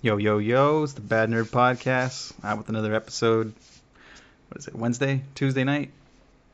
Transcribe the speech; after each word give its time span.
Yo, 0.00 0.16
yo, 0.16 0.38
yo, 0.38 0.84
it's 0.84 0.92
the 0.92 1.00
Bad 1.00 1.28
Nerd 1.28 1.46
Podcast. 1.46 2.32
Out 2.44 2.58
with 2.58 2.68
another 2.68 2.94
episode. 2.94 3.52
What 4.48 4.58
is 4.58 4.68
it, 4.68 4.76
Wednesday? 4.76 5.22
Tuesday 5.34 5.64
night? 5.64 5.90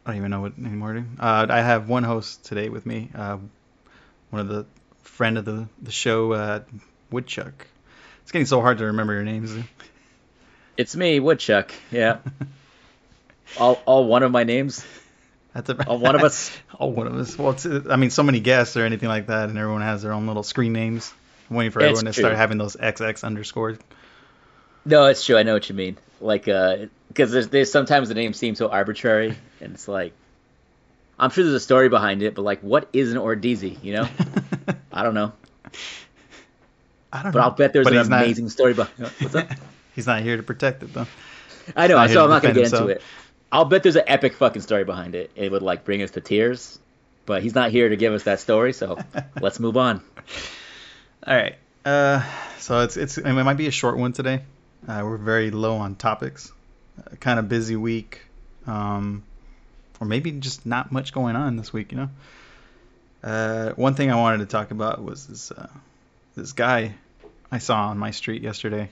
I 0.06 0.10
don't 0.10 0.16
even 0.16 0.30
know 0.30 0.40
what 0.40 0.54
anymore. 0.58 1.04
Uh, 1.20 1.46
I 1.50 1.60
have 1.60 1.86
one 1.86 2.04
host 2.04 2.46
today 2.46 2.70
with 2.70 2.86
me. 2.86 3.10
Uh, 3.14 3.36
one 4.30 4.40
of 4.40 4.48
the 4.48 4.64
friend 5.02 5.36
of 5.36 5.44
the, 5.44 5.68
the 5.82 5.92
show, 5.92 6.32
uh, 6.32 6.60
Woodchuck. 7.10 7.66
It's 8.22 8.32
getting 8.32 8.46
so 8.46 8.62
hard 8.62 8.78
to 8.78 8.86
remember 8.86 9.12
your 9.12 9.24
names. 9.24 9.54
It's 10.78 10.96
me, 10.96 11.20
Woodchuck. 11.20 11.70
Yeah. 11.90 12.20
all, 13.58 13.78
all 13.84 14.06
one 14.06 14.22
of 14.22 14.32
my 14.32 14.44
names. 14.44 14.86
That's 15.52 15.68
a, 15.68 15.86
All 15.86 15.98
one 15.98 16.14
of 16.14 16.22
us. 16.22 16.50
all 16.74 16.92
one 16.92 17.08
of 17.08 17.14
us. 17.14 17.36
Well, 17.36 17.50
it's, 17.50 17.66
I 17.66 17.96
mean, 17.96 18.08
so 18.08 18.22
many 18.22 18.40
guests 18.40 18.78
or 18.78 18.86
anything 18.86 19.10
like 19.10 19.26
that, 19.26 19.50
and 19.50 19.58
everyone 19.58 19.82
has 19.82 20.00
their 20.00 20.14
own 20.14 20.26
little 20.26 20.42
screen 20.44 20.72
names. 20.72 21.12
Waiting 21.50 21.70
for 21.72 21.80
It's 21.80 21.98
everyone 21.98 22.04
to 22.06 22.12
start 22.12 22.34
having 22.36 22.58
those 22.58 22.76
XX 22.76 23.22
underscores. 23.24 23.78
No, 24.84 25.06
it's 25.06 25.24
true. 25.24 25.36
I 25.36 25.42
know 25.42 25.54
what 25.54 25.68
you 25.68 25.74
mean. 25.74 25.96
Like, 26.20 26.48
uh, 26.48 26.86
because 27.08 27.30
there's, 27.32 27.48
there's 27.48 27.70
sometimes 27.70 28.08
the 28.08 28.14
names 28.14 28.36
seem 28.36 28.54
so 28.54 28.68
arbitrary, 28.68 29.36
and 29.60 29.74
it's 29.74 29.88
like, 29.88 30.12
I'm 31.18 31.30
sure 31.30 31.44
there's 31.44 31.54
a 31.56 31.60
story 31.60 31.88
behind 31.88 32.22
it, 32.22 32.34
but 32.34 32.42
like, 32.42 32.60
what 32.60 32.88
is 32.92 33.12
an 33.12 33.18
Ordeezy? 33.18 33.82
You 33.84 33.94
know? 33.94 34.08
I 34.92 35.02
don't 35.02 35.14
know, 35.14 35.32
I 37.12 37.22
don't 37.22 37.32
but 37.32 37.38
know. 37.38 37.44
I'll 37.44 37.50
bet 37.50 37.72
there's 37.72 37.84
But 37.84 37.92
an 37.92 37.98
he's 38.00 38.08
not- 38.08 38.22
amazing 38.24 38.48
story 38.48 38.74
behind. 38.74 39.08
What's 39.20 39.34
up? 39.34 39.48
He's 39.94 40.06
not 40.08 40.22
here 40.22 40.36
to 40.36 40.42
protect 40.42 40.82
it 40.82 40.92
though. 40.92 41.06
I 41.76 41.86
know, 41.86 42.04
so 42.08 42.24
I'm 42.24 42.28
not 42.30 42.42
gonna 42.42 42.54
get 42.54 42.64
into 42.72 42.88
it. 42.88 43.02
I'll 43.52 43.64
bet 43.64 43.84
there's 43.84 43.94
an 43.94 44.02
epic 44.08 44.34
fucking 44.34 44.62
story 44.62 44.82
behind 44.84 45.14
it. 45.14 45.30
It 45.36 45.52
would 45.52 45.62
like 45.62 45.84
bring 45.84 46.02
us 46.02 46.10
to 46.12 46.20
tears, 46.20 46.80
but 47.26 47.44
he's 47.44 47.54
not 47.54 47.70
here 47.70 47.88
to 47.88 47.94
give 47.96 48.12
us 48.12 48.24
that 48.24 48.40
story. 48.40 48.72
So 48.72 48.98
let's 49.40 49.60
move 49.60 49.76
on. 49.76 50.00
All 51.26 51.34
right. 51.34 51.56
Uh, 51.84 52.22
so 52.58 52.80
it's 52.80 52.96
it's 52.96 53.18
it 53.18 53.32
might 53.32 53.54
be 53.56 53.66
a 53.66 53.70
short 53.70 53.96
one 53.96 54.12
today. 54.12 54.42
Uh, 54.86 55.02
we're 55.04 55.16
very 55.16 55.50
low 55.50 55.76
on 55.76 55.94
topics. 55.94 56.52
Uh, 56.98 57.16
kind 57.16 57.38
of 57.38 57.48
busy 57.48 57.76
week, 57.76 58.22
um, 58.66 59.22
or 60.00 60.06
maybe 60.06 60.30
just 60.32 60.64
not 60.66 60.92
much 60.92 61.12
going 61.12 61.36
on 61.36 61.56
this 61.56 61.72
week. 61.72 61.92
You 61.92 61.98
know. 61.98 62.08
Uh, 63.22 63.70
one 63.72 63.94
thing 63.94 64.10
I 64.10 64.16
wanted 64.16 64.38
to 64.38 64.46
talk 64.46 64.70
about 64.70 65.02
was 65.02 65.26
this 65.26 65.50
uh, 65.50 65.68
this 66.36 66.52
guy 66.52 66.94
I 67.50 67.58
saw 67.58 67.88
on 67.88 67.98
my 67.98 68.10
street 68.10 68.42
yesterday. 68.42 68.90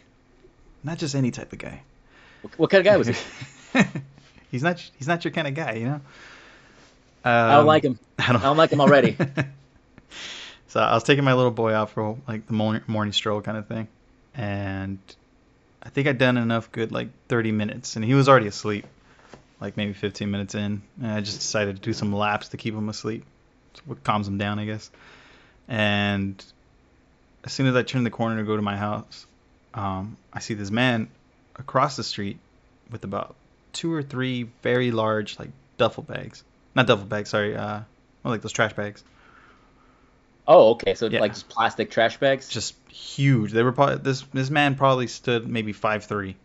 Not 0.85 0.98
just 0.98 1.14
any 1.14 1.31
type 1.31 1.53
of 1.53 1.59
guy. 1.59 1.83
What 2.57 2.70
kind 2.70 2.81
of 2.81 2.85
guy 2.85 2.97
was 2.97 3.09
he? 3.09 3.14
he's 4.51 4.62
not 4.62 4.81
he's 4.98 5.07
not 5.07 5.25
your 5.25 5.33
kind 5.33 5.47
of 5.48 5.55
guy, 5.55 5.75
you 5.75 5.85
know. 5.85 6.01
I 7.25 7.51
don't 7.53 7.61
Um, 7.61 7.67
like 7.67 7.85
him. 7.85 7.98
I 8.19 8.33
don't, 8.33 8.41
I 8.42 8.45
don't 8.45 8.57
like 8.57 8.70
him 8.70 8.81
already. 8.81 9.17
so 10.73 10.81
I 10.81 10.95
was 10.95 11.03
taking 11.03 11.23
my 11.23 11.34
little 11.34 11.51
boy 11.51 11.75
out 11.75 11.91
for 11.91 12.17
like 12.27 12.47
the 12.47 12.55
morning, 12.55 12.81
morning 12.87 13.12
stroll 13.12 13.42
kind 13.42 13.59
of 13.59 13.67
thing, 13.67 13.89
and 14.34 14.98
I 15.83 15.91
think 15.91 16.09
I'd 16.09 16.17
done 16.17 16.39
enough 16.39 16.73
good 16.73 16.92
like 16.92 17.09
30 17.29 17.53
minutes, 17.53 17.97
and 17.97 18.03
he 18.03 18.14
was 18.14 18.27
already 18.27 18.47
asleep, 18.47 18.87
like 19.61 19.77
maybe 19.77 19.92
15 19.92 20.31
minutes 20.31 20.55
in, 20.55 20.81
and 21.03 21.12
I 21.12 21.20
just 21.20 21.41
decided 21.41 21.77
to 21.77 21.83
do 21.83 21.92
some 21.92 22.11
laps 22.11 22.48
to 22.48 22.56
keep 22.56 22.73
him 22.73 22.89
asleep, 22.89 23.27
It's 23.73 23.87
what 23.87 24.03
calms 24.03 24.27
him 24.27 24.39
down, 24.39 24.59
I 24.59 24.64
guess. 24.64 24.91
And 25.69 26.42
as 27.45 27.53
soon 27.53 27.67
as 27.67 27.77
I 27.77 27.83
turn 27.83 28.03
the 28.03 28.11
corner 28.11 28.39
to 28.39 28.42
go 28.42 28.57
to 28.57 28.62
my 28.62 28.79
house, 28.79 29.27
um, 29.75 30.17
I 30.33 30.41
see 30.41 30.55
this 30.55 30.70
man 30.70 31.11
across 31.57 31.97
the 31.97 32.03
street 32.03 32.39
with 32.91 33.05
about 33.05 33.34
two 33.75 33.92
or 33.92 34.03
three 34.03 34.48
very 34.62 34.91
large 34.91 35.39
like 35.39 35.51
duffel 35.77 36.03
bags, 36.03 36.42
not 36.75 36.86
duffel 36.86 37.05
bags, 37.05 37.29
sorry, 37.29 37.55
uh, 37.55 37.81
well, 38.23 38.33
like 38.33 38.41
those 38.41 38.53
trash 38.53 38.73
bags. 38.73 39.05
Oh, 40.47 40.71
okay. 40.73 40.95
So 40.95 41.07
Yeah. 41.07 41.21
like 41.21 41.33
just 41.35 41.48
plastic 41.48 41.91
trash 41.91 42.17
bags. 42.19 42.48
just 42.48 42.75
huge. 42.89 43.53
They 43.53 43.62
were 43.62 43.73
probably 43.73 43.97
this 43.98 44.23
this 44.33 44.51
man 44.51 44.75
probably 44.75 45.07
stood 45.07 45.47
maybe 45.48 45.73
five 45.73 46.05
three, 46.05 46.37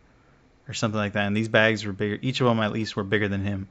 or 0.67 0.73
something 0.73 0.97
like 0.99 1.13
that. 1.13 1.25
And 1.27 1.35
these 1.35 1.47
bags 1.49 1.85
were 1.85 1.93
bigger. 1.93 2.17
Each 2.21 2.39
of 2.41 2.47
them 2.47 2.59
at 2.59 2.71
least 2.71 2.95
were 2.95 3.03
bigger 3.03 3.27
than 3.27 3.43
him. 3.43 3.67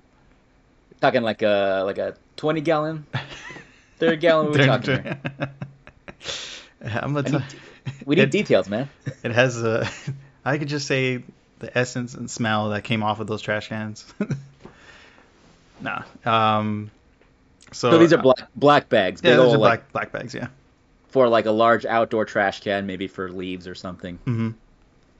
talking 1.00 1.22
like 1.22 1.42
a 1.42 1.82
like 1.86 1.98
a 1.98 2.16
20 2.36 2.60
gallon, 2.62 3.06
30 3.98 4.16
gallon. 4.16 4.46
What 4.50 4.56
are 4.56 4.62
we 4.62 4.66
talking 4.66 5.02
here? 5.02 5.20
I'm 7.02 7.14
gonna 7.14 7.22
tell. 7.30 7.40
need- 7.40 7.60
We 8.04 8.16
need 8.16 8.22
it, 8.22 8.30
details, 8.32 8.68
man. 8.68 8.88
it 9.22 9.30
has 9.30 9.62
a. 9.62 9.88
I 10.44 10.58
could 10.58 10.68
just 10.68 10.86
say 10.88 11.22
the 11.60 11.76
essence 11.78 12.14
and 12.14 12.28
smell 12.30 12.70
that 12.70 12.82
came 12.84 13.02
off 13.04 13.20
of 13.20 13.26
those 13.28 13.42
trash 13.42 13.68
cans. 13.68 14.04
nah. 15.80 16.02
Um. 16.24 16.90
So, 17.72 17.90
So 17.90 17.98
these 17.98 18.12
are 18.12 18.18
black 18.22 18.48
black 18.54 18.88
bags, 18.88 19.20
Yeah, 19.24 19.36
those 19.36 19.54
are 19.54 19.58
like 19.58 19.90
black 19.92 20.10
black 20.10 20.12
bags. 20.12 20.34
Yeah. 20.34 20.48
for 21.08 21.28
like 21.28 21.46
a 21.46 21.50
large 21.50 21.84
outdoor 21.86 22.24
trash 22.24 22.60
can, 22.60 22.86
maybe 22.86 23.06
for 23.08 23.30
leaves 23.30 23.66
or 23.68 23.74
something. 23.74 24.18
hmm 24.24 24.50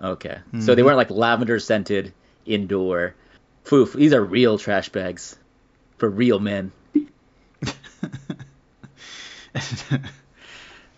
Okay, 0.02 0.38
so 0.60 0.74
they 0.74 0.82
Mhm. 0.82 0.84
weren't 0.84 0.96
like 0.98 1.10
lavender 1.10 1.58
scented 1.58 2.12
indoor. 2.44 3.14
Foof, 3.64 3.94
these 3.94 4.12
are 4.12 4.22
real 4.22 4.58
trash 4.58 4.90
bags 4.90 5.36
for 5.98 6.08
real 6.08 6.38
men. 6.38 6.70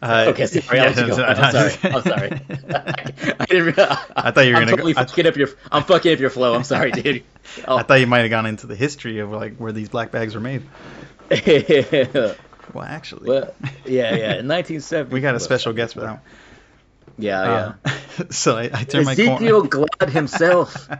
Uh, 0.00 0.26
Okay, 0.28 0.46
sorry, 0.46 0.78
let 0.78 0.96
you 0.96 1.08
go. 1.08 1.24
I'm 1.24 1.50
sorry. 1.52 1.72
I'm 1.82 2.02
sorry. 2.02 2.30
I 3.40 3.46
didn't. 3.46 3.74
Realize, 3.76 3.98
I 4.14 4.30
thought 4.30 4.42
you 4.46 4.52
were 4.52 4.58
I'm 4.60 4.66
gonna 4.66 4.70
totally 4.70 4.92
go- 4.92 5.00
fucking 5.04 5.26
up 5.26 5.34
your. 5.36 5.48
I'm 5.72 5.82
fucking 5.82 6.12
up 6.12 6.20
your 6.20 6.30
flow. 6.30 6.54
I'm 6.54 6.62
sorry, 6.62 6.92
dude. 6.92 7.24
Oh. 7.66 7.78
I 7.78 7.82
thought 7.82 7.94
you 7.98 8.06
might 8.06 8.20
have 8.20 8.30
gone 8.30 8.46
into 8.46 8.68
the 8.68 8.76
history 8.76 9.18
of 9.18 9.30
like 9.32 9.56
where 9.56 9.72
these 9.72 9.88
black 9.88 10.12
bags 10.12 10.36
were 10.36 10.40
made. 10.40 10.62
Well, 11.30 12.34
Well, 12.74 12.84
actually, 12.84 13.30
yeah, 13.86 14.14
yeah. 14.14 14.38
In 14.40 14.48
1970. 14.48 15.12
we 15.12 15.20
got 15.22 15.34
a 15.34 15.40
special 15.40 15.72
guest 15.72 15.94
for 15.94 16.00
that. 16.00 16.10
one. 16.10 16.20
Yeah, 17.16 17.74
yeah. 17.84 17.92
Uh, 17.92 18.24
so 18.30 18.56
I, 18.58 18.70
I 18.72 18.84
turned 18.84 19.06
my 19.06 19.12
Ezekiel 19.12 19.66
corner. 19.66 19.86
Glad 19.98 20.10
himself. 20.10 20.88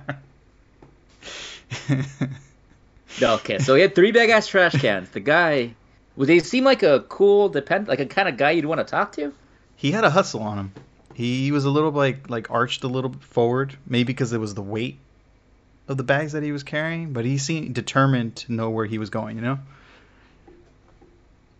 Okay, 3.20 3.58
so 3.58 3.74
he 3.74 3.82
had 3.82 3.96
three 3.96 4.12
big 4.12 4.30
ass 4.30 4.46
trash 4.46 4.80
cans. 4.80 5.10
The 5.10 5.18
guy, 5.18 5.74
would 6.14 6.28
he 6.28 6.38
seem 6.38 6.62
like 6.62 6.84
a 6.84 7.00
cool, 7.08 7.48
depend, 7.48 7.88
like 7.88 7.98
a 7.98 8.06
kind 8.06 8.28
of 8.28 8.36
guy 8.36 8.52
you'd 8.52 8.64
want 8.64 8.78
to 8.78 8.84
talk 8.84 9.12
to? 9.12 9.32
he 9.78 9.92
had 9.92 10.02
a 10.04 10.10
hustle 10.10 10.42
on 10.42 10.58
him. 10.58 10.72
He 11.14 11.52
was 11.52 11.64
a 11.64 11.70
little 11.70 11.92
like 11.92 12.28
like 12.28 12.50
arched 12.50 12.84
a 12.84 12.88
little 12.88 13.14
forward, 13.20 13.76
maybe 13.86 14.04
because 14.04 14.32
it 14.32 14.38
was 14.38 14.54
the 14.54 14.62
weight 14.62 14.98
of 15.86 15.96
the 15.96 16.02
bags 16.02 16.32
that 16.32 16.42
he 16.42 16.52
was 16.52 16.62
carrying, 16.64 17.12
but 17.12 17.24
he 17.24 17.38
seemed 17.38 17.74
determined 17.74 18.36
to 18.36 18.52
know 18.52 18.70
where 18.70 18.86
he 18.86 18.98
was 18.98 19.08
going, 19.10 19.36
you 19.36 19.42
know. 19.42 19.58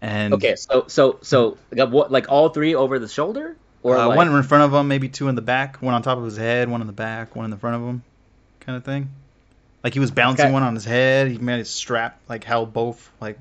And 0.01 0.35
Okay, 0.35 0.55
so 0.57 0.85
so 0.89 1.19
so 1.23 1.59
got 1.75 1.91
what 1.91 2.13
like 2.13 2.31
all 2.31 2.51
three 2.51 2.75
over 2.75 2.99
the 2.99 3.09
shoulder, 3.09 3.57
or 3.83 3.97
uh, 3.97 4.07
like, 4.09 4.17
one 4.17 4.29
in 4.35 4.43
front 4.45 4.65
of 4.65 4.73
him, 4.79 4.87
maybe 4.89 5.09
two 5.09 5.29
in 5.29 5.35
the 5.35 5.43
back, 5.43 5.83
one 5.83 5.95
on 5.95 6.03
top 6.03 6.19
of 6.19 6.25
his 6.25 6.37
head, 6.37 6.69
one 6.69 6.81
in 6.81 6.87
the 6.87 6.93
back, 6.93 7.35
one 7.35 7.45
in 7.45 7.51
the 7.51 7.57
front 7.57 7.77
of 7.77 7.83
him, 7.83 8.03
kind 8.61 8.77
of 8.77 8.85
thing. 8.85 9.09
Like 9.83 9.95
he 9.95 10.01
was 10.01 10.11
bouncing 10.11 10.47
Okay. 10.47 10.53
one 10.53 10.63
on 10.63 10.75
his 10.75 10.85
head. 10.85 11.29
He 11.31 11.39
made 11.39 11.61
it 11.61 11.67
strap 11.67 12.21
like 12.29 12.45
held 12.45 12.73
both 12.73 13.11
like 13.21 13.39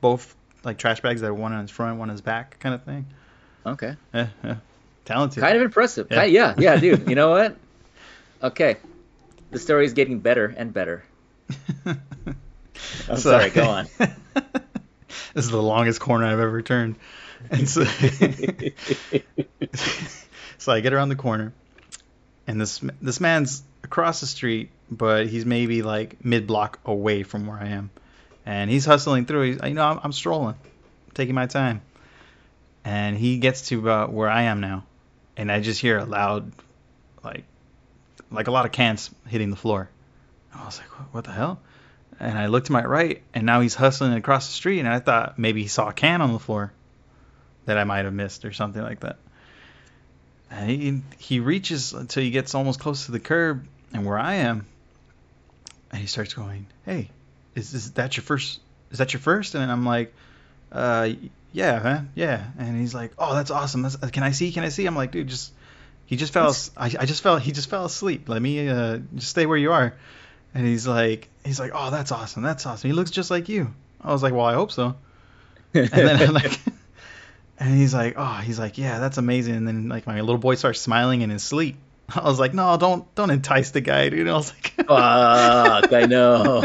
both 0.00 0.34
like 0.64 0.76
trash 0.76 1.00
bags 1.00 1.20
that 1.22 1.28
were 1.28 1.38
one 1.38 1.52
on 1.52 1.62
his 1.62 1.70
front, 1.70 1.98
one 1.98 2.10
on 2.10 2.14
his 2.14 2.20
back, 2.20 2.58
kind 2.60 2.74
of 2.74 2.82
thing. 2.84 3.06
okay, 3.64 3.96
Yeah, 4.12 4.28
yeah. 4.44 4.56
Talented. 5.06 5.42
kind 5.42 5.56
of 5.56 5.62
impressive. 5.62 6.08
Yeah. 6.10 6.24
Yeah, 6.24 6.54
yeah, 6.58 6.74
yeah 6.74 6.80
dude. 6.80 7.08
You 7.08 7.14
know 7.14 7.30
what? 7.30 7.56
Okay, 8.42 8.76
the 9.50 9.58
story 9.58 9.86
is 9.86 9.94
getting 9.94 10.18
better 10.20 10.54
and 10.56 10.72
better. 10.72 11.04
I'm 11.86 13.16
sorry, 13.16 13.50
go 13.50 13.64
on. 13.64 13.88
this 15.34 15.44
is 15.44 15.50
the 15.50 15.62
longest 15.62 16.00
corner 16.00 16.26
I've 16.26 16.40
ever 16.40 16.62
turned. 16.62 16.96
And 17.50 17.68
so, 17.68 17.84
so 20.58 20.72
I 20.72 20.80
get 20.80 20.92
around 20.92 21.10
the 21.10 21.16
corner, 21.16 21.52
and 22.46 22.60
this 22.60 22.80
this 23.00 23.20
man's 23.20 23.62
across 23.84 24.20
the 24.20 24.26
street, 24.26 24.70
but 24.90 25.28
he's 25.28 25.46
maybe 25.46 25.82
like 25.82 26.24
mid 26.24 26.46
block 26.46 26.80
away 26.84 27.22
from 27.22 27.46
where 27.46 27.58
I 27.58 27.68
am, 27.68 27.90
and 28.44 28.70
he's 28.70 28.84
hustling 28.84 29.26
through. 29.26 29.52
He's, 29.52 29.62
you 29.62 29.74
know, 29.74 29.84
I'm, 29.84 30.00
I'm 30.02 30.12
strolling, 30.12 30.56
taking 31.14 31.34
my 31.34 31.46
time, 31.46 31.82
and 32.84 33.16
he 33.16 33.38
gets 33.38 33.68
to 33.68 33.78
about 33.78 34.12
where 34.12 34.28
I 34.28 34.42
am 34.42 34.60
now, 34.60 34.84
and 35.36 35.52
I 35.52 35.60
just 35.60 35.80
hear 35.80 35.98
a 35.98 36.04
loud, 36.04 36.50
like, 37.22 37.44
like 38.30 38.48
a 38.48 38.50
lot 38.50 38.66
of 38.66 38.72
cans 38.72 39.10
hitting 39.28 39.50
the 39.50 39.56
floor. 39.56 39.88
I 40.52 40.64
was 40.64 40.78
like, 40.78 40.98
what, 40.98 41.14
what 41.14 41.24
the 41.24 41.32
hell? 41.32 41.60
And 42.20 42.36
I 42.36 42.46
looked 42.46 42.66
to 42.66 42.72
my 42.72 42.84
right, 42.84 43.22
and 43.32 43.46
now 43.46 43.60
he's 43.60 43.74
hustling 43.74 44.12
across 44.12 44.46
the 44.46 44.52
street, 44.52 44.80
and 44.80 44.88
I 44.88 44.98
thought 44.98 45.38
maybe 45.38 45.62
he 45.62 45.68
saw 45.68 45.88
a 45.88 45.92
can 45.92 46.20
on 46.20 46.32
the 46.32 46.38
floor 46.38 46.72
that 47.66 47.78
I 47.78 47.84
might 47.84 48.04
have 48.06 48.14
missed 48.14 48.44
or 48.44 48.52
something 48.52 48.82
like 48.82 49.00
that. 49.00 49.18
And 50.50 50.70
he 50.70 51.02
he 51.18 51.40
reaches 51.40 51.92
until 51.92 52.22
he 52.22 52.30
gets 52.30 52.54
almost 52.54 52.80
close 52.80 53.06
to 53.06 53.12
the 53.12 53.20
curb 53.20 53.64
and 53.92 54.04
where 54.04 54.18
I 54.18 54.36
am, 54.36 54.66
and 55.92 56.00
he 56.00 56.06
starts 56.06 56.34
going, 56.34 56.66
"Hey, 56.84 57.10
is, 57.54 57.74
is 57.74 57.92
that 57.92 58.16
your 58.16 58.24
first? 58.24 58.58
Is 58.90 58.98
that 58.98 59.12
your 59.12 59.20
first? 59.20 59.54
And 59.54 59.70
I'm 59.70 59.84
like, 59.84 60.14
"Uh, 60.72 61.10
yeah, 61.52 61.78
man, 61.80 62.10
yeah." 62.14 62.46
And 62.58 62.80
he's 62.80 62.94
like, 62.94 63.12
"Oh, 63.18 63.34
that's 63.34 63.50
awesome. 63.50 63.82
That's, 63.82 63.96
can 63.96 64.22
I 64.22 64.32
see? 64.32 64.50
Can 64.50 64.64
I 64.64 64.70
see?" 64.70 64.86
I'm 64.86 64.96
like, 64.96 65.12
"Dude, 65.12 65.28
just 65.28 65.52
he 66.06 66.16
just 66.16 66.32
fell. 66.32 66.56
I, 66.76 66.86
I 66.98 67.04
just 67.04 67.22
fell. 67.22 67.36
He 67.36 67.52
just 67.52 67.68
fell 67.70 67.84
asleep. 67.84 68.28
Let 68.28 68.40
me 68.40 68.68
uh 68.68 68.98
just 69.14 69.28
stay 69.28 69.46
where 69.46 69.58
you 69.58 69.72
are." 69.72 69.94
And 70.54 70.66
he's 70.66 70.86
like, 70.86 71.28
he's 71.44 71.60
like, 71.60 71.72
"Oh, 71.74 71.90
that's 71.90 72.10
awesome. 72.10 72.42
That's 72.42 72.64
awesome. 72.66 72.88
He 72.88 72.94
looks 72.94 73.10
just 73.10 73.30
like 73.30 73.48
you." 73.48 73.72
I 74.00 74.12
was 74.12 74.22
like, 74.22 74.32
"Well, 74.32 74.46
I 74.46 74.54
hope 74.54 74.72
so." 74.72 74.96
And 75.74 75.88
then 75.88 76.28
I'm 76.28 76.34
like, 76.34 76.58
And 77.60 77.76
he's 77.76 77.92
like, 77.92 78.14
oh, 78.16 78.34
he's 78.36 78.58
like, 78.58 78.78
yeah, 78.78 79.00
that's 79.00 79.18
amazing. 79.18 79.56
And 79.56 79.66
then 79.66 79.88
like 79.88 80.06
my 80.06 80.20
little 80.20 80.38
boy 80.38 80.54
starts 80.54 80.80
smiling 80.80 81.22
in 81.22 81.30
his 81.30 81.42
sleep. 81.42 81.76
I 82.14 82.24
was 82.24 82.38
like, 82.40 82.54
no, 82.54 82.76
don't 82.76 83.14
don't 83.14 83.30
entice 83.30 83.70
the 83.70 83.80
guy, 83.80 84.08
dude. 84.08 84.28
I 84.28 84.32
was 84.34 84.52
like, 84.52 84.72
Fuck, 84.86 85.92
I 85.92 86.06
know. 86.06 86.60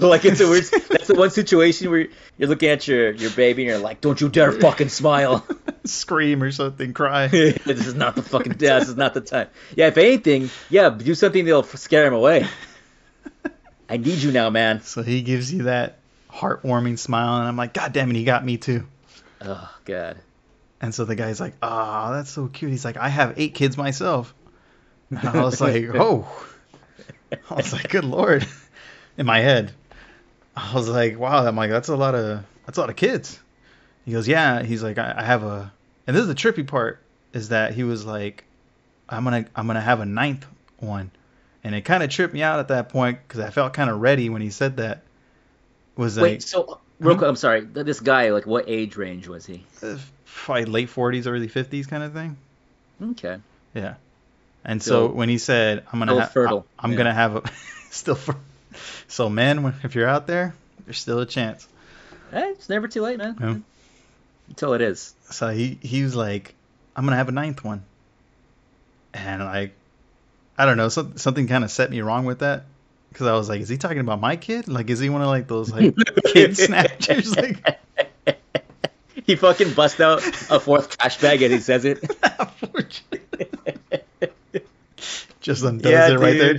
like 0.00 0.24
it's 0.24 0.40
a 0.40 0.48
weird. 0.48 0.64
That's 0.90 1.06
the 1.06 1.14
one 1.16 1.30
situation 1.30 1.90
where 1.90 2.08
you're 2.38 2.48
looking 2.48 2.68
at 2.68 2.86
your 2.86 3.12
your 3.12 3.30
baby 3.30 3.62
and 3.62 3.70
you're 3.70 3.78
like, 3.78 4.00
"Don't 4.00 4.20
you 4.20 4.28
dare 4.28 4.52
fucking 4.52 4.88
smile." 4.88 5.46
scream 5.84 6.42
or 6.42 6.50
something, 6.50 6.92
cry. 6.92 7.28
this 7.28 7.86
is 7.86 7.94
not 7.94 8.16
the 8.16 8.22
fucking. 8.22 8.56
Yeah, 8.58 8.80
this 8.80 8.88
is 8.88 8.96
not 8.96 9.14
the 9.14 9.20
time. 9.20 9.48
Yeah, 9.76 9.86
if 9.86 9.96
anything, 9.96 10.50
yeah, 10.68 10.90
do 10.90 11.14
something 11.14 11.44
that'll 11.44 11.62
scare 11.62 12.06
him 12.06 12.14
away. 12.14 12.46
I 13.88 13.96
need 13.96 14.18
you 14.18 14.32
now, 14.32 14.50
man. 14.50 14.82
So 14.82 15.02
he 15.02 15.22
gives 15.22 15.52
you 15.52 15.64
that 15.64 15.98
heartwarming 16.28 16.98
smile, 16.98 17.38
and 17.38 17.46
I'm 17.46 17.56
like, 17.56 17.72
God 17.72 17.92
damn 17.92 18.10
it, 18.10 18.16
he 18.16 18.24
got 18.24 18.44
me 18.44 18.56
too. 18.56 18.84
Oh 19.40 19.72
God. 19.84 20.18
And 20.80 20.94
so 20.94 21.04
the 21.04 21.14
guy's 21.14 21.40
like, 21.40 21.54
"Ah, 21.62 22.08
oh, 22.08 22.12
that's 22.14 22.30
so 22.30 22.48
cute." 22.48 22.70
He's 22.70 22.84
like, 22.84 22.96
"I 22.96 23.08
have 23.08 23.34
eight 23.38 23.54
kids 23.54 23.76
myself." 23.76 24.34
And 25.10 25.20
I 25.20 25.42
was 25.42 25.60
like, 25.60 25.84
"Oh." 25.94 26.28
I 27.50 27.54
was 27.54 27.72
like, 27.72 27.88
"Good 27.88 28.04
lord." 28.04 28.46
In 29.16 29.26
my 29.26 29.38
head, 29.38 29.72
I 30.54 30.74
was 30.74 30.88
like, 30.88 31.18
"Wow." 31.18 31.46
I'm 31.46 31.56
like, 31.56 31.70
"That's 31.70 31.88
a 31.88 31.96
lot 31.96 32.14
of 32.14 32.44
that's 32.66 32.78
a 32.78 32.80
lot 32.80 32.90
of 32.90 32.96
kids." 32.96 33.38
He 34.04 34.12
goes, 34.12 34.28
"Yeah." 34.28 34.62
He's 34.62 34.82
like, 34.82 34.98
"I, 34.98 35.14
I 35.16 35.22
have 35.22 35.42
a," 35.42 35.72
and 36.06 36.14
this 36.14 36.22
is 36.22 36.28
the 36.28 36.34
trippy 36.34 36.66
part 36.66 37.00
is 37.32 37.48
that 37.48 37.72
he 37.72 37.82
was 37.84 38.04
like, 38.04 38.44
"I'm 39.08 39.24
gonna 39.24 39.46
I'm 39.54 39.66
gonna 39.66 39.80
have 39.80 40.00
a 40.00 40.06
ninth 40.06 40.46
one," 40.78 41.10
and 41.64 41.74
it 41.74 41.82
kind 41.82 42.02
of 42.02 42.10
tripped 42.10 42.34
me 42.34 42.42
out 42.42 42.60
at 42.60 42.68
that 42.68 42.90
point 42.90 43.18
because 43.26 43.40
I 43.40 43.50
felt 43.50 43.72
kind 43.72 43.88
of 43.88 44.00
ready 44.00 44.28
when 44.28 44.42
he 44.42 44.50
said 44.50 44.76
that. 44.76 45.02
Was 45.96 46.18
Wait, 46.18 46.32
like, 46.32 46.42
so 46.42 46.78
real 47.00 47.16
quick, 47.16 47.26
I'm 47.26 47.36
sorry. 47.36 47.62
This 47.62 48.00
guy, 48.00 48.28
like, 48.28 48.46
what 48.46 48.66
age 48.68 48.96
range 48.96 49.28
was 49.28 49.46
he? 49.46 49.64
Probably 50.44 50.64
late 50.66 50.88
40s, 50.88 51.26
early 51.26 51.48
50s 51.48 51.88
kind 51.88 52.02
of 52.02 52.12
thing. 52.12 52.36
Okay. 53.02 53.38
Yeah. 53.74 53.94
And 54.64 54.82
so, 54.82 55.08
So- 55.08 55.12
when 55.12 55.28
he 55.28 55.38
said, 55.38 55.84
"I'm 55.92 55.98
gonna, 55.98 56.12
Still 56.12 56.20
ha- 56.20 56.26
fertile, 56.28 56.66
I'm 56.78 56.92
yeah. 56.92 56.96
gonna 56.98 57.14
have 57.14 57.36
a 57.36 57.42
still 57.90 58.14
fer- 58.16 58.36
so 59.08 59.28
man, 59.28 59.74
if 59.84 59.94
you're 59.94 60.08
out 60.08 60.26
there, 60.26 60.54
there's 60.84 60.98
still 60.98 61.20
a 61.20 61.26
chance." 61.26 61.66
Eh, 62.32 62.50
it's 62.50 62.68
never 62.68 62.88
too 62.88 63.02
late, 63.02 63.18
man. 63.18 63.36
Yeah. 63.40 63.56
Until 64.48 64.74
it 64.74 64.80
is. 64.80 65.14
So 65.30 65.48
he 65.48 65.78
he 65.82 66.02
was 66.02 66.14
like, 66.16 66.54
"I'm 66.96 67.04
gonna 67.04 67.16
have 67.16 67.28
a 67.28 67.32
ninth 67.32 67.62
one," 67.64 67.82
and 69.14 69.44
like, 69.44 69.72
I 70.58 70.66
don't 70.66 70.76
know, 70.76 70.88
some, 70.88 71.16
something 71.16 71.46
kind 71.46 71.62
of 71.64 71.70
set 71.70 71.90
me 71.90 72.00
wrong 72.00 72.24
with 72.26 72.40
that 72.40 72.64
because 73.12 73.26
I 73.28 73.32
was 73.34 73.48
like, 73.48 73.60
"Is 73.60 73.68
he 73.68 73.76
talking 73.76 74.00
about 74.00 74.20
my 74.20 74.36
kid? 74.36 74.66
Like, 74.68 74.90
is 74.90 74.98
he 74.98 75.08
one 75.10 75.22
of 75.22 75.28
like 75.28 75.46
those 75.48 75.70
like 75.70 75.94
kid 76.26 76.56
snatchers?" 76.56 77.36
Like, 77.36 77.78
he 79.26 79.36
fucking 79.36 79.74
busts 79.74 80.00
out 80.00 80.26
a 80.50 80.60
fourth 80.60 80.96
trash 80.96 81.20
bag 81.20 81.42
and 81.42 81.52
he 81.52 81.60
says 81.60 81.84
it. 81.84 81.98
just 85.40 85.64
undoes 85.64 86.10
it 86.10 86.18
right 86.18 86.38
there. 86.38 86.54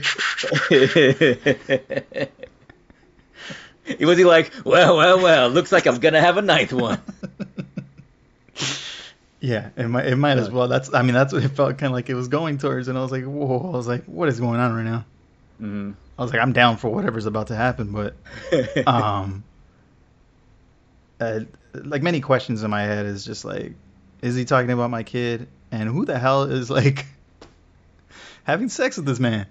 there. 2.09 2.29
was 4.07 4.17
he 4.17 4.25
like, 4.25 4.51
well, 4.65 4.97
well, 4.97 5.21
well, 5.21 5.49
looks 5.49 5.71
like 5.71 5.85
I'm 5.85 5.99
gonna 5.99 6.21
have 6.21 6.37
a 6.37 6.41
ninth 6.41 6.73
one. 6.73 7.01
Yeah, 9.39 9.69
it 9.77 9.87
might 9.87 10.07
it 10.07 10.15
might 10.15 10.39
as 10.39 10.49
well. 10.49 10.67
That's 10.67 10.91
I 10.91 11.03
mean 11.03 11.13
that's 11.13 11.31
what 11.31 11.43
it 11.43 11.49
felt 11.49 11.77
kind 11.77 11.91
of 11.91 11.93
like 11.93 12.09
it 12.09 12.15
was 12.15 12.27
going 12.27 12.57
towards, 12.57 12.87
and 12.87 12.97
I 12.97 13.01
was 13.01 13.11
like, 13.11 13.23
whoa! 13.23 13.71
I 13.71 13.77
was 13.77 13.87
like, 13.87 14.05
what 14.05 14.29
is 14.29 14.39
going 14.39 14.59
on 14.59 14.73
right 14.73 14.83
now? 14.83 15.05
hmm 15.59 15.91
I 16.17 16.23
was 16.23 16.33
like, 16.33 16.41
I'm 16.41 16.53
down 16.53 16.77
for 16.77 16.89
whatever's 16.89 17.27
about 17.27 17.47
to 17.47 17.55
happen, 17.55 17.91
but 17.91 18.15
um, 18.87 19.43
uh, 21.19 21.41
like 21.73 22.01
many 22.03 22.21
questions 22.21 22.63
in 22.63 22.69
my 22.71 22.83
head 22.83 23.05
is 23.05 23.25
just 23.25 23.45
like, 23.45 23.73
is 24.21 24.35
he 24.35 24.45
talking 24.45 24.71
about 24.71 24.89
my 24.89 25.03
kid? 25.03 25.47
And 25.71 25.89
who 25.89 26.05
the 26.05 26.17
hell 26.17 26.43
is 26.43 26.69
like 26.69 27.05
having 28.43 28.69
sex 28.69 28.97
with 28.97 29.05
this 29.05 29.19
man? 29.19 29.47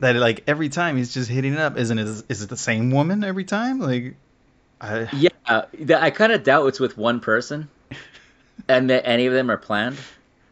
That 0.00 0.16
like 0.16 0.44
every 0.46 0.68
time 0.68 0.96
he's 0.96 1.12
just 1.14 1.30
hitting 1.30 1.54
it 1.54 1.58
up. 1.58 1.76
Isn't 1.78 1.98
it? 1.98 2.06
Is 2.28 2.42
it 2.42 2.48
the 2.48 2.56
same 2.56 2.90
woman 2.90 3.24
every 3.24 3.44
time? 3.44 3.80
Like, 3.80 4.14
I 4.80 5.08
yeah, 5.12 5.98
I 5.98 6.10
kind 6.10 6.32
of 6.32 6.42
doubt 6.44 6.66
it's 6.66 6.78
with 6.80 6.98
one 6.98 7.20
person, 7.20 7.68
and 8.68 8.90
that 8.90 9.06
any 9.06 9.26
of 9.26 9.32
them 9.32 9.50
are 9.50 9.56
planned. 9.56 9.96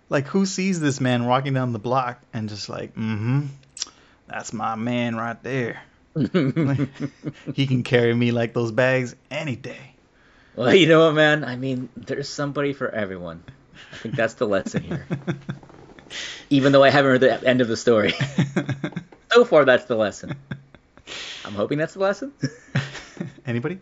like 0.08 0.26
who 0.26 0.46
sees 0.46 0.80
this 0.80 1.00
man 1.00 1.26
walking 1.26 1.52
down 1.52 1.72
the 1.72 1.78
block 1.78 2.20
and 2.32 2.48
just 2.48 2.68
like, 2.70 2.94
mm-hmm, 2.94 3.42
that's 4.28 4.52
my 4.54 4.74
man 4.76 5.14
right 5.14 5.40
there. 5.42 5.82
He 6.16 7.66
can 7.66 7.82
carry 7.82 8.14
me 8.14 8.30
like 8.32 8.54
those 8.54 8.70
bags 8.72 9.16
any 9.30 9.56
day. 9.56 9.94
well, 10.54 10.74
you 10.74 10.86
know 10.86 11.06
what, 11.06 11.14
man? 11.14 11.44
I 11.44 11.56
mean, 11.56 11.88
there's 11.96 12.28
somebody 12.28 12.72
for 12.72 12.88
everyone. 12.88 13.42
I 13.92 13.96
think 13.96 14.14
that's 14.14 14.34
the 14.34 14.46
lesson 14.46 14.82
here. 14.82 15.06
Even 16.50 16.72
though 16.72 16.84
I 16.84 16.90
haven't 16.90 17.10
heard 17.10 17.20
the 17.20 17.44
end 17.48 17.60
of 17.60 17.66
the 17.68 17.76
story, 17.76 18.12
so 19.32 19.44
far 19.44 19.64
that's 19.64 19.86
the 19.86 19.96
lesson. 19.96 20.36
I'm 21.44 21.54
hoping 21.54 21.78
that's 21.78 21.94
the 21.94 22.00
lesson. 22.00 22.32
Anybody? 23.46 23.78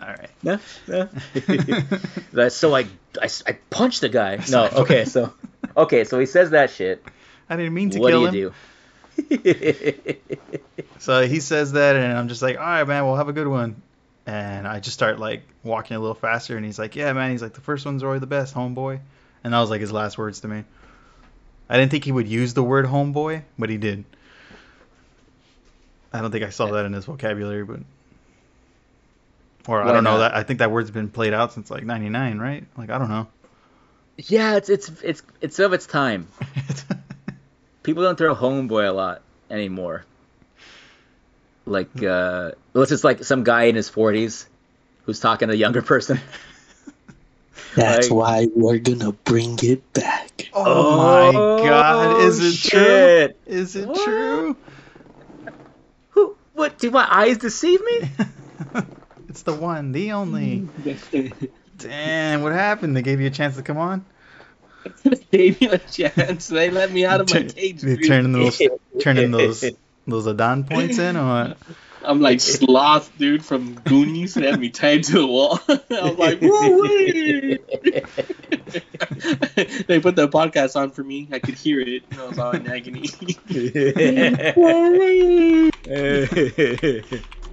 All 0.00 0.08
right. 0.08 0.30
No, 0.42 0.58
no. 0.88 2.48
So 2.48 2.74
I, 2.74 2.80
I, 3.20 3.28
I 3.46 3.52
punched 3.70 4.00
the 4.00 4.08
guy. 4.08 4.42
No, 4.50 4.66
okay, 4.68 5.04
so 5.04 5.32
okay, 5.76 6.04
so 6.04 6.18
he 6.18 6.26
says 6.26 6.50
that 6.50 6.70
shit. 6.70 7.04
I 7.48 7.56
didn't 7.56 7.74
mean 7.74 7.90
to 7.90 7.98
What 8.00 8.10
kill 8.10 8.20
do 8.30 8.38
you 8.38 8.46
him. 8.46 8.50
do? 8.50 8.54
So 10.98 11.26
he 11.26 11.40
says 11.40 11.72
that, 11.72 11.96
and 11.96 12.16
I'm 12.16 12.28
just 12.28 12.40
like, 12.40 12.56
all 12.56 12.64
right, 12.64 12.84
man, 12.84 13.04
we'll 13.04 13.16
have 13.16 13.28
a 13.28 13.34
good 13.34 13.46
one. 13.46 13.82
And 14.26 14.66
I 14.66 14.80
just 14.80 14.94
start 14.94 15.18
like 15.18 15.42
walking 15.62 15.98
a 15.98 16.00
little 16.00 16.14
faster, 16.14 16.56
and 16.56 16.64
he's 16.64 16.78
like, 16.78 16.96
yeah, 16.96 17.12
man. 17.12 17.30
He's 17.30 17.42
like, 17.42 17.52
the 17.52 17.60
first 17.60 17.84
one's 17.84 18.02
always 18.02 18.22
the 18.22 18.26
best, 18.26 18.54
homeboy. 18.54 19.00
And 19.42 19.52
that 19.52 19.60
was 19.60 19.68
like 19.68 19.82
his 19.82 19.92
last 19.92 20.16
words 20.16 20.40
to 20.40 20.48
me. 20.48 20.64
I 21.68 21.76
didn't 21.76 21.90
think 21.90 22.04
he 22.04 22.12
would 22.12 22.26
use 22.26 22.54
the 22.54 22.62
word 22.62 22.86
homeboy, 22.86 23.42
but 23.58 23.68
he 23.68 23.76
did. 23.76 24.04
I 26.10 26.22
don't 26.22 26.30
think 26.30 26.44
I 26.44 26.48
saw 26.48 26.68
that 26.68 26.86
in 26.86 26.94
his 26.94 27.04
vocabulary, 27.04 27.64
but 27.64 27.80
or 29.68 29.82
I 29.82 29.92
don't 29.92 30.04
know 30.04 30.12
not? 30.12 30.18
that. 30.18 30.34
I 30.34 30.42
think 30.42 30.60
that 30.60 30.70
word's 30.70 30.90
been 30.90 31.10
played 31.10 31.34
out 31.34 31.52
since 31.52 31.70
like 31.70 31.84
'99, 31.84 32.38
right? 32.38 32.64
Like 32.78 32.88
I 32.88 32.96
don't 32.96 33.10
know. 33.10 33.26
yeah, 34.16 34.56
it's 34.56 34.70
it's 34.70 34.90
it's 35.02 35.22
it's 35.42 35.58
of 35.58 35.74
its 35.74 35.86
time. 35.86 36.28
People 37.84 38.02
don't 38.02 38.16
throw 38.18 38.34
homeboy 38.34 38.88
a 38.88 38.92
lot 38.92 39.22
anymore. 39.50 40.04
Like, 41.66 42.02
uh, 42.02 42.50
unless 42.74 42.90
it's 42.90 43.04
like 43.04 43.22
some 43.24 43.44
guy 43.44 43.64
in 43.64 43.76
his 43.76 43.88
40s 43.88 44.46
who's 45.04 45.20
talking 45.20 45.48
to 45.48 45.54
a 45.54 45.56
younger 45.56 45.82
person. 45.82 46.18
That's 47.76 48.10
Like- 48.10 48.16
why 48.18 48.48
we're 48.54 48.78
gonna 48.78 49.12
bring 49.12 49.58
it 49.62 49.92
back. 49.92 50.48
oh, 50.52 51.32
my 51.62 51.68
god, 51.68 52.20
is 52.22 52.40
it 52.66 52.68
true? 52.70 53.34
Is 53.46 53.76
it 53.76 53.88
What? 53.88 54.04
true? 54.04 54.56
Who? 56.10 56.36
What? 56.54 56.78
Do 56.78 56.90
my 56.90 57.06
eyes 57.10 57.38
deceive 57.38 57.80
me? 57.84 58.10
it's 59.28 59.42
the 59.42 59.54
one, 59.54 59.92
the 59.92 60.12
only. 60.12 60.68
Damn, 61.78 62.42
what 62.42 62.52
happened? 62.52 62.96
They 62.96 63.02
gave 63.02 63.20
you 63.20 63.26
a 63.26 63.30
chance 63.30 63.56
to 63.56 63.62
come 63.62 63.76
on. 63.78 64.04
Gave 65.30 65.60
me 65.60 65.68
a 65.68 65.78
chance. 65.78 66.48
They 66.48 66.70
let 66.70 66.90
me 66.92 67.04
out 67.04 67.20
of 67.20 67.32
my 67.32 67.42
cage. 67.42 67.82
They 67.82 67.96
turning 67.96 68.32
those 68.32 68.60
turning 69.00 69.30
those 69.30 69.64
those 70.06 70.26
Adan 70.26 70.64
points 70.64 70.98
in, 70.98 71.16
or 71.16 71.26
what? 71.26 71.58
I'm 72.04 72.20
like 72.20 72.40
sloth, 72.40 73.10
dude, 73.18 73.44
from 73.44 73.74
Goonies. 73.74 74.34
They 74.34 74.50
had 74.50 74.60
me 74.60 74.68
tied 74.68 75.04
to 75.04 75.12
the 75.12 75.26
wall. 75.26 75.58
I 75.68 75.80
was 75.90 76.18
like, 76.18 76.40
woo 76.40 76.48
They 79.86 80.00
put 80.00 80.16
the 80.16 80.28
podcast 80.28 80.76
on 80.76 80.90
for 80.90 81.02
me. 81.02 81.28
I 81.32 81.38
could 81.38 81.54
hear 81.54 81.80
it. 81.80 82.02
I 82.18 82.26
was 82.26 82.38
all 82.38 82.52
in 82.52 82.66
agony. 82.66 83.08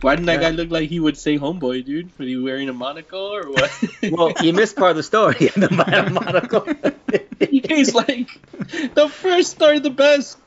Why 0.00 0.14
didn't 0.14 0.26
that 0.26 0.40
guy 0.40 0.50
look 0.50 0.70
like 0.70 0.88
he 0.88 0.98
would 0.98 1.18
say 1.18 1.38
homeboy, 1.38 1.84
dude? 1.84 2.18
Was 2.18 2.26
he 2.26 2.36
wearing 2.36 2.68
a 2.70 2.72
monocle 2.72 3.20
or 3.20 3.50
what? 3.50 3.84
well, 4.10 4.32
you 4.40 4.52
missed 4.54 4.76
part 4.76 4.92
of 4.92 4.96
the 4.96 5.02
story. 5.02 5.34
the 5.56 5.70
monocle. 5.70 6.66
He's 7.50 7.94
like, 7.94 8.28
the 8.94 9.08
first 9.08 9.50
story, 9.50 9.78
the 9.78 9.90
best. 9.90 10.38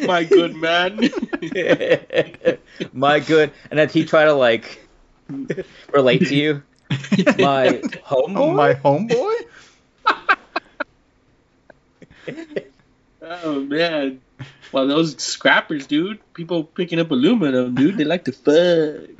My 0.00 0.24
good 0.24 0.54
man. 0.56 1.10
my 2.92 3.20
good, 3.20 3.52
and 3.70 3.78
then 3.78 3.88
he 3.88 4.04
try 4.04 4.24
to 4.24 4.32
like 4.32 4.86
relate 5.92 6.26
to 6.28 6.34
you. 6.34 6.62
My 6.90 7.82
homeboy. 8.06 8.36
Oh, 8.36 8.52
my 8.52 8.74
homeboy? 8.74 9.42
Oh 13.22 13.60
man. 13.60 14.20
Well, 14.72 14.86
those 14.88 15.20
scrappers, 15.22 15.86
dude. 15.86 16.18
People 16.34 16.64
picking 16.64 16.98
up 16.98 17.10
aluminum, 17.10 17.74
dude. 17.74 17.96
They 17.96 18.04
like 18.04 18.24
to 18.24 18.32
fuck. 18.32 19.10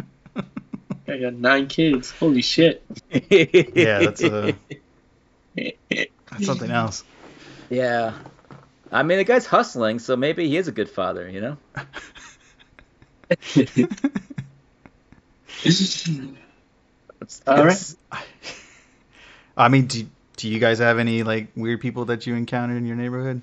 I 1.09 1.19
got 1.19 1.35
nine 1.35 1.67
kids. 1.67 2.11
Holy 2.11 2.43
shit. 2.43 2.83
Yeah, 3.11 3.99
that's 4.01 4.23
a 4.23 4.55
that's 5.55 6.47
something 6.47 6.71
else. 6.71 7.05
Yeah. 7.69 8.15
I 8.91 9.03
mean, 9.03 9.19
the 9.19 9.25
guy's 9.25 9.47
hustling, 9.47 9.99
so 9.99 10.17
maybe 10.17 10.49
he 10.49 10.57
is 10.57 10.69
a 10.69 10.73
good 10.73 10.89
father, 10.91 11.29
you 11.29 11.41
know? 11.41 11.57
It's- 15.65 17.43
All 17.47 17.57
right. 17.57 17.67
it's- 17.67 17.97
I 19.57 19.69
mean, 19.69 19.87
do 19.87 20.07
do 20.37 20.49
you 20.49 20.59
guys 20.59 20.79
have 20.81 20.99
any 20.99 21.23
like 21.23 21.49
weird 21.55 21.81
people 21.81 22.07
that 22.07 22.27
you 22.27 22.35
encountered 22.35 22.77
in 22.79 22.87
your 22.87 22.97
neighborhood? 22.97 23.43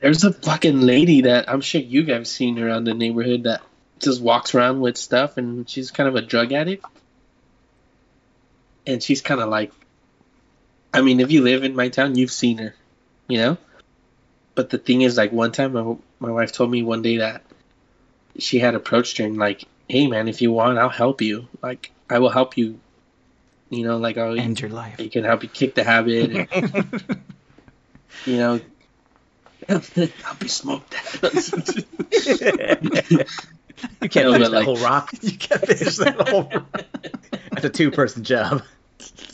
There's 0.00 0.24
a 0.24 0.32
fucking 0.32 0.80
lady 0.80 1.22
that 1.22 1.48
I'm 1.50 1.60
sure 1.60 1.80
you 1.80 2.04
guys 2.04 2.30
seen 2.30 2.58
around 2.58 2.84
the 2.84 2.94
neighborhood 2.94 3.44
that 3.44 3.62
just 3.98 4.20
walks 4.20 4.54
around 4.54 4.80
with 4.80 4.96
stuff, 4.96 5.36
and 5.36 5.68
she's 5.68 5.90
kind 5.90 6.08
of 6.08 6.16
a 6.16 6.22
drug 6.22 6.52
addict. 6.52 6.84
And 8.86 9.02
she's 9.02 9.20
kind 9.20 9.40
of 9.40 9.50
like, 9.50 9.72
I 10.92 11.02
mean, 11.02 11.20
if 11.20 11.30
you 11.30 11.42
live 11.42 11.64
in 11.64 11.76
my 11.76 11.90
town, 11.90 12.16
you've 12.16 12.30
seen 12.30 12.58
her, 12.58 12.74
you 13.28 13.38
know. 13.38 13.58
But 14.54 14.70
the 14.70 14.78
thing 14.78 15.02
is, 15.02 15.16
like 15.16 15.32
one 15.32 15.52
time, 15.52 15.74
my 15.74 15.96
my 16.18 16.30
wife 16.30 16.52
told 16.52 16.70
me 16.70 16.82
one 16.82 17.02
day 17.02 17.18
that 17.18 17.42
she 18.38 18.58
had 18.58 18.74
approached 18.74 19.18
her 19.18 19.24
and 19.24 19.36
like, 19.36 19.64
hey 19.88 20.06
man, 20.06 20.28
if 20.28 20.40
you 20.40 20.50
want, 20.50 20.78
I'll 20.78 20.88
help 20.88 21.20
you. 21.20 21.48
Like, 21.62 21.92
I 22.08 22.18
will 22.18 22.30
help 22.30 22.56
you. 22.56 22.80
You 23.68 23.84
know, 23.84 23.98
like 23.98 24.18
I'll, 24.18 24.38
End 24.38 24.60
your 24.60 24.70
life. 24.70 24.96
I 24.98 25.08
can 25.08 25.24
help 25.24 25.42
you 25.42 25.48
kick 25.48 25.74
the 25.74 25.84
habit. 25.84 26.48
And, 26.52 27.22
you 28.26 28.36
know, 28.36 28.60
help 29.68 30.42
you 30.42 30.48
smoke 30.48 30.88
that. 30.90 31.86
you 34.02 34.08
can't 34.08 34.26
No, 34.26 34.32
finish 34.32 34.48
but, 34.48 34.50
that 34.50 34.52
like- 34.52 34.64
whole 34.64 34.76
rock. 34.76 35.10
you 35.20 35.36
can't 35.38 35.66
finish 35.66 35.96
that 35.96 36.28
whole. 36.28 36.50
That's 37.50 37.64
a 37.64 37.70
two-person 37.70 38.24
job. 38.24 38.62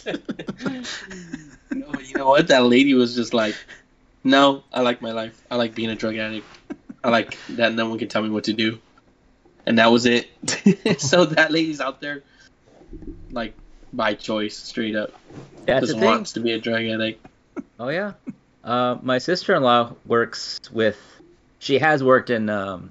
no, 0.07 0.13
you 2.01 2.15
know 2.15 2.29
what? 2.29 2.49
That 2.49 2.65
lady 2.65 2.95
was 2.95 3.15
just 3.15 3.35
like, 3.35 3.55
no, 4.25 4.63
I 4.73 4.81
like 4.81 5.03
my 5.03 5.13
life. 5.13 5.41
I 5.51 5.57
like 5.57 5.75
being 5.75 5.91
a 5.91 5.97
drug 5.97 6.17
addict. 6.17 6.47
I 7.03 7.11
like 7.11 7.37
that 7.51 7.75
no 7.75 7.89
one 7.89 7.99
can 7.99 8.09
tell 8.09 8.23
me 8.23 8.31
what 8.31 8.45
to 8.45 8.53
do. 8.53 8.79
And 9.67 9.79
that 9.79 9.91
was 9.91 10.07
it. 10.07 10.29
so 11.01 11.25
that 11.27 11.51
lady's 11.51 11.81
out 11.81 12.01
there, 12.01 12.23
like, 13.31 13.55
by 13.93 14.15
choice, 14.15 14.57
straight 14.57 14.95
up. 14.95 15.13
That's 15.65 15.89
just 15.89 15.99
wants 15.99 16.33
to 16.33 16.41
be 16.41 16.53
a 16.53 16.61
drug 16.61 16.85
addict. 16.85 17.25
Oh 17.81 17.89
yeah. 17.89 18.13
Uh, 18.67 18.99
my 19.01 19.19
sister-in-law 19.19 19.95
works 20.05 20.59
with. 20.73 20.99
She 21.61 21.79
has 21.79 22.03
worked 22.03 22.31
in. 22.31 22.51
Um, 22.51 22.91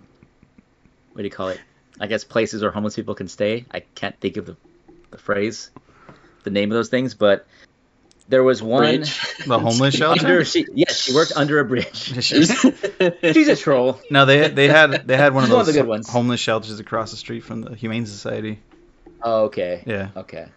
what 1.11 1.19
do 1.21 1.23
you 1.25 1.29
call 1.31 1.49
it? 1.49 1.59
I 1.99 2.07
guess 2.07 2.23
places 2.23 2.61
where 2.61 2.71
homeless 2.71 2.95
people 2.95 3.13
can 3.15 3.27
stay. 3.27 3.65
I 3.71 3.81
can't 3.81 4.19
think 4.19 4.37
of 4.37 4.45
the, 4.45 4.57
the 5.11 5.17
phrase, 5.17 5.71
the 6.43 6.49
name 6.49 6.71
of 6.71 6.75
those 6.75 6.89
things, 6.89 7.13
but 7.13 7.45
there 8.27 8.43
was 8.43 8.63
one. 8.63 8.81
Bridge. 8.97 9.19
The 9.45 9.59
homeless 9.59 9.93
shelter. 9.95 10.25
Under, 10.25 10.45
she, 10.45 10.65
yes, 10.73 10.99
she 11.01 11.13
worked 11.13 11.33
under 11.35 11.59
a 11.59 11.65
bridge. 11.65 11.93
She's- 12.23 12.49
She's 13.33 13.47
a 13.47 13.55
troll. 13.55 13.99
no, 14.09 14.25
they 14.25 14.47
they 14.49 14.67
had 14.67 15.05
they 15.07 15.15
had 15.17 15.33
one 15.35 15.43
of 15.43 15.49
One 15.51 15.59
of 15.59 15.65
those 15.67 15.75
the 15.75 15.81
good 15.81 15.87
ones. 15.87 16.09
homeless 16.09 16.39
shelters 16.39 16.79
across 16.79 17.11
the 17.11 17.17
street 17.17 17.41
from 17.41 17.61
the 17.61 17.75
Humane 17.75 18.05
Society. 18.07 18.59
Oh, 19.21 19.43
okay. 19.45 19.83
Yeah. 19.85 20.09
Okay. 20.17 20.47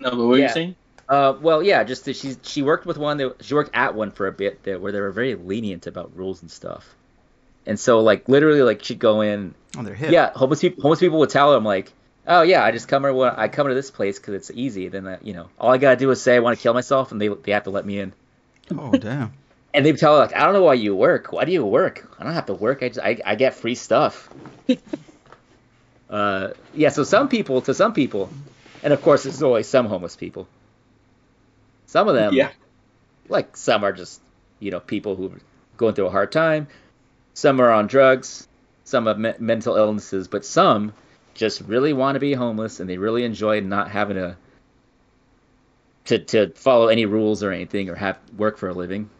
no, 0.00 0.10
but 0.10 0.16
what 0.18 0.26
were 0.26 0.38
you 0.38 0.48
saying? 0.48 0.74
Uh, 1.08 1.34
well, 1.40 1.62
yeah, 1.62 1.84
just 1.84 2.04
that 2.06 2.16
she 2.16 2.34
she 2.42 2.62
worked 2.62 2.86
with 2.86 2.96
one 2.96 3.18
that 3.18 3.36
she 3.44 3.54
worked 3.54 3.70
at 3.74 3.94
one 3.94 4.10
for 4.10 4.26
a 4.26 4.32
bit 4.32 4.62
that 4.64 4.80
where 4.80 4.90
they 4.92 5.00
were 5.00 5.10
very 5.10 5.34
lenient 5.34 5.86
about 5.86 6.16
rules 6.16 6.40
and 6.42 6.50
stuff, 6.50 6.94
and 7.66 7.78
so 7.78 8.00
like 8.00 8.28
literally 8.28 8.62
like 8.62 8.82
she'd 8.82 8.98
go 8.98 9.20
in, 9.20 9.54
Oh, 9.76 9.82
they're 9.82 9.94
hip. 9.94 10.10
yeah, 10.10 10.30
homeless 10.34 10.60
people 10.62 10.82
homeless 10.82 11.00
people 11.00 11.18
would 11.18 11.28
tell 11.30 11.52
them 11.52 11.62
like, 11.64 11.92
oh 12.26 12.40
yeah, 12.42 12.64
I 12.64 12.70
just 12.72 12.88
come 12.88 13.02
here 13.02 13.34
I 13.36 13.48
come 13.48 13.68
to 13.68 13.74
this 13.74 13.90
place 13.90 14.18
because 14.18 14.34
it's 14.34 14.50
easy. 14.54 14.88
Then 14.88 15.06
uh, 15.06 15.18
you 15.22 15.34
know 15.34 15.48
all 15.60 15.70
I 15.70 15.76
gotta 15.78 15.96
do 15.96 16.10
is 16.10 16.22
say 16.22 16.36
I 16.36 16.38
want 16.38 16.56
to 16.56 16.62
kill 16.62 16.72
myself 16.74 17.12
and 17.12 17.20
they 17.20 17.28
they 17.28 17.52
have 17.52 17.64
to 17.64 17.70
let 17.70 17.84
me 17.84 17.98
in. 18.00 18.12
Oh 18.76 18.92
damn. 18.92 19.32
And 19.74 19.84
they 19.84 19.90
tell 19.90 20.14
her 20.14 20.20
like, 20.20 20.36
I 20.36 20.44
don't 20.44 20.52
know 20.52 20.62
why 20.62 20.74
you 20.74 20.94
work. 20.94 21.32
Why 21.32 21.44
do 21.44 21.50
you 21.50 21.66
work? 21.66 22.08
I 22.20 22.22
don't 22.22 22.34
have 22.34 22.46
to 22.46 22.54
work. 22.54 22.84
I 22.84 22.90
just 22.90 23.00
I, 23.00 23.18
I 23.26 23.34
get 23.34 23.54
free 23.54 23.74
stuff. 23.74 24.28
uh, 26.10 26.50
yeah. 26.74 26.90
So 26.90 27.04
some 27.04 27.28
people 27.28 27.60
to 27.62 27.74
some 27.74 27.92
people, 27.92 28.30
and 28.82 28.92
of 28.92 29.02
course 29.02 29.24
there's 29.24 29.42
always 29.42 29.66
some 29.68 29.86
homeless 29.86 30.16
people. 30.16 30.46
Some 31.86 32.08
of 32.08 32.14
them, 32.14 32.34
yeah. 32.34 32.50
like 33.28 33.56
some 33.56 33.84
are 33.84 33.92
just 33.92 34.20
you 34.60 34.70
know 34.70 34.80
people 34.80 35.16
who 35.16 35.28
are 35.28 35.40
going 35.76 35.94
through 35.94 36.06
a 36.06 36.10
hard 36.10 36.32
time. 36.32 36.68
Some 37.34 37.60
are 37.60 37.70
on 37.70 37.86
drugs. 37.86 38.48
Some 38.84 39.06
have 39.06 39.18
me- 39.18 39.34
mental 39.38 39.76
illnesses, 39.76 40.28
but 40.28 40.44
some 40.44 40.92
just 41.34 41.60
really 41.62 41.92
want 41.92 42.14
to 42.16 42.20
be 42.20 42.32
homeless 42.32 42.78
and 42.80 42.88
they 42.88 42.96
really 42.96 43.24
enjoy 43.24 43.60
not 43.60 43.90
having 43.90 44.16
to 44.16 44.36
to 46.06 46.18
to 46.18 46.50
follow 46.54 46.88
any 46.88 47.06
rules 47.06 47.42
or 47.42 47.50
anything 47.50 47.88
or 47.88 47.94
have 47.94 48.18
work 48.36 48.58
for 48.58 48.68
a 48.68 48.72
living. 48.74 49.10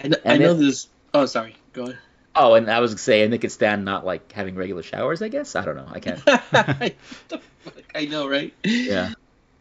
I, 0.00 0.02
kn- 0.04 0.14
I 0.24 0.34
And 0.34 0.42
know 0.42 0.54
this. 0.54 0.88
Oh, 1.12 1.26
sorry. 1.26 1.56
Go 1.72 1.84
ahead. 1.84 1.98
Oh, 2.34 2.54
and 2.54 2.70
I 2.70 2.78
was 2.80 3.00
saying 3.00 3.30
they 3.30 3.38
could 3.38 3.50
stand 3.52 3.84
not 3.84 4.06
like 4.06 4.30
having 4.32 4.54
regular 4.54 4.82
showers. 4.82 5.22
I 5.22 5.28
guess 5.28 5.56
I 5.56 5.64
don't 5.64 5.76
know. 5.76 5.88
I 5.90 6.00
can't. 6.00 6.20
What 6.26 6.94
the 7.28 7.38
fuck? 7.64 7.84
I 7.94 8.06
know, 8.06 8.28
right? 8.28 8.54
Yeah. 8.62 9.12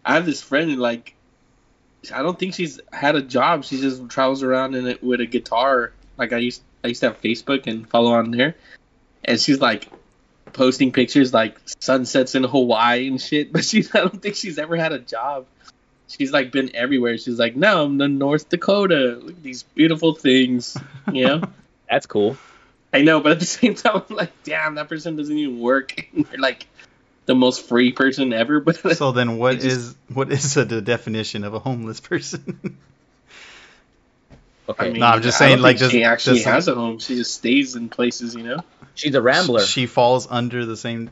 I 0.05 0.13
have 0.13 0.25
this 0.25 0.41
friend 0.41 0.69
and 0.69 0.79
like, 0.79 1.15
I 2.13 2.21
don't 2.21 2.37
think 2.37 2.53
she's 2.53 2.79
had 2.91 3.15
a 3.15 3.21
job. 3.21 3.63
She 3.63 3.79
just 3.81 4.07
travels 4.09 4.43
around 4.43 4.75
in 4.75 4.87
it 4.87 5.03
with 5.03 5.21
a 5.21 5.25
guitar. 5.25 5.91
Like 6.17 6.33
I 6.33 6.37
used, 6.37 6.61
I 6.83 6.89
used 6.89 7.01
to 7.01 7.07
have 7.07 7.21
Facebook 7.21 7.67
and 7.67 7.87
follow 7.89 8.13
on 8.13 8.31
there, 8.31 8.55
and 9.23 9.39
she's 9.39 9.59
like 9.59 9.87
posting 10.53 10.91
pictures 10.91 11.33
like 11.33 11.57
sunsets 11.79 12.35
in 12.35 12.43
Hawaii 12.43 13.07
and 13.07 13.21
shit. 13.21 13.51
But 13.57 13.65
she 13.65 13.85
I 13.93 13.99
don't 13.99 14.21
think 14.21 14.35
she's 14.35 14.57
ever 14.57 14.75
had 14.75 14.93
a 14.93 14.99
job. 14.99 15.45
She's 16.07 16.31
like 16.31 16.51
been 16.51 16.73
everywhere. 16.75 17.17
She's 17.17 17.37
like, 17.37 17.55
no, 17.55 17.83
I'm 17.83 17.99
in 17.99 18.17
North 18.17 18.49
Dakota. 18.49 19.19
Look 19.21 19.35
at 19.35 19.43
these 19.43 19.63
beautiful 19.63 20.13
things. 20.13 20.77
You 21.11 21.25
know. 21.25 21.41
That's 21.89 22.05
cool. 22.05 22.37
I 22.93 23.01
know, 23.01 23.19
but 23.19 23.33
at 23.33 23.39
the 23.39 23.45
same 23.45 23.75
time, 23.75 24.03
I'm 24.09 24.15
like, 24.15 24.31
damn, 24.43 24.75
that 24.75 24.89
person 24.89 25.15
doesn't 25.15 25.37
even 25.37 25.59
work. 25.59 25.93
Like 26.37 26.67
the 27.27 27.35
most 27.35 27.67
free 27.67 27.91
person 27.91 28.33
ever. 28.33 28.59
But 28.59 28.77
So 28.97 29.11
then, 29.11 29.37
what 29.37 29.53
It 29.55 29.65
is 29.65 29.93
just- 29.93 29.97
what 30.11 30.31
is 30.31 30.55
the 30.55 30.81
definition 30.81 31.43
of 31.43 31.53
a 31.53 31.59
homeless 31.59 31.99
person? 31.99 32.75
Okay. 34.69 34.87
I 34.87 34.89
mean, 34.89 34.99
No, 34.99 35.05
I'm 35.05 35.21
just 35.21 35.37
saying, 35.37 35.61
like, 35.61 35.79
think 35.79 35.91
she 35.91 36.03
actually 36.03 36.35
does 36.39 36.43
some- 36.43 36.51
has 36.53 36.67
a 36.67 36.75
home. 36.75 36.99
She 36.99 37.15
just 37.15 37.33
stays 37.33 37.77
in 37.77 37.87
places, 37.87 38.35
you 38.35 38.43
know. 38.43 38.65
She's 38.95 39.15
a 39.15 39.21
rambler. 39.21 39.61
She 39.61 39.85
falls 39.85 40.27
under 40.29 40.65
the 40.65 40.75
same 40.75 41.09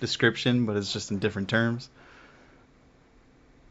description, 0.00 0.66
but 0.66 0.76
it's 0.76 0.92
just 0.92 1.10
in 1.10 1.18
different 1.18 1.48
terms. 1.48 1.88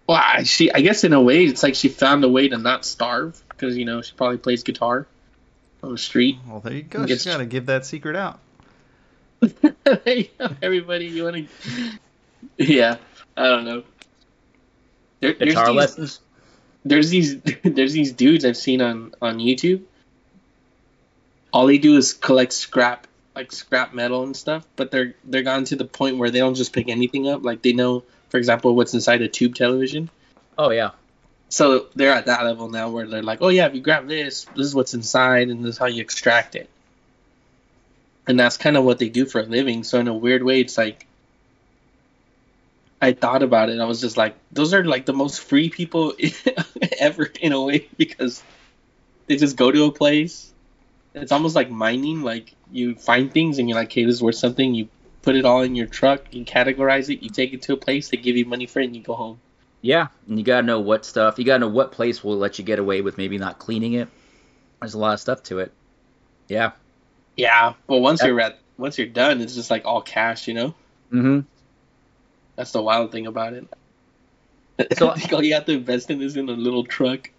Well, 0.08 0.18
I- 0.20 0.42
she, 0.42 0.72
I 0.72 0.82
guess 0.82 1.04
in 1.04 1.13
a 1.13 1.22
way, 1.22 1.44
it's 1.46 1.62
like 1.62 1.75
she 1.75 1.88
found 1.88 2.24
a 2.24 2.30
way 2.30 2.48
to 2.48 2.58
not 2.58 2.84
starve 2.84 3.39
because 3.50 3.77
you 3.77 3.86
know 3.86 4.01
she 4.01 4.13
probably 4.16 4.38
plays 4.39 4.63
guitar 4.63 5.06
on 5.84 5.92
the 5.92 5.98
street. 6.00 6.38
Well, 6.48 6.60
there 6.62 6.74
you 6.74 6.82
go. 6.82 7.06
She's 7.06 7.24
got 7.24 7.38
to 7.38 7.46
give 7.46 7.68
that 7.68 7.86
secret 7.86 8.16
out. 8.16 8.39
Everybody, 10.62 11.06
you 11.06 11.24
want 11.24 11.36
to? 11.36 11.48
Yeah, 12.58 12.98
I 13.36 13.44
don't 13.48 13.65
know. 13.65 13.84
There, 15.20 15.34
there's 15.34 15.51
Guitar 15.53 15.67
these, 15.67 15.75
lessons. 15.75 16.20
there's 16.86 17.10
these 17.10 17.39
there's 17.63 17.94
these 17.94 18.12
dudes 18.13 18.46
I've 18.46 18.58
seen 18.58 18.82
on 18.82 19.13
on 19.22 19.38
YouTube. 19.39 19.84
All 21.51 21.67
they 21.67 21.77
do 21.77 21.98
is 21.98 22.13
collect 22.13 22.53
scrap 22.53 23.08
like 23.36 23.51
scrap 23.51 23.94
metal 23.94 24.24
and 24.24 24.36
stuff, 24.36 24.65
but 24.75 24.91
they're 24.91 25.15
they're 25.24 25.44
gone 25.44 25.65
to 25.65 25.75
the 25.75 25.86
point 25.86 26.17
where 26.17 26.32
they 26.32 26.39
don't 26.39 26.56
just 26.56 26.74
pick 26.74 26.89
anything 26.89 27.27
up. 27.27 27.44
Like 27.44 27.62
they 27.62 27.74
know, 27.74 28.03
for 28.29 28.38
example, 28.38 28.75
what's 28.75 28.94
inside 28.94 29.22
a 29.22 29.27
tube 29.27 29.56
television. 29.56 30.10
Oh 30.58 30.72
yeah. 30.72 30.91
So 31.50 31.88
they're 31.96 32.13
at 32.13 32.25
that 32.25 32.44
level 32.44 32.70
now 32.70 32.89
where 32.89 33.08
they're 33.08 33.24
like, 33.24 33.39
oh 33.41 33.50
yeah, 33.50 33.67
if 33.67 33.75
you 33.75 33.82
grab 33.82 34.08
this, 34.08 34.46
this 34.56 34.65
is 34.65 34.75
what's 34.75 34.94
inside, 34.94 35.50
and 35.50 35.63
this 35.63 35.75
is 35.75 35.77
how 35.77 35.86
you 35.86 36.01
extract 36.01 36.56
it. 36.56 36.70
And 38.27 38.39
that's 38.39 38.57
kind 38.57 38.75
of 38.75 38.84
what 38.84 39.00
they 39.00 39.10
do 39.10 39.25
for 39.25 39.39
a 39.39 39.46
living. 39.46 39.84
So 39.84 40.00
in 40.00 40.07
a 40.07 40.13
weird 40.13 40.43
way, 40.43 40.60
it's 40.60 40.77
like 40.77 41.07
I 43.01 43.13
thought 43.13 43.43
about 43.43 43.69
it. 43.69 43.79
I 43.79 43.86
was 43.86 44.01
just 44.01 44.17
like, 44.17 44.36
those 44.51 44.74
are 44.74 44.84
like 44.84 45.05
the 45.05 45.13
most 45.13 45.41
free 45.41 45.69
people 45.69 46.13
ever 47.00 47.31
in 47.39 47.53
a 47.53 47.62
way 47.62 47.88
because 47.98 48.43
they 49.27 49.38
just 49.38 49.55
go 49.55 49.72
to 49.72 49.86
a 49.86 49.91
place. 49.91 50.51
It's 51.13 51.31
almost 51.31 51.55
like 51.55 51.69
mining. 51.69 52.22
Like 52.22 52.53
you 52.72 52.96
find 52.96 53.31
things 53.31 53.60
and 53.60 53.69
you're 53.69 53.77
like, 53.77 53.91
hey, 53.91 54.05
this 54.05 54.15
is 54.15 54.22
worth 54.22 54.36
something. 54.36 54.74
You 54.74 54.89
put 55.22 55.36
it 55.36 55.46
all 55.46 55.62
in 55.62 55.75
your 55.75 55.88
truck, 55.88 56.34
you 56.34 56.46
categorize 56.46 57.13
it, 57.13 57.22
you 57.22 57.29
take 57.29 57.53
it 57.53 57.62
to 57.63 57.74
a 57.74 57.77
place, 57.77 58.07
they 58.07 58.15
give 58.15 58.38
you 58.38 58.46
money 58.46 58.65
for 58.65 58.79
it, 58.79 58.86
and 58.86 58.96
you 58.96 59.03
go 59.03 59.13
home. 59.13 59.39
Yeah, 59.81 60.07
and 60.27 60.39
you 60.39 60.46
gotta 60.46 60.65
know 60.65 60.79
what 60.79 61.05
stuff. 61.05 61.38
You 61.38 61.43
gotta 61.43 61.60
know 61.60 61.67
what 61.67 61.91
place 61.91 62.24
will 62.24 62.38
let 62.38 62.57
you 62.57 62.65
get 62.65 62.79
away 62.79 63.01
with 63.01 63.17
maybe 63.17 63.38
not 63.38 63.60
cleaning 63.60 63.93
it. 63.93 64.07
There's 64.79 64.93
a 64.93 64.98
lot 64.98 65.13
of 65.13 65.19
stuff 65.19 65.43
to 65.43 65.60
it. 65.60 65.74
Yeah. 66.48 66.72
Yeah, 67.38 67.74
but 67.88 68.00
once 68.00 68.20
That- 68.20 68.27
you're 68.27 68.41
at 68.41 68.60
once 68.77 68.98
you're 68.98 69.08
done, 69.08 69.41
it's 69.41 69.56
just 69.56 69.72
like 69.72 69.86
all 69.86 70.01
cash, 70.01 70.48
you 70.48 70.53
know. 70.53 70.67
Mm-hmm. 71.12 71.39
That's 72.56 72.72
the 72.72 72.82
wild 72.82 73.12
thing 73.12 73.27
about 73.27 73.53
it. 73.53 73.67
So- 74.98 75.10
I 75.12 75.15
think 75.15 75.34
all 75.34 75.44
you 75.44 75.53
have 75.53 75.65
to 75.65 75.74
invest 75.74 76.10
in 76.12 76.22
is 76.22 76.36
in 76.38 76.50
a 76.50 76.53
little 76.53 76.84
truck. 76.84 77.29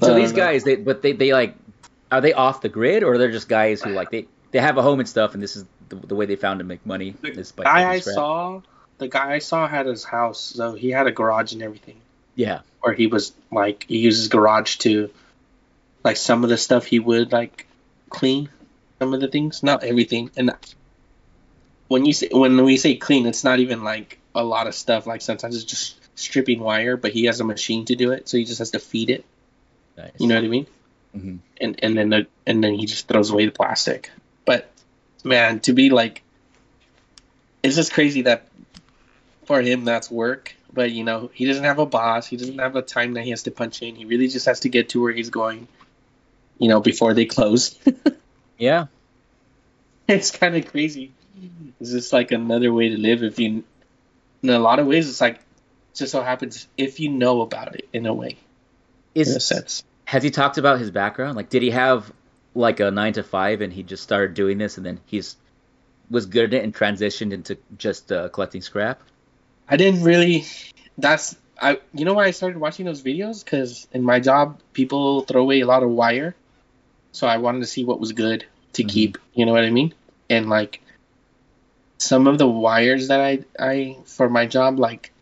So 0.00 0.14
these 0.14 0.32
know. 0.32 0.36
guys, 0.36 0.64
they 0.64 0.76
but 0.76 1.02
they 1.02 1.12
they 1.12 1.32
like, 1.32 1.54
are 2.10 2.20
they 2.20 2.32
off 2.32 2.62
the 2.62 2.68
grid 2.68 3.02
or 3.02 3.18
they're 3.18 3.30
just 3.30 3.48
guys 3.48 3.82
who 3.82 3.90
like 3.90 4.10
they 4.10 4.26
they 4.50 4.60
have 4.60 4.78
a 4.78 4.82
home 4.82 5.00
and 5.00 5.08
stuff, 5.08 5.34
and 5.34 5.42
this 5.42 5.56
is 5.56 5.64
the, 5.88 5.96
the 5.96 6.14
way 6.14 6.26
they 6.26 6.36
found 6.36 6.60
to 6.60 6.64
make 6.64 6.84
money. 6.86 7.14
The 7.20 7.32
is 7.38 7.52
by 7.52 7.64
guy 7.64 7.90
I 7.90 8.00
saw, 8.00 8.62
the 8.98 9.08
guy 9.08 9.32
I 9.32 9.38
saw 9.40 9.68
had 9.68 9.86
his 9.86 10.04
house, 10.04 10.40
so 10.40 10.74
he 10.74 10.90
had 10.90 11.06
a 11.06 11.12
garage 11.12 11.52
and 11.52 11.62
everything. 11.62 12.00
Yeah. 12.34 12.60
where 12.80 12.94
he 12.94 13.06
was 13.06 13.32
like 13.52 13.84
he 13.88 13.98
uses 13.98 14.28
garage 14.28 14.76
to, 14.78 15.10
like 16.02 16.16
some 16.16 16.42
of 16.44 16.50
the 16.50 16.56
stuff 16.56 16.86
he 16.86 16.98
would 16.98 17.32
like 17.32 17.66
clean, 18.08 18.48
some 19.00 19.14
of 19.14 19.20
the 19.20 19.28
things, 19.28 19.62
not 19.62 19.82
everything. 19.82 20.30
And 20.36 20.52
when 21.88 22.04
you 22.04 22.12
say 22.12 22.28
when 22.30 22.62
we 22.62 22.76
say 22.76 22.96
clean, 22.96 23.26
it's 23.26 23.42
not 23.42 23.58
even 23.58 23.82
like 23.82 24.18
a 24.34 24.44
lot 24.44 24.66
of 24.66 24.74
stuff. 24.74 25.06
Like 25.06 25.22
sometimes 25.22 25.56
it's 25.56 25.64
just 25.64 25.96
stripping 26.18 26.60
wire, 26.60 26.96
but 26.96 27.12
he 27.12 27.24
has 27.24 27.40
a 27.40 27.44
machine 27.44 27.86
to 27.86 27.96
do 27.96 28.12
it, 28.12 28.28
so 28.28 28.36
he 28.36 28.44
just 28.44 28.58
has 28.58 28.72
to 28.72 28.78
feed 28.78 29.10
it. 29.10 29.24
Nice. 29.96 30.12
You 30.18 30.28
know 30.28 30.34
what 30.36 30.44
I 30.44 30.48
mean? 30.48 30.66
Mhm. 31.16 31.38
And 31.60 31.80
and 31.82 31.98
then 31.98 32.10
the, 32.10 32.26
and 32.46 32.62
then 32.62 32.74
he 32.74 32.86
just 32.86 33.08
throws 33.08 33.30
away 33.30 33.46
the 33.46 33.52
plastic. 33.52 34.10
But 34.44 34.70
man, 35.24 35.60
to 35.60 35.72
be 35.72 35.88
like, 35.88 36.22
it's 37.62 37.76
just 37.76 37.92
crazy 37.92 38.22
that 38.22 38.46
for 39.46 39.62
him 39.62 39.84
that's 39.84 40.10
work. 40.10 40.54
But 40.72 40.92
you 40.92 41.04
know, 41.04 41.30
he 41.32 41.46
doesn't 41.46 41.64
have 41.64 41.78
a 41.78 41.86
boss. 41.86 42.26
He 42.26 42.36
doesn't 42.36 42.58
have 42.58 42.76
a 42.76 42.82
time 42.82 43.14
that 43.14 43.24
he 43.24 43.30
has 43.30 43.44
to 43.44 43.50
punch 43.50 43.82
in. 43.82 43.96
He 43.96 44.04
really 44.04 44.28
just 44.28 44.44
has 44.46 44.60
to 44.60 44.68
get 44.68 44.90
to 44.90 45.02
where 45.02 45.12
he's 45.12 45.30
going. 45.30 45.66
You 46.58 46.68
know, 46.68 46.80
before 46.80 47.14
they 47.14 47.24
close. 47.24 47.78
Yeah. 48.60 48.86
it's 50.08 50.30
kind 50.30 50.56
of 50.56 50.70
crazy. 50.70 51.12
It's 51.80 51.90
just 51.90 52.12
like 52.12 52.32
another 52.32 52.72
way 52.72 52.90
to 52.90 52.96
live. 52.98 53.22
If 53.22 53.38
you, 53.38 53.64
in 54.42 54.50
a 54.50 54.58
lot 54.58 54.78
of 54.78 54.86
ways, 54.86 55.08
it's 55.08 55.20
like 55.20 55.40
just 55.94 56.12
so 56.12 56.22
happens 56.22 56.68
if 56.76 57.00
you 57.00 57.08
know 57.08 57.40
about 57.40 57.74
it 57.74 57.88
in 57.92 58.06
a 58.06 58.14
way, 58.14 58.36
in 59.14 59.22
a 59.28 59.30
Is 59.30 59.44
sense. 59.46 59.84
has 60.04 60.22
he 60.22 60.30
talked 60.30 60.58
about 60.58 60.78
his 60.78 60.90
background? 60.90 61.36
Like, 61.36 61.48
did 61.48 61.62
he 61.62 61.70
have 61.70 62.12
like 62.54 62.80
a 62.80 62.90
nine 62.90 63.14
to 63.14 63.22
five, 63.22 63.60
and 63.60 63.72
he 63.72 63.82
just 63.82 64.02
started 64.02 64.34
doing 64.34 64.58
this, 64.58 64.76
and 64.76 64.84
then 64.84 65.00
he's 65.06 65.36
was 66.10 66.26
good 66.26 66.52
at 66.52 66.54
it 66.54 66.64
and 66.64 66.74
transitioned 66.74 67.32
into 67.32 67.56
just 67.78 68.12
uh, 68.12 68.28
collecting 68.28 68.60
scrap? 68.60 69.00
I 69.68 69.76
didn't 69.76 70.02
really. 70.02 70.44
That's 70.98 71.36
I. 71.60 71.80
You 71.94 72.04
know 72.04 72.14
why 72.14 72.24
I 72.24 72.32
started 72.32 72.58
watching 72.58 72.84
those 72.84 73.02
videos? 73.02 73.44
Because 73.44 73.86
in 73.92 74.02
my 74.02 74.20
job, 74.20 74.60
people 74.72 75.22
throw 75.22 75.42
away 75.42 75.60
a 75.60 75.66
lot 75.66 75.82
of 75.82 75.90
wire, 75.90 76.34
so 77.12 77.26
I 77.26 77.38
wanted 77.38 77.60
to 77.60 77.66
see 77.66 77.84
what 77.84 78.00
was 78.00 78.12
good 78.12 78.44
to 78.74 78.84
Mhm. 78.84 78.88
keep. 78.88 79.18
You 79.34 79.46
know 79.46 79.52
what 79.52 79.64
I 79.64 79.70
mean? 79.70 79.94
And 80.28 80.48
like 80.48 80.80
some 81.98 82.26
of 82.26 82.38
the 82.38 82.48
wires 82.48 83.08
that 83.08 83.20
I 83.20 83.44
I 83.58 83.96
for 84.06 84.28
my 84.28 84.46
job, 84.46 84.78
like 84.78 85.12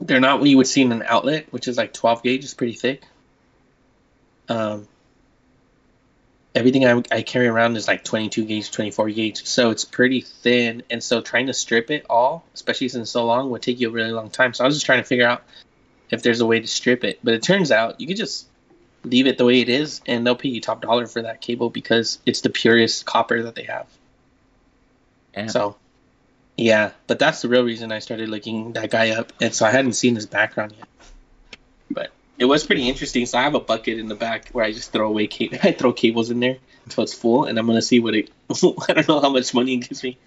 they're 0.00 0.20
not 0.20 0.40
what 0.40 0.48
you 0.48 0.56
would 0.56 0.66
see 0.66 0.82
in 0.82 0.92
an 0.92 1.02
outlet, 1.06 1.46
which 1.50 1.68
is 1.68 1.76
like 1.76 1.92
12 1.92 2.22
gauge, 2.22 2.44
is 2.44 2.54
pretty 2.54 2.74
thick. 2.74 3.02
Um, 4.48 4.88
everything 6.54 6.86
I, 6.86 7.02
I 7.12 7.22
carry 7.22 7.46
around 7.46 7.76
is 7.76 7.86
like 7.86 8.04
22 8.04 8.44
gauge, 8.44 8.70
24 8.70 9.10
gauge, 9.10 9.44
so 9.46 9.70
it's 9.70 9.84
pretty 9.84 10.20
thin. 10.20 10.82
And 10.90 11.02
so 11.02 11.20
trying 11.20 11.46
to 11.46 11.54
strip 11.54 11.90
it 11.90 12.06
all, 12.08 12.44
especially 12.54 12.88
since 12.88 13.02
it's 13.02 13.10
so 13.10 13.26
long, 13.26 13.50
would 13.50 13.62
take 13.62 13.80
you 13.80 13.88
a 13.88 13.92
really 13.92 14.12
long 14.12 14.30
time. 14.30 14.54
So 14.54 14.64
I 14.64 14.66
was 14.66 14.76
just 14.76 14.86
trying 14.86 15.00
to 15.00 15.06
figure 15.06 15.26
out 15.26 15.42
if 16.10 16.22
there's 16.22 16.40
a 16.40 16.46
way 16.46 16.60
to 16.60 16.66
strip 16.66 17.04
it. 17.04 17.18
But 17.22 17.34
it 17.34 17.42
turns 17.42 17.70
out 17.70 18.00
you 18.00 18.06
could 18.06 18.16
just 18.16 18.47
leave 19.04 19.26
it 19.26 19.38
the 19.38 19.44
way 19.44 19.60
it 19.60 19.68
is, 19.68 20.00
and 20.06 20.26
they'll 20.26 20.36
pay 20.36 20.48
you 20.48 20.60
top 20.60 20.82
dollar 20.82 21.06
for 21.06 21.22
that 21.22 21.40
cable 21.40 21.70
because 21.70 22.18
it's 22.26 22.40
the 22.40 22.50
purest 22.50 23.04
copper 23.06 23.42
that 23.44 23.54
they 23.54 23.64
have. 23.64 23.86
And 25.34 25.50
So, 25.50 25.76
yeah, 26.56 26.90
but 27.06 27.18
that's 27.18 27.42
the 27.42 27.48
real 27.48 27.64
reason 27.64 27.92
I 27.92 28.00
started 28.00 28.28
looking 28.28 28.72
that 28.72 28.90
guy 28.90 29.10
up, 29.10 29.32
and 29.40 29.54
so 29.54 29.66
I 29.66 29.70
hadn't 29.70 29.92
seen 29.92 30.14
his 30.14 30.26
background 30.26 30.74
yet. 30.76 30.88
But 31.90 32.10
it 32.38 32.44
was 32.44 32.66
pretty 32.66 32.88
interesting. 32.88 33.26
So 33.26 33.38
I 33.38 33.42
have 33.42 33.54
a 33.54 33.60
bucket 33.60 33.98
in 33.98 34.08
the 34.08 34.14
back 34.14 34.50
where 34.50 34.64
I 34.64 34.72
just 34.72 34.92
throw 34.92 35.08
away 35.08 35.26
cable. 35.26 35.58
I 35.62 35.72
throw 35.72 35.92
cables 35.92 36.30
in 36.30 36.40
there 36.40 36.56
until 36.84 37.04
it's 37.04 37.14
full, 37.14 37.44
and 37.44 37.58
I'm 37.58 37.66
gonna 37.66 37.82
see 37.82 38.00
what 38.00 38.14
it. 38.14 38.30
I 38.50 38.92
don't 38.92 39.08
know 39.08 39.20
how 39.20 39.30
much 39.30 39.54
money 39.54 39.74
it 39.74 39.88
gives 39.88 40.02
me. 40.02 40.18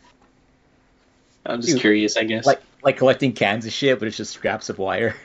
I'm 1.46 1.62
just 1.62 1.74
Dude, 1.74 1.82
curious, 1.82 2.18
I 2.18 2.24
guess. 2.24 2.46
like 2.46 2.62
like 2.84 2.98
collecting 2.98 3.34
cans 3.34 3.66
of 3.66 3.74
shit, 3.74 4.00
but 4.00 4.08
it's 4.08 4.18
just 4.18 4.34
scraps 4.34 4.70
of 4.70 4.78
wire. 4.78 5.16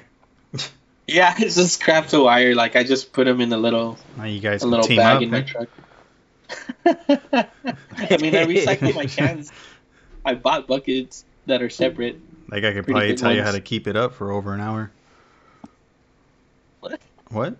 yeah, 1.07 1.35
it's 1.39 1.57
just 1.57 1.81
scraps 1.81 2.13
of 2.13 2.23
wire. 2.23 2.55
Like 2.55 2.77
I 2.77 2.85
just 2.85 3.13
put 3.13 3.25
them 3.25 3.41
in 3.41 3.53
a 3.53 3.57
little 3.57 3.99
Now 4.17 4.25
you 4.25 4.41
guys 4.41 4.63
a 4.63 4.67
little 4.67 4.87
team 4.87 4.97
bag 4.99 5.17
up. 5.17 5.23
in 5.23 5.31
my 5.31 5.39
eh? 5.39 5.43
truck. 5.43 5.69
I 6.87 8.17
mean, 8.19 8.37
I 8.37 8.45
recycle 8.45 8.95
my 8.95 9.07
cans. 9.07 9.53
I 10.25 10.35
bought 10.35 10.67
buckets 10.67 11.25
that 11.47 11.63
are 11.63 11.71
separate. 11.71 12.21
Like 12.49 12.65
I 12.65 12.73
could 12.73 12.87
probably 12.87 13.09
big 13.09 13.19
tell 13.19 13.35
you 13.35 13.43
how 13.43 13.53
to 13.53 13.61
keep 13.61 13.87
it 13.87 13.97
up 13.97 14.15
for 14.15 14.31
over 14.33 14.55
an 14.55 14.61
hour. 14.61 14.91
What? 16.81 17.01
What? 17.29 17.57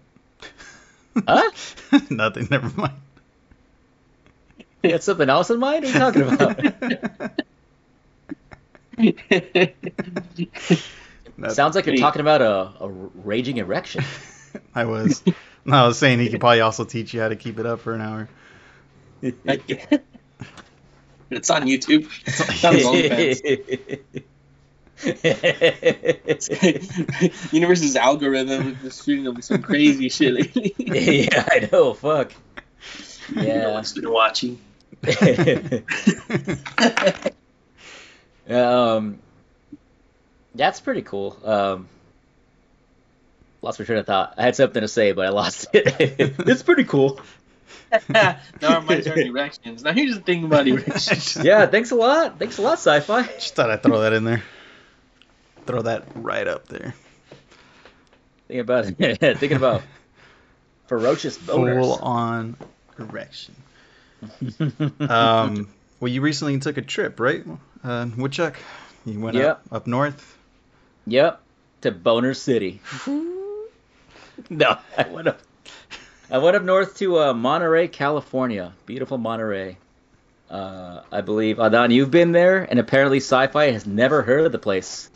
Huh? 1.27 1.51
Nothing. 2.11 2.49
Never 2.51 2.71
mind. 2.81 2.95
You 4.83 4.91
got 4.91 5.03
something 5.03 5.29
else 5.29 5.51
in 5.51 5.59
mind? 5.59 5.85
What 5.85 5.97
are 5.97 6.13
you 6.13 6.23
talking 6.23 6.23
about? 10.63 10.91
Nothing. 11.39 11.55
Sounds 11.55 11.75
like 11.75 11.85
you're 11.87 11.93
Pretty- 11.93 12.03
talking 12.03 12.21
about 12.21 12.41
a, 12.43 12.73
a 12.85 12.89
raging 12.89 13.59
erection. 13.59 14.05
I 14.75 14.85
was. 14.87 15.23
No, 15.65 15.77
I 15.85 15.87
was 15.87 15.99
saying 15.99 16.19
he 16.21 16.31
could 16.31 16.41
probably 16.41 16.61
also 16.61 16.85
teach 16.85 17.13
you 17.13 17.21
how 17.21 17.29
to 17.29 17.37
keep 17.37 17.59
it 17.59 17.67
up 17.67 17.81
for 17.81 17.93
an 17.95 18.01
hour. 18.01 18.29
Like, 19.45 19.69
it's 21.31 21.51
on 21.51 21.63
YouTube. 21.65 22.09
Sounds 22.31 22.83
OnlyFans. 22.85 23.93
Universe's 27.53 27.97
algorithm 27.97 28.69
is 28.69 28.83
just 28.83 29.05
shooting 29.05 29.25
them 29.25 29.43
some 29.43 29.61
crazy 29.63 30.09
shit 30.09 30.33
lately. 30.35 30.75
yeah, 30.79 31.47
I 31.51 31.69
know. 31.71 31.93
Fuck. 31.95 32.33
No 33.35 33.43
Yeah. 33.43 33.73
one's 33.73 33.93
been 33.93 34.11
watching. 34.11 34.59
um, 38.49 39.19
that's 40.57 40.81
pretty 40.81 41.03
cool. 41.03 41.39
Um, 41.45 41.89
lost 43.63 43.79
my 43.79 43.85
train 43.85 43.99
of 43.99 44.07
thought. 44.07 44.35
I 44.37 44.43
had 44.43 44.57
something 44.57 44.81
to 44.81 44.89
say, 44.89 45.13
but 45.13 45.27
I 45.27 45.31
lost 45.31 45.69
it. 45.73 45.95
it's 46.47 46.63
pretty 46.63 46.85
cool. 46.85 47.21
now 48.09 48.39
our 48.63 48.81
minds 48.81 49.07
are 49.07 49.19
in 49.19 49.29
erections. 49.29 49.85
Now 49.85 49.93
here's 49.93 50.15
the 50.15 50.21
thing 50.21 50.45
about 50.45 50.67
erections. 50.67 51.37
Yeah, 51.45 51.67
thanks 51.67 51.91
a 51.91 51.95
lot. 51.95 52.39
Thanks 52.39 52.59
a 52.59 52.63
lot, 52.63 52.75
sci-fi. 52.75 53.23
Just 53.23 53.55
thought 53.55 53.71
I'd 53.71 53.83
throw 53.83 54.01
that 54.01 54.13
in 54.13 54.25
there. 54.25 54.43
Throw 55.67 55.83
that 55.83 56.05
right 56.15 56.47
up 56.47 56.69
there. 56.69 56.95
Thinking 58.49 58.61
about 58.61 58.87
it. 58.99 59.39
Thinking 59.39 59.57
about 59.57 59.83
ferocious 60.87 61.37
Full 61.37 61.95
on 61.95 62.57
erection. 62.99 63.57
Um, 65.01 65.69
well, 66.01 66.09
you 66.09 66.21
recently 66.21 66.59
took 66.61 66.77
a 66.77 66.83
trip, 66.83 67.19
right? 67.21 67.45
Uh, 67.83 68.07
Woodchuck? 68.17 68.57
You 69.05 69.21
went 69.21 69.37
up, 69.37 69.63
up 69.71 69.87
north? 69.87 70.36
Yep, 71.07 71.41
to 71.83 71.91
Boner 71.93 72.35
City. 72.35 72.81
no, 74.51 74.79
I 74.99 75.09
went 75.09 75.29
up. 75.29 75.41
I 76.31 76.39
went 76.39 76.57
up 76.57 76.63
north 76.65 76.97
to 76.99 77.21
uh, 77.21 77.35
Monterey, 77.35 77.87
California. 77.89 78.73
Beautiful 78.87 79.17
Monterey. 79.19 79.79
Uh, 80.51 81.03
I 81.13 81.21
believe 81.21 81.59
Adan, 81.61 81.91
you've 81.91 82.11
been 82.11 82.33
there, 82.33 82.63
and 82.63 82.79
apparently 82.79 83.19
Sci-Fi 83.19 83.71
has 83.73 83.87
never 83.87 84.23
heard 84.23 84.45
of 84.47 84.53
the 84.53 84.59
place. 84.59 85.11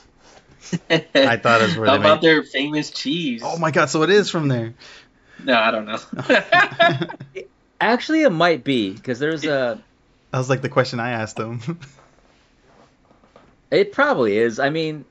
I 0.90 1.37
thought 1.37 1.61
it 1.62 1.68
was 1.68 1.76
where 1.76 1.87
How 1.88 1.94
they 1.94 2.00
about 2.00 2.22
made- 2.22 2.29
their 2.29 2.42
famous 2.44 2.90
cheese? 2.90 3.42
Oh 3.44 3.59
my 3.59 3.70
god, 3.72 3.90
so 3.90 4.03
it 4.03 4.11
is 4.11 4.31
from 4.31 4.48
there. 4.48 4.74
No, 5.42 5.55
I 5.59 5.70
don't 5.70 5.87
know. 5.87 5.98
Actually, 7.81 8.22
it 8.22 8.31
might 8.31 8.62
be 8.62 8.92
because 8.92 9.18
there's 9.18 9.44
a. 9.44 9.81
That 10.31 10.38
was 10.38 10.48
like 10.50 10.61
the 10.62 10.68
question 10.68 11.00
I 11.00 11.11
asked 11.11 11.37
them. 11.37 11.61
It 13.70 13.92
probably 13.92 14.37
is. 14.37 14.59
I 14.59 14.70
mean, 14.70 15.05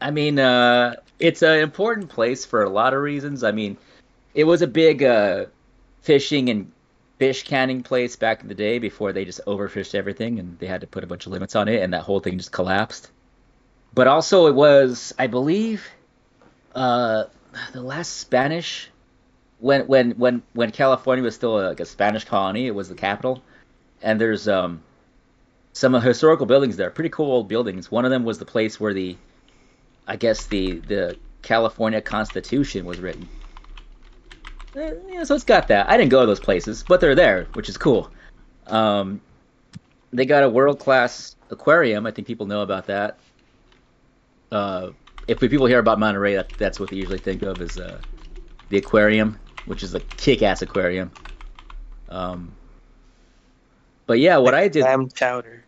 I 0.00 0.10
mean, 0.10 0.38
uh, 0.38 0.96
it's 1.18 1.42
an 1.42 1.60
important 1.60 2.08
place 2.08 2.44
for 2.44 2.62
a 2.62 2.70
lot 2.70 2.94
of 2.94 3.02
reasons. 3.02 3.42
I 3.42 3.52
mean, 3.52 3.76
it 4.34 4.44
was 4.44 4.62
a 4.62 4.66
big 4.66 5.02
uh, 5.02 5.46
fishing 6.02 6.48
and 6.50 6.72
fish 7.18 7.42
canning 7.42 7.82
place 7.82 8.14
back 8.16 8.42
in 8.42 8.48
the 8.48 8.54
day 8.54 8.78
before 8.78 9.12
they 9.12 9.24
just 9.24 9.40
overfished 9.46 9.94
everything 9.94 10.38
and 10.38 10.56
they 10.60 10.66
had 10.66 10.82
to 10.82 10.86
put 10.86 11.02
a 11.02 11.06
bunch 11.06 11.26
of 11.26 11.32
limits 11.32 11.56
on 11.56 11.68
it, 11.68 11.82
and 11.82 11.92
that 11.92 12.02
whole 12.02 12.20
thing 12.20 12.38
just 12.38 12.52
collapsed. 12.52 13.10
But 13.94 14.06
also, 14.06 14.46
it 14.46 14.54
was, 14.54 15.14
I 15.18 15.26
believe, 15.26 15.88
uh, 16.74 17.24
the 17.72 17.82
last 17.82 18.18
Spanish 18.18 18.90
when 19.58 19.86
when 19.86 20.12
when 20.12 20.42
when 20.52 20.70
California 20.70 21.24
was 21.24 21.34
still 21.34 21.60
like 21.60 21.80
a 21.80 21.86
Spanish 21.86 22.24
colony. 22.24 22.66
It 22.66 22.74
was 22.74 22.88
the 22.88 22.94
capital, 22.94 23.42
and 24.02 24.20
there's 24.20 24.46
um 24.46 24.82
some 25.72 25.94
historical 25.94 26.46
buildings 26.46 26.76
there, 26.76 26.90
pretty 26.90 27.10
cool 27.10 27.30
old 27.30 27.48
buildings. 27.48 27.90
One 27.90 28.04
of 28.04 28.10
them 28.10 28.24
was 28.24 28.38
the 28.38 28.44
place 28.44 28.80
where 28.80 28.92
the, 28.92 29.16
I 30.08 30.16
guess 30.16 30.46
the 30.46 30.80
the 30.80 31.18
California 31.42 32.00
Constitution 32.00 32.86
was 32.86 33.00
written. 33.00 33.28
Eh, 34.74 34.94
Yeah, 35.10 35.24
so 35.24 35.34
it's 35.34 35.44
got 35.44 35.68
that. 35.68 35.88
I 35.88 35.96
didn't 35.96 36.10
go 36.10 36.20
to 36.20 36.26
those 36.26 36.40
places, 36.40 36.82
but 36.82 37.00
they're 37.00 37.14
there, 37.14 37.48
which 37.52 37.68
is 37.68 37.76
cool. 37.76 38.10
Um, 38.66 39.20
they 40.12 40.24
got 40.26 40.42
a 40.42 40.48
world 40.48 40.80
class 40.80 41.36
aquarium. 41.50 42.06
I 42.06 42.10
think 42.10 42.26
people 42.26 42.46
know 42.46 42.62
about 42.62 42.86
that. 42.86 43.18
Uh, 44.50 44.90
if 45.26 45.38
people 45.40 45.66
hear 45.66 45.78
about 45.78 45.98
Monterey, 45.98 46.34
that, 46.36 46.56
that's 46.56 46.80
what 46.80 46.88
they 46.88 46.96
usually 46.96 47.18
think 47.18 47.42
of 47.42 47.60
is 47.60 47.78
uh, 47.78 48.00
the 48.70 48.78
aquarium, 48.78 49.38
which 49.66 49.82
is 49.82 49.94
a 49.94 50.00
kick 50.16 50.42
ass 50.42 50.62
aquarium. 50.62 51.10
Um, 52.08 52.52
but 54.06 54.18
yeah, 54.18 54.38
what 54.38 54.54
I 54.54 54.68
did. 54.68 54.84
Clam 54.84 55.08
chowder. 55.10 55.64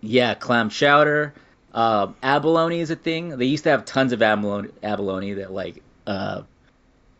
Yeah, 0.00 0.34
clam 0.34 0.70
chowder. 0.70 1.34
Um, 1.74 2.16
abalone 2.22 2.80
is 2.80 2.90
a 2.90 2.96
thing. 2.96 3.36
They 3.36 3.46
used 3.46 3.64
to 3.64 3.70
have 3.70 3.84
tons 3.84 4.12
of 4.12 4.22
abalone, 4.22 4.70
abalone 4.82 5.34
that 5.34 5.52
like. 5.52 5.82
Uh, 6.06 6.42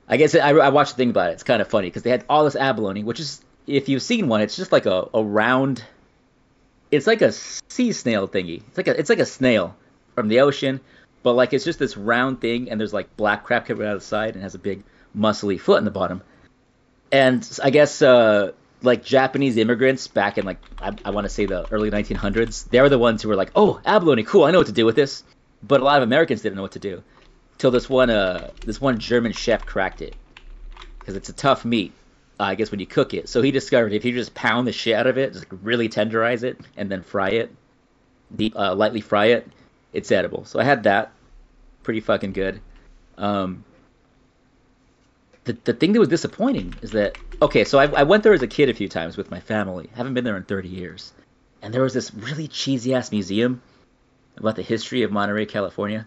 I 0.09 0.17
guess 0.17 0.35
I, 0.35 0.51
I 0.51 0.69
watched 0.69 0.93
the 0.93 0.97
thing 0.97 1.11
about 1.11 1.31
it. 1.31 1.35
It's 1.35 1.43
kind 1.43 1.61
of 1.61 1.69
funny 1.69 1.89
because 1.89 2.03
they 2.03 2.11
had 2.11 2.25
all 2.29 2.45
this 2.45 2.57
abalone, 2.57 3.05
which 3.05 3.21
is 3.21 3.43
if 3.67 3.89
you've 3.89 4.03
seen 4.03 4.29
one, 4.29 4.43
it's 4.43 4.57
just 4.57 4.71
like 4.71 4.87
a, 4.87 5.09
a 5.13 5.23
round. 5.23 5.83
It's 6.91 7.07
like 7.07 7.23
a 7.23 7.33
sea 7.33 7.93
snail 7.93 8.29
thingy. 8.29 8.63
It's 8.69 8.77
like 8.77 8.89
a 8.89 8.99
it's 8.99 9.11
like 9.11 9.19
a 9.19 9.27
snail, 9.27 9.75
from 10.15 10.29
the 10.29 10.41
ocean, 10.41 10.81
but 11.23 11.33
like 11.33 11.53
it's 11.53 11.65
just 11.65 11.79
this 11.79 11.97
round 11.97 12.41
thing, 12.41 12.71
and 12.71 12.79
there's 12.79 12.93
like 12.93 13.17
black 13.17 13.45
crab 13.45 13.67
coming 13.67 13.87
out 13.87 13.95
of 13.95 14.01
the 14.01 14.07
side, 14.07 14.35
and 14.35 14.43
has 14.43 14.55
a 14.55 14.59
big 14.59 14.85
muscly 15.17 15.61
foot 15.61 15.79
in 15.79 15.85
the 15.85 15.91
bottom. 15.91 16.23
And 17.13 17.47
I 17.63 17.71
guess 17.71 18.03
uh, 18.03 18.53
like 18.85 19.05
Japanese 19.05 19.57
immigrants 19.57 20.07
back 20.09 20.39
in 20.39 20.45
like 20.45 20.59
I, 20.81 20.93
I 21.05 21.11
want 21.11 21.25
to 21.25 21.29
say 21.29 21.47
the 21.47 21.67
early 21.71 21.91
1900s, 21.91 22.69
they 22.69 22.81
were 22.81 22.89
the 22.89 22.99
ones 22.99 23.23
who 23.23 23.29
were 23.29 23.37
like, 23.37 23.53
"Oh, 23.55 23.81
abalone, 23.85 24.25
cool, 24.25 24.45
I 24.45 24.51
know 24.51 24.59
what 24.59 24.67
to 24.69 24.73
do 24.73 24.87
with 24.87 24.97
this." 24.97 25.23
But 25.63 25.81
a 25.81 25.85
lot 25.85 25.99
of 25.99 26.03
Americans 26.03 26.43
didn't 26.43 26.57
know 26.57 26.63
what 26.63 26.73
to 26.73 26.79
do. 26.79 27.03
Till 27.59 27.71
this 27.71 27.89
one 27.89 28.11
uh 28.11 28.51
this 28.65 28.81
one 28.81 28.99
German 28.99 29.33
chef 29.33 29.65
cracked 29.67 30.03
it 30.03 30.17
because 31.01 31.17
it's 31.17 31.29
a 31.29 31.35
tough 31.35 31.65
meat. 31.65 31.93
Uh, 32.39 32.45
I 32.45 32.55
guess 32.57 32.73
when 32.73 32.81
you 32.81 32.87
cook 32.87 33.15
it, 33.15 33.29
so 33.29 33.43
he 33.43 33.53
discovered 33.53 33.93
if 33.93 34.05
you 34.05 34.13
just 34.13 34.35
pound 34.35 34.67
the 34.67 34.73
shit 34.73 34.97
out 34.97 35.07
of 35.07 35.19
it, 35.19 35.35
just 35.35 35.47
really 35.63 35.89
tenderize 35.89 36.43
it, 36.43 36.59
and 36.77 36.91
then 36.91 37.03
fry 37.03 37.31
it, 37.31 37.55
deep, 38.35 38.57
uh, 38.57 38.75
lightly 38.75 39.01
fry 39.01 39.27
it, 39.27 39.47
it's 39.93 40.11
edible. 40.11 40.45
So 40.45 40.59
I 40.59 40.65
had 40.65 40.83
that, 40.83 41.13
pretty 41.85 42.01
fucking 42.01 42.33
good. 42.33 42.61
Um, 43.17 43.65
the 45.45 45.57
the 45.65 45.73
thing 45.73 45.93
that 45.93 46.01
was 46.01 46.09
disappointing 46.09 46.75
is 46.83 46.93
that 46.93 47.17
okay, 47.41 47.65
so 47.65 47.79
I, 47.79 47.87
I 47.87 48.03
went 48.03 48.23
there 48.23 48.33
as 48.33 48.43
a 48.43 48.47
kid 48.47 48.69
a 48.69 48.75
few 48.75 48.89
times 48.89 49.17
with 49.17 49.31
my 49.31 49.41
family. 49.41 49.89
haven't 49.95 50.15
been 50.15 50.25
there 50.25 50.37
in 50.37 50.45
30 50.45 50.69
years, 50.69 51.13
and 51.63 51.73
there 51.73 51.83
was 51.83 51.93
this 51.95 52.13
really 52.15 52.49
cheesy 52.49 52.95
ass 52.95 53.13
museum 53.13 53.63
about 54.37 54.57
the 54.57 54.63
history 54.63 55.03
of 55.03 55.13
Monterey, 55.13 55.47
California, 55.47 56.07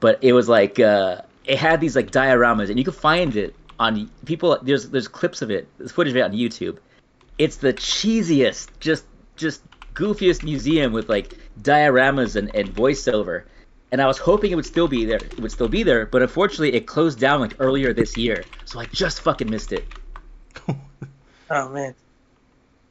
but 0.00 0.18
it 0.22 0.32
was 0.32 0.48
like 0.48 0.78
uh, 0.78 1.22
it 1.44 1.58
had 1.58 1.80
these 1.80 1.96
like 1.96 2.10
dioramas, 2.10 2.70
and 2.70 2.78
you 2.78 2.84
could 2.84 2.94
find 2.94 3.36
it 3.36 3.54
on 3.78 4.10
people. 4.24 4.58
There's 4.62 4.88
there's 4.88 5.08
clips 5.08 5.42
of 5.42 5.50
it, 5.50 5.68
there's 5.78 5.92
footage 5.92 6.12
of 6.12 6.16
it 6.18 6.22
on 6.22 6.32
YouTube. 6.32 6.78
It's 7.38 7.56
the 7.56 7.72
cheesiest, 7.72 8.68
just 8.80 9.04
just 9.36 9.62
goofiest 9.94 10.44
museum 10.44 10.92
with 10.92 11.08
like 11.08 11.36
dioramas 11.60 12.36
and, 12.36 12.54
and 12.54 12.68
voiceover. 12.68 13.44
And 13.92 14.02
I 14.02 14.06
was 14.06 14.18
hoping 14.18 14.50
it 14.50 14.56
would 14.56 14.66
still 14.66 14.88
be 14.88 15.04
there. 15.04 15.18
It 15.18 15.38
would 15.38 15.52
still 15.52 15.68
be 15.68 15.82
there, 15.82 16.06
but 16.06 16.22
unfortunately, 16.22 16.74
it 16.74 16.86
closed 16.86 17.20
down 17.20 17.40
like 17.40 17.54
earlier 17.58 17.92
this 17.92 18.16
year. 18.16 18.44
So 18.64 18.80
I 18.80 18.86
just 18.86 19.20
fucking 19.20 19.48
missed 19.48 19.72
it. 19.72 19.84
Oh 21.48 21.68
man, 21.68 21.94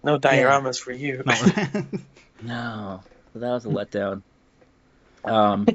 no 0.02 0.18
dioramas 0.18 0.80
for 0.80 0.94
you. 0.94 1.22
No, 2.42 3.04
so 3.34 3.40
that 3.40 3.52
was 3.52 3.66
a 3.66 3.68
letdown. 3.68 4.22
Um, 5.26 5.68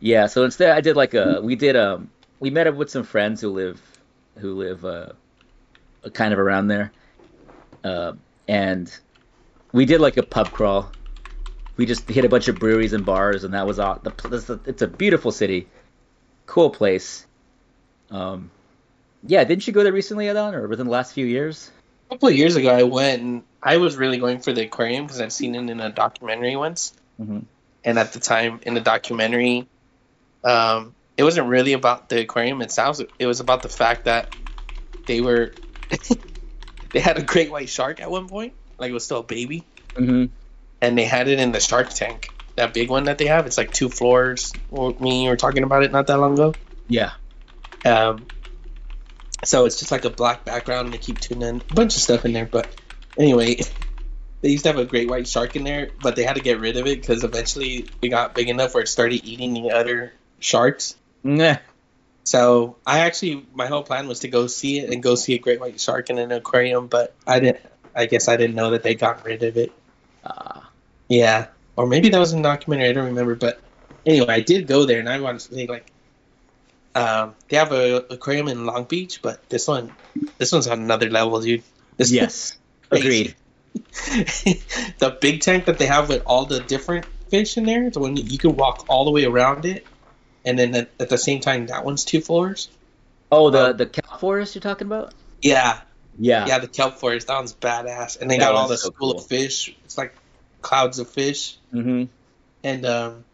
yeah. 0.00 0.26
So 0.26 0.44
instead, 0.44 0.72
I 0.72 0.82
did 0.82 0.96
like 0.96 1.14
a. 1.14 1.40
We 1.42 1.56
did 1.56 1.76
um. 1.76 2.10
We 2.40 2.50
met 2.50 2.66
up 2.66 2.74
with 2.74 2.90
some 2.90 3.04
friends 3.04 3.40
who 3.40 3.50
live, 3.50 3.80
who 4.38 4.54
live 4.54 4.84
uh, 4.84 5.12
kind 6.12 6.34
of 6.34 6.38
around 6.38 6.68
there, 6.68 6.92
uh, 7.84 8.12
and 8.48 8.94
we 9.72 9.86
did 9.86 10.00
like 10.00 10.18
a 10.18 10.22
pub 10.22 10.50
crawl. 10.50 10.92
We 11.76 11.86
just 11.86 12.08
hit 12.08 12.24
a 12.24 12.28
bunch 12.28 12.48
of 12.48 12.58
breweries 12.58 12.92
and 12.92 13.04
bars, 13.04 13.44
and 13.44 13.54
that 13.54 13.66
was 13.66 13.78
all. 13.78 13.98
The, 14.02 14.60
it's 14.66 14.82
a 14.82 14.86
beautiful 14.86 15.32
city, 15.32 15.68
cool 16.46 16.70
place. 16.70 17.26
Um, 18.10 18.50
yeah, 19.26 19.42
didn't 19.44 19.66
you 19.66 19.72
go 19.72 19.82
there 19.82 19.92
recently, 19.92 20.28
Adan, 20.28 20.54
or 20.54 20.68
within 20.68 20.86
the 20.86 20.92
last 20.92 21.14
few 21.14 21.26
years? 21.26 21.70
A 22.08 22.14
couple 22.14 22.28
of 22.28 22.36
years 22.36 22.56
ago, 22.56 22.70
I 22.70 22.84
went 22.84 23.22
and 23.22 23.42
I 23.62 23.78
was 23.78 23.96
really 23.96 24.18
going 24.18 24.40
for 24.40 24.52
the 24.52 24.62
aquarium 24.62 25.06
because 25.06 25.20
I'd 25.20 25.32
seen 25.32 25.54
it 25.54 25.70
in 25.70 25.80
a 25.80 25.90
documentary 25.90 26.54
once. 26.54 26.94
Mm-hmm. 27.20 27.40
And 27.84 27.98
at 27.98 28.12
the 28.12 28.20
time 28.20 28.60
in 28.62 28.74
the 28.74 28.80
documentary, 28.80 29.66
um, 30.44 30.94
it 31.16 31.24
wasn't 31.24 31.48
really 31.48 31.72
about 31.72 32.08
the 32.08 32.20
aquarium 32.20 32.62
itself. 32.62 33.00
It 33.18 33.26
was 33.26 33.40
about 33.40 33.62
the 33.62 33.68
fact 33.68 34.04
that 34.04 34.34
they 35.06 35.20
were 35.20 35.52
they 36.92 37.00
had 37.00 37.18
a 37.18 37.22
great 37.22 37.50
white 37.50 37.68
shark 37.68 38.00
at 38.00 38.10
one 38.10 38.28
point, 38.28 38.52
like 38.78 38.90
it 38.90 38.94
was 38.94 39.04
still 39.04 39.20
a 39.20 39.24
baby, 39.24 39.64
Mm-hmm. 39.94 40.24
And 40.84 40.98
they 40.98 41.04
had 41.04 41.28
it 41.28 41.38
in 41.38 41.52
the 41.52 41.60
shark 41.60 41.90
tank. 41.90 42.30
That 42.56 42.72
big 42.72 42.88
one 42.88 43.04
that 43.04 43.18
they 43.18 43.26
have, 43.26 43.46
it's 43.46 43.58
like 43.58 43.72
two 43.72 43.88
floors. 43.88 44.52
Me 45.00 45.24
you 45.24 45.30
were 45.30 45.36
talking 45.36 45.64
about 45.64 45.82
it 45.82 45.90
not 45.90 46.06
that 46.06 46.18
long 46.18 46.34
ago. 46.34 46.54
Yeah. 46.88 47.12
Um, 47.84 48.26
so 49.42 49.64
it's 49.64 49.78
just 49.78 49.90
like 49.90 50.04
a 50.04 50.10
black 50.10 50.44
background, 50.44 50.86
and 50.86 50.94
they 50.94 50.98
keep 50.98 51.20
tuning 51.20 51.48
in 51.48 51.62
a 51.68 51.74
bunch 51.74 51.96
of 51.96 52.02
stuff 52.02 52.24
in 52.24 52.32
there. 52.32 52.46
But 52.46 52.68
anyway, 53.18 53.56
they 54.40 54.50
used 54.50 54.64
to 54.64 54.70
have 54.70 54.78
a 54.78 54.84
great 54.84 55.08
white 55.08 55.26
shark 55.26 55.56
in 55.56 55.64
there, 55.64 55.90
but 56.02 56.16
they 56.16 56.22
had 56.22 56.36
to 56.36 56.42
get 56.42 56.60
rid 56.60 56.76
of 56.76 56.86
it 56.86 57.00
because 57.00 57.24
eventually 57.24 57.86
it 58.00 58.08
got 58.08 58.34
big 58.34 58.48
enough 58.48 58.74
where 58.74 58.82
it 58.82 58.88
started 58.88 59.24
eating 59.24 59.54
the 59.54 59.72
other 59.72 60.12
sharks. 60.38 60.96
Nah. 61.22 61.56
So 62.24 62.76
I 62.86 63.00
actually, 63.00 63.46
my 63.52 63.66
whole 63.66 63.82
plan 63.82 64.06
was 64.06 64.20
to 64.20 64.28
go 64.28 64.46
see 64.46 64.78
it 64.78 64.90
and 64.90 65.02
go 65.02 65.14
see 65.14 65.34
a 65.34 65.38
great 65.38 65.60
white 65.60 65.80
shark 65.80 66.08
in 66.08 66.18
an 66.18 66.32
aquarium, 66.32 66.86
but 66.86 67.14
I 67.26 67.40
didn't. 67.40 67.60
I 67.96 68.06
guess 68.06 68.28
I 68.28 68.36
didn't 68.36 68.56
know 68.56 68.70
that 68.70 68.82
they 68.82 68.94
got 68.94 69.24
rid 69.24 69.42
of 69.44 69.56
it. 69.56 69.72
Uh, 70.24 70.60
Yeah, 71.08 71.48
or 71.76 71.86
maybe 71.86 72.08
that 72.10 72.18
was 72.18 72.32
in 72.32 72.42
the 72.42 72.48
documentary. 72.48 72.88
I 72.88 72.92
don't 72.92 73.06
remember, 73.06 73.34
but 73.34 73.60
anyway, 74.06 74.26
I 74.34 74.40
did 74.40 74.66
go 74.66 74.84
there, 74.84 75.00
and 75.00 75.08
I 75.08 75.20
wanted 75.20 75.40
to 75.40 75.54
say 75.54 75.66
like, 75.66 75.90
um, 76.94 77.34
they 77.48 77.56
have 77.56 77.72
a 77.72 77.96
aquarium 78.10 78.48
in 78.48 78.66
Long 78.66 78.84
Beach, 78.84 79.20
but 79.22 79.48
this 79.48 79.66
one, 79.68 79.94
this 80.38 80.52
one's 80.52 80.66
on 80.66 80.80
another 80.80 81.10
level, 81.10 81.40
dude. 81.40 81.62
This 81.96 82.10
yes. 82.12 82.56
Agreed. 82.90 83.34
the 83.74 85.16
big 85.20 85.40
tank 85.40 85.64
that 85.66 85.78
they 85.78 85.86
have 85.86 86.08
with 86.08 86.22
all 86.26 86.46
the 86.46 86.60
different 86.60 87.06
fish 87.28 87.56
in 87.56 87.64
there, 87.64 87.90
the 87.90 87.98
one 87.98 88.16
you 88.16 88.38
can 88.38 88.56
walk 88.56 88.84
all 88.88 89.04
the 89.04 89.10
way 89.10 89.24
around 89.24 89.64
it, 89.64 89.84
and 90.44 90.58
then 90.58 90.74
at, 90.74 90.90
at 91.00 91.08
the 91.08 91.18
same 91.18 91.40
time, 91.40 91.66
that 91.66 91.84
one's 91.84 92.04
two 92.04 92.20
floors. 92.20 92.68
Oh, 93.32 93.50
the 93.50 93.72
the 93.72 93.86
kelp 93.86 94.20
forest 94.20 94.54
you're 94.54 94.62
talking 94.62 94.86
about? 94.86 95.12
Yeah, 95.42 95.80
Yeah. 96.18 96.46
yeah, 96.46 96.58
the 96.60 96.68
kelp 96.68 96.98
forest. 96.98 97.26
That 97.26 97.36
one's 97.36 97.52
badass, 97.54 98.20
and 98.20 98.30
they 98.30 98.38
That 98.38 98.52
got 98.52 98.54
all 98.54 98.68
the 98.68 98.76
so 98.76 98.90
school 98.90 99.12
cool. 99.12 99.20
of 99.20 99.26
fish. 99.26 99.74
It's 99.84 99.98
like 99.98 100.14
clouds 100.64 100.98
of 100.98 101.08
fish. 101.08 101.56
Mm-hmm. 101.72 102.04
And 102.64 102.86
um, 102.86 103.24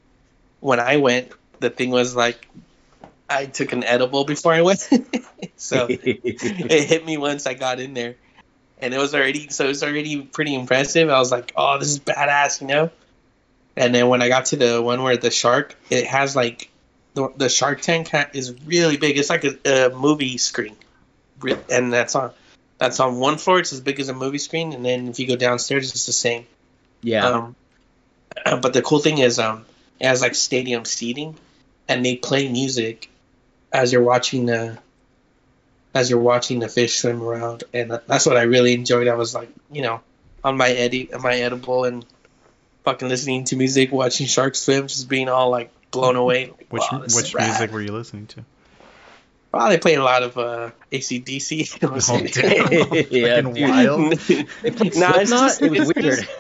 when 0.59 0.81
I 0.81 0.99
went, 0.99 1.31
the 1.61 1.71
thing 1.71 1.91
was 1.91 2.15
like, 2.15 2.47
I 3.29 3.47
took 3.47 3.73
an 3.73 3.85
edible 3.85 4.25
before 4.25 4.53
I 4.53 4.63
went, 4.63 4.81
so 5.57 5.87
it 5.89 6.89
hit 6.89 7.07
me 7.07 7.17
once 7.17 7.47
I 7.47 7.55
got 7.55 7.79
in 7.79 7.95
there, 7.95 8.17
and 8.81 8.93
it 8.93 8.99
was 8.99 9.15
already 9.15 9.49
so 9.51 9.67
it 9.67 9.69
was 9.69 9.85
already 9.85 10.23
pretty 10.23 10.53
impressive. 10.53 11.09
I 11.09 11.19
was 11.21 11.31
like, 11.31 11.53
oh, 11.57 11.79
this 11.79 11.91
is 11.91 12.01
badass, 12.01 12.61
you 12.61 12.67
know. 12.67 12.91
And 13.77 13.95
then 13.95 14.09
when 14.09 14.21
I 14.21 14.29
got 14.29 14.47
to 14.47 14.57
the 14.57 14.83
one 14.83 15.01
where 15.05 15.17
the 15.17 15.31
shark, 15.31 15.77
it 15.91 16.09
has 16.09 16.35
like 16.35 16.71
the, 17.15 17.33
the 17.37 17.49
Shark 17.49 17.81
Tank 17.81 18.11
is 18.35 18.55
really 18.67 18.97
big. 18.97 19.17
It's 19.17 19.31
like 19.31 19.45
a, 19.45 19.87
a 19.87 19.91
movie 19.91 20.39
screen, 20.39 20.77
and 21.71 21.93
that's 21.93 22.17
on 22.17 22.33
that's 22.79 22.99
on 22.99 23.19
one 23.19 23.39
floor. 23.39 23.61
It's 23.61 23.73
as 23.73 23.81
big 23.81 24.01
as 24.01 24.09
a 24.09 24.15
movie 24.15 24.39
screen, 24.39 24.73
and 24.73 24.85
then 24.85 25.09
if 25.09 25.21
you 25.21 25.29
go 25.29 25.37
downstairs, 25.37 25.91
it's 25.93 26.07
the 26.07 26.13
same. 26.13 26.47
Yeah. 27.03 27.27
Um, 27.29 27.57
but 28.61 28.73
the 28.73 28.83
cool 28.83 28.99
thing 29.01 29.19
is, 29.19 29.39
um, 29.39 29.65
it 29.99 30.07
has 30.07 30.21
like 30.21 30.35
stadium 30.35 30.85
seating, 30.85 31.37
and 31.89 32.05
they 32.05 32.17
play 32.17 32.49
music 32.51 33.09
as 33.73 33.93
you're 33.93 34.03
watching 34.03 34.47
the 34.47 34.79
as 35.95 36.09
you're 36.09 36.21
watching 36.21 36.61
the 36.61 36.69
fish 36.69 36.99
swim 36.99 37.23
around, 37.23 37.65
and 37.75 37.91
that's 38.07 38.25
what 38.27 38.37
I 38.37 38.43
really 38.43 38.75
enjoyed. 38.75 39.09
I 39.09 39.15
was 39.15 39.35
like, 39.35 39.49
you 39.73 39.83
know, 39.83 40.01
on 40.45 40.57
my 40.57 40.73
edi- 40.73 41.11
my 41.21 41.35
edible 41.37 41.85
and 41.85 42.05
fucking 42.85 43.09
listening 43.09 43.45
to 43.45 43.57
music, 43.57 43.91
watching 43.93 44.27
sharks 44.27 44.61
swim, 44.61 44.87
just 44.87 45.09
being 45.09 45.29
all 45.29 45.51
like 45.51 45.71
blown 45.91 46.17
away. 46.25 46.47
Like, 46.47 46.67
Which 46.71 46.83
wow, 46.93 46.99
this 46.99 47.17
is 47.17 47.23
which 47.23 47.35
rad. 47.35 47.49
music 47.49 47.73
were 47.73 47.83
you 47.83 47.93
listening 47.93 48.27
to? 48.29 48.45
Well, 49.53 49.69
they 49.69 49.79
played 49.79 49.99
a 49.99 50.05
lot 50.05 50.23
of 50.23 50.39
uh, 50.39 50.71
ACDC. 50.93 51.81
Oh, 51.83 52.21
damn. 52.25 53.07
Yeah, 53.11 53.41
wild. 53.69 54.13
They 54.63 54.71
played 54.71 54.95
Nah, 54.97 55.17
it's 55.19 55.31
Slipknot? 55.31 55.49
just- 55.49 55.63
it 55.63 55.71
was 55.73 55.91
it's 55.91 56.01
weird. 56.01 56.19
just- 56.21 56.31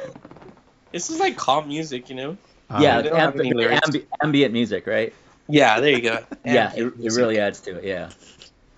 This 0.92 1.11
is 1.11 1.18
like 1.20 1.37
calm 1.37 1.68
music, 1.68 2.09
you 2.11 2.16
know. 2.16 2.37
Uh, 2.68 2.79
yeah, 2.83 3.00
they 3.03 3.09
don't 3.11 3.18
amb- 3.18 3.81
ambi- 3.83 4.07
ambient 4.22 4.53
music, 4.53 4.87
right? 4.87 5.12
Yeah, 5.48 5.81
there 5.81 5.90
you 5.90 6.00
go. 6.03 6.18
yeah, 6.44 6.72
it, 6.74 6.85
it 7.00 7.12
really 7.14 7.38
adds 7.40 7.61
to 7.62 7.76
it. 7.76 7.85
Yeah, 7.85 8.11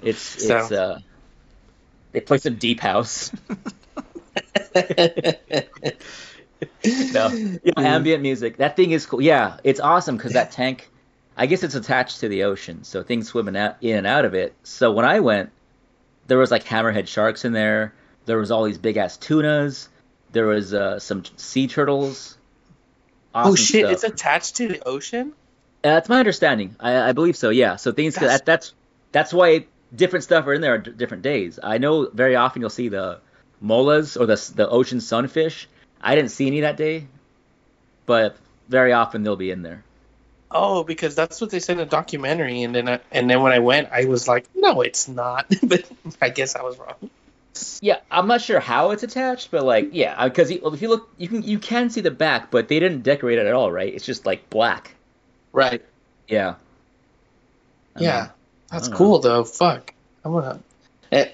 it's 0.02 0.20
So- 0.20 0.58
it's 0.58 0.72
uh, 0.72 0.98
they 2.12 2.20
play 2.20 2.38
some 2.38 2.56
deep 2.56 2.80
house. 2.80 3.30
No, 6.84 7.28
yeah, 7.64 7.72
ambient 7.76 8.22
music. 8.22 8.56
That 8.58 8.76
thing 8.76 8.92
is 8.92 9.04
cool. 9.06 9.20
Yeah, 9.20 9.58
it's 9.64 9.80
awesome 9.80 10.16
because 10.16 10.32
that 10.34 10.52
tank, 10.52 10.88
I 11.36 11.46
guess 11.46 11.62
it's 11.64 11.74
attached 11.74 12.20
to 12.20 12.28
the 12.28 12.44
ocean, 12.44 12.84
so 12.84 13.02
things 13.02 13.28
swimming 13.28 13.56
out, 13.56 13.76
in 13.80 13.96
and 13.98 14.06
out 14.06 14.24
of 14.24 14.34
it. 14.34 14.54
So 14.62 14.92
when 14.92 15.04
I 15.04 15.20
went, 15.20 15.50
there 16.28 16.38
was 16.38 16.50
like 16.52 16.64
hammerhead 16.64 17.08
sharks 17.08 17.44
in 17.44 17.52
there. 17.52 17.92
There 18.26 18.38
was 18.38 18.50
all 18.52 18.62
these 18.64 18.78
big 18.78 18.96
ass 18.96 19.16
tunas. 19.16 19.88
There 20.32 20.46
was 20.46 20.74
uh, 20.74 20.98
some 20.98 21.24
sea 21.36 21.68
turtles. 21.68 22.36
Awesome 23.34 23.52
oh 23.52 23.54
shit! 23.54 23.80
stuff. 23.80 23.92
It's 23.92 24.04
attached 24.04 24.56
to 24.56 24.68
the 24.68 24.86
ocean. 24.86 25.32
Uh, 25.84 25.94
that's 25.94 26.08
my 26.08 26.18
understanding. 26.18 26.76
I, 26.78 27.08
I 27.08 27.12
believe 27.12 27.36
so. 27.36 27.50
Yeah. 27.50 27.76
So 27.76 27.92
things 27.92 28.14
That's- 28.14 28.38
that, 28.40 28.46
that's 28.46 28.74
that's 29.10 29.32
why 29.32 29.66
different 29.94 30.24
stuff 30.24 30.46
are 30.46 30.54
in 30.54 30.60
there 30.60 30.74
on 30.74 30.82
d- 30.82 30.92
different 30.92 31.22
days. 31.22 31.58
I 31.62 31.78
know 31.78 32.08
very 32.08 32.36
often 32.36 32.62
you'll 32.62 32.70
see 32.70 32.88
the 32.88 33.20
molas 33.62 34.20
or 34.20 34.26
the 34.26 34.52
the 34.54 34.68
ocean 34.68 35.00
sunfish. 35.00 35.68
I 36.00 36.14
didn't 36.14 36.30
see 36.30 36.46
any 36.46 36.60
that 36.60 36.76
day, 36.76 37.06
but 38.06 38.36
very 38.68 38.92
often 38.92 39.22
they'll 39.22 39.36
be 39.36 39.50
in 39.50 39.62
there. 39.62 39.84
Oh, 40.50 40.84
because 40.84 41.14
that's 41.14 41.40
what 41.40 41.50
they 41.50 41.60
said 41.60 41.74
in 41.74 41.78
the 41.78 41.86
documentary, 41.86 42.62
and 42.62 42.74
then 42.74 42.88
I, 42.88 43.00
and 43.10 43.28
then 43.30 43.40
when 43.40 43.52
I 43.52 43.60
went, 43.60 43.88
I 43.90 44.04
was 44.04 44.28
like, 44.28 44.46
no, 44.54 44.82
it's 44.82 45.08
not. 45.08 45.46
but 45.62 45.90
I 46.20 46.28
guess 46.28 46.56
I 46.56 46.62
was 46.62 46.78
wrong. 46.78 47.10
Yeah, 47.80 47.98
I'm 48.10 48.28
not 48.28 48.40
sure 48.40 48.60
how 48.60 48.92
it's 48.92 49.02
attached, 49.02 49.50
but 49.50 49.64
like, 49.64 49.90
yeah, 49.92 50.26
because 50.26 50.50
if 50.50 50.82
you 50.82 50.88
look, 50.88 51.10
you 51.18 51.28
can 51.28 51.42
you 51.42 51.58
can 51.58 51.90
see 51.90 52.00
the 52.00 52.10
back, 52.10 52.50
but 52.50 52.68
they 52.68 52.80
didn't 52.80 53.02
decorate 53.02 53.38
it 53.38 53.46
at 53.46 53.52
all, 53.52 53.70
right? 53.70 53.92
It's 53.92 54.06
just 54.06 54.24
like 54.24 54.48
black. 54.48 54.94
Right. 55.52 55.82
Yeah. 56.28 56.54
Yeah, 57.98 58.20
mean, 58.20 58.30
that's 58.70 58.88
don't 58.88 58.96
cool 58.96 59.18
though. 59.18 59.44
Fuck, 59.44 59.92
I'm 60.24 60.32
gonna. 60.32 60.60
Eh, 61.10 61.28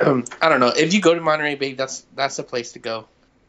um, 0.00 0.24
I 0.42 0.48
don't 0.48 0.60
know. 0.60 0.68
If 0.68 0.92
you 0.92 1.00
go 1.00 1.14
to 1.14 1.20
Monterey 1.20 1.54
Bay, 1.54 1.72
that's 1.72 2.04
that's 2.14 2.36
the 2.36 2.42
place 2.42 2.72
to 2.72 2.78
go 2.78 3.02
for 3.02 3.06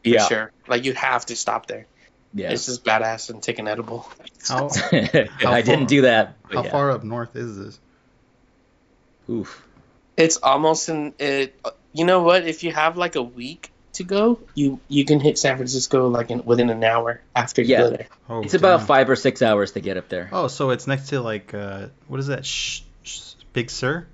yeah. 0.08 0.26
sure. 0.26 0.52
Like 0.66 0.84
you 0.84 0.94
have 0.94 1.26
to 1.26 1.36
stop 1.36 1.66
there. 1.66 1.86
Yeah. 2.32 2.52
It's 2.52 2.66
just 2.66 2.84
badass 2.84 3.30
and 3.30 3.42
take 3.42 3.58
an 3.58 3.66
edible. 3.66 4.08
How 4.46 4.66
I 4.92 5.28
far- 5.40 5.62
didn't 5.62 5.86
do 5.86 6.02
that. 6.02 6.34
how 6.50 6.64
yeah. 6.64 6.70
far 6.70 6.92
up 6.92 7.02
north 7.02 7.34
is 7.34 7.58
this? 7.58 7.80
Oof. 9.28 9.66
It's 10.16 10.36
almost 10.36 10.88
in 10.88 11.14
it. 11.18 11.58
You 11.92 12.04
know 12.04 12.22
what? 12.22 12.46
If 12.46 12.62
you 12.64 12.72
have 12.72 12.96
like 12.96 13.16
a 13.16 13.22
week 13.22 13.72
to 13.94 14.04
go, 14.04 14.38
you 14.54 14.78
you 14.88 15.04
can 15.04 15.18
hit 15.20 15.38
San 15.38 15.56
Francisco 15.56 16.08
like 16.08 16.30
in, 16.30 16.44
within 16.44 16.70
an 16.70 16.82
hour 16.84 17.20
after 17.34 17.62
you 17.62 17.68
Yeah. 17.72 17.78
go 17.80 17.90
there. 17.90 18.06
Oh, 18.28 18.42
It's 18.42 18.54
about 18.54 18.82
five 18.86 19.10
or 19.10 19.16
six 19.16 19.42
hours 19.42 19.72
to 19.72 19.80
get 19.80 19.96
up 19.96 20.08
there. 20.08 20.28
Oh, 20.32 20.46
so 20.48 20.70
it's 20.70 20.86
next 20.86 21.08
to 21.08 21.20
like 21.20 21.52
uh, 21.54 21.88
what 22.06 22.20
is 22.20 22.28
that? 22.28 22.46
Sh- 22.46 22.82
Sh- 23.02 23.32
Big 23.52 23.70
Sur? 23.70 24.06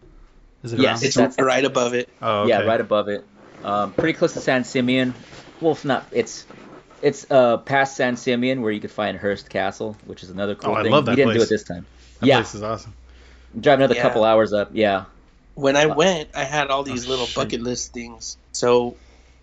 Is 0.62 0.72
it 0.72 0.80
Yes. 0.80 1.02
It's 1.02 1.14
That's- 1.16 1.38
right 1.38 1.64
above 1.64 1.92
it. 1.94 2.08
Oh, 2.22 2.40
okay. 2.42 2.50
Yeah, 2.50 2.60
right 2.62 2.80
above 2.80 3.08
it. 3.08 3.24
Um, 3.62 3.92
pretty 3.92 4.14
close 4.18 4.32
to 4.34 4.40
San 4.40 4.64
Simeon. 4.64 5.12
Well, 5.60 5.72
it's 5.72 5.84
not. 5.84 6.06
It's 6.12 6.46
it's 7.02 7.30
uh 7.30 7.58
past 7.58 7.96
San 7.96 8.16
Simeon 8.16 8.62
where 8.62 8.72
you 8.72 8.80
could 8.80 8.90
find 8.90 9.18
Hearst 9.18 9.50
Castle, 9.50 9.96
which 10.06 10.22
is 10.22 10.30
another 10.30 10.54
cool 10.54 10.70
Oh, 10.72 10.74
I 10.74 10.82
thing. 10.82 10.92
love 10.92 11.04
that 11.06 11.12
we 11.12 11.16
didn't 11.16 11.34
do 11.34 11.42
it 11.42 11.48
this 11.50 11.62
time. 11.64 11.84
That 12.20 12.26
yeah, 12.26 12.36
place 12.36 12.54
is 12.54 12.62
awesome. 12.62 12.94
drive 13.60 13.78
another 13.78 13.94
Yeah. 13.94 14.02
couple 14.02 14.24
hours 14.24 14.52
up. 14.54 14.70
Yeah. 14.72 15.04
When 15.56 15.76
I 15.76 15.86
went, 15.86 16.28
I 16.34 16.44
had 16.44 16.68
all 16.68 16.84
these 16.84 17.06
oh, 17.06 17.10
little 17.10 17.26
shit. 17.26 17.34
bucket 17.34 17.62
list 17.62 17.92
things. 17.92 18.36
So 18.52 18.96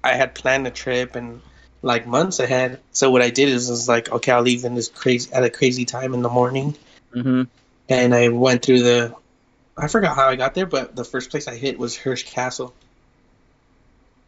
I 0.03 0.13
had 0.13 0.35
planned 0.35 0.65
a 0.67 0.71
trip 0.71 1.15
and 1.15 1.41
like 1.81 2.07
months 2.07 2.39
ahead. 2.39 2.79
So 2.93 3.11
what 3.11 3.21
I 3.21 3.29
did 3.29 3.49
is 3.49 3.69
was 3.69 3.89
like, 3.89 4.09
okay, 4.09 4.31
I'll 4.31 4.41
leave 4.41 4.63
in 4.63 4.75
this 4.75 4.87
crazy 4.87 5.33
at 5.33 5.43
a 5.43 5.49
crazy 5.49 5.83
time 5.85 6.13
in 6.13 6.21
the 6.21 6.29
morning. 6.29 6.75
hmm 7.11 7.43
and 7.89 8.13
I 8.13 8.29
went 8.29 8.63
through 8.63 8.83
the. 8.83 9.15
I 9.77 9.87
forgot 9.87 10.15
how 10.15 10.29
I 10.29 10.35
got 10.35 10.53
there, 10.53 10.65
but 10.65 10.95
the 10.95 11.03
first 11.03 11.31
place 11.31 11.47
I 11.47 11.55
hit 11.55 11.79
was 11.79 11.97
Hearst 11.97 12.27
Castle, 12.27 12.73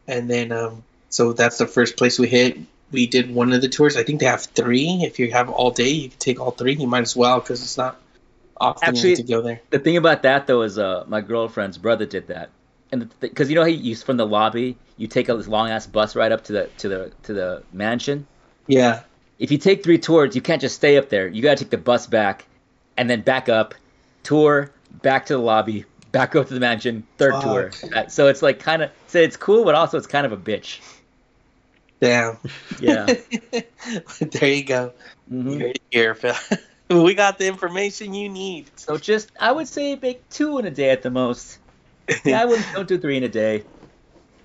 and 0.06 0.28
then 0.28 0.52
um, 0.52 0.84
so 1.08 1.32
that's 1.32 1.58
the 1.58 1.66
first 1.66 1.96
place 1.96 2.18
we 2.18 2.28
hit. 2.28 2.58
We 2.92 3.06
did 3.06 3.32
one 3.32 3.52
of 3.52 3.60
the 3.60 3.68
tours. 3.68 3.96
I 3.96 4.04
think 4.04 4.20
they 4.20 4.26
have 4.26 4.44
three. 4.44 5.02
If 5.02 5.18
you 5.18 5.30
have 5.32 5.50
all 5.50 5.70
day, 5.70 5.90
you 5.90 6.08
can 6.10 6.18
take 6.18 6.40
all 6.40 6.50
three. 6.50 6.74
You 6.74 6.86
might 6.86 7.02
as 7.02 7.16
well 7.16 7.40
because 7.40 7.62
it's 7.62 7.76
not 7.76 8.00
often 8.60 8.88
Actually- 8.90 9.16
to 9.16 9.22
go 9.22 9.40
there. 9.42 9.60
The 9.70 9.78
thing 9.78 9.96
about 9.96 10.22
that 10.22 10.46
though 10.46 10.62
is 10.62 10.78
uh 10.78 11.04
my 11.08 11.20
girlfriend's 11.20 11.78
brother 11.78 12.06
did 12.06 12.28
that, 12.28 12.50
and 12.92 13.08
because 13.20 13.48
you 13.48 13.54
know 13.54 13.62
how 13.62 13.68
you 13.68 13.78
use 13.78 14.02
from 14.02 14.16
the 14.16 14.26
lobby 14.26 14.76
you 14.96 15.06
take 15.06 15.28
a 15.28 15.36
this 15.36 15.46
long 15.48 15.70
ass 15.70 15.86
bus 15.86 16.16
ride 16.16 16.32
up 16.32 16.44
to 16.44 16.52
the 16.52 16.70
to 16.78 16.88
the 16.88 17.12
to 17.24 17.32
the 17.34 17.62
mansion. 17.72 18.26
Yeah, 18.66 19.02
If 19.38 19.50
you 19.52 19.58
take 19.58 19.84
three 19.84 19.98
tours, 19.98 20.34
you 20.34 20.40
can't 20.42 20.60
just 20.60 20.74
stay 20.74 20.96
up 20.96 21.08
there. 21.08 21.28
You 21.28 21.40
gotta 21.42 21.62
take 21.62 21.70
the 21.70 21.78
bus 21.78 22.06
back, 22.06 22.46
and 22.96 23.08
then 23.08 23.20
back 23.20 23.48
up, 23.48 23.74
tour 24.22 24.72
back 25.02 25.26
to 25.26 25.34
the 25.34 25.38
lobby, 25.38 25.84
back 26.10 26.34
up 26.34 26.48
to 26.48 26.54
the 26.54 26.60
mansion, 26.60 27.06
third 27.18 27.32
Fuck. 27.34 27.42
tour. 27.44 27.70
Uh, 27.94 28.06
So 28.08 28.26
it's 28.28 28.42
like 28.42 28.58
kind 28.58 28.82
of 28.82 28.90
so 29.06 29.18
it's 29.20 29.36
cool, 29.36 29.64
but 29.64 29.74
also 29.74 29.98
it's 29.98 30.06
kind 30.06 30.24
of 30.26 30.32
a 30.32 30.36
bitch. 30.36 30.80
damn. 32.00 32.38
Yeah. 32.80 33.06
there 34.20 34.48
you 34.50 34.64
go. 34.64 34.92
Mhm. 35.32 35.52
You 35.52 35.58
heard 35.60 35.70
it 35.76 35.82
here, 35.90 36.14
Phil. 36.14 36.34
we 37.04 37.14
got 37.14 37.38
the 37.38 37.46
information 37.46 38.14
you 38.14 38.28
need. 38.28 38.70
So 38.76 38.96
just 38.96 39.30
I 39.40 39.50
would 39.52 39.68
say 39.68 39.96
make 40.00 40.28
two 40.30 40.58
in 40.58 40.66
a 40.66 40.70
day 40.70 40.90
at 40.90 41.02
the 41.02 41.10
most. 41.10 41.58
Yeah, 42.24 42.40
I 42.40 42.44
wouldn't 42.44 42.66
don't 42.72 42.86
do 42.86 42.98
three 42.98 43.16
in 43.16 43.24
a 43.24 43.28
day. 43.28 43.64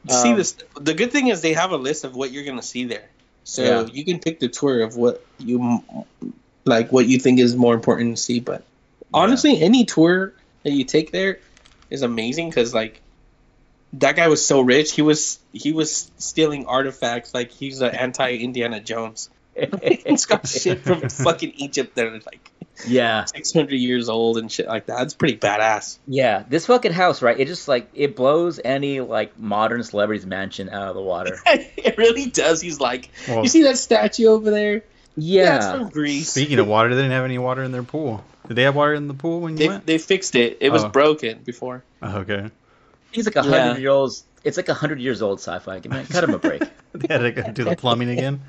see 0.09 0.31
Um, 0.31 0.37
this 0.37 0.55
the 0.79 0.93
good 0.95 1.11
thing 1.11 1.27
is 1.27 1.41
they 1.41 1.53
have 1.53 1.71
a 1.71 1.77
list 1.77 2.03
of 2.05 2.15
what 2.15 2.31
you're 2.31 2.43
gonna 2.43 2.63
see 2.63 2.85
there 2.85 3.07
so 3.43 3.61
Yeah. 3.63 3.85
you 3.91 4.03
can 4.05 4.19
pick 4.19 4.39
the 4.39 4.47
tour 4.47 4.81
of 4.81 4.95
what 4.95 5.23
you 5.37 5.83
like 6.65 6.91
what 6.91 7.05
you 7.05 7.19
think 7.19 7.39
is 7.39 7.55
more 7.55 7.73
important 7.75 8.15
to 8.17 8.21
see 8.21 8.39
but 8.39 8.63
honestly 9.13 9.61
any 9.61 9.85
tour 9.85 10.33
that 10.63 10.71
you 10.71 10.85
take 10.85 11.11
there 11.11 11.39
is 11.89 12.01
amazing 12.01 12.49
because 12.49 12.73
like 12.73 13.01
that 13.93 14.15
guy 14.15 14.27
was 14.27 14.43
so 14.45 14.61
rich 14.61 14.93
he 14.93 15.01
was 15.01 15.39
he 15.51 15.71
was 15.71 16.09
stealing 16.17 16.65
artifacts 16.65 17.33
like 17.33 17.51
he's 17.51 17.81
an 17.81 17.93
anti 17.93 18.37
indiana 18.37 18.79
jones 18.79 19.29
he's 20.05 20.25
got 20.25 20.47
shit 20.47 20.81
from 20.81 21.01
fucking 21.09 21.53
egypt 21.57 21.95
that 21.95 22.05
are 22.07 22.11
like 22.11 22.51
yeah. 22.87 23.25
600 23.25 23.75
years 23.75 24.09
old 24.09 24.37
and 24.39 24.51
shit 24.51 24.65
like 24.67 24.87
that 24.87 25.03
it's 25.03 25.13
pretty 25.13 25.37
badass 25.37 25.99
Yeah, 26.07 26.43
this 26.49 26.65
fucking 26.65 26.91
house, 26.93 27.21
right? 27.21 27.39
It 27.39 27.47
just 27.47 27.67
like 27.67 27.89
it 27.93 28.15
blows 28.15 28.59
any 28.63 29.01
like 29.01 29.37
modern 29.37 29.83
celebrity's 29.83 30.25
mansion 30.25 30.67
out 30.69 30.87
of 30.87 30.95
the 30.95 31.01
water. 31.01 31.37
it 31.45 31.97
really 31.99 32.25
does 32.27 32.59
he's 32.59 32.79
like 32.79 33.09
Well, 33.27 33.43
you 33.43 33.49
see 33.49 33.63
that 33.63 33.77
statue 33.77 34.25
over 34.27 34.49
there 34.49 34.83
Yeah. 35.15 35.57
it's 35.57 35.65
from 35.67 35.89
greece 35.89 36.29
speaking 36.31 36.57
of 36.57 36.65
water, 36.67 36.89
they 36.89 37.01
didn't 37.01 37.11
have 37.11 37.25
any 37.25 37.37
water 37.37 37.61
in 37.61 37.71
their 37.71 37.83
pool. 37.83 38.23
Did 38.47 38.55
they 38.55 38.63
have 38.63 38.75
water 38.75 38.95
in 38.95 39.07
the 39.07 39.13
pool 39.13 39.41
when 39.41 39.53
you 39.53 39.57
They, 39.59 39.67
went? 39.67 39.85
they 39.85 39.97
fixed 39.99 40.35
it. 40.35 40.57
It 40.61 40.71
was 40.71 40.83
Oh. 40.85 40.89
broken 40.89 41.39
before. 41.45 41.83
Oh, 42.01 42.19
okay. 42.19 42.49
He's 43.11 43.25
like 43.27 43.35
a 43.35 43.47
Yeah. 43.47 43.63
hundred 43.67 43.81
year 43.81 43.91
old. 43.91 44.13
It's 44.43 44.57
like 44.57 44.69
a 44.69 44.73
hundred 44.73 44.99
years 44.99 45.21
old 45.21 45.39
sci-fi. 45.39 45.79
Cut 45.79 46.23
him 46.23 46.33
a 46.33 46.39
break. 46.39 46.63
They 46.93 47.07
had 47.13 47.19
to 47.19 47.31
go 47.31 47.51
do 47.51 47.63
the 47.63 47.77
plumbing 47.77 48.09
again. 48.09 48.41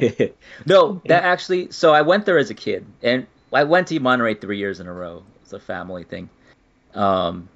no, 0.66 1.00
that 1.06 1.22
actually. 1.22 1.70
So 1.70 1.94
I 1.94 2.02
went 2.02 2.26
there 2.26 2.36
as 2.36 2.50
a 2.50 2.54
kid, 2.54 2.84
and 3.00 3.28
I 3.52 3.62
went 3.62 3.86
to 3.88 4.00
Monterey 4.00 4.34
three 4.34 4.58
years 4.58 4.80
in 4.80 4.88
a 4.88 4.92
row. 4.92 5.22
It's 5.42 5.52
a 5.52 5.60
family 5.60 6.02
thing. 6.02 6.28
Um, 6.94 7.48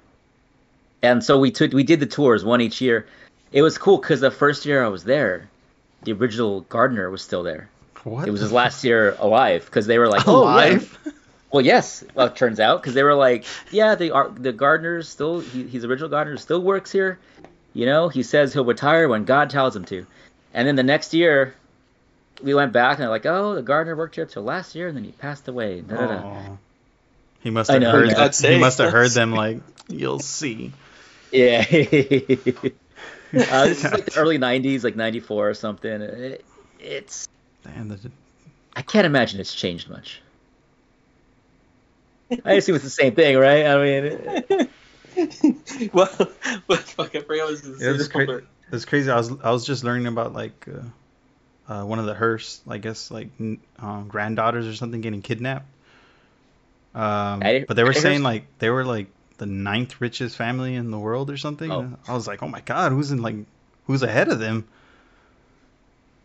and 1.03 1.21
so 1.21 1.37
we 1.37 1.51
took 1.51 1.73
we 1.73 1.83
did 1.83 1.99
the 1.99 2.05
tours 2.05 2.45
one 2.45 2.61
each 2.61 2.79
year. 2.79 3.07
It 3.51 3.61
was 3.61 3.77
cool 3.77 3.97
because 3.97 4.21
the 4.21 4.31
first 4.31 4.65
year 4.65 4.85
I 4.85 4.87
was 4.87 5.03
there, 5.03 5.49
the 6.03 6.13
original 6.13 6.61
gardener 6.61 7.09
was 7.09 7.21
still 7.21 7.43
there. 7.43 7.69
What? 8.05 8.25
It 8.25 8.31
was 8.31 8.39
his 8.39 8.53
last 8.53 8.85
year 8.85 9.17
alive 9.19 9.65
because 9.65 9.85
they 9.85 9.99
were 9.99 10.07
like, 10.07 10.23
"Oh, 10.27 10.43
yeah." 10.57 10.79
Alive. 11.51 11.53
Well, 11.53 11.65
yes. 11.65 12.03
Well, 12.13 12.27
it 12.27 12.35
turns 12.35 12.59
out 12.59 12.81
because 12.81 12.93
they 12.93 13.03
were 13.03 13.15
like, 13.15 13.45
yeah, 13.71 13.95
the 13.95 14.11
ar- 14.11 14.29
the 14.29 14.53
gardener 14.53 15.01
still, 15.03 15.39
he, 15.39 15.63
he's 15.63 15.81
the 15.81 15.87
original 15.87 16.09
gardener 16.09 16.37
still 16.37 16.61
works 16.61 16.91
here. 16.91 17.19
You 17.73 17.85
know, 17.85 18.09
he 18.09 18.23
says 18.23 18.53
he'll 18.53 18.65
retire 18.65 19.07
when 19.07 19.25
God 19.25 19.49
tells 19.49 19.75
him 19.75 19.85
to. 19.85 20.05
And 20.53 20.67
then 20.67 20.75
the 20.75 20.83
next 20.83 21.13
year, 21.13 21.53
we 22.41 22.53
went 22.53 22.73
back 22.73 22.97
and 22.97 23.03
they're 23.03 23.09
like, 23.09 23.25
oh, 23.25 23.55
the 23.55 23.61
gardener 23.61 23.95
worked 23.95 24.15
here 24.15 24.25
till 24.25 24.43
last 24.43 24.75
year 24.75 24.87
and 24.87 24.97
then 24.97 25.03
he 25.03 25.11
passed 25.11 25.47
away. 25.47 25.81
Da, 25.81 25.95
da, 25.95 26.07
da. 26.07 26.57
He 27.41 27.49
must 27.49 27.69
have 27.69 27.81
know, 27.81 27.91
heard. 27.91 28.09
yeah. 28.09 28.27
That, 28.27 28.35
he 28.35 28.59
must 28.59 28.77
have 28.79 28.91
heard 28.91 29.11
them 29.11 29.31
like, 29.43 29.59
"You'll 29.87 30.19
see." 30.19 30.73
Yeah. 31.31 31.59
uh, 31.69 31.69
this 33.31 33.83
is 33.83 33.91
like 33.91 34.05
the 34.05 34.13
early 34.17 34.39
'90s, 34.39 34.83
like 34.83 34.95
'94 34.95 35.49
or 35.49 35.53
something. 35.53 36.01
It, 36.01 36.43
it's 36.79 37.27
Damn, 37.63 37.89
the, 37.89 38.11
I 38.75 38.81
can't 38.81 39.05
imagine 39.05 39.39
it's 39.39 39.53
changed 39.53 39.89
much. 39.89 40.21
I 42.45 42.53
assume 42.53 42.75
it's 42.75 42.83
the 42.83 42.89
same 42.89 43.15
thing, 43.15 43.37
right? 43.37 43.65
I 43.65 43.83
mean, 43.83 44.69
well, 45.93 46.09
well, 46.67 46.77
fuck, 46.79 47.15
I 47.15 47.21
forgot 47.21 47.45
what 47.45 47.49
was 47.51 47.65
Yeah, 47.81 47.93
this 47.93 48.07
cra- 48.07 48.41
It's 48.71 48.85
crazy. 48.85 49.09
I 49.09 49.15
was 49.17 49.31
I 49.43 49.51
was 49.51 49.65
just 49.65 49.83
learning 49.83 50.07
about 50.07 50.33
like 50.33 50.67
uh, 50.67 51.73
uh, 51.73 51.85
one 51.85 51.99
of 51.99 52.05
the 52.05 52.13
Hearst, 52.13 52.61
I 52.67 52.77
guess 52.77 53.09
like 53.11 53.29
um, 53.79 54.07
granddaughters 54.07 54.67
or 54.67 54.75
something 54.75 55.01
getting 55.01 55.21
kidnapped. 55.21 55.65
Um, 56.95 57.41
I- 57.43 57.65
but 57.67 57.75
they 57.75 57.83
were 57.83 57.91
I 57.91 57.93
heard- 57.93 58.01
saying 58.01 58.23
like 58.23 58.45
they 58.59 58.69
were 58.69 58.83
like 58.85 59.07
the 59.37 59.45
ninth 59.45 60.01
richest 60.01 60.35
family 60.35 60.75
in 60.75 60.89
the 60.91 60.99
world 60.99 61.29
or 61.29 61.37
something. 61.37 61.71
Oh. 61.71 61.93
I 62.07 62.13
was 62.13 62.27
like, 62.27 62.41
oh 62.43 62.47
my 62.47 62.61
god, 62.61 62.91
who's 62.91 63.11
in 63.11 63.21
like 63.21 63.35
who's 63.85 64.03
ahead 64.03 64.29
of 64.29 64.39
them? 64.39 64.67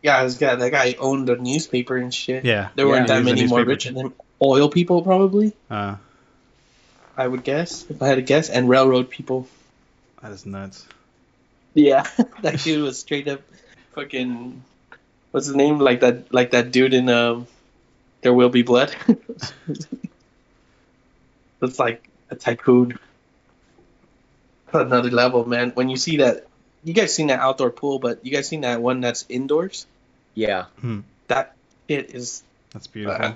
Yeah, 0.02 0.24
this 0.24 0.36
guy, 0.36 0.56
that 0.56 0.70
guy 0.72 0.96
owned 0.98 1.30
a 1.30 1.36
newspaper 1.36 1.96
and 1.96 2.12
shit. 2.12 2.44
Yeah, 2.44 2.70
There 2.74 2.88
weren't 2.88 3.06
that 3.06 3.18
he 3.18 3.22
was 3.22 3.32
a 3.32 3.34
many 3.36 3.46
more 3.46 3.64
newspaper. 3.64 3.68
rich 3.70 3.84
than 3.84 4.12
oil 4.44 4.68
people, 4.68 5.02
probably. 5.02 5.52
Uh, 5.70 5.96
I 7.16 7.26
would 7.26 7.44
guess, 7.44 7.84
if 7.90 8.02
I 8.02 8.08
had 8.08 8.16
to 8.16 8.22
guess, 8.22 8.48
and 8.48 8.68
railroad 8.68 9.10
people. 9.10 9.46
that 10.22 10.32
is 10.32 10.46
nuts. 10.46 10.86
Yeah, 11.74 12.06
that 12.42 12.60
dude 12.60 12.82
was 12.82 12.98
straight 12.98 13.28
up 13.28 13.42
fucking. 13.94 14.62
What's 15.30 15.46
his 15.46 15.56
name? 15.56 15.78
Like 15.78 16.00
that, 16.00 16.32
like 16.32 16.50
that 16.50 16.72
dude 16.72 16.92
in 16.92 17.08
um, 17.08 17.46
There 18.20 18.34
Will 18.34 18.50
Be 18.50 18.62
Blood. 18.62 18.94
It's 21.62 21.78
like 21.78 22.08
a 22.28 22.34
tycoon. 22.34 22.98
Another 24.72 25.10
level, 25.10 25.46
man. 25.46 25.70
When 25.74 25.88
you 25.88 25.96
see 25.96 26.16
that, 26.16 26.46
you 26.82 26.92
guys 26.92 27.14
seen 27.14 27.28
that 27.28 27.38
outdoor 27.38 27.70
pool, 27.70 27.98
but 27.98 28.24
you 28.26 28.32
guys 28.32 28.48
seen 28.48 28.62
that 28.62 28.82
one 28.82 29.00
that's 29.00 29.24
indoors? 29.28 29.86
yeah. 30.34 30.66
That 31.28 31.54
it 31.88 32.14
is. 32.14 32.42
That's 32.72 32.86
beautiful. 32.88 33.24
Uh, 33.24 33.34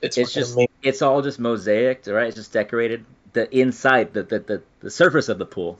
it's 0.00 0.18
it's 0.18 0.32
just 0.32 0.54
amazing. 0.54 0.68
it's 0.82 1.02
all 1.02 1.22
just 1.22 1.38
mosaic, 1.38 2.04
right? 2.06 2.28
It's 2.28 2.36
just 2.36 2.52
decorated. 2.52 3.04
The 3.32 3.54
inside, 3.56 4.14
the 4.14 4.22
the, 4.22 4.38
the, 4.38 4.62
the 4.80 4.90
surface 4.90 5.28
of 5.28 5.38
the 5.38 5.46
pool, 5.46 5.78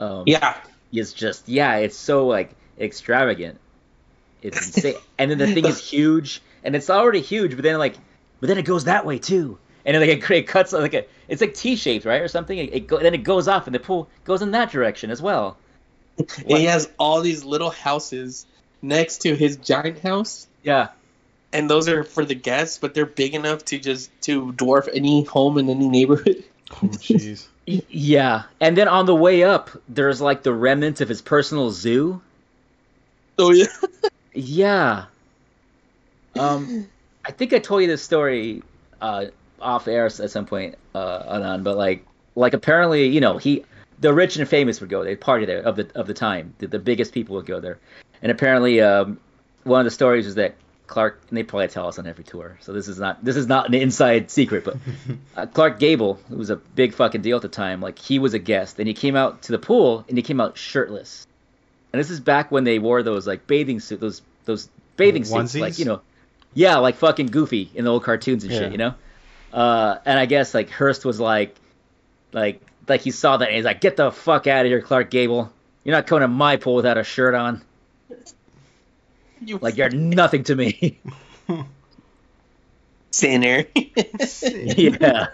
um, 0.00 0.24
yeah. 0.26 0.56
is 0.92 1.12
just 1.12 1.48
yeah, 1.48 1.76
it's 1.76 1.96
so 1.96 2.26
like 2.26 2.50
extravagant. 2.78 3.58
It's 4.42 4.66
insane, 4.76 4.96
and 5.18 5.30
then 5.30 5.38
the 5.38 5.52
thing 5.54 5.64
is 5.64 5.78
huge, 5.78 6.42
and 6.64 6.74
it's 6.74 6.90
already 6.90 7.20
huge, 7.20 7.54
but 7.54 7.62
then 7.62 7.78
like, 7.78 7.96
but 8.40 8.48
then 8.48 8.58
it 8.58 8.64
goes 8.64 8.84
that 8.84 9.06
way 9.06 9.18
too, 9.18 9.58
and 9.84 9.94
then 9.94 10.06
like 10.06 10.18
it, 10.18 10.30
it 10.30 10.46
cuts 10.46 10.72
like 10.72 10.94
a 10.94 11.04
it's 11.28 11.40
like 11.40 11.54
T 11.54 11.76
shaped, 11.76 12.04
right, 12.04 12.20
or 12.20 12.28
something. 12.28 12.58
It, 12.58 12.74
it 12.74 12.86
go, 12.86 12.98
then 12.98 13.14
it 13.14 13.22
goes 13.22 13.48
off, 13.48 13.66
and 13.66 13.74
the 13.74 13.80
pool 13.80 14.08
goes 14.24 14.42
in 14.42 14.50
that 14.50 14.70
direction 14.70 15.10
as 15.10 15.22
well. 15.22 15.56
And 16.18 16.58
he 16.58 16.64
has 16.64 16.90
all 16.98 17.22
these 17.22 17.42
little 17.42 17.70
houses 17.70 18.44
next 18.82 19.22
to 19.22 19.34
his 19.34 19.56
giant 19.56 20.00
house. 20.00 20.46
Yeah, 20.62 20.88
and 21.52 21.68
those 21.68 21.88
are 21.88 22.04
for 22.04 22.24
the 22.24 22.34
guests, 22.34 22.78
but 22.78 22.94
they're 22.94 23.06
big 23.06 23.34
enough 23.34 23.64
to 23.66 23.78
just 23.78 24.10
to 24.22 24.52
dwarf 24.52 24.88
any 24.92 25.24
home 25.24 25.58
in 25.58 25.68
any 25.68 25.88
neighborhood. 25.88 26.44
Oh 26.82 26.86
jeez. 26.86 27.48
Y- 27.68 27.82
Yeah, 27.90 28.44
and 28.60 28.76
then 28.76 28.88
on 28.88 29.04
the 29.06 29.14
way 29.14 29.44
up, 29.44 29.70
there's 29.88 30.20
like 30.22 30.42
the 30.42 30.52
remnants 30.54 31.00
of 31.02 31.08
his 31.08 31.20
personal 31.20 31.70
zoo. 31.70 32.20
Oh 33.38 33.52
yeah. 33.52 33.66
Yeah. 34.32 35.04
Um, 36.38 36.88
I 37.26 37.30
think 37.30 37.52
I 37.52 37.58
told 37.58 37.82
you 37.82 37.88
this 37.88 38.02
story 38.02 38.62
uh, 39.00 39.26
off 39.60 39.86
air 39.86 40.06
at 40.06 40.30
some 40.30 40.46
point, 40.46 40.76
uh, 40.94 41.22
on, 41.26 41.62
but 41.62 41.76
like, 41.76 42.06
like 42.34 42.54
apparently, 42.54 43.06
you 43.08 43.20
know, 43.20 43.36
he, 43.36 43.64
the 44.00 44.12
rich 44.14 44.36
and 44.36 44.48
famous 44.48 44.80
would 44.80 44.90
go. 44.90 45.04
They'd 45.04 45.20
party 45.20 45.44
there 45.44 45.60
of 45.60 45.76
the 45.76 45.88
of 45.94 46.06
the 46.06 46.14
time. 46.14 46.54
The, 46.58 46.66
the 46.68 46.78
biggest 46.78 47.12
people 47.12 47.36
would 47.36 47.46
go 47.46 47.60
there, 47.60 47.78
and 48.22 48.32
apparently, 48.32 48.80
um, 48.80 49.20
one 49.64 49.80
of 49.80 49.84
the 49.84 49.90
stories 49.90 50.26
is 50.26 50.34
that 50.36 50.54
Clark, 50.92 51.22
and 51.28 51.38
they 51.38 51.42
probably 51.42 51.68
tell 51.68 51.88
us 51.88 51.98
on 51.98 52.06
every 52.06 52.22
tour, 52.24 52.58
so 52.60 52.72
this 52.74 52.86
is 52.86 52.98
not 52.98 53.24
this 53.24 53.36
is 53.36 53.46
not 53.46 53.66
an 53.68 53.74
inside 53.74 54.30
secret, 54.30 54.62
but 54.64 54.76
uh, 55.36 55.46
Clark 55.46 55.78
Gable, 55.78 56.20
who 56.28 56.36
was 56.36 56.50
a 56.50 56.56
big 56.56 56.92
fucking 56.92 57.22
deal 57.22 57.36
at 57.36 57.42
the 57.42 57.48
time, 57.48 57.80
like 57.80 57.98
he 57.98 58.18
was 58.18 58.34
a 58.34 58.38
guest, 58.38 58.78
and 58.78 58.86
he 58.86 58.92
came 58.94 59.16
out 59.16 59.42
to 59.42 59.52
the 59.52 59.58
pool 59.58 60.04
and 60.08 60.18
he 60.18 60.22
came 60.22 60.40
out 60.40 60.58
shirtless. 60.58 61.26
And 61.92 62.00
this 62.00 62.10
is 62.10 62.20
back 62.20 62.52
when 62.52 62.64
they 62.64 62.78
wore 62.78 63.02
those 63.02 63.26
like 63.26 63.46
bathing 63.46 63.80
suit, 63.80 64.00
those 64.00 64.20
those 64.44 64.68
bathing 64.96 65.24
suits, 65.24 65.54
Onesies? 65.54 65.60
like 65.60 65.78
you 65.78 65.86
know, 65.86 66.02
yeah, 66.52 66.76
like 66.76 66.96
fucking 66.96 67.26
Goofy 67.28 67.70
in 67.74 67.84
the 67.86 67.90
old 67.90 68.04
cartoons 68.04 68.44
and 68.44 68.52
Yeah. 68.52 68.58
shit, 68.60 68.72
you 68.72 68.78
know. 68.78 68.94
Uh, 69.52 69.98
and 70.04 70.18
I 70.18 70.26
guess 70.26 70.52
like 70.52 70.68
Hearst 70.68 71.04
was 71.06 71.18
like, 71.18 71.54
like 72.32 72.60
like 72.86 73.00
he 73.00 73.10
saw 73.12 73.38
that 73.38 73.48
and 73.48 73.56
he's 73.56 73.64
like, 73.64 73.80
get 73.80 73.96
the 73.96 74.10
fuck 74.12 74.46
out 74.46 74.66
of 74.66 74.70
here, 74.70 74.82
Clark 74.82 75.10
Gable. 75.10 75.50
You're 75.84 75.96
not 75.96 76.06
coming 76.06 76.22
to 76.22 76.28
my 76.28 76.56
pool 76.56 76.74
without 76.74 76.98
a 76.98 77.04
shirt 77.04 77.34
on. 77.34 77.62
You 79.44 79.58
Like 79.58 79.76
you're 79.76 79.90
nothing 79.90 80.44
to 80.44 80.54
me. 80.54 81.00
sinner. 83.12 83.64
yeah. 83.74 85.26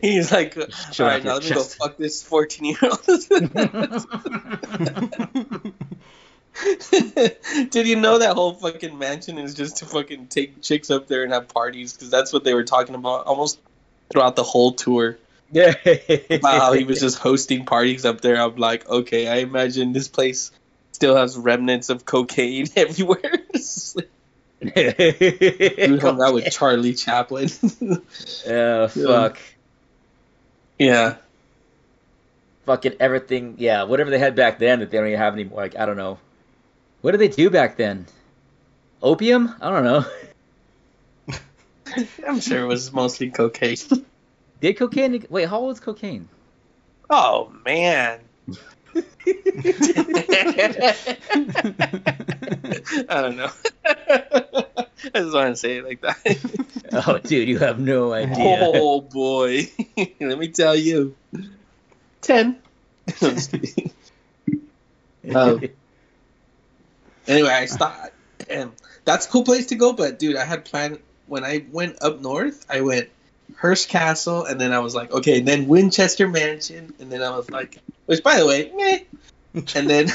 He's 0.00 0.32
like, 0.32 0.56
all 0.56 0.66
Show 0.92 1.06
right, 1.06 1.18
off 1.18 1.24
now 1.24 1.34
your 1.34 1.40
let 1.40 1.44
me 1.44 1.50
go 1.50 1.62
fuck 1.62 1.96
this 1.96 2.22
fourteen 2.22 2.66
year 2.66 2.76
old. 2.82 3.04
Did 7.70 7.86
you 7.86 7.96
know 7.96 8.18
that 8.18 8.34
whole 8.34 8.52
fucking 8.54 8.98
mansion 8.98 9.38
is 9.38 9.54
just 9.54 9.78
to 9.78 9.86
fucking 9.86 10.26
take 10.26 10.60
chicks 10.60 10.90
up 10.90 11.06
there 11.06 11.22
and 11.22 11.32
have 11.32 11.48
parties? 11.48 11.94
Because 11.94 12.10
that's 12.10 12.32
what 12.32 12.44
they 12.44 12.54
were 12.54 12.64
talking 12.64 12.94
about 12.94 13.26
almost 13.26 13.58
throughout 14.10 14.36
the 14.36 14.42
whole 14.42 14.72
tour. 14.72 15.16
yeah. 15.50 15.74
About 16.30 16.60
how 16.60 16.72
he 16.72 16.84
was 16.84 17.00
just 17.00 17.18
hosting 17.18 17.64
parties 17.64 18.04
up 18.04 18.20
there. 18.20 18.36
I'm 18.36 18.56
like, 18.56 18.86
okay, 18.88 19.28
I 19.28 19.36
imagine 19.36 19.92
this 19.92 20.08
place 20.08 20.50
still 21.02 21.16
has 21.16 21.36
remnants 21.36 21.90
of 21.90 22.04
cocaine 22.04 22.66
everywhere. 22.76 23.40
Like, 24.64 24.96
Dude 24.96 26.00
hung 26.00 26.22
out 26.22 26.34
with 26.34 26.48
Charlie 26.52 26.94
Chaplin. 26.94 27.48
Oh 28.46 28.86
fuck. 28.86 29.38
yeah. 30.78 31.16
Fucking 32.66 32.94
everything. 33.00 33.56
Yeah, 33.58 33.82
whatever 33.82 34.10
they 34.10 34.20
had 34.20 34.36
back 34.36 34.60
then 34.60 34.78
that 34.78 34.92
they 34.92 34.98
don't 34.98 35.08
even 35.08 35.18
have 35.18 35.34
anymore. 35.34 35.58
Like 35.62 35.76
I 35.76 35.84
don't 35.84 35.96
know. 35.96 36.20
What 37.00 37.10
did 37.10 37.20
they 37.20 37.26
do 37.26 37.50
back 37.50 37.76
then? 37.76 38.06
Opium? 39.02 39.52
I 39.60 39.70
don't 39.70 39.82
know. 39.82 40.04
I'm 42.24 42.38
sure 42.38 42.60
it 42.62 42.66
was 42.66 42.92
mostly 42.92 43.30
cocaine. 43.30 44.04
Did 44.60 44.76
cocaine? 44.76 45.26
Wait, 45.28 45.48
how 45.48 45.58
old 45.58 45.72
is 45.72 45.80
cocaine? 45.80 46.28
Oh 47.10 47.52
man. 47.64 48.20
I 53.08 53.20
don't 53.20 53.36
know. 53.36 53.50
I 53.84 54.86
just 55.14 55.34
want 55.34 55.48
to 55.50 55.56
say 55.56 55.78
it 55.78 55.84
like 55.84 56.00
that. 56.02 56.18
Oh, 56.94 57.16
dude, 57.16 57.48
you 57.48 57.58
have 57.58 57.78
no 57.78 58.12
idea. 58.12 58.58
Oh 58.60 59.00
boy. 59.00 59.66
Let 60.20 60.38
me 60.38 60.48
tell 60.48 60.76
you. 60.76 61.16
Ten. 62.20 62.58
I'm 63.22 63.34
just 63.34 63.50
kidding. 63.50 63.92
Um, 65.34 65.62
anyway, 67.26 67.48
I 67.48 67.64
stopped. 67.64 68.12
Damn, 68.46 68.72
that's 69.06 69.24
a 69.26 69.30
cool 69.30 69.44
place 69.44 69.66
to 69.68 69.74
go. 69.74 69.94
But 69.94 70.18
dude, 70.18 70.36
I 70.36 70.44
had 70.44 70.66
planned 70.66 70.98
when 71.26 71.44
I 71.44 71.64
went 71.72 72.02
up 72.02 72.20
north. 72.20 72.66
I 72.68 72.82
went 72.82 73.08
Hearst 73.56 73.88
Castle, 73.88 74.44
and 74.44 74.60
then 74.60 74.72
I 74.72 74.80
was 74.80 74.94
like, 74.94 75.12
okay, 75.12 75.40
then 75.40 75.68
Winchester 75.68 76.26
Mansion, 76.28 76.92
and 76.98 77.10
then 77.12 77.22
I 77.22 77.30
was 77.36 77.50
like, 77.50 77.78
which 78.06 78.22
by 78.22 78.38
the 78.38 78.46
way, 78.46 78.70
meh. 78.74 78.98
And 79.76 79.88
then, 79.90 80.08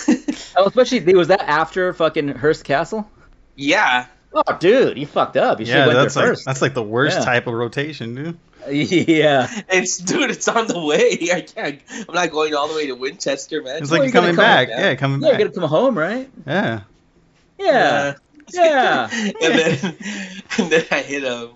oh, 0.57 0.65
especially 0.65 1.13
was 1.13 1.27
that 1.27 1.41
after 1.41 1.93
fucking 1.93 2.29
Hearst 2.29 2.63
Castle? 2.63 3.09
yeah, 3.55 4.07
Oh, 4.33 4.57
dude, 4.59 4.97
you 4.97 5.05
fucked 5.07 5.37
up. 5.37 5.59
You 5.59 5.65
yeah, 5.67 5.75
have 5.77 5.87
went 5.87 5.99
that's 5.99 6.13
there 6.15 6.23
like 6.23 6.31
first. 6.31 6.45
that's 6.45 6.61
like 6.61 6.73
the 6.73 6.83
worst 6.83 7.19
Yeah. 7.19 7.25
type 7.25 7.47
of 7.47 7.53
rotation, 7.53 8.13
dude. 8.15 8.37
yeah. 8.69 9.47
it's 9.69 9.97
dude, 9.99 10.29
it's 10.31 10.47
on 10.47 10.67
the 10.67 10.79
way. 10.83 11.17
I 11.33 11.41
can't. 11.41 11.79
I'm 12.09 12.13
not 12.13 12.31
going 12.31 12.53
all 12.53 12.67
the 12.67 12.75
way 12.75 12.87
to 12.87 12.93
Winchester, 12.93 13.61
man. 13.63 13.81
It's 13.81 13.89
like 13.91 13.99
you're 13.99 14.05
you're 14.07 14.11
coming 14.13 14.35
back. 14.35 14.67
back. 14.67 14.77
Yeah, 14.77 14.95
coming 14.95 15.21
Yeah, 15.21 15.27
you 15.27 15.33
back. 15.33 15.39
gotta 15.53 15.59
come 15.59 15.69
home, 15.69 15.97
right? 15.97 16.29
Yeah. 16.45 16.81
Yeah. 17.57 18.15
Yeah. 18.53 19.09
and 19.11 19.35
then 19.39 19.97
and 20.57 20.71
then 20.71 20.85
I 20.91 21.01
hit 21.01 21.23
a. 21.23 21.49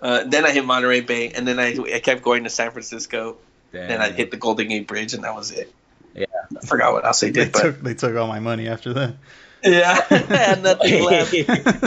Uh, 0.00 0.24
then 0.24 0.44
I 0.44 0.50
hit 0.50 0.64
Monterey 0.64 1.00
Bay, 1.00 1.30
and 1.30 1.46
then 1.48 1.58
I, 1.58 1.76
I 1.94 2.00
kept 2.00 2.22
going 2.22 2.44
to 2.44 2.50
San 2.50 2.70
Francisco. 2.70 3.36
Then 3.72 4.00
I 4.00 4.10
hit 4.10 4.30
the 4.30 4.36
Golden 4.38 4.68
Gate 4.68 4.86
Bridge, 4.86 5.12
and 5.14 5.24
that 5.24 5.34
was 5.34 5.50
it. 5.50 5.70
Yeah. 6.14 6.24
I 6.56 6.64
forgot 6.64 6.92
what 6.94 7.04
else 7.04 7.22
I 7.22 7.26
They 7.26 7.44
did, 7.44 7.52
but 7.52 7.62
took 7.62 7.80
they 7.82 7.94
took 7.94 8.16
all 8.16 8.26
my 8.26 8.40
money 8.40 8.68
after 8.68 8.94
that. 8.94 9.14
yeah, 9.62 10.00
I 10.10 10.14
had 10.16 10.62
nothing 10.62 11.04
left. 11.04 11.32
you 11.32 11.44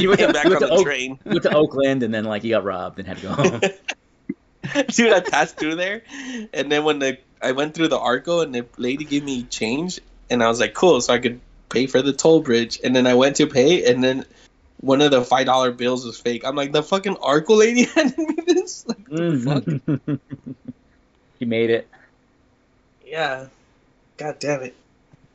went, 0.10 0.20
to, 0.20 0.34
back 0.34 0.46
you 0.46 0.52
on 0.56 0.60
went, 0.60 0.60
to 0.60 0.68
the 0.68 0.70
Oak- 0.72 0.86
train. 0.86 1.18
you 1.26 1.32
went 1.32 1.44
to 1.44 1.56
Oakland 1.56 2.04
and 2.04 2.14
then 2.14 2.26
like 2.26 2.44
you 2.44 2.52
got 2.52 2.64
robbed 2.64 3.00
and 3.00 3.08
had 3.08 3.18
to 3.18 3.24
go 3.24 3.34
home. 3.34 3.62
Dude, 4.90 5.14
I 5.14 5.22
passed 5.22 5.58
through 5.58 5.76
there, 5.76 6.04
and 6.54 6.72
then 6.72 6.84
when 6.84 7.00
the 7.00 7.18
I 7.42 7.54
went 7.54 7.74
through 7.74 7.88
the 7.88 7.98
Arco, 7.98 8.42
and 8.42 8.54
the 8.54 8.66
lady 8.78 9.04
gave 9.06 9.24
me 9.24 9.44
change, 9.44 10.00
and 10.30 10.44
I 10.44 10.48
was 10.48 10.60
like, 10.60 10.74
cool, 10.76 11.02
so 11.02 11.14
I 11.14 11.18
could 11.20 11.40
pay 11.70 11.88
for 11.88 12.02
the 12.04 12.14
toll 12.14 12.42
bridge, 12.42 12.80
and 12.84 12.96
then 12.96 13.08
I 13.08 13.16
went 13.16 13.38
to 13.38 13.48
pay, 13.48 13.90
and 13.92 14.04
then 14.04 14.26
one 14.82 15.02
of 15.02 15.12
the 15.12 15.24
five 15.24 15.46
dollar 15.46 15.72
bills 15.72 16.06
was 16.06 16.20
fake. 16.20 16.44
I'm 16.46 16.56
like, 16.56 16.72
the 16.72 16.84
fucking 16.84 17.18
Arco 17.18 17.56
lady 17.56 17.84
handed 17.96 18.18
me 18.18 18.36
this. 18.46 18.88
Like, 18.88 19.08
what 19.08 19.18
the 19.18 19.24
mm-hmm. 19.24 20.06
fuck? 20.06 20.20
you 21.40 21.48
made 21.48 21.70
it. 21.70 21.88
Yeah. 23.06 23.48
God 24.18 24.38
damn 24.40 24.64
it. 24.64 24.76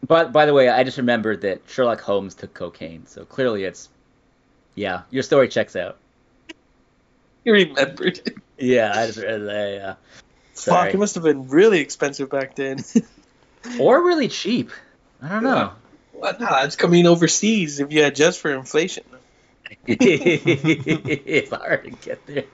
But 0.07 0.33
by 0.33 0.47
the 0.47 0.53
way, 0.53 0.69
I 0.69 0.85
just 0.85 0.99
remembered 0.99 1.43
that 1.43 1.63
Sherlock 1.67 2.01
Holmes 2.01 2.35
took 2.35 2.53
cocaine, 2.53 3.07
so 3.07 3.25
clearly 3.25 3.65
it's 3.65 3.89
yeah, 4.75 5.03
your 5.11 5.23
story 5.23 5.49
checks 5.49 5.77
out. 5.77 5.97
You 7.45 7.53
remembered. 7.53 8.39
Yeah, 8.59 8.93
I 8.95 9.07
just 9.07 9.19
uh, 9.19 9.23
read 9.23 9.41
that. 9.43 9.73
Yeah. 9.75 9.95
Fuck, 10.55 10.95
it 10.95 10.99
must 10.99 11.15
have 11.17 11.25
been 11.25 11.49
really 11.49 11.81
expensive 11.81 12.31
back 12.31 12.55
then. 12.55 12.79
Or 13.81 14.05
really 14.05 14.29
cheap. 14.29 14.71
I 15.23 15.29
don't 15.29 15.43
know. 15.43 15.73
well, 16.13 16.37
nah, 16.39 16.65
it's 16.65 16.77
coming 16.77 17.07
overseas 17.07 17.81
if 17.81 17.93
you 17.93 18.05
adjust 18.05 18.41
for 18.41 18.53
inflation. 18.53 19.05
It's 19.87 21.51
hard 21.51 21.85
to 21.85 21.91
get 21.91 22.27
there. 22.27 22.45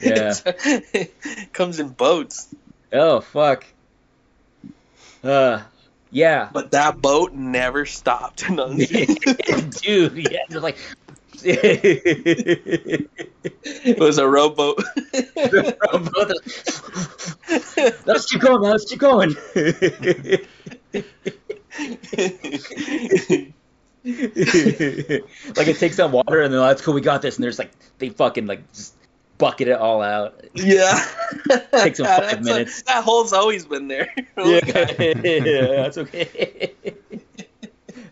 Yeah. 0.00 0.34
it 0.44 1.52
comes 1.52 1.80
in 1.80 1.90
boats. 1.90 2.48
Oh 2.92 3.20
fuck. 3.20 3.64
Uh, 5.22 5.62
yeah. 6.10 6.48
But 6.52 6.72
that 6.72 7.00
boat 7.00 7.32
never 7.32 7.86
stopped. 7.86 8.48
No, 8.50 8.66
I'm 8.66 8.78
kidding. 8.78 9.70
Dude, 9.82 10.16
yeah, 10.30 10.40
just 10.50 10.62
like. 10.62 10.76
it 11.42 13.08
was 13.98 14.18
a 14.18 14.28
rowboat. 14.28 14.82
Let's 18.04 18.26
keep 18.26 18.42
going. 18.42 18.60
Let's 18.60 18.84
keep 18.84 18.98
going. 18.98 19.36
like 24.04 25.68
it 25.68 25.78
takes 25.78 25.98
on 25.98 26.12
water 26.12 26.40
and 26.42 26.52
then 26.54 26.60
that's 26.60 26.82
cool. 26.82 26.94
We 26.94 27.00
got 27.02 27.22
this, 27.22 27.36
and 27.36 27.44
there's 27.44 27.58
like 27.58 27.70
they 27.98 28.08
fucking 28.08 28.46
like 28.46 28.70
just 28.72 28.94
bucket 29.38 29.68
it 29.68 29.78
all 29.78 30.02
out. 30.02 30.42
yeah. 30.54 31.06
Takes 31.72 31.98
them 31.98 32.06
five 32.06 32.44
That's 32.44 32.80
a- 32.80 32.84
that 32.84 33.04
hole's 33.04 33.32
always 33.32 33.64
been 33.66 33.88
there. 33.88 34.12
yeah, 34.36 35.66
that's 35.82 35.98
okay. 35.98 36.72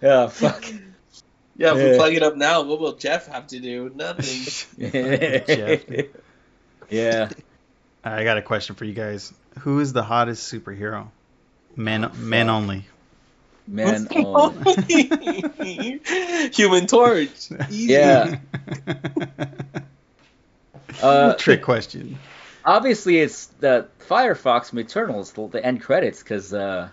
oh 0.03 0.29
fuck. 0.29 0.65
Yeah, 1.57 1.75
if 1.75 1.91
we 1.91 1.97
plug 1.97 2.15
it 2.15 2.23
up 2.23 2.37
now, 2.37 2.63
what 2.63 2.81
will 2.81 2.95
Jeff 2.95 3.27
have 3.27 3.49
to 3.49 3.59
do? 3.59 3.91
Nothing. 3.95 4.91
Jeff. 4.91 5.83
yeah. 6.89 7.31
I 8.05 8.25
got 8.25 8.39
a 8.39 8.43
question 8.43 8.77
for 8.77 8.85
you 8.85 8.95
guys. 8.95 9.33
Who 9.61 9.81
is 9.81 9.93
the 9.93 10.05
hottest 10.05 10.53
superhero? 10.53 11.09
Men, 11.75 12.05
oh, 12.05 12.13
men 12.17 12.49
only. 12.49 12.87
Man, 13.69 14.09
oh. 14.17 14.51
Human 16.55 16.87
Torch. 16.87 17.51
Easy. 17.71 17.93
Yeah. 17.93 18.39
Uh, 21.03 21.35
Trick 21.35 21.63
question. 21.63 22.19
obviously 22.65 23.19
it's 23.19 23.47
the 23.61 23.87
Firefox 24.09 24.71
from 24.71 24.81
Eternals, 24.81 25.31
the, 25.31 25.47
the 25.47 25.65
end 25.65 25.81
credits, 25.81 26.21
because 26.21 26.53
uh, 26.53 26.89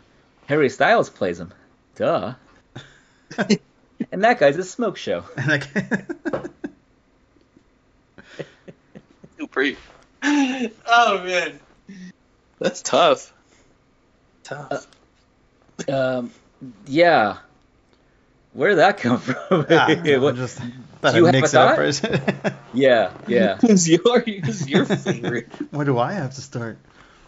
Harry 0.46 0.70
Styles 0.70 1.10
plays 1.10 1.40
him. 1.40 1.52
Duh. 1.96 2.36
and 4.12 4.24
that 4.24 4.40
guy's 4.40 4.58
a 4.58 4.64
smoke 4.64 4.98
show. 4.98 5.24
Dupree. 9.40 9.76
Oh 10.22 11.24
man, 11.24 11.60
that's 12.60 12.84
tough. 12.84 13.34
Tough. 14.44 14.86
Um, 15.88 16.32
yeah. 16.88 17.38
Where 18.54 18.70
did 18.70 18.78
that 18.80 18.98
come 18.98 19.20
from? 19.20 19.66
Ah, 19.70 19.88
I 19.90 20.18
What- 20.20 20.36
just 20.36 20.60
Do 20.60 20.66
thought 21.02 21.16
you 21.16 21.28
I'd 21.28 21.36
have 21.36 21.42
mix 21.42 21.54
a 21.54 21.58
it 21.58 22.02
thought? 22.02 22.02
for 22.02 22.48
a 22.48 22.56
yeah, 22.74 23.12
yeah, 23.28 23.58
Who's 23.58 23.88
your 23.90 24.22
who's 24.22 24.68
your 24.68 24.86
favorite? 24.86 25.48
Where 25.72 25.86
do 25.86 26.00
I 26.00 26.14
have 26.14 26.34
to 26.36 26.42
start? 26.42 26.78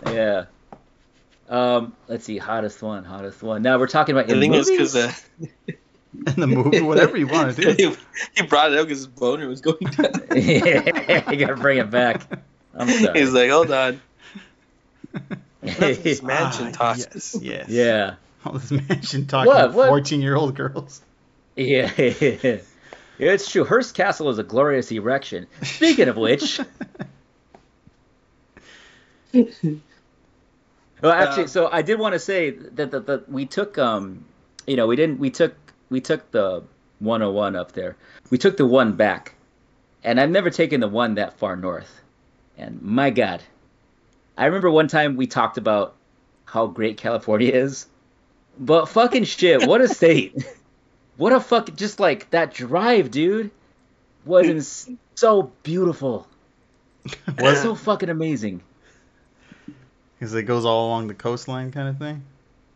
yeah. 0.06 0.46
Um, 1.50 1.94
let's 2.10 2.26
see, 2.26 2.38
hottest 2.38 2.82
one, 2.82 3.04
hottest 3.06 3.42
one. 3.44 3.62
Now 3.62 3.78
we're 3.80 3.88
talking 3.88 4.16
about 4.18 4.30
I 4.30 4.34
in 4.34 4.40
think 4.42 4.56
it's 4.56 4.70
because 4.70 4.96
uh, 4.96 5.12
In 5.68 6.34
the 6.42 6.48
movie, 6.48 6.82
whatever 6.82 7.16
you 7.18 7.28
want 7.28 7.56
to 7.56 7.62
do. 7.62 7.90
he, 7.90 7.96
he 8.36 8.48
brought 8.48 8.74
it 8.74 8.80
up 8.80 8.86
because 8.88 9.00
his 9.00 9.08
boner 9.08 9.48
was 9.48 9.62
going 9.62 9.78
down. 9.92 10.12
yeah, 10.36 11.30
you 11.32 11.38
gotta 11.38 11.56
bring 11.56 11.78
it 11.78 11.90
back. 11.90 12.22
I'm 12.76 12.90
sorry. 12.90 13.20
He's 13.20 13.32
like, 13.32 13.50
hold 13.50 13.72
on. 13.72 14.02
This 15.62 16.22
mansion 16.22 16.68
Ah, 16.68 16.72
talk. 16.72 16.98
Yes, 16.98 17.38
yes. 17.42 17.70
yeah, 17.70 18.16
All 18.48 18.60
this 18.60 18.72
mansion 18.72 19.28
talking 19.28 19.52
What? 19.52 19.74
What? 19.74 19.90
14 19.90 20.22
year 20.22 20.36
old 20.36 20.56
girls. 20.56 21.02
yeah. 21.56 21.92
It's 23.20 23.52
true. 23.52 23.66
Hearst 23.66 23.96
Castle 23.96 24.30
is 24.30 24.38
a 24.38 24.44
glorious 24.44 24.92
erection. 24.92 25.48
Speaking 25.64 26.08
of 26.08 26.18
which, 26.18 26.60
well, 29.34 29.44
actually, 31.04 31.44
Uh, 31.44 31.48
so 31.48 31.70
I 31.72 31.82
did 31.82 32.00
want 32.00 32.14
to 32.14 32.20
say 32.20 32.52
that 32.52 32.92
that, 32.92 33.06
that 33.08 33.30
we 33.30 33.46
took 33.46 33.78
um, 33.78 34.24
you 34.68 34.76
know, 34.76 34.88
we 34.88 34.96
didn't 34.96 35.20
we 35.20 35.30
took 35.30 35.56
we 35.90 36.02
took 36.02 36.30
the 36.32 36.64
101 37.00 37.56
up 37.56 37.72
there. 37.72 37.96
We 38.30 38.38
took 38.38 38.58
the 38.58 38.66
one 38.66 38.94
back, 38.94 39.36
and 40.04 40.20
I've 40.20 40.30
never 40.30 40.50
taken 40.50 40.80
the 40.80 40.88
one 40.88 41.16
that 41.16 41.40
far 41.40 41.56
north. 41.56 42.02
And 42.58 42.82
my 42.82 43.10
God, 43.10 43.42
I 44.38 44.46
remember 44.46 44.70
one 44.70 44.88
time 44.88 45.16
we 45.16 45.28
talked 45.28 45.58
about 45.58 45.96
how 46.46 46.68
great 46.68 46.98
California 46.98 47.52
is, 47.52 47.88
but 48.60 48.88
fucking 48.88 49.24
shit, 49.26 49.68
what 49.68 49.82
a 49.82 49.88
state! 49.88 50.36
What 51.18 51.34
a 51.34 51.40
fuck, 51.40 51.76
just 51.76 52.00
like 52.00 52.30
that 52.30 52.54
drive, 52.54 53.10
dude, 53.10 53.50
was 54.24 54.48
ins- 54.48 54.90
so 55.16 55.52
beautiful, 55.64 56.28
Was 57.40 57.62
so 57.62 57.74
fucking 57.76 58.10
amazing. 58.10 58.62
Because 60.20 60.34
it 60.34 60.44
goes 60.44 60.66
all 60.66 60.88
along 60.88 61.08
the 61.08 61.14
coastline 61.14 61.72
kind 61.72 61.88
of 61.88 61.98
thing. 61.98 62.24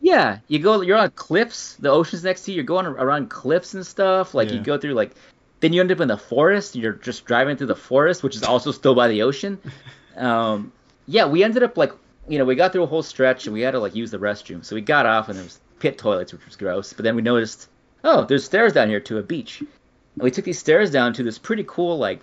Yeah, 0.00 0.38
you 0.48 0.58
go. 0.58 0.80
You're 0.80 0.98
on 0.98 1.10
cliffs. 1.12 1.76
The 1.76 1.90
ocean's 1.90 2.24
next 2.24 2.42
to 2.44 2.50
you. 2.50 2.56
You're 2.56 2.64
going 2.64 2.86
around 2.86 3.30
cliffs 3.30 3.74
and 3.74 3.86
stuff. 3.86 4.34
Like 4.34 4.50
you 4.50 4.60
go 4.60 4.76
through 4.78 4.94
like, 4.94 5.12
then 5.60 5.72
you 5.72 5.80
end 5.80 5.92
up 5.92 6.00
in 6.00 6.08
the 6.08 6.16
forest. 6.18 6.74
You're 6.74 6.94
just 6.94 7.24
driving 7.24 7.56
through 7.56 7.68
the 7.68 7.76
forest, 7.76 8.22
which 8.24 8.34
is 8.34 8.42
also 8.42 8.72
still 8.72 8.94
by 8.94 9.08
the 9.08 9.22
ocean. 9.22 9.58
Um, 10.14 10.72
yeah, 11.06 11.24
we 11.24 11.42
ended 11.42 11.62
up 11.62 11.78
like, 11.78 11.90
you 12.28 12.38
know, 12.38 12.44
we 12.44 12.54
got 12.54 12.72
through 12.72 12.82
a 12.82 12.86
whole 12.86 13.02
stretch 13.02 13.46
and 13.46 13.54
we 13.54 13.62
had 13.62 13.70
to 13.70 13.78
like 13.78 13.94
use 13.94 14.10
the 14.10 14.18
restroom. 14.18 14.62
So 14.62 14.74
we 14.74 14.82
got 14.82 15.06
off 15.06 15.30
and 15.30 15.38
there 15.38 15.44
was 15.44 15.58
pit 15.82 15.98
toilets, 15.98 16.32
which 16.32 16.46
was 16.46 16.54
gross. 16.54 16.92
But 16.92 17.02
then 17.02 17.16
we 17.16 17.22
noticed, 17.22 17.68
oh, 18.04 18.24
there's 18.24 18.44
stairs 18.44 18.72
down 18.72 18.88
here 18.88 19.00
to 19.00 19.18
a 19.18 19.22
beach. 19.22 19.58
And 19.58 20.22
we 20.22 20.30
took 20.30 20.44
these 20.44 20.60
stairs 20.60 20.92
down 20.92 21.14
to 21.14 21.24
this 21.24 21.38
pretty 21.38 21.64
cool 21.66 21.98
like, 21.98 22.20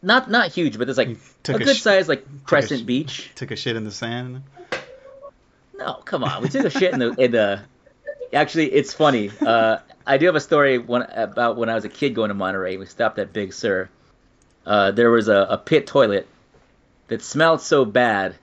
not 0.00 0.30
not 0.30 0.50
huge, 0.50 0.78
but 0.78 0.86
there's 0.86 0.96
like 0.96 1.10
a 1.48 1.54
a 1.54 1.58
good 1.58 1.76
sh- 1.76 1.82
size 1.82 2.08
like 2.08 2.20
sh- 2.20 2.44
crescent 2.44 2.86
beach. 2.86 3.30
Took 3.34 3.50
a 3.50 3.56
shit 3.56 3.76
in 3.76 3.84
the 3.84 3.90
sand. 3.92 4.42
No, 5.74 5.94
come 6.04 6.24
on. 6.24 6.42
We 6.42 6.48
took 6.48 6.64
a 6.64 6.70
shit 6.70 6.92
in 6.94 6.98
the 6.98 7.10
in 7.12 7.32
the. 7.32 7.60
Actually, 8.32 8.72
it's 8.72 8.94
funny. 8.94 9.30
Uh, 9.40 9.76
I 10.06 10.16
do 10.16 10.24
have 10.24 10.34
a 10.34 10.40
story 10.40 10.78
when, 10.78 11.02
about 11.02 11.58
when 11.58 11.68
I 11.68 11.74
was 11.74 11.84
a 11.84 11.90
kid 11.90 12.14
going 12.14 12.28
to 12.28 12.34
Monterey. 12.34 12.78
We 12.78 12.86
stopped 12.86 13.18
at 13.18 13.34
Big 13.34 13.52
Sur. 13.52 13.90
Uh, 14.64 14.90
there 14.90 15.10
was 15.10 15.28
a, 15.28 15.46
a 15.50 15.58
pit 15.58 15.86
toilet 15.86 16.26
that 17.08 17.22
smelled 17.22 17.60
so 17.60 17.84
bad 17.84 18.36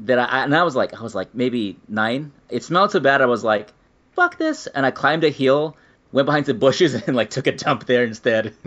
that 0.00 0.18
I 0.18 0.44
and 0.44 0.54
I 0.54 0.62
was 0.62 0.76
like 0.76 0.94
I 0.98 1.02
was 1.02 1.14
like 1.14 1.34
maybe 1.34 1.78
nine. 1.88 2.32
It 2.48 2.64
smelled 2.64 2.92
so 2.92 3.00
bad 3.00 3.20
I 3.20 3.26
was 3.26 3.44
like, 3.44 3.72
fuck 4.12 4.38
this, 4.38 4.66
and 4.66 4.86
I 4.86 4.90
climbed 4.90 5.24
a 5.24 5.30
hill, 5.30 5.76
went 6.12 6.26
behind 6.26 6.46
some 6.46 6.58
bushes, 6.58 6.94
and 7.06 7.16
like 7.16 7.30
took 7.30 7.46
a 7.46 7.52
dump 7.52 7.86
there 7.86 8.04
instead. 8.04 8.54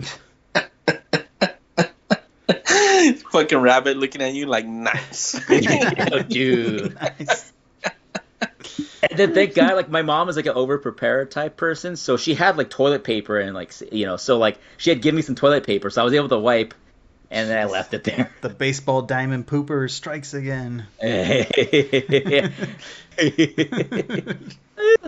Fucking 3.32 3.58
rabbit 3.58 3.96
looking 3.96 4.22
at 4.22 4.32
you 4.32 4.46
like 4.46 4.64
nice. 4.66 5.40
oh, 6.12 6.22
dude. 6.22 6.94
Nice. 6.94 7.52
And 9.02 9.18
then 9.18 9.34
thank 9.34 9.54
God, 9.54 9.74
like 9.74 9.90
my 9.90 10.02
mom 10.02 10.28
is 10.28 10.36
like 10.36 10.46
an 10.46 10.52
over 10.54 10.78
prepared 10.78 11.32
type 11.32 11.56
person, 11.56 11.96
so 11.96 12.16
she 12.16 12.34
had 12.34 12.56
like 12.56 12.70
toilet 12.70 13.02
paper 13.02 13.40
and 13.40 13.54
like 13.54 13.72
you 13.90 14.06
know, 14.06 14.16
so 14.16 14.38
like 14.38 14.58
she 14.76 14.90
had 14.90 15.02
given 15.02 15.16
me 15.16 15.22
some 15.22 15.34
toilet 15.34 15.66
paper, 15.66 15.90
so 15.90 16.00
I 16.00 16.04
was 16.04 16.14
able 16.14 16.28
to 16.28 16.38
wipe, 16.38 16.74
and 17.32 17.48
then 17.48 17.58
I 17.58 17.64
left 17.64 17.94
it 17.94 18.04
there. 18.04 18.30
The 18.42 18.50
baseball 18.50 19.02
diamond 19.02 19.46
pooper 19.46 19.90
strikes 19.90 20.34
again. 20.34 20.86
in 21.00 21.14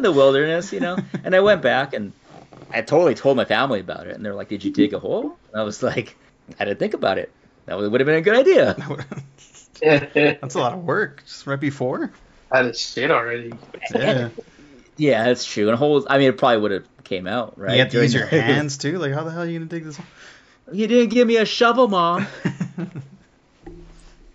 the 0.02 0.12
wilderness, 0.12 0.72
you 0.72 0.80
know. 0.80 0.96
And 1.22 1.36
I 1.36 1.40
went 1.40 1.60
back 1.60 1.92
and 1.92 2.12
I 2.72 2.80
totally 2.80 3.14
told 3.14 3.36
my 3.36 3.44
family 3.44 3.80
about 3.80 4.06
it, 4.06 4.16
and 4.16 4.24
they're 4.24 4.34
like, 4.34 4.48
"Did 4.48 4.64
you 4.64 4.72
dig 4.72 4.94
a 4.94 4.98
hole?" 4.98 5.36
And 5.52 5.60
I 5.60 5.64
was 5.64 5.82
like, 5.82 6.16
"I 6.58 6.64
didn't 6.64 6.78
think 6.78 6.94
about 6.94 7.18
it. 7.18 7.30
That 7.66 7.76
would 7.78 8.00
have 8.00 8.06
been 8.06 8.16
a 8.16 8.22
good 8.22 8.36
idea." 8.36 8.74
That's 9.80 10.54
a 10.54 10.58
lot 10.58 10.72
of 10.72 10.82
work. 10.82 11.22
Just 11.26 11.46
right 11.46 11.60
before. 11.60 12.10
I 12.50 12.58
had 12.58 12.66
a 12.66 12.74
shit 12.74 13.10
already. 13.10 13.52
Yeah. 13.94 14.30
Yeah, 14.96 15.24
that's 15.24 15.44
true. 15.44 15.68
And 15.68 15.76
holes, 15.76 16.06
I 16.08 16.18
mean, 16.18 16.28
it 16.28 16.38
probably 16.38 16.58
would 16.58 16.70
have 16.70 16.86
came 17.02 17.26
out, 17.26 17.58
right? 17.58 17.72
You 17.72 17.78
have 17.80 17.88
to 17.88 17.92
during 17.94 18.04
use 18.04 18.14
your 18.14 18.26
hands 18.26 18.78
too. 18.78 18.98
Like, 18.98 19.12
how 19.12 19.24
the 19.24 19.32
hell 19.32 19.42
are 19.42 19.46
you 19.46 19.58
gonna 19.58 19.68
dig 19.68 19.82
this? 19.82 19.98
You 20.72 20.86
didn't 20.86 21.10
give 21.10 21.26
me 21.28 21.36
a 21.36 21.44
shovel, 21.44 21.88
mom. 21.88 22.26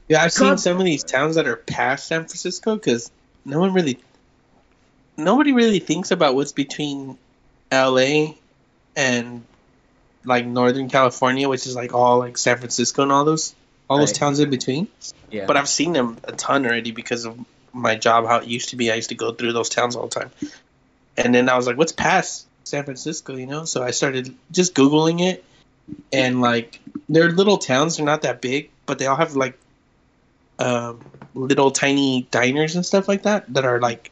Yeah, 0.10 0.24
I've 0.24 0.34
seen 0.34 0.58
some 0.58 0.80
of 0.80 0.84
these 0.84 1.04
towns 1.04 1.36
that 1.36 1.48
are 1.48 1.56
past 1.56 2.08
San 2.08 2.22
Francisco 2.22 2.76
because 2.76 3.12
no 3.46 3.60
one 3.60 3.76
really, 3.76 4.00
nobody 5.16 5.54
really 5.54 5.78
thinks 5.78 6.10
about 6.10 6.34
what's 6.34 6.52
between 6.52 7.20
L.A. 7.70 8.36
and 8.96 9.44
like 10.26 10.48
Northern 10.48 10.90
California, 10.90 11.48
which 11.48 11.68
is 11.68 11.76
like 11.76 11.94
all 11.94 12.18
like 12.18 12.40
San 12.40 12.58
Francisco 12.58 13.04
and 13.04 13.12
all 13.12 13.24
those, 13.24 13.54
all 13.88 14.00
those 14.00 14.12
towns 14.12 14.40
in 14.40 14.50
between. 14.50 14.88
Yeah. 15.30 15.46
But 15.46 15.58
I've 15.58 15.70
seen 15.70 15.94
them 15.94 16.18
a 16.24 16.32
ton 16.32 16.66
already 16.66 16.90
because 16.90 17.26
of 17.26 17.38
my 17.72 17.96
job, 17.96 18.26
how 18.26 18.38
it 18.38 18.48
used 18.48 18.70
to 18.70 18.78
be. 18.78 18.92
I 18.92 18.96
used 18.96 19.10
to 19.10 19.16
go 19.16 19.32
through 19.32 19.54
those 19.54 19.70
towns 19.70 19.96
all 19.96 20.08
the 20.08 20.20
time, 20.22 20.32
and 21.18 21.36
then 21.36 21.50
I 21.50 21.56
was 21.56 21.68
like, 21.68 21.78
"What's 21.78 21.92
past 21.92 22.48
San 22.64 22.84
Francisco?" 22.84 23.36
You 23.36 23.46
know, 23.46 23.66
so 23.66 23.84
I 23.84 23.92
started 23.92 24.36
just 24.50 24.74
googling 24.74 25.22
it, 25.22 25.44
and 26.12 26.42
like 26.42 26.80
they're 27.08 27.32
little 27.32 27.58
towns. 27.58 27.98
They're 27.98 28.06
not 28.06 28.24
that 28.24 28.42
big, 28.42 28.70
but 28.86 29.00
they 29.00 29.06
all 29.06 29.16
have 29.16 29.36
like 29.36 29.58
um, 30.60 31.00
little 31.34 31.72
tiny 31.72 32.28
diners 32.32 32.76
and 32.76 32.86
stuff 32.86 33.08
like 33.08 33.24
that 33.24 33.52
that 33.54 33.66
are 33.66 33.80
like 33.80 34.12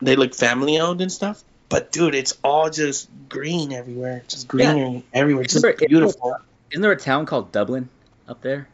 they 0.00 0.16
look 0.16 0.34
family 0.34 0.78
owned 0.78 1.00
and 1.00 1.12
stuff. 1.12 1.42
But 1.68 1.90
dude, 1.92 2.14
it's 2.14 2.36
all 2.44 2.68
just 2.68 3.08
green 3.28 3.72
everywhere, 3.72 4.22
just 4.28 4.46
greenery 4.48 5.04
everywhere, 5.12 5.44
just 5.44 5.64
Remember, 5.64 5.86
beautiful. 5.86 6.36
Isn't 6.70 6.82
there 6.82 6.92
a 6.92 6.96
town 6.96 7.26
called 7.26 7.52
Dublin 7.52 7.88
up 8.28 8.42
there? 8.42 8.68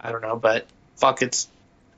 I 0.00 0.12
don't 0.12 0.22
know, 0.22 0.36
but 0.36 0.66
fuck, 0.96 1.22
it's 1.22 1.48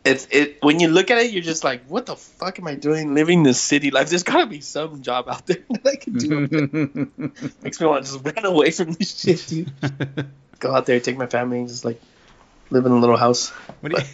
it's 0.05 0.27
it. 0.31 0.59
When 0.63 0.81
you 0.81 0.89
look 0.89 1.11
at 1.11 1.19
it, 1.19 1.31
you're 1.31 1.43
just 1.43 1.65
like, 1.65 1.85
what 1.87 2.07
the 2.07 2.17
fuck 2.17 2.59
am 2.59 2.67
I 2.67 2.75
doing 2.75 3.15
living 3.15 3.43
this 3.43 3.61
city 3.61 3.91
life? 3.91 4.09
There's 4.09 4.23
gotta 4.23 4.47
be 4.47 4.61
some 4.61 5.03
job 5.03 5.29
out 5.29 5.47
there 5.47 5.59
that 5.71 5.87
I 5.87 5.97
can 5.97 6.13
do. 6.15 7.33
Makes 7.63 7.81
me 7.81 7.87
want 7.87 8.07
to 8.07 8.13
just 8.13 8.25
run 8.25 8.45
away 8.45 8.71
from 8.71 8.93
this 8.93 9.19
shit, 9.19 9.45
dude. 9.47 9.73
Go 10.59 10.75
out 10.75 10.87
there, 10.87 11.01
take 11.01 11.17
my 11.17 11.27
family, 11.27 11.59
and 11.61 11.69
just 11.69 11.85
like 11.85 12.01
live 12.71 12.87
in 12.87 12.93
a 12.93 12.99
little 12.99 13.17
house. 13.17 13.51
what 13.81 13.93
do 13.93 14.01
you? 14.01 14.09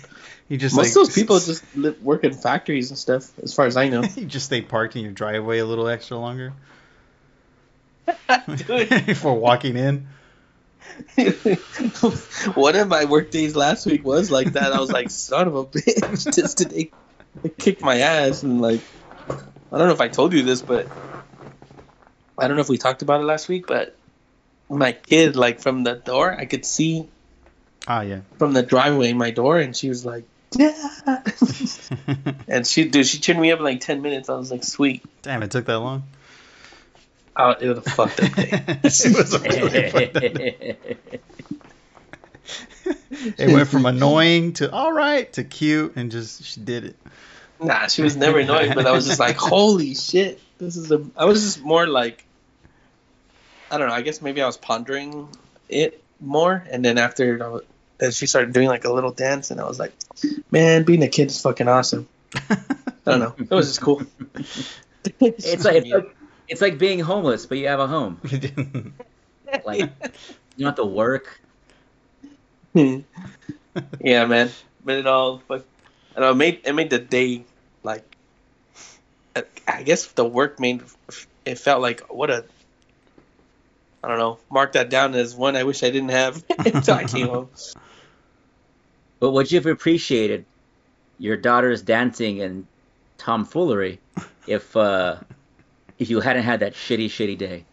You 0.48 0.56
just 0.58 0.76
Most 0.76 0.84
like, 0.84 0.90
of 0.90 0.94
those 0.94 1.14
people 1.14 1.40
just 1.40 1.64
live, 1.76 2.00
work 2.02 2.22
in 2.22 2.32
factories 2.32 2.90
and 2.90 2.98
stuff, 2.98 3.36
as 3.42 3.52
far 3.52 3.66
as 3.66 3.76
I 3.76 3.88
know. 3.88 4.04
you 4.14 4.26
just 4.26 4.46
stay 4.46 4.62
parked 4.62 4.94
in 4.94 5.02
your 5.02 5.10
driveway 5.10 5.58
a 5.58 5.64
little 5.66 5.88
extra 5.88 6.16
longer 6.18 6.52
before 9.06 9.34
walking 9.34 9.76
in. 9.76 10.06
one 12.54 12.76
of 12.76 12.88
my 12.88 13.04
work 13.04 13.30
days 13.30 13.56
last 13.56 13.86
week 13.86 14.04
was 14.04 14.30
like 14.30 14.52
that. 14.52 14.72
I 14.72 14.80
was 14.80 14.90
like, 14.90 15.10
son 15.10 15.48
of 15.48 15.54
a 15.54 15.64
bitch, 15.64 16.34
just 16.34 16.58
today 16.58 16.90
kicked 17.58 17.82
my 17.82 17.98
ass 17.98 18.42
and 18.42 18.60
like 18.60 18.80
I 19.28 19.78
don't 19.78 19.88
know 19.88 19.94
if 19.94 20.00
I 20.00 20.08
told 20.08 20.32
you 20.32 20.42
this, 20.42 20.62
but 20.62 20.88
I 22.38 22.46
don't 22.48 22.56
know 22.56 22.62
if 22.62 22.68
we 22.68 22.78
talked 22.78 23.02
about 23.02 23.20
it 23.20 23.24
last 23.24 23.48
week, 23.48 23.66
but 23.66 23.96
my 24.68 24.92
kid, 24.92 25.36
like 25.36 25.60
from 25.60 25.84
the 25.84 25.94
door, 25.94 26.32
I 26.32 26.44
could 26.46 26.64
see 26.64 27.08
Ah, 27.88 28.00
yeah. 28.02 28.20
from 28.38 28.52
the 28.52 28.62
driveway 28.62 29.12
my 29.12 29.30
door, 29.30 29.58
and 29.58 29.76
she 29.76 29.88
was 29.88 30.04
like, 30.04 30.24
"Dad," 30.50 31.34
and 32.48 32.66
she, 32.66 32.88
dude, 32.88 33.06
she 33.06 33.18
turned 33.18 33.40
me 33.40 33.52
up 33.52 33.60
in 33.60 33.64
like 33.64 33.80
ten 33.80 34.02
minutes. 34.02 34.28
I 34.28 34.34
was 34.34 34.50
like, 34.50 34.64
sweet. 34.64 35.04
Damn, 35.22 35.42
it 35.42 35.50
took 35.50 35.66
that 35.66 35.78
long. 35.78 36.02
Oh, 37.38 37.50
it 37.50 37.68
was 37.68 37.78
a 37.78 37.82
fucked 37.82 38.20
up 38.22 38.32
day. 38.34 38.48
it 38.82 39.16
was 39.16 39.34
a 39.34 39.38
really 39.40 39.90
fucked 39.90 40.16
up 40.16 40.22
day. 40.34 40.76
It 43.38 43.52
went 43.52 43.68
from 43.68 43.86
annoying 43.86 44.52
to 44.54 44.70
all 44.72 44.92
right 44.92 45.30
to 45.34 45.44
cute, 45.44 45.96
and 45.96 46.10
just 46.10 46.44
she 46.44 46.60
did 46.60 46.84
it. 46.84 46.96
Nah, 47.60 47.88
she 47.88 48.02
was 48.02 48.16
never 48.16 48.38
annoying, 48.38 48.72
but 48.74 48.86
I 48.86 48.92
was 48.92 49.06
just 49.06 49.18
like, 49.18 49.36
holy 49.36 49.94
shit, 49.94 50.40
this 50.58 50.76
is 50.76 50.90
a. 50.92 51.04
I 51.16 51.24
was 51.24 51.42
just 51.42 51.62
more 51.62 51.86
like, 51.86 52.24
I 53.70 53.78
don't 53.78 53.88
know. 53.88 53.94
I 53.94 54.02
guess 54.02 54.22
maybe 54.22 54.40
I 54.42 54.46
was 54.46 54.56
pondering 54.56 55.28
it 55.68 56.02
more, 56.20 56.64
and 56.70 56.84
then 56.84 56.98
after 56.98 57.42
I 57.44 57.48
was- 57.48 57.64
then 57.98 58.10
she 58.12 58.26
started 58.26 58.52
doing 58.52 58.68
like 58.68 58.84
a 58.84 58.92
little 58.92 59.10
dance, 59.10 59.50
and 59.50 59.58
I 59.60 59.66
was 59.66 59.78
like, 59.78 59.92
man, 60.50 60.84
being 60.84 61.02
a 61.02 61.08
kid 61.08 61.30
is 61.30 61.40
fucking 61.40 61.66
awesome. 61.66 62.06
I 62.34 62.56
don't 63.06 63.20
know, 63.20 63.34
it 63.38 63.50
was 63.50 63.68
just 63.68 63.80
cool. 63.80 64.02
It's 65.08 65.20
like, 65.20 65.34
it's 65.38 65.64
like 65.64 66.15
it's 66.48 66.60
like 66.60 66.78
being 66.78 67.00
homeless, 67.00 67.46
but 67.46 67.58
you 67.58 67.68
have 67.68 67.80
a 67.80 67.86
home. 67.86 68.20
Like 69.64 69.80
you 69.80 70.64
don't 70.64 70.66
have 70.66 70.74
to 70.76 70.84
work. 70.84 71.40
yeah, 72.74 74.26
man. 74.26 74.50
But 74.84 74.96
it 74.96 75.06
all, 75.06 75.42
but 75.48 75.66
I 76.16 76.20
know, 76.20 76.30
it 76.32 76.34
made 76.34 76.60
it 76.64 76.72
made 76.74 76.90
the 76.90 76.98
day 76.98 77.44
like. 77.82 78.04
I- 79.34 79.44
I 79.66 79.82
guess 79.82 80.06
the 80.12 80.24
work 80.24 80.60
made 80.60 80.82
it 81.44 81.58
felt 81.58 81.80
like 81.82 82.00
what 82.12 82.30
a. 82.30 82.44
I 84.02 84.08
don't 84.08 84.18
know. 84.18 84.38
Mark 84.50 84.72
that 84.72 84.90
down 84.90 85.14
as 85.14 85.34
one 85.34 85.56
I 85.56 85.64
wish 85.64 85.82
I 85.82 85.90
didn't 85.90 86.10
have 86.10 86.42
until 86.64 86.94
I 86.94 87.04
came 87.04 87.28
home. 87.28 87.50
But 89.20 89.32
would 89.32 89.50
you 89.50 89.58
have 89.58 89.66
appreciated 89.66 90.46
your 91.18 91.36
daughter's 91.36 91.82
dancing 91.82 92.40
and 92.42 92.66
tomfoolery 93.18 94.00
if 94.46 94.76
uh, 94.76 95.16
if 95.98 96.10
you 96.10 96.20
hadn't 96.20 96.42
had 96.42 96.60
that 96.60 96.74
shitty, 96.74 97.06
shitty 97.06 97.38
day? 97.38 97.64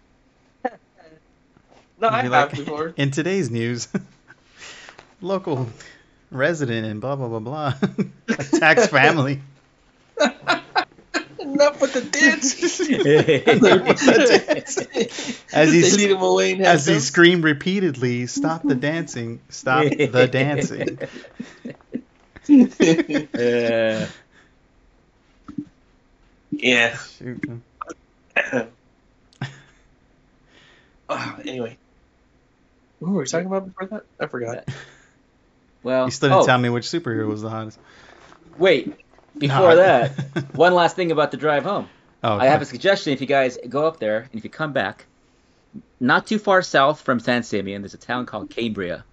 No, 1.99 2.09
I 2.09 2.21
Be 2.23 2.29
have 2.29 2.31
like, 2.31 2.51
before. 2.51 2.93
In 2.97 3.11
today's 3.11 3.49
news, 3.49 3.87
local 5.21 5.69
resident 6.31 6.85
and 6.85 6.99
blah 6.99 7.15
blah 7.15 7.27
blah 7.27 7.39
blah 7.39 7.73
attacks 8.27 8.87
family. 8.87 9.41
Enough 11.39 11.79
with 11.81 11.93
the 11.93 12.01
dance. 12.01 12.79
As 15.53 15.71
he 15.71 15.81
they 15.81 15.91
lead 15.91 16.11
him 16.11 16.21
away 16.21 16.53
and 16.53 16.61
As 16.65 16.85
he 16.85 16.99
screamed 16.99 17.43
repeatedly, 17.43 18.27
"Stop 18.27 18.63
the 18.63 18.75
dancing! 18.75 19.39
Stop 19.49 19.85
the 19.85 20.27
dancing!" 20.27 20.99
Uh, 23.33 24.07
Yeah. 26.51 26.97
Shoot. 26.97 27.43
Ah, 31.09 31.37
anyway. 31.45 31.77
What 32.99 33.11
were 33.11 33.19
we 33.21 33.25
talking 33.27 33.47
about 33.47 33.65
before 33.67 33.87
that? 33.87 34.03
I 34.19 34.27
forgot. 34.27 34.67
well, 35.83 36.05
You 36.05 36.11
still 36.11 36.29
didn't 36.29 36.41
oh, 36.43 36.45
tell 36.45 36.57
me 36.57 36.69
which 36.69 36.85
superhero 36.85 37.27
was 37.27 37.41
the 37.41 37.49
hottest. 37.49 37.79
wait. 38.57 38.93
Before 39.37 39.69
No. 39.71 39.75
that, 39.77 40.11
one 40.55 40.75
last 40.75 40.95
thing 40.95 41.11
about 41.11 41.31
the 41.31 41.37
drive 41.37 41.63
home. 41.63 41.89
Oh, 42.23 42.37
I 42.37 42.45
have 42.45 42.61
a 42.61 42.65
suggestion. 42.65 43.13
If 43.13 43.19
you 43.21 43.25
guys 43.25 43.57
go 43.67 43.87
up 43.87 43.99
there 43.99 44.19
and 44.19 44.35
if 44.35 44.43
you 44.43 44.49
come 44.51 44.73
back, 44.73 45.07
not 45.99 46.27
too 46.27 46.37
far 46.37 46.61
south 46.61 47.01
from 47.01 47.19
San 47.19 47.41
Simeon, 47.41 47.81
there's 47.81 47.95
a 47.95 47.97
town 47.97 48.27
called 48.27 48.51
Cambria. 48.51 49.03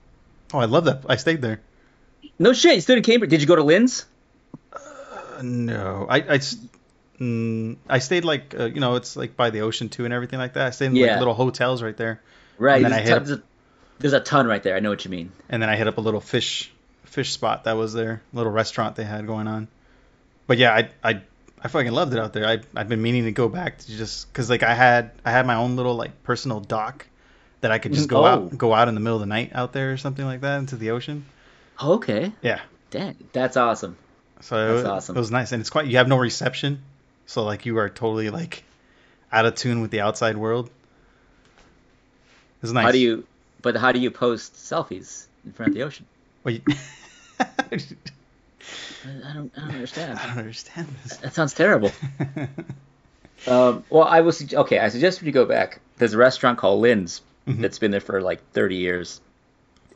oh, 0.53 0.59
I 0.59 0.66
love 0.66 0.85
that. 0.85 1.05
I 1.09 1.16
stayed 1.16 1.41
there. 1.41 1.62
No 2.39 2.53
shit, 2.53 2.75
you 2.75 2.81
stood 2.83 2.99
in 2.99 3.03
Cambria. 3.03 3.31
Did 3.31 3.41
you 3.41 3.47
go 3.47 3.57
to 3.57 3.62
Linn's? 3.62 4.05
Uh, 4.75 5.41
no, 5.43 6.07
I 6.09 6.16
I, 6.35 6.41
mm, 7.21 7.77
I 7.89 7.99
stayed 7.99 8.25
like 8.25 8.55
uh, 8.59 8.64
you 8.66 8.81
know 8.81 8.97
it's 8.97 9.16
like 9.16 9.37
by 9.37 9.51
the 9.51 9.61
ocean 9.62 9.89
too 9.89 10.05
and 10.05 10.14
everything 10.14 10.39
like 10.39 10.55
that. 10.55 10.66
I 10.66 10.71
stayed 10.71 10.87
in 10.87 10.97
Yeah. 10.97 11.12
like 11.12 11.18
little 11.18 11.35
hotels 11.35 11.83
right 11.83 11.97
there, 11.97 12.21
Right. 12.59 12.77
And 12.77 12.85
then 12.87 12.91
There's, 12.93 13.01
I 13.01 13.03
a 13.03 13.03
hit 13.03 13.27
ton, 13.27 13.43
there's, 13.99 14.12
a, 14.14 14.21
ton 14.21 14.47
right 14.47 14.62
there. 14.62 14.77
I 14.77 14.81
know 14.81 14.91
what 14.91 15.05
you 15.05 15.11
mean. 15.11 15.33
and 15.49 15.62
then 15.62 15.68
I 15.68 15.77
hit 15.77 15.87
up 15.89 15.99
a 15.99 16.01
little 16.01 16.21
fish 16.21 16.71
fish 17.05 17.33
spot 17.33 17.64
that 17.64 17.73
was 17.77 17.93
there, 17.93 18.23
little 18.33 18.53
restaurant 18.53 18.97
they 18.97 19.05
had 19.05 19.27
going 19.27 19.49
on. 19.49 19.68
But 20.47 20.59
yeah, 20.59 20.73
I 20.75 20.91
I 21.03 21.21
I 21.62 21.68
fucking 21.68 21.93
loved 21.93 22.12
it 22.14 22.18
out 22.18 22.33
there. 22.33 22.47
I 22.47 22.59
I've 22.75 22.89
been 22.89 23.03
meaning 23.03 23.25
to 23.25 23.33
go 23.33 23.49
back 23.49 23.79
to 23.79 23.87
just 23.97 24.33
because 24.33 24.49
like 24.49 24.62
I 24.62 24.75
had 24.75 25.11
I 25.25 25.31
had 25.31 25.47
my 25.47 25.57
own 25.57 25.77
little 25.77 25.95
like 25.97 26.23
personal 26.23 26.61
dock 26.61 27.07
that 27.61 27.71
I 27.71 27.79
could 27.79 27.93
just 27.93 28.09
go 28.09 28.23
Oh. 28.23 28.27
out 28.27 28.57
go 28.59 28.73
out 28.73 28.89
in 28.89 28.95
the 28.95 29.01
middle 29.01 29.16
of 29.16 29.21
the 29.21 29.27
night 29.27 29.53
out 29.55 29.73
there 29.75 29.93
or 29.93 29.97
something 29.99 30.25
like 30.25 30.41
that 30.41 30.59
into 30.59 30.77
the 30.77 30.91
ocean. 30.93 31.25
Okay. 31.83 32.33
Yeah. 32.43 32.61
Dang, 32.91 33.16
that's 33.33 33.57
awesome. 33.57 33.97
So 34.41 34.57
That's 34.57 34.75
was, 34.77 34.85
awesome. 34.85 35.16
it 35.16 35.18
was 35.21 35.31
nice, 35.31 35.53
and 35.53 35.61
it's 35.61 35.68
quite. 35.71 35.87
You 35.87 35.99
have 35.99 36.09
no 36.09 36.16
reception, 36.16 36.83
so 37.31 37.45
like 37.45 37.64
you 37.64 37.78
are 37.78 37.89
totally 37.89 38.28
like 38.28 38.64
out 39.31 39.47
of 39.47 39.55
tune 39.55 39.81
with 39.83 39.93
the 39.93 40.01
outside 40.01 40.37
world. 40.37 40.68
It's 42.61 42.72
nice. 42.72 42.85
How 42.87 42.91
do 42.93 42.99
you? 42.99 43.24
But 43.62 43.76
how 43.76 43.93
do 43.93 44.01
you 44.01 44.11
post 44.11 44.55
selfies 44.55 45.26
in 45.45 45.53
front 45.53 45.68
of 45.70 45.74
the 45.76 45.83
ocean? 45.85 46.07
Well, 46.43 46.55
you- 46.55 46.62
I 47.70 47.78
don't. 49.35 49.53
I 49.57 49.61
don't 49.61 49.74
understand. 49.74 50.18
I 50.18 50.26
don't 50.26 50.39
understand 50.39 50.89
this. 51.05 51.16
That 51.18 51.35
sounds 51.35 51.55
terrible. 51.55 51.93
Um, 53.47 53.85
well, 53.89 54.05
I 54.05 54.20
was 54.20 54.53
okay. 54.53 54.78
I 54.78 54.91
suggest 54.91 55.22
you 55.22 55.33
go 55.33 55.47
back, 55.47 55.81
there's 55.97 56.12
a 56.12 56.18
restaurant 56.18 56.59
called 56.59 56.83
Linn's 56.83 57.22
Mhm. 57.49 57.62
that's 57.62 57.78
been 57.78 57.91
there 57.91 57.99
for 58.03 58.20
like 58.20 58.43
30 58.53 58.76
years, 58.76 59.18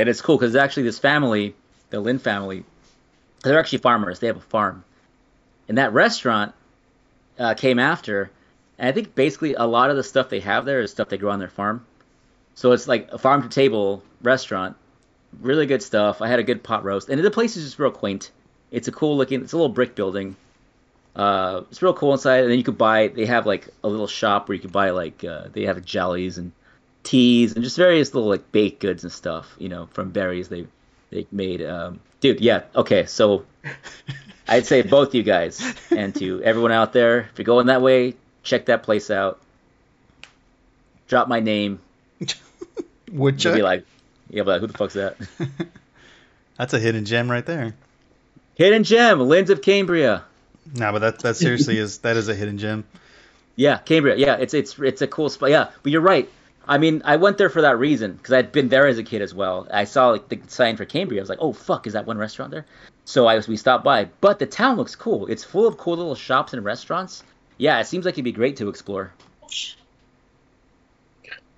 and 0.01 0.09
it's 0.09 0.23
cool 0.23 0.39
because 0.39 0.57
actually 0.57 0.85
this 0.85 0.99
family, 0.99 1.55
the 1.91 2.01
Lynn 2.01 2.19
family, 2.19 2.65
they're 3.43 3.59
actually 3.59 3.79
farmers. 3.81 4.19
They 4.19 4.29
have 4.29 4.39
a 4.39 4.41
farm, 4.41 4.83
and 5.69 5.77
that 5.77 5.93
restaurant 5.93 6.55
uh, 7.39 7.55
came 7.55 7.79
after. 7.79 8.31
And 8.79 8.89
I 8.89 8.93
think 8.93 9.15
basically 9.15 9.55
a 9.55 9.65
lot 9.65 9.91
of 9.91 9.97
the 9.97 10.03
stuff 10.03 10.29
they 10.29 10.41
have 10.41 10.65
there 10.65 10.81
is 10.81 10.91
stuff 10.91 11.09
they 11.09 11.19
grow 11.19 11.31
on 11.31 11.39
their 11.39 11.49
farm. 11.49 11.85
So 12.55 12.73
it's 12.73 12.89
like 12.89 13.09
a 13.13 13.19
farm 13.19 13.43
to 13.43 13.49
table 13.49 14.03
restaurant. 14.23 14.77
Really 15.41 15.67
good 15.67 15.83
stuff. 15.83 16.23
I 16.23 16.29
had 16.29 16.39
a 16.39 16.45
good 16.45 16.63
pot 16.63 16.85
roast, 16.85 17.09
and 17.09 17.23
the 17.23 17.31
place 17.31 17.57
is 17.57 17.65
just 17.65 17.79
real 17.79 17.91
quaint. 17.91 18.31
It's 18.71 18.87
a 18.89 18.93
cool 18.93 19.17
looking. 19.17 19.43
It's 19.43 19.53
a 19.53 19.57
little 19.57 19.73
brick 19.73 19.95
building. 19.97 20.37
Uh, 21.17 21.63
it's 21.71 21.83
real 21.83 21.95
cool 21.95 22.13
inside. 22.13 22.43
And 22.43 22.51
then 22.51 22.59
you 22.59 22.65
could 22.65 22.79
buy. 22.79 23.09
They 23.09 23.27
have 23.27 23.47
like 23.47 23.69
a 23.83 23.89
little 23.89 24.07
shop 24.07 24.49
where 24.49 24.55
you 24.55 24.61
could 24.61 24.73
buy 24.73 24.91
like 24.91 25.25
uh, 25.25 25.49
they 25.53 25.63
have 25.65 25.85
jellies 25.85 26.39
and 26.39 26.53
teas 27.03 27.55
and 27.55 27.65
just 27.65 27.77
various 27.77 28.15
little 28.15 28.29
like 28.29 28.51
baked 28.53 28.81
goods 28.81 29.03
and 29.03 29.13
stuff. 29.13 29.55
You 29.59 29.69
know, 29.69 29.87
from 29.93 30.11
berries 30.11 30.49
they 30.49 30.67
they 31.11 31.27
made. 31.33 31.63
Um, 31.63 32.01
dude, 32.21 32.41
yeah. 32.41 32.63
Okay, 32.77 33.07
so 33.07 33.45
I'd 34.47 34.67
say 34.67 34.83
both 34.83 35.15
you 35.15 35.23
guys 35.23 35.63
and 35.91 36.15
to 36.17 36.43
everyone 36.43 36.73
out 36.73 36.93
there, 36.93 37.21
if 37.21 37.39
you're 37.39 37.45
going 37.45 37.67
that 37.67 37.83
way, 37.83 38.15
check 38.43 38.67
that 38.67 38.83
place 38.83 39.11
out. 39.11 39.41
Drop 41.09 41.29
my 41.29 41.41
name. 41.41 41.81
Would 43.13 43.43
You'll 43.43 43.55
be 43.55 43.63
like, 43.63 43.87
yeah, 44.29 44.43
but 44.43 44.53
like, 44.53 44.61
who 44.61 44.67
the 44.67 44.79
fuck's 44.79 44.95
that? 44.95 45.17
That's 46.59 46.75
a 46.75 46.79
hidden 46.79 47.05
gem 47.05 47.31
right 47.31 47.45
there. 47.45 47.75
Hidden 48.55 48.85
gem, 48.85 49.21
Linn's 49.21 49.51
of 49.51 49.63
Cambria. 49.63 50.25
Nah, 50.75 50.93
but 50.93 51.01
that 51.01 51.19
that 51.21 51.37
seriously 51.37 51.79
is 51.79 51.99
that 51.99 52.17
is 52.17 52.29
a 52.29 52.35
hidden 52.35 52.59
gem. 52.59 52.85
Yeah, 53.57 53.79
Cambria. 53.79 54.17
Yeah, 54.17 54.35
it's 54.35 54.53
it's 54.53 54.77
it's 54.81 55.01
a 55.01 55.07
cool 55.07 55.29
spot. 55.29 55.51
Yeah, 55.51 55.71
but 55.85 55.93
you're 55.93 56.01
right. 56.01 56.29
I 56.67 56.79
mean, 56.79 57.03
I 57.05 57.17
went 57.17 57.39
there 57.39 57.51
for 57.51 57.63
that 57.63 57.79
reason 57.79 58.15
because 58.15 58.33
I'd 58.33 58.53
been 58.53 58.69
there 58.69 58.87
as 58.87 58.99
a 58.99 59.03
kid 59.03 59.23
as 59.23 59.35
well. 59.35 59.69
I 59.71 59.85
saw 59.85 60.11
like 60.11 60.29
the 60.29 60.41
sign 60.47 60.77
for 60.77 60.85
Cambria. 60.85 61.21
I 61.21 61.23
was 61.23 61.29
like, 61.29 61.39
oh 61.41 61.53
fuck, 61.53 61.87
is 61.87 61.93
that 61.93 62.07
one 62.07 62.19
restaurant 62.19 62.51
there? 62.51 62.67
So 63.05 63.27
I 63.27 63.37
was 63.37 63.47
we 63.47 63.57
stopped 63.57 63.85
by. 63.85 64.07
But 64.21 64.39
the 64.39 64.47
town 64.47 64.77
looks 64.77 64.97
cool. 64.97 65.27
It's 65.27 65.45
full 65.45 65.67
of 65.67 65.77
cool 65.77 65.97
little 65.97 66.15
shops 66.15 66.55
and 66.55 66.65
restaurants. 66.65 67.23
Yeah, 67.59 67.79
it 67.81 67.87
seems 67.87 68.05
like 68.05 68.15
it'd 68.15 68.25
be 68.25 68.33
great 68.33 68.57
to 68.57 68.69
explore. 68.69 69.13
It's 69.43 69.77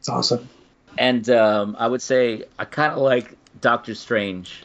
awesome. 0.09 0.49
And 0.99 1.29
um, 1.31 1.77
I 1.79 1.87
would 1.87 2.03
say 2.03 2.45
I 2.59 2.65
kind 2.65 2.93
of 2.93 2.99
like 2.99 3.37
Doctor 3.61 3.95
Strange. 3.95 4.63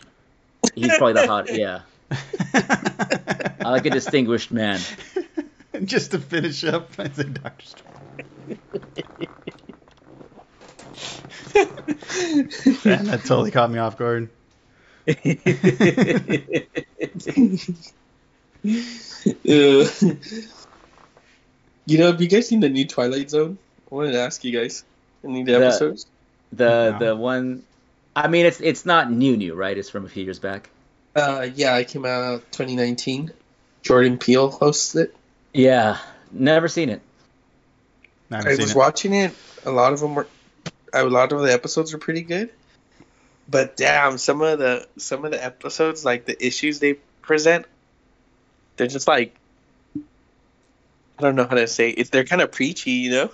He's 0.76 0.96
probably 0.98 1.14
the 1.14 1.28
hot. 1.28 1.56
Yeah, 1.56 1.82
I 3.64 3.72
like 3.72 3.86
a 3.86 3.90
distinguished 3.90 4.52
man. 4.52 4.80
Just 5.84 6.12
to 6.12 6.20
finish 6.20 6.64
up, 6.64 6.92
I 6.98 7.10
said 7.10 7.42
Doctor 7.42 7.66
Strange. 7.66 8.60
Man, 12.86 13.06
that 13.06 13.22
totally 13.26 13.52
caught 13.52 13.70
me 13.72 13.80
off 13.80 13.98
guard. 13.98 14.30
Uh, 18.64 19.86
you 21.86 21.98
know, 21.98 22.08
have 22.12 22.22
you 22.22 22.28
guys 22.28 22.48
seen 22.48 22.60
the 22.60 22.70
new 22.70 22.86
Twilight 22.86 23.30
Zone? 23.30 23.58
I 23.92 23.96
wanted 23.96 24.12
to 24.14 24.20
ask 24.20 24.44
you 24.44 24.58
guys. 24.58 24.84
Any 25.24 25.42
of 25.42 25.46
the 25.48 25.54
The- 25.54 25.66
episodes? 25.66 26.06
The 26.54 26.92
No. 26.92 27.00
the 27.00 27.16
one, 27.16 27.64
I 28.16 28.28
mean, 28.28 28.46
it's 28.46 28.60
it's 28.60 28.86
not 28.86 29.10
new 29.12 29.38
new, 29.38 29.54
right? 29.54 29.78
It's 29.78 29.90
from 29.90 30.06
a 30.06 30.10
few 30.10 30.24
years 30.24 30.40
back. 30.40 30.70
Uh, 31.16 31.48
yeah, 31.56 31.78
it 31.78 31.88
came 31.88 32.06
out 32.06 32.44
2019. 32.52 33.32
Jordan 33.84 34.18
Peele 34.18 34.50
hosts 34.50 34.96
it. 34.96 35.16
Yeah, 35.54 35.98
never 36.32 36.68
seen 36.68 36.90
it. 36.90 37.02
I 38.32 38.38
I 38.38 38.42
seen 38.42 38.58
was 38.62 38.72
it. 38.72 38.76
watching 38.78 39.14
it. 39.14 39.34
A 39.66 39.72
lot 39.72 39.94
of 39.94 40.00
them 40.02 40.16
were, 40.16 40.28
a 40.94 41.04
lot 41.04 41.32
of 41.32 41.42
the 41.42 41.52
episodes 41.52 41.94
are 41.94 41.98
pretty 41.98 42.22
good. 42.22 42.50
But 43.50 43.76
damn, 43.76 44.18
some 44.18 44.42
of 44.42 44.60
the 44.60 44.88
some 44.98 45.26
of 45.26 45.32
the 45.32 45.44
episodes, 45.44 46.06
like 46.06 46.26
the 46.26 46.46
issues 46.46 46.80
they 46.80 46.94
present, 47.22 47.66
they're 48.78 48.88
just 48.88 49.08
like, 49.08 49.36
I 49.96 50.02
don't 51.22 51.36
know 51.36 51.48
how 51.48 51.56
to 51.56 51.68
say 51.68 51.90
it. 51.90 52.12
They're 52.12 52.24
kind 52.24 52.42
of 52.42 52.52
preachy, 52.52 52.92
you 52.92 53.12
know. 53.12 53.32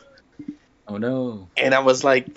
Oh 0.87 0.97
no. 0.97 1.47
And 1.55 1.73
I 1.73 1.79
was 1.79 2.03
like, 2.03 2.27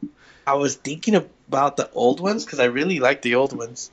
I 0.46 0.54
was 0.54 0.74
thinking 0.74 1.14
about 1.14 1.76
the 1.76 1.90
old 1.92 2.20
ones 2.20 2.44
because 2.44 2.60
I 2.60 2.64
really 2.64 2.98
like 2.98 3.22
the 3.22 3.36
old 3.36 3.56
ones. 3.56 3.90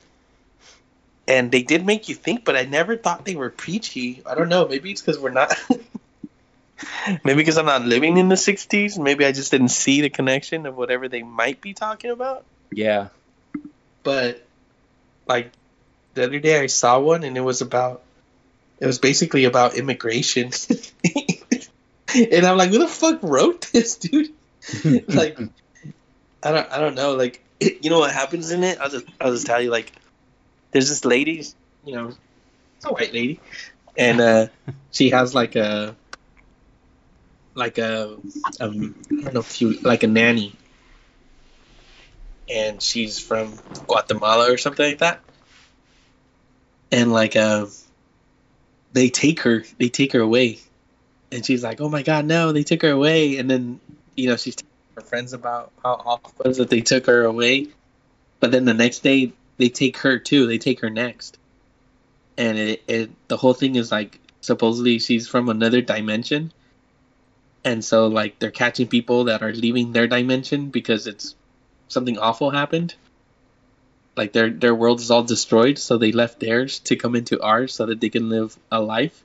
And 1.28 1.52
they 1.52 1.62
did 1.62 1.84
make 1.84 2.08
you 2.08 2.14
think, 2.14 2.44
but 2.44 2.56
I 2.56 2.64
never 2.64 2.96
thought 2.96 3.26
they 3.26 3.36
were 3.36 3.50
preachy. 3.50 4.22
I 4.24 4.34
don't 4.34 4.48
know. 4.48 4.66
Maybe 4.66 4.90
it's 4.90 5.02
because 5.02 5.18
we're 5.18 5.30
not. 5.30 5.54
maybe 7.24 7.36
because 7.36 7.58
I'm 7.58 7.66
not 7.66 7.82
living 7.82 8.16
in 8.16 8.28
the 8.28 8.34
60s. 8.34 8.98
Maybe 8.98 9.24
I 9.24 9.32
just 9.32 9.50
didn't 9.50 9.68
see 9.68 10.00
the 10.00 10.10
connection 10.10 10.66
of 10.66 10.76
whatever 10.76 11.08
they 11.08 11.22
might 11.22 11.60
be 11.60 11.74
talking 11.74 12.10
about. 12.10 12.44
Yeah. 12.70 13.08
but 14.02 14.44
like 15.26 15.52
the 16.14 16.24
other 16.24 16.38
day 16.38 16.60
I 16.60 16.66
saw 16.66 16.98
one 16.98 17.24
and 17.24 17.36
it 17.36 17.40
was 17.40 17.60
about 17.60 18.02
it 18.80 18.86
was 18.86 18.98
basically 18.98 19.44
about 19.44 19.74
immigration. 19.74 20.50
and 22.14 22.46
I'm 22.46 22.56
like, 22.56 22.70
who 22.70 22.78
the 22.78 22.88
fuck 22.88 23.20
wrote 23.22 23.70
this, 23.72 23.96
dude? 23.96 24.32
like 25.08 25.38
I 26.42 26.52
don't 26.52 26.72
I 26.72 26.78
don't 26.78 26.94
know, 26.94 27.14
like 27.14 27.42
you 27.60 27.90
know 27.90 27.98
what 27.98 28.12
happens 28.12 28.50
in 28.50 28.64
it? 28.64 28.78
I'll 28.80 28.90
just 28.90 29.06
I'll 29.20 29.32
just 29.32 29.46
tell 29.46 29.60
you 29.60 29.70
like 29.70 29.92
there's 30.70 30.88
this 30.88 31.04
lady, 31.04 31.44
you 31.84 31.94
know, 31.94 32.12
it's 32.76 32.86
a 32.86 32.92
white 32.92 33.12
lady, 33.12 33.40
and 33.96 34.20
uh 34.20 34.46
she 34.92 35.10
has 35.10 35.34
like 35.34 35.56
a 35.56 35.96
like 37.58 37.78
a, 37.78 38.16
a 38.60 38.64
I 38.64 38.66
don't 38.68 39.34
know 39.34 39.40
if 39.40 39.60
you 39.60 39.72
like 39.80 40.04
a 40.04 40.06
nanny 40.06 40.54
and 42.48 42.82
she's 42.82 43.18
from 43.18 43.58
Guatemala 43.86 44.50
or 44.50 44.56
something 44.56 44.86
like 44.86 44.98
that. 44.98 45.20
And 46.90 47.12
like 47.12 47.36
uh 47.36 47.66
they 48.92 49.10
take 49.10 49.40
her 49.40 49.64
they 49.78 49.88
take 49.88 50.12
her 50.12 50.20
away. 50.20 50.58
And 51.30 51.44
she's 51.44 51.62
like, 51.62 51.80
Oh 51.80 51.88
my 51.88 52.02
god, 52.02 52.24
no, 52.24 52.52
they 52.52 52.62
took 52.62 52.82
her 52.82 52.90
away 52.90 53.36
and 53.36 53.50
then 53.50 53.80
you 54.14 54.28
know, 54.28 54.36
she's 54.36 54.56
telling 54.56 54.70
her 54.96 55.02
friends 55.02 55.32
about 55.32 55.72
how 55.82 55.94
awful 56.04 56.32
it 56.44 56.48
was 56.48 56.56
that 56.58 56.70
they 56.70 56.80
took 56.80 57.06
her 57.06 57.24
away. 57.24 57.66
But 58.40 58.52
then 58.52 58.64
the 58.64 58.74
next 58.74 59.00
day 59.00 59.32
they 59.58 59.68
take 59.68 59.98
her 59.98 60.18
too, 60.18 60.46
they 60.46 60.58
take 60.58 60.80
her 60.80 60.90
next. 60.90 61.38
And 62.36 62.56
it, 62.56 62.82
it 62.86 63.10
the 63.28 63.36
whole 63.36 63.54
thing 63.54 63.74
is 63.76 63.90
like 63.90 64.20
supposedly 64.40 65.00
she's 65.00 65.28
from 65.28 65.48
another 65.48 65.82
dimension. 65.82 66.52
And 67.68 67.84
so 67.84 68.06
like 68.06 68.38
they're 68.38 68.50
catching 68.50 68.88
people 68.88 69.24
that 69.24 69.42
are 69.42 69.52
leaving 69.52 69.92
their 69.92 70.06
dimension 70.08 70.70
because 70.70 71.06
it's 71.06 71.34
something 71.88 72.16
awful 72.18 72.48
happened. 72.50 72.94
Like 74.16 74.32
their 74.32 74.48
their 74.50 74.74
world 74.74 75.00
is 75.00 75.10
all 75.10 75.22
destroyed, 75.22 75.78
so 75.78 75.98
they 75.98 76.12
left 76.12 76.40
theirs 76.40 76.78
to 76.88 76.96
come 76.96 77.14
into 77.14 77.40
ours 77.42 77.74
so 77.74 77.86
that 77.86 78.00
they 78.00 78.08
can 78.08 78.30
live 78.30 78.56
a 78.72 78.80
life. 78.80 79.22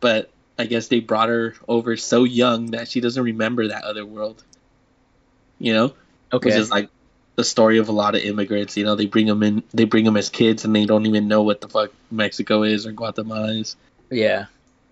But 0.00 0.30
I 0.58 0.66
guess 0.66 0.88
they 0.88 1.00
brought 1.00 1.30
her 1.30 1.54
over 1.66 1.96
so 1.96 2.24
young 2.24 2.72
that 2.72 2.88
she 2.88 3.00
doesn't 3.00 3.22
remember 3.22 3.68
that 3.68 3.84
other 3.84 4.04
world. 4.04 4.44
You 5.58 5.72
know, 5.72 5.94
Okay. 6.32 6.46
which 6.46 6.54
is 6.56 6.70
like 6.70 6.90
the 7.36 7.44
story 7.44 7.78
of 7.78 7.88
a 7.88 7.92
lot 7.92 8.14
of 8.14 8.20
immigrants. 8.22 8.76
You 8.76 8.84
know, 8.84 8.94
they 8.94 9.06
bring 9.06 9.26
them 9.26 9.42
in, 9.42 9.62
they 9.72 9.84
bring 9.84 10.04
them 10.04 10.16
as 10.18 10.28
kids, 10.28 10.64
and 10.66 10.76
they 10.76 10.84
don't 10.84 11.06
even 11.06 11.28
know 11.28 11.42
what 11.42 11.60
the 11.62 11.68
fuck 11.68 11.90
Mexico 12.10 12.62
is 12.62 12.86
or 12.86 12.92
Guatemala 12.92 13.52
is. 13.54 13.74
yeah. 14.10 14.46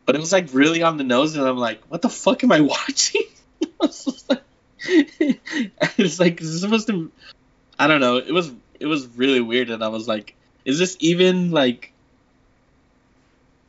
But 0.09 0.16
it 0.16 0.20
was 0.20 0.32
like 0.32 0.48
really 0.54 0.82
on 0.82 0.96
the 0.96 1.04
nose, 1.04 1.36
and 1.36 1.46
I'm 1.46 1.59
like, 1.59 1.84
what 1.88 2.00
the 2.00 2.09
fuck 2.09 2.42
am 2.42 2.50
I 2.50 2.61
watching? 2.62 3.24
I 3.62 3.68
was 3.78 4.06
just 4.06 4.30
like, 4.30 4.42
it's 5.98 6.18
like 6.18 6.40
is 6.40 6.50
this 6.50 6.62
supposed 6.62 6.86
to? 6.86 7.12
I 7.78 7.88
don't 7.88 8.00
know. 8.00 8.16
It 8.16 8.32
was 8.32 8.50
it 8.80 8.86
was 8.86 9.06
really 9.06 9.42
weird, 9.42 9.68
and 9.68 9.84
I 9.84 9.88
was 9.88 10.09
like, 10.09 10.34
is 10.64 10.78
this 10.78 10.96
even 11.00 11.50
like 11.50 11.92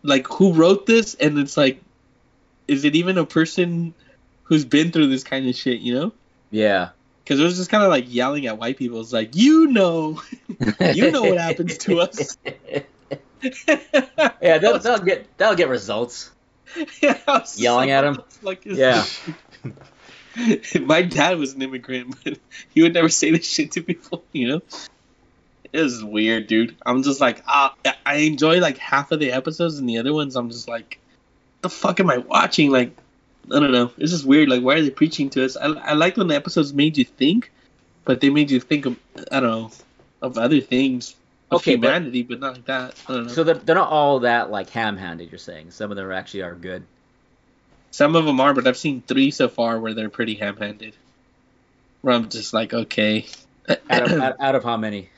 like 0.02 0.28
who 0.28 0.54
wrote 0.54 0.86
this? 0.86 1.14
And 1.14 1.38
it's 1.40 1.58
like, 1.58 1.82
is 2.70 2.86
it 2.86 2.96
even 2.96 3.18
a 3.18 3.26
person 3.26 3.94
who's 4.44 4.64
been 4.64 4.94
through 4.94 5.08
this 5.08 5.26
kind 5.26 5.46
of 5.50 5.58
shit? 5.58 5.82
You 5.82 5.94
know? 5.94 6.14
Yeah. 6.52 6.92
Because 7.22 7.42
it 7.42 7.44
was 7.44 7.58
just 7.58 7.70
kind 7.70 7.84
of 7.84 7.90
like 7.90 8.06
yelling 8.08 8.48
at 8.48 8.58
white 8.58 8.78
people. 8.78 9.02
It's 9.02 9.12
like, 9.12 9.36
you 9.36 9.68
know, 9.68 10.22
you 10.80 11.12
know 11.12 11.24
what 11.24 11.38
happens 11.38 11.80
to 11.80 12.00
us. 12.00 12.38
Yeah, 13.42 14.58
they'll, 14.58 14.80
they'll 14.80 15.00
get 15.00 15.38
they'll 15.38 15.56
get 15.56 15.70
results. 15.70 16.32
Yeah, 17.02 17.18
I 17.28 17.40
was 17.40 17.42
just 17.42 17.60
Yelling 17.60 17.90
like, 17.90 17.98
at 17.98 18.04
him? 18.04 18.18
fuck 18.30 18.66
Yeah. 18.66 19.04
My 20.82 21.02
dad 21.02 21.40
was 21.40 21.54
an 21.54 21.62
immigrant, 21.62 22.16
but 22.24 22.38
he 22.74 22.82
would 22.84 22.94
never 22.94 23.10
say 23.10 23.32
this 23.32 23.50
shit 23.50 23.72
to 23.72 23.82
people, 23.82 24.24
you 24.32 24.48
know? 24.48 24.62
It 25.72 25.82
was 25.82 26.04
weird, 26.04 26.48
dude. 26.48 26.76
I'm 26.86 27.04
just 27.04 27.22
like, 27.22 27.44
ah, 27.48 27.76
I 28.06 28.18
enjoy 28.18 28.60
like 28.60 28.78
half 28.78 29.12
of 29.12 29.20
the 29.20 29.32
episodes, 29.32 29.78
and 29.80 29.90
the 29.90 29.98
other 29.98 30.14
ones, 30.14 30.36
I'm 30.36 30.50
just 30.50 30.68
like, 30.68 31.00
the 31.62 31.70
fuck 31.70 32.00
am 32.00 32.10
I 32.10 32.18
watching? 32.18 32.72
Like, 32.72 32.96
I 33.48 33.60
don't 33.60 33.72
know. 33.72 33.92
It's 33.98 34.12
just 34.12 34.26
weird. 34.26 34.50
Like, 34.50 34.62
why 34.62 34.76
are 34.76 34.82
they 34.82 34.90
preaching 34.90 35.30
to 35.32 35.46
us? 35.46 35.58
I, 35.58 35.68
I 35.68 35.94
like 35.94 36.18
when 36.18 36.28
the 36.28 36.36
episodes 36.36 36.74
made 36.74 36.98
you 36.98 37.06
think, 37.06 37.52
but 38.06 38.22
they 38.22 38.30
made 38.30 38.52
you 38.52 38.60
think 38.60 38.86
of, 38.86 38.98
I 39.32 39.40
don't 39.40 39.50
know, 39.50 39.72
of 40.22 40.38
other 40.38 40.62
things. 40.62 41.16
Of 41.52 41.62
Okay, 41.62 41.76
but- 41.76 41.88
humanity, 41.88 42.24
but, 42.24 42.40
not 42.40 42.54
like 42.56 42.66
that. 42.66 42.96
I 43.08 43.14
don't 43.14 43.28
know. 43.28 43.34
So 43.34 43.44
they're, 43.44 43.56
they're 43.56 43.76
not 43.76 43.90
all 43.90 44.20
that 44.22 44.52
like 44.52 44.70
ham-handed. 44.70 45.32
You're 45.32 45.40
saying 45.40 45.72
some 45.72 45.90
of 45.92 45.98
them 45.98 46.12
actually 46.12 46.44
are 46.44 46.54
good. 46.56 46.84
Some 47.92 48.16
of 48.16 48.26
them 48.26 48.40
are, 48.40 48.54
but 48.54 48.68
I've 48.68 48.78
seen 48.78 49.02
three 49.08 49.32
so 49.32 49.50
far 49.50 49.80
where 49.80 49.94
they're 49.96 50.10
pretty 50.12 50.36
ham-handed. 50.36 50.96
Where 52.02 52.14
I'm 52.14 52.30
just 52.30 52.54
like, 52.54 52.74
okay, 52.74 53.26
Out 53.90 54.12
of, 54.12 54.12
out, 54.22 54.36
out 54.40 54.56
of 54.56 54.64
how 54.64 54.78
many? 54.78 55.10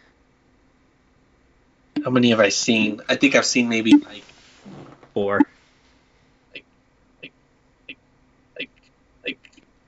how 2.03 2.09
many 2.09 2.29
have 2.29 2.39
I 2.39 2.49
seen? 2.49 3.01
I 3.09 3.15
think 3.15 3.36
I've 3.36 3.45
seen 3.45 3.67
maybe 3.69 3.93
like 3.93 4.23
Four. 5.13 5.41
like 6.53 6.63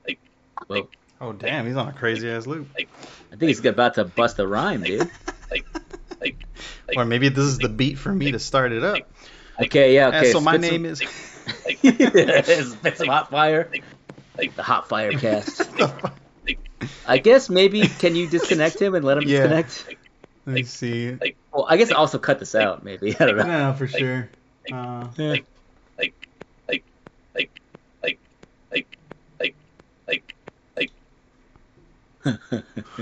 like 0.06 0.18
Well, 0.68 0.88
Oh 1.20 1.32
damn, 1.32 1.66
he's 1.66 1.76
on 1.76 1.88
a 1.88 1.92
crazy 1.92 2.30
ass 2.30 2.46
loop. 2.46 2.68
I 2.76 2.86
think 3.30 3.48
he's 3.48 3.64
about 3.64 3.94
to 3.94 4.04
bust 4.04 4.38
a 4.38 4.46
rhyme, 4.46 4.82
dude. 4.82 5.10
like, 6.96 7.04
or 7.04 7.08
maybe 7.08 7.28
this 7.28 7.44
is 7.44 7.58
the 7.58 7.68
beat 7.68 7.98
for 7.98 8.12
me 8.12 8.32
to 8.32 8.38
start 8.38 8.72
it 8.72 8.84
up. 8.84 8.98
Okay, 9.60 9.94
yeah, 9.94 10.08
okay. 10.08 10.32
So 10.32 10.40
my 10.40 10.56
name 10.56 10.84
is. 10.84 11.02
It's 11.82 13.04
hot 13.04 13.30
fire. 13.30 13.70
Like 14.36 14.56
the 14.56 14.62
hot 14.62 14.88
fire 14.88 15.12
cast. 15.12 15.62
I 17.06 17.18
guess 17.18 17.48
maybe 17.48 17.86
can 17.86 18.16
you 18.16 18.28
disconnect 18.28 18.80
him 18.80 18.94
and 18.94 19.04
let 19.04 19.18
him 19.18 19.24
yeah. 19.28 19.46
disconnect? 19.46 19.96
Let 20.46 20.54
me 20.54 20.62
see. 20.64 21.16
Well, 21.52 21.66
I 21.68 21.76
guess 21.76 21.90
I'll 21.90 21.98
also 21.98 22.18
cut 22.18 22.38
this 22.38 22.54
out. 22.54 22.84
Maybe 22.84 23.14
I 23.18 23.26
don't 23.26 23.36
know. 23.36 23.46
No, 23.46 23.72
for 23.74 23.86
sure. 23.86 24.28
Uh, 24.72 25.08
yeah. 25.16 25.36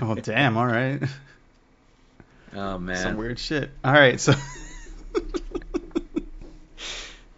oh 0.01 0.15
damn! 0.17 0.57
All 0.57 0.67
right 0.67 1.01
oh 2.55 2.79
man, 2.79 2.97
Some 2.97 3.17
weird 3.17 3.39
shit. 3.39 3.71
All 3.85 3.93
right, 3.93 4.21
so. 4.21 4.33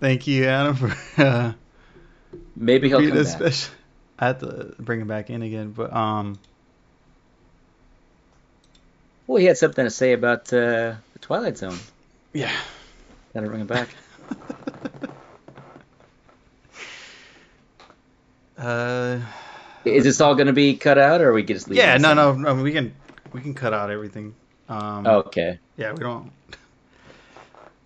Thank 0.00 0.26
you, 0.26 0.44
Adan, 0.44 0.74
for 0.74 0.94
uh, 1.22 1.52
Maybe 2.56 2.88
he'll 2.88 3.00
come 3.00 3.10
back. 3.10 3.26
special. 3.26 3.74
I 4.18 4.26
have 4.28 4.38
to 4.40 4.74
bring 4.78 5.00
him 5.00 5.08
back 5.08 5.30
in 5.30 5.42
again, 5.42 5.70
but 5.72 5.92
um, 5.92 6.38
Well, 9.26 9.38
he 9.38 9.46
had 9.46 9.56
something 9.56 9.84
to 9.84 9.90
say 9.90 10.12
about 10.12 10.52
uh, 10.52 10.94
the 11.12 11.18
Twilight 11.20 11.56
Zone. 11.58 11.78
yeah. 12.32 12.52
Gotta 13.32 13.48
bring 13.48 13.60
him 13.62 13.66
back. 13.66 13.88
uh, 18.58 19.18
Is 19.84 20.04
this 20.04 20.20
all 20.20 20.34
gonna 20.34 20.52
be 20.52 20.76
cut 20.76 20.98
out, 20.98 21.20
or 21.20 21.30
are 21.30 21.32
we 21.32 21.42
can 21.42 21.56
just 21.56 21.68
leave? 21.68 21.78
yeah, 21.78 21.96
no, 21.96 22.10
in? 22.12 22.16
no, 22.16 22.32
no, 22.34 22.62
we 22.62 22.72
can 22.72 22.94
we 23.32 23.40
can 23.40 23.54
cut 23.54 23.74
out 23.74 23.90
everything. 23.90 24.34
Um, 24.68 25.06
Okay. 25.06 25.58
yeah, 25.76 25.92
we 25.92 25.98
don't. 26.00 26.32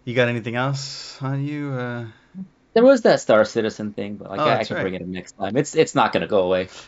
You 0.04 0.14
got 0.14 0.28
anything 0.28 0.56
else 0.56 1.20
on 1.22 1.44
you? 1.44 1.70
Uh, 1.72 2.06
There 2.74 2.84
was 2.84 3.02
that 3.02 3.20
Star 3.20 3.44
Citizen 3.44 3.92
thing, 3.92 4.16
but 4.16 4.30
like 4.30 4.40
Oh, 4.40 4.44
I, 4.44 4.60
I 4.60 4.64
can 4.64 4.76
right. 4.76 4.82
bring 4.82 4.94
it 4.94 5.02
up 5.02 5.08
next 5.08 5.32
time. 5.32 5.56
It's 5.56 5.74
it's 5.74 5.94
not 5.94 6.12
gonna 6.12 6.26
go 6.28 6.44
away. 6.44 6.68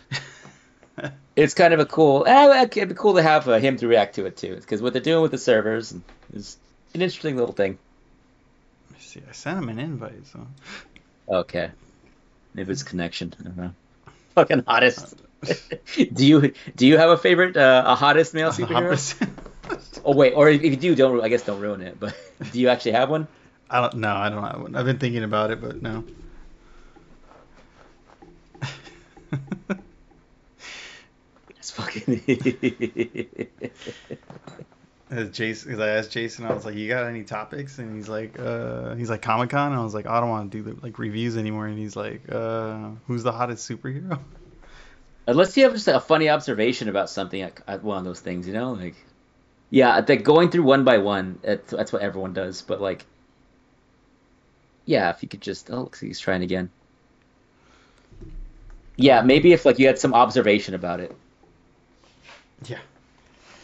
It's 1.37 1.55
kind 1.55 1.73
of 1.73 1.81
a 1.81 1.87
cool. 1.87 2.27
Eh, 2.27 2.63
it'd 2.65 2.89
be 2.89 2.95
cool 2.95 3.15
to 3.15 3.23
have 3.23 3.49
uh, 3.49 3.59
him 3.59 3.77
to 3.79 3.87
react 3.89 4.17
to 4.17 4.27
it 4.27 4.37
too, 4.37 4.57
because 4.57 4.83
what 4.83 4.93
they're 4.93 5.01
doing 5.01 5.23
with 5.23 5.31
the 5.31 5.39
servers 5.39 5.95
is 6.35 6.57
an 6.93 7.01
interesting 7.01 7.37
little 7.37 7.55
thing. 7.55 7.79
let 8.91 8.99
me 8.99 9.05
see. 9.05 9.23
I 9.27 9.33
sent 9.33 9.57
him 9.59 9.69
an 9.71 9.79
invite, 9.79 10.27
so. 10.27 10.47
Okay. 11.31 11.71
If 12.57 12.69
it's 12.69 12.83
connection. 12.83 13.33
I 13.41 13.43
don't 13.45 13.57
know. 13.57 13.71
Fucking 14.35 14.65
hottest. 14.67 15.15
do 16.13 16.27
you 16.27 16.53
do 16.77 16.87
you 16.87 16.99
have 16.99 17.11
a 17.11 17.17
favorite 17.17 17.57
uh, 17.57 17.85
a 17.87 17.95
hottest 17.95 18.35
male 18.35 18.51
superhero? 18.59 18.99
Oh 20.05 20.15
wait, 20.15 20.33
or 20.33 20.49
if 20.49 20.63
you 20.63 20.77
do, 20.77 20.95
don't 20.95 21.21
I 21.21 21.29
guess 21.29 21.43
don't 21.43 21.61
ruin 21.61 21.83
it. 21.83 22.01
But 22.01 22.17
do 22.53 22.59
you 22.59 22.69
actually 22.69 22.93
have 22.93 23.11
one? 23.11 23.29
I 23.69 23.81
don't. 23.83 23.95
No, 23.95 24.15
I 24.15 24.31
don't 24.31 24.43
have 24.43 24.61
one. 24.61 24.75
I've 24.75 24.87
been 24.87 24.99
thinking 24.99 25.25
about 25.25 25.51
it, 25.51 25.61
but 25.61 25.83
no. 25.83 26.05
It's 31.61 31.71
fucking. 31.73 32.23
As 35.11 35.29
Jason, 35.31 35.69
because 35.71 35.81
I 35.81 35.89
asked 35.91 36.11
Jason, 36.11 36.47
I 36.47 36.55
was 36.55 36.65
like, 36.65 36.75
"You 36.75 36.89
got 36.89 37.05
any 37.05 37.23
topics?" 37.25 37.79
And 37.79 37.95
he's 37.95 38.09
like, 38.09 38.39
"Uh, 38.39 38.95
he's 38.95 39.11
like 39.11 39.21
Comic 39.23 39.51
Con." 39.51 39.73
I 39.73 39.83
was 39.83 39.93
like, 39.93 40.07
"I 40.07 40.21
don't 40.21 40.31
want 40.31 40.51
to 40.51 40.63
do 40.63 40.73
the, 40.73 40.81
like 40.81 40.99
reviews 40.99 41.37
anymore." 41.37 41.67
And 41.67 41.79
he's 41.79 41.97
like, 41.97 42.23
"Uh, 42.33 42.91
who's 43.07 43.23
the 43.23 43.33
hottest 43.33 43.69
superhero?" 43.69 44.21
Unless 45.27 45.57
you 45.57 45.65
have 45.65 45.75
just 45.75 45.87
a 45.89 46.01
funny 46.01 46.31
observation 46.31 46.89
about 46.89 47.11
something 47.11 47.43
at, 47.43 47.61
at 47.69 47.85
one 47.85 47.99
of 47.99 48.05
those 48.05 48.21
things, 48.21 48.47
you 48.47 48.55
know, 48.55 48.73
like 48.73 48.95
yeah, 49.71 50.05
like 50.07 50.25
going 50.25 50.51
through 50.51 50.65
one 50.65 50.85
by 50.85 50.99
one. 50.99 51.39
That's, 51.43 51.71
that's 51.71 51.93
what 51.93 52.03
everyone 52.03 52.33
does. 52.33 52.63
But 52.63 52.81
like, 52.81 53.07
yeah, 54.85 55.11
if 55.11 55.23
you 55.23 55.29
could 55.29 55.41
just 55.41 55.71
oh, 55.71 55.83
look, 55.83 55.97
he's 55.99 56.19
trying 56.19 56.43
again. 56.43 56.71
Yeah, 58.97 59.23
maybe 59.23 59.53
if 59.53 59.65
like 59.65 59.79
you 59.79 59.87
had 59.87 59.99
some 59.99 60.13
observation 60.13 60.75
about 60.75 61.01
it. 61.01 61.15
Yeah. 62.67 62.79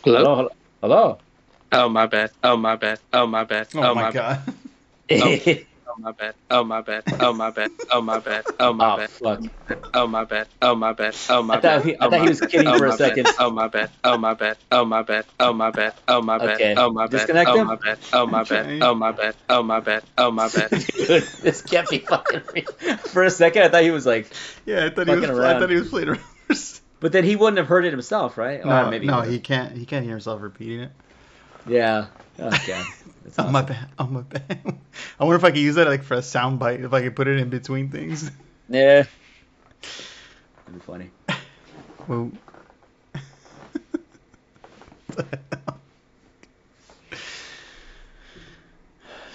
Hello? 0.04 0.24
Hello. 0.24 0.48
Hello. 0.80 1.18
Oh 1.72 1.88
my 1.88 2.06
bad. 2.06 2.30
Oh 2.42 2.56
my 2.56 2.76
bad. 2.76 3.00
Oh 3.12 3.26
my 3.26 3.44
bad. 3.44 3.68
Oh, 3.74 3.82
oh 3.82 3.94
my, 3.94 4.10
bad. 4.10 4.14
god. 4.14 4.54
Oh, 5.10 5.36
Oh 5.36 5.66
my 5.98 6.12
bad. 6.12 6.34
Oh 6.50 6.64
my 6.64 6.80
bad. 6.82 7.04
Oh 7.20 7.32
my 7.32 7.50
bad. 7.50 7.70
Oh 7.90 8.02
my 8.02 8.18
bad. 8.20 8.44
Oh 8.60 8.72
my 8.72 8.88
bad. 8.90 8.96
oh 8.96 8.96
my 8.96 8.96
bad. 8.96 9.10
fuck. 9.10 9.40
Oh 9.94 10.06
my 10.06 10.24
bad. 10.24 10.48
Oh 10.62 10.74
my 10.74 10.92
bad. 10.92 11.16
Oh 11.28 11.42
my 11.42 11.54
I 11.54 11.60
bad. 11.60 11.82
thought 11.82 11.84
he, 11.84 11.96
I 11.96 12.06
Oh 12.06 12.10
thought 12.10 12.20
he 12.20 12.24
my 12.24 12.28
was 12.28 12.40
bad. 12.40 12.50
kidding 12.50 12.68
Oh 12.68 12.78
for 12.78 12.86
a 12.86 12.88
my 12.88 12.96
bad. 12.96 12.98
second. 12.98 13.28
Oh 13.38 13.50
my 13.50 13.68
bad. 13.68 13.90
Oh 14.04 14.18
my 14.18 14.34
bad. 14.34 14.56
Oh 14.70 14.84
my 14.84 15.02
bad. 15.02 15.24
Oh 15.40 15.52
my 15.52 15.70
bad. 15.70 15.94
Oh 16.08 16.22
my 16.22 16.38
bad. 16.38 16.54
Okay. 16.54 16.74
Oh 16.76 16.90
my 16.92 17.06
bad. 17.06 17.10
Disconnect 17.10 17.50
oh 17.50 17.56
him? 17.58 17.66
my 17.66 17.76
bad. 17.76 17.98
Oh 18.12 18.26
my 18.26 18.44
bad. 18.44 18.66
Okay. 18.66 18.80
Oh 18.82 18.94
my 18.94 19.12
bad. 19.12 19.36
Oh 19.48 19.62
my 19.62 19.80
bad. 19.80 20.02
Oh 20.18 20.30
my 20.30 20.48
bad. 20.48 20.70
Dude, 20.70 21.22
this 21.42 21.62
can't 21.62 21.88
be 21.88 21.98
fucking 21.98 22.42
real. 22.54 22.96
For 22.98 23.22
a 23.24 23.30
second, 23.30 23.62
I 23.62 23.68
thought 23.68 23.82
he 23.82 23.90
was 23.90 24.06
like, 24.06 24.30
Yeah, 24.64 24.86
I 24.86 24.90
thought 24.90 25.08
he 25.08 25.14
was. 25.14 25.26
Fucking 25.26 25.30
I 25.30 25.38
around. 25.38 25.60
thought 25.60 25.70
he 25.70 25.76
was 25.76 25.88
playing 25.88 26.08
around. 26.08 26.20
but 27.00 27.12
then 27.12 27.24
he 27.24 27.36
wouldn't 27.36 27.58
have 27.58 27.68
heard 27.68 27.84
it 27.84 27.92
himself, 27.92 28.36
right? 28.38 28.60
Or 28.60 28.66
no, 28.66 28.90
maybe 28.90 29.06
no, 29.06 29.20
would. 29.20 29.28
he 29.28 29.40
can't. 29.40 29.76
He 29.76 29.86
can't 29.86 30.04
hear 30.04 30.14
himself 30.14 30.42
repeating 30.42 30.80
it. 30.80 30.92
Yeah. 31.66 32.06
Oh 32.38 32.50
god. 33.26 33.34
That's 33.34 33.38
Oh 33.38 33.50
my 33.50 33.60
awesome. 33.60 33.74
bad. 33.74 33.88
Oh 33.98 34.06
my 34.06 34.20
bad. 34.22 34.78
I 35.20 35.24
wonder 35.24 35.36
if 35.36 35.44
I 35.44 35.50
could 35.50 35.60
use 35.60 35.74
that 35.76 35.86
like 35.86 36.02
for 36.04 36.14
a 36.14 36.22
sound 36.22 36.58
bite. 36.58 36.80
If 36.80 36.92
I 36.92 37.02
could 37.02 37.16
put 37.16 37.28
it 37.28 37.38
in 37.38 37.50
between 37.50 37.90
things. 37.90 38.30
Yeah. 38.68 39.04
That'd 40.66 40.74
be 40.74 40.80
funny. 40.80 41.10
Whoa. 42.08 42.32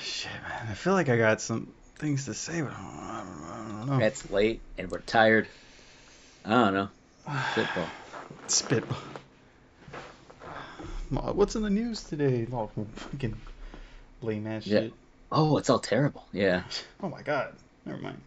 Shit, 0.01 0.31
man. 0.31 0.67
I 0.69 0.73
feel 0.73 0.93
like 0.93 1.09
I 1.09 1.17
got 1.17 1.41
some 1.41 1.71
things 1.95 2.25
to 2.25 2.33
say, 2.33 2.61
but 2.61 2.71
I 2.73 3.23
don't, 3.23 3.43
I 3.43 3.85
don't, 3.85 3.99
know. 3.99 4.05
It's 4.05 4.29
late 4.31 4.61
and 4.77 4.89
we're 4.91 4.99
tired. 4.99 5.47
I 6.45 6.49
don't 6.49 6.73
know. 6.73 6.89
Football. 7.53 7.87
Spitball. 8.47 8.97
Oh, 11.13 11.33
What's 11.33 11.57
in 11.57 11.61
the 11.63 11.69
news 11.69 12.03
today? 12.03 12.47
Oh, 12.53 12.69
fucking 12.95 13.35
lame 14.21 14.47
ass 14.47 14.65
Yeah. 14.67 14.79
shit. 14.81 14.93
Oh, 15.31 15.57
it's 15.57 15.69
all 15.69 15.79
terrible. 15.79 16.25
Yeah. 16.31 16.63
Oh 17.03 17.09
my 17.09 17.21
god. 17.23 17.53
Never 17.85 17.99
mind. 17.99 18.21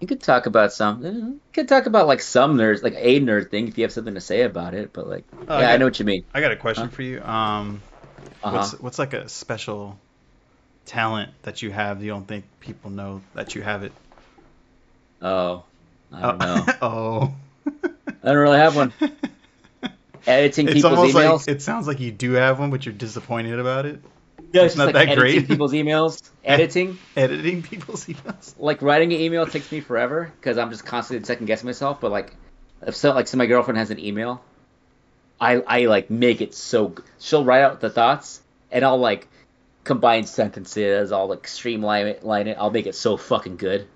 You 0.00 0.06
could 0.06 0.22
talk 0.22 0.46
about 0.46 0.72
some. 0.72 1.02
You 1.04 1.40
could 1.52 1.66
talk 1.68 1.86
about 1.86 2.06
like 2.06 2.20
some 2.20 2.56
nerds, 2.56 2.82
like 2.82 2.94
a 2.96 3.18
nerd 3.20 3.50
thing, 3.50 3.66
if 3.66 3.76
you 3.78 3.82
have 3.84 3.92
something 3.92 4.14
to 4.14 4.20
say 4.20 4.42
about 4.42 4.74
it. 4.74 4.92
But 4.92 5.08
like, 5.08 5.24
Oh, 5.48 5.58
yeah, 5.58 5.68
I 5.68 5.72
got- 5.72 5.80
know 5.80 5.86
what 5.86 5.98
you 5.98 6.04
mean. 6.04 6.24
I 6.34 6.40
got 6.40 6.52
a 6.52 6.56
question 6.56 6.84
Huh? 6.84 6.90
for 6.90 7.02
you. 7.02 7.20
Um, 7.22 7.80
Uh-huh. 8.44 8.56
what's 8.56 8.72
what's 8.80 8.98
like 8.98 9.12
a 9.14 9.28
special 9.28 9.98
talent 10.84 11.32
that 11.42 11.62
you 11.62 11.70
have 11.72 12.00
you 12.02 12.10
don't 12.10 12.28
think 12.28 12.44
people 12.60 12.90
know 12.90 13.22
that 13.34 13.54
you 13.56 13.62
have 13.62 13.82
it? 13.82 13.92
Oh, 15.22 15.64
I 16.12 16.20
don't 16.20 16.38
know. 16.38 16.64
oh. 16.82 17.34
I 18.22 18.28
don't 18.28 18.36
really 18.36 18.58
have 18.58 18.76
one. 18.76 18.92
Editing 20.28 20.66
it's 20.66 20.74
people's 20.74 21.12
emails. 21.12 21.46
like 21.46 21.48
it 21.56 21.62
sounds 21.62 21.86
like 21.88 22.00
you 22.00 22.10
do 22.12 22.32
have 22.32 22.58
one, 22.58 22.70
but 22.70 22.84
you're 22.84 22.94
disappointed 22.94 23.58
about 23.58 23.86
it. 23.86 24.00
Yeah, 24.56 24.64
it's 24.64 24.74
just, 24.74 24.78
not 24.78 24.86
like 24.86 24.94
that 24.94 25.08
editing 25.08 25.18
great. 25.18 25.48
people's 25.48 25.72
emails. 25.72 26.22
Editing, 26.44 26.98
Editing 27.16 27.62
people's 27.62 28.06
emails. 28.06 28.54
like 28.58 28.80
writing 28.80 29.12
an 29.12 29.20
email 29.20 29.46
takes 29.46 29.70
me 29.70 29.80
forever 29.80 30.32
because 30.40 30.58
I'm 30.58 30.70
just 30.70 30.86
constantly 30.86 31.26
second 31.26 31.46
guessing 31.46 31.66
myself. 31.66 32.00
But 32.00 32.10
like, 32.12 32.32
if 32.86 32.94
so, 32.96 33.12
like, 33.12 33.26
so 33.26 33.36
my 33.36 33.46
girlfriend 33.46 33.78
has 33.78 33.90
an 33.90 33.98
email, 33.98 34.42
I 35.40 35.56
I 35.56 35.86
like 35.86 36.08
make 36.08 36.40
it 36.40 36.54
so 36.54 36.94
she'll 37.18 37.44
write 37.44 37.62
out 37.62 37.80
the 37.80 37.90
thoughts 37.90 38.40
and 38.70 38.84
I'll 38.84 38.98
like 38.98 39.28
combine 39.84 40.24
sentences. 40.24 41.12
I'll 41.12 41.28
like 41.28 41.46
streamline 41.48 42.06
it, 42.06 42.24
line 42.24 42.46
it. 42.46 42.56
I'll 42.58 42.70
make 42.70 42.86
it 42.86 42.94
so 42.94 43.16
fucking 43.16 43.56
good. 43.56 43.86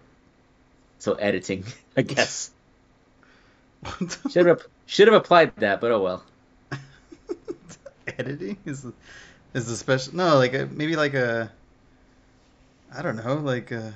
So 0.98 1.14
editing, 1.14 1.64
I 1.96 2.02
guess. 2.02 2.50
Should 4.30 4.46
have 4.46 4.62
should 4.86 5.08
have 5.08 5.16
applied 5.16 5.56
that, 5.56 5.80
but 5.80 5.90
oh 5.90 6.02
well. 6.02 6.24
Editing 8.18 8.58
is 8.66 8.84
is 9.54 9.66
the 9.66 9.76
special 9.76 10.16
no 10.16 10.36
like 10.36 10.54
a, 10.54 10.66
maybe 10.66 10.96
like 10.96 11.14
a 11.14 11.50
I 12.94 13.02
don't 13.02 13.16
know 13.16 13.34
like 13.36 13.70
a, 13.70 13.92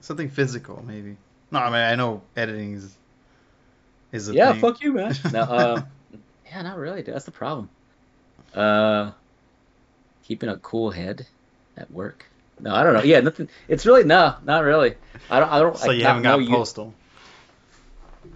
something 0.00 0.28
physical 0.30 0.82
maybe. 0.86 1.16
No, 1.50 1.58
I 1.58 1.66
mean 1.66 1.74
I 1.80 1.94
know 1.94 2.22
editing 2.36 2.74
is 2.74 2.94
is 4.12 4.28
a 4.28 4.34
yeah, 4.34 4.52
thing. 4.52 4.60
fuck 4.60 4.80
you, 4.82 4.92
man. 4.92 5.14
no, 5.32 5.40
uh, 5.40 5.82
yeah, 6.46 6.62
not 6.62 6.78
really. 6.78 7.02
Dude. 7.02 7.14
That's 7.14 7.24
the 7.24 7.30
problem. 7.30 7.68
Uh, 8.54 9.12
keeping 10.24 10.48
a 10.48 10.56
cool 10.56 10.90
head 10.90 11.26
at 11.76 11.90
work. 11.90 12.26
No, 12.58 12.74
I 12.74 12.82
don't 12.82 12.94
know. 12.94 13.02
Yeah, 13.02 13.20
nothing. 13.20 13.48
It's 13.68 13.86
really 13.86 14.04
no, 14.04 14.34
not 14.44 14.64
really. 14.64 14.94
I 15.30 15.40
don't. 15.40 15.48
I 15.50 15.58
don't. 15.60 15.78
so 15.78 15.90
I 15.90 15.94
you 15.94 16.04
haven't 16.04 16.22
got 16.22 16.42
you- 16.42 16.48
postal. 16.48 16.94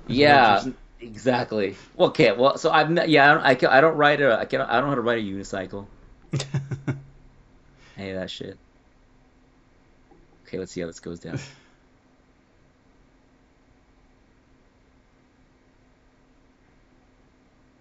Yeah, 0.06 0.64
exactly. 1.00 1.76
Well, 1.96 2.08
okay. 2.08 2.32
Well, 2.32 2.56
so 2.58 2.70
I'm 2.70 2.94
not, 2.94 3.08
yeah. 3.08 3.30
I 3.30 3.34
don't, 3.34 3.44
I, 3.44 3.54
can, 3.54 3.68
I 3.70 3.80
don't 3.80 3.96
ride 3.96 4.20
a. 4.20 4.38
I 4.38 4.44
can. 4.44 4.60
I 4.60 4.74
don't 4.74 4.84
know 4.84 4.88
how 4.90 4.94
to 4.94 5.00
ride 5.00 5.18
a 5.18 5.22
unicycle. 5.22 5.86
Of 7.97 8.14
that 8.16 8.30
shit. 8.30 8.59
Okay, 10.47 10.59
let's 10.59 10.72
see 10.72 10.80
how 10.80 10.87
this 10.89 10.99
goes 11.01 11.20
down. 11.20 11.39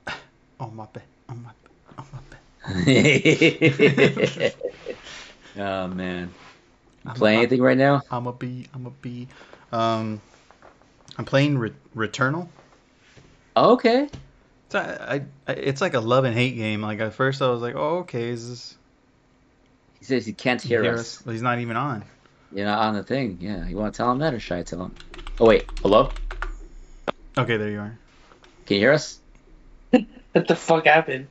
oh 0.60 0.70
my 0.70 0.86
bad. 0.94 1.04
Oh 1.30 1.36
my 1.36 1.52
bad. 1.64 1.72
Oh 1.98 2.06
my 2.14 2.20
oh 5.58 5.88
man, 5.88 6.34
I'm- 7.06 7.16
play 7.16 7.34
I'm- 7.34 7.40
anything 7.40 7.62
right 7.62 7.78
now? 7.78 8.02
I'm 8.12 8.28
a 8.28 8.34
bee. 8.34 8.68
I'm 8.74 8.86
a 8.86 8.92
bee. 8.92 9.28
Um, 9.72 10.22
I'm 11.18 11.26
playing 11.26 11.58
Re- 11.58 11.74
Returnal. 11.96 12.48
Okay. 13.58 14.08
It's, 14.74 15.02
I, 15.02 15.22
I, 15.48 15.52
it's 15.54 15.82
like 15.82 15.94
a 15.94 16.00
love 16.00 16.26
and 16.26 16.34
hate 16.34 16.56
game. 16.56 16.82
Like 16.82 17.00
at 17.00 17.14
first 17.14 17.42
I 17.42 17.50
was 17.50 17.62
like, 17.62 17.76
oh 17.76 18.00
okay, 18.00 18.30
is 18.30 18.50
this 18.50 18.78
He 20.00 20.06
says 20.06 20.26
he 20.26 20.34
can't 20.34 20.62
hear, 20.62 20.84
hear 20.84 20.94
us. 20.94 21.22
But 21.22 21.32
he's 21.34 21.42
not 21.42 21.60
even 21.60 21.78
on. 21.78 22.04
You're 22.52 22.66
not 22.66 22.80
on 22.80 22.94
the 22.96 23.04
thing. 23.04 23.38
Yeah, 23.40 23.68
you 23.68 23.78
want 23.78 23.94
to 23.94 23.98
tell 23.98 24.12
him 24.12 24.20
that, 24.20 24.34
or 24.34 24.40
should 24.40 24.58
I 24.58 24.64
tell 24.64 24.84
him? 24.84 24.96
Oh 25.40 25.46
wait, 25.46 25.66
hello. 25.82 26.12
Okay, 27.38 27.58
there 27.58 27.70
you 27.70 27.80
are. 27.80 27.98
Can 28.66 28.76
you 28.76 28.82
hear 28.82 28.92
us? 28.92 29.20
What 30.34 30.48
the 30.48 30.56
fuck 30.56 30.86
happened? 30.88 31.28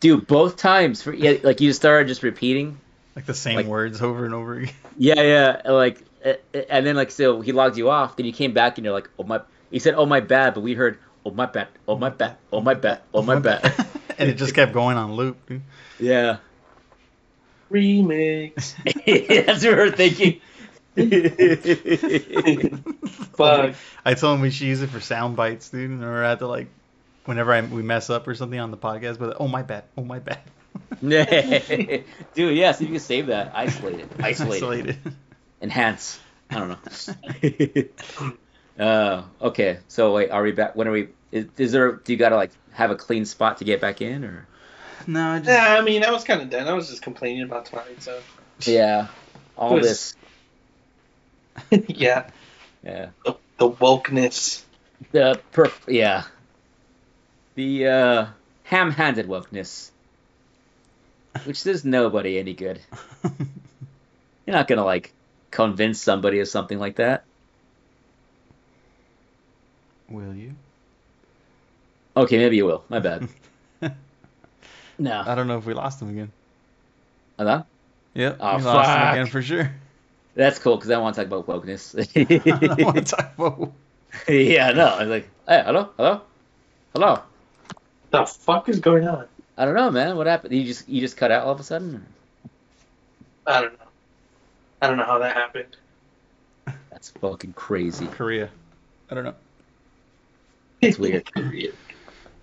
Dude, 0.00 0.26
both 0.26 0.58
times 0.58 1.00
for 1.02 1.14
yeah, 1.14 1.38
like 1.42 1.62
you 1.62 1.72
started 1.72 2.08
just 2.08 2.22
repeating. 2.22 2.78
Like 3.16 3.24
the 3.24 3.32
same 3.32 3.56
Like- 3.56 3.66
words 3.66 4.02
over 4.02 4.26
and 4.26 4.34
over 4.34 4.54
again. 4.54 4.74
Yeah, 4.98 5.22
yeah, 5.22 5.70
like, 5.70 6.04
and 6.22 6.86
then 6.86 6.96
like 6.96 7.10
so 7.10 7.40
he 7.40 7.52
logged 7.52 7.78
you 7.78 7.88
off. 7.88 8.16
Then 8.16 8.26
you 8.26 8.32
came 8.34 8.52
back 8.52 8.76
and 8.76 8.84
you're 8.84 8.92
like, 8.92 9.08
oh 9.18 9.24
my. 9.24 9.40
He 9.70 9.78
said, 9.78 9.94
oh 9.94 10.04
my 10.04 10.20
bad, 10.20 10.52
but 10.52 10.60
we 10.60 10.74
heard, 10.74 10.98
oh 11.24 11.30
my 11.30 11.46
bad, 11.46 11.68
oh 11.86 11.96
my 11.96 12.10
bad, 12.10 12.36
oh 12.52 12.60
my 12.60 12.74
bad, 12.74 13.00
oh 13.14 13.22
my 13.22 13.38
bad. 13.38 13.72
and 14.18 14.28
it 14.28 14.34
just 14.34 14.54
kept 14.54 14.72
going 14.72 14.96
on 14.96 15.14
loop. 15.14 15.46
dude. 15.46 15.62
yeah, 15.98 16.38
Remix. 17.70 18.74
that's 19.46 19.64
what 19.64 19.76
we're 19.76 19.90
thinking. 19.90 20.40
Fuck. 23.34 23.74
I 24.04 24.14
told 24.14 24.36
him 24.36 24.42
we 24.42 24.50
should 24.50 24.66
use 24.66 24.82
it 24.82 24.90
for 24.90 25.00
sound 25.00 25.36
bites, 25.36 25.70
dude. 25.70 25.90
And 25.90 26.00
we're 26.00 26.22
at 26.22 26.38
the 26.38 26.46
like, 26.46 26.68
whenever 27.24 27.52
I, 27.52 27.62
we 27.62 27.82
mess 27.82 28.10
up 28.10 28.28
or 28.28 28.34
something 28.34 28.58
on 28.58 28.70
the 28.70 28.76
podcast, 28.76 29.18
but 29.18 29.38
oh 29.40 29.48
my 29.48 29.62
bad, 29.62 29.84
oh 29.96 30.04
my 30.04 30.18
bad. 30.18 30.40
Dude, 31.00 32.56
yeah, 32.56 32.72
so 32.72 32.84
you 32.84 32.90
can 32.90 33.00
save 33.00 33.26
that. 33.26 33.52
Isolate 33.54 34.00
it. 34.00 34.08
Isolate 34.20 34.52
it. 34.52 34.56
Isolated. 34.56 34.98
Enhance. 35.60 36.20
I 36.50 36.58
don't 36.58 36.68
know. 36.68 36.78
Uh, 38.78 39.22
okay. 39.40 39.78
So 39.88 40.14
wait, 40.14 40.30
are 40.30 40.42
we 40.42 40.52
back? 40.52 40.74
When 40.76 40.88
are 40.88 40.92
we? 40.92 41.08
Is, 41.30 41.46
is 41.58 41.72
there? 41.72 41.92
Do 41.92 42.12
you 42.12 42.18
gotta 42.18 42.36
like 42.36 42.50
have 42.72 42.90
a 42.90 42.96
clean 42.96 43.24
spot 43.24 43.58
to 43.58 43.64
get 43.64 43.80
back 43.80 44.00
in, 44.00 44.24
or? 44.24 44.46
no, 45.06 45.30
I 45.32 45.38
just 45.38 45.48
Yeah, 45.50 45.76
I 45.78 45.80
mean, 45.82 46.04
I 46.04 46.10
was 46.10 46.24
kind 46.24 46.40
of 46.42 46.50
done. 46.50 46.68
I 46.68 46.72
was 46.74 46.88
just 46.88 47.02
complaining 47.02 47.42
about 47.42 47.66
Twilight 47.66 48.02
Zone. 48.02 48.22
Yeah. 48.60 49.08
All 49.56 49.74
Was- 49.74 50.14
this. 51.70 51.84
yeah, 51.88 52.30
Yeah. 52.82 53.10
the, 53.24 53.34
the 53.58 53.70
wokeness. 53.70 54.62
The 55.10 55.38
perf. 55.52 55.72
Yeah. 55.86 56.24
The 57.56 57.86
uh, 57.86 58.26
ham-handed 58.64 59.26
wokeness, 59.26 59.90
which 61.44 61.62
does 61.64 61.84
nobody 61.84 62.38
any 62.38 62.54
good. 62.54 62.80
You're 64.46 64.56
not 64.56 64.68
gonna 64.68 64.84
like 64.84 65.12
convince 65.50 66.00
somebody 66.00 66.40
of 66.40 66.48
something 66.48 66.78
like 66.78 66.96
that. 66.96 67.24
Will 70.12 70.34
you? 70.34 70.54
Okay, 72.16 72.36
maybe 72.38 72.56
you 72.56 72.66
will. 72.66 72.84
My 72.88 72.98
bad. 73.00 73.28
No. 74.98 75.24
I 75.26 75.34
don't 75.34 75.48
know 75.48 75.56
if 75.56 75.64
we 75.64 75.72
lost 75.74 76.00
him 76.00 76.10
again. 76.10 76.30
Uh, 77.38 77.42
hello? 77.44 77.66
Yep, 78.14 78.36
Oh, 78.38 78.56
we 78.58 78.62
lost 78.62 78.90
him 78.90 78.96
fuck. 78.98 79.12
again 79.14 79.26
for 79.26 79.42
sure. 79.42 79.72
That's 80.34 80.58
cool 80.60 80.76
because 80.76 80.90
I 80.90 80.98
want 80.98 81.16
to 81.16 81.24
talk 81.24 81.26
about 81.26 81.46
wokeness. 81.46 81.96
I 82.78 82.84
want 82.84 82.96
to 82.98 83.02
talk 83.02 83.32
about. 83.36 83.72
yeah, 84.28 84.70
no. 84.72 84.86
I 84.86 85.00
was 85.00 85.08
like, 85.08 85.28
hey, 85.48 85.62
hello, 85.64 85.88
hello, 85.96 86.20
hello. 86.92 87.22
The 88.10 88.26
fuck 88.26 88.68
is 88.68 88.78
going 88.80 89.08
on? 89.08 89.26
I 89.56 89.64
don't 89.64 89.74
know, 89.74 89.90
man. 89.90 90.16
What 90.16 90.26
happened? 90.26 90.54
You 90.54 90.64
just 90.64 90.88
you 90.88 91.00
just 91.00 91.16
cut 91.16 91.32
out 91.32 91.46
all 91.46 91.52
of 91.52 91.58
a 91.58 91.64
sudden? 91.64 92.06
I 93.46 93.62
don't 93.62 93.72
know. 93.72 93.86
I 94.82 94.86
don't 94.88 94.98
know 94.98 95.04
how 95.04 95.18
that 95.18 95.34
happened. 95.34 95.76
That's 96.90 97.10
fucking 97.10 97.54
crazy. 97.54 98.06
Korea. 98.06 98.50
I 99.10 99.14
don't 99.14 99.24
know. 99.24 99.34
It's 100.82 100.98
weird. 100.98 101.28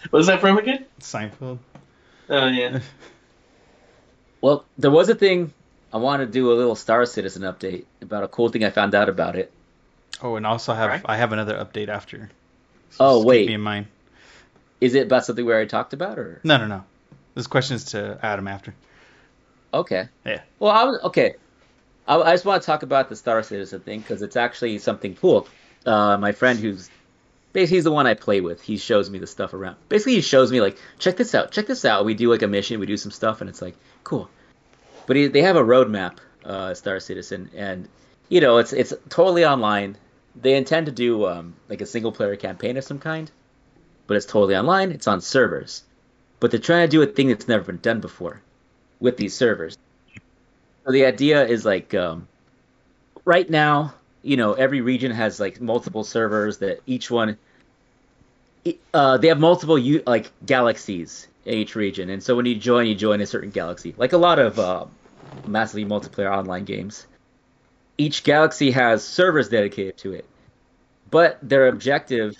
What's 0.10 0.28
that 0.28 0.40
from 0.40 0.58
again? 0.58 0.86
Seinfeld. 1.00 1.60
Oh 2.30 2.48
yeah. 2.48 2.80
Well, 4.42 4.64
there 4.78 4.90
was 4.90 5.10
a 5.10 5.16
thing 5.16 5.52
I 5.92 5.98
want 5.98 6.22
to 6.22 6.26
do 6.26 6.54
a 6.54 6.56
little 6.56 6.76
Star 6.76 7.06
Citizen 7.06 7.42
update 7.42 7.84
about 8.02 8.24
a 8.24 8.28
cool 8.30 8.48
thing 8.48 8.64
I 8.64 8.70
found 8.70 8.96
out 8.96 9.10
about 9.10 9.36
it. 9.36 9.52
Oh, 10.22 10.38
and 10.38 10.46
also 10.46 10.74
have 10.74 10.84
Alright. 10.86 11.02
I 11.06 11.18
have 11.18 11.34
another 11.34 11.56
update 11.58 11.90
after. 11.90 12.30
Oh, 13.02 13.18
just 13.18 13.24
keep 13.24 13.28
wait. 13.28 13.48
me 13.48 13.54
in 13.56 13.62
mind. 13.62 13.88
Is 14.80 14.96
it 14.96 15.08
about 15.08 15.26
something 15.26 15.46
we 15.46 15.52
already 15.52 15.68
talked 15.68 15.92
about, 15.92 16.18
or 16.18 16.40
No, 16.46 16.56
no, 16.56 16.68
no. 16.68 16.86
This 17.36 17.48
question 17.48 17.76
is 17.76 17.84
to 17.86 18.18
Adan 18.24 18.48
after. 18.48 18.74
okay? 19.74 20.08
Yeah. 20.26 20.42
Well, 20.60 20.72
I 20.72 20.86
was 20.86 21.02
okay. 21.04 21.36
I, 22.08 22.16
I 22.22 22.32
just 22.32 22.46
want 22.46 22.62
to 22.62 22.66
talk 22.66 22.84
about 22.84 23.10
the 23.10 23.18
Star 23.18 23.44
Citizen 23.44 23.82
thing 23.82 24.00
because 24.00 24.22
it's 24.22 24.38
actually 24.38 24.78
something 24.80 25.16
cool. 25.16 25.50
Uh, 25.86 26.18
my 26.18 26.32
friend 26.32 26.58
who's 26.60 26.90
basically 27.54 27.78
he's 27.78 27.84
the 27.84 27.91
one 27.91 28.08
I 28.08 28.14
play 28.14 28.41
with. 28.41 28.62
He 28.62 28.78
shows 28.78 29.10
me 29.10 29.20
the 29.20 29.28
stuff 29.28 29.54
around. 29.54 29.78
Basically, 29.89 30.16
he 30.16 30.22
shows 30.22 30.52
me 30.52 30.62
like, 30.62 30.78
check 30.97 31.18
this 31.18 31.34
out, 31.36 31.52
check 31.52 31.68
this 31.68 31.86
out. 31.86 32.06
We 32.06 32.14
do 32.14 32.30
like 32.30 32.41
a 32.41 32.47
mission, 32.47 32.80
we 32.80 32.86
do 32.86 32.97
some 32.97 33.12
stuff, 33.12 33.41
and 33.41 33.50
it's 33.50 33.62
like 33.62 33.76
cool. 34.04 34.30
But 35.08 35.16
he, 35.16 35.28
they 35.28 35.41
have 35.41 35.56
a 35.56 35.64
roadmap, 35.64 36.18
uh, 36.45 36.74
Star 36.74 37.00
Citizen, 37.00 37.50
and 37.56 37.88
you 38.30 38.41
know 38.41 38.58
it's 38.58 38.74
it's 38.74 38.93
totally 39.10 39.45
online. 39.45 39.97
They 40.36 40.56
intend 40.56 40.86
to 40.86 40.91
do 40.91 41.26
um, 41.26 41.56
like 41.68 41.82
a 41.82 41.86
single 41.86 42.12
player 42.12 42.36
campaign 42.36 42.78
of 42.78 42.84
some 42.84 43.00
kind, 43.00 43.30
but 44.08 44.18
it's 44.18 44.26
totally 44.26 44.56
online. 44.56 44.91
It's 44.91 45.08
on 45.08 45.22
servers, 45.22 45.84
but 46.39 46.52
they're 46.52 46.60
trying 46.60 46.88
to 46.88 46.91
do 46.91 47.02
a 47.02 47.08
thing 47.08 47.30
that's 47.30 47.47
never 47.47 47.64
been 47.64 47.80
done 47.80 48.00
before 48.00 48.41
with 49.00 49.18
these 49.18 49.34
servers. 49.34 49.78
So 50.86 50.91
the 50.91 51.06
idea 51.06 51.45
is 51.45 51.66
like 51.66 51.93
um, 51.93 52.28
right 53.26 53.50
now, 53.50 53.93
you 54.22 54.38
know, 54.38 54.53
every 54.53 54.82
region 54.82 55.11
has 55.11 55.39
like 55.39 55.61
multiple 55.61 56.03
servers 56.03 56.57
that 56.59 56.82
each 56.86 57.09
one 57.09 57.38
uh, 58.93 59.17
they 59.17 59.30
have 59.30 59.39
multiple 59.39 59.78
u- 59.78 60.03
like 60.05 60.32
galaxies 60.45 61.28
in 61.45 61.55
each 61.55 61.76
region, 61.76 62.09
and 62.09 62.22
so 62.22 62.36
when 62.36 62.45
you 62.45 62.55
join, 62.55 62.88
you 62.88 62.95
join 62.95 63.22
a 63.22 63.26
certain 63.26 63.49
galaxy, 63.49 63.95
like 63.97 64.13
a 64.13 64.17
lot 64.17 64.39
of 64.39 64.59
uh, 64.59 64.86
massively 65.47 65.86
multiplayer 65.86 66.32
online 66.32 66.65
games. 66.65 67.07
Each 67.97 68.24
galaxy 68.24 68.72
has 68.72 69.03
servers 69.03 69.49
dedicated 69.49 69.97
to 69.99 70.13
it, 70.13 70.26
but 71.09 71.38
their 71.41 71.67
objective 71.67 72.36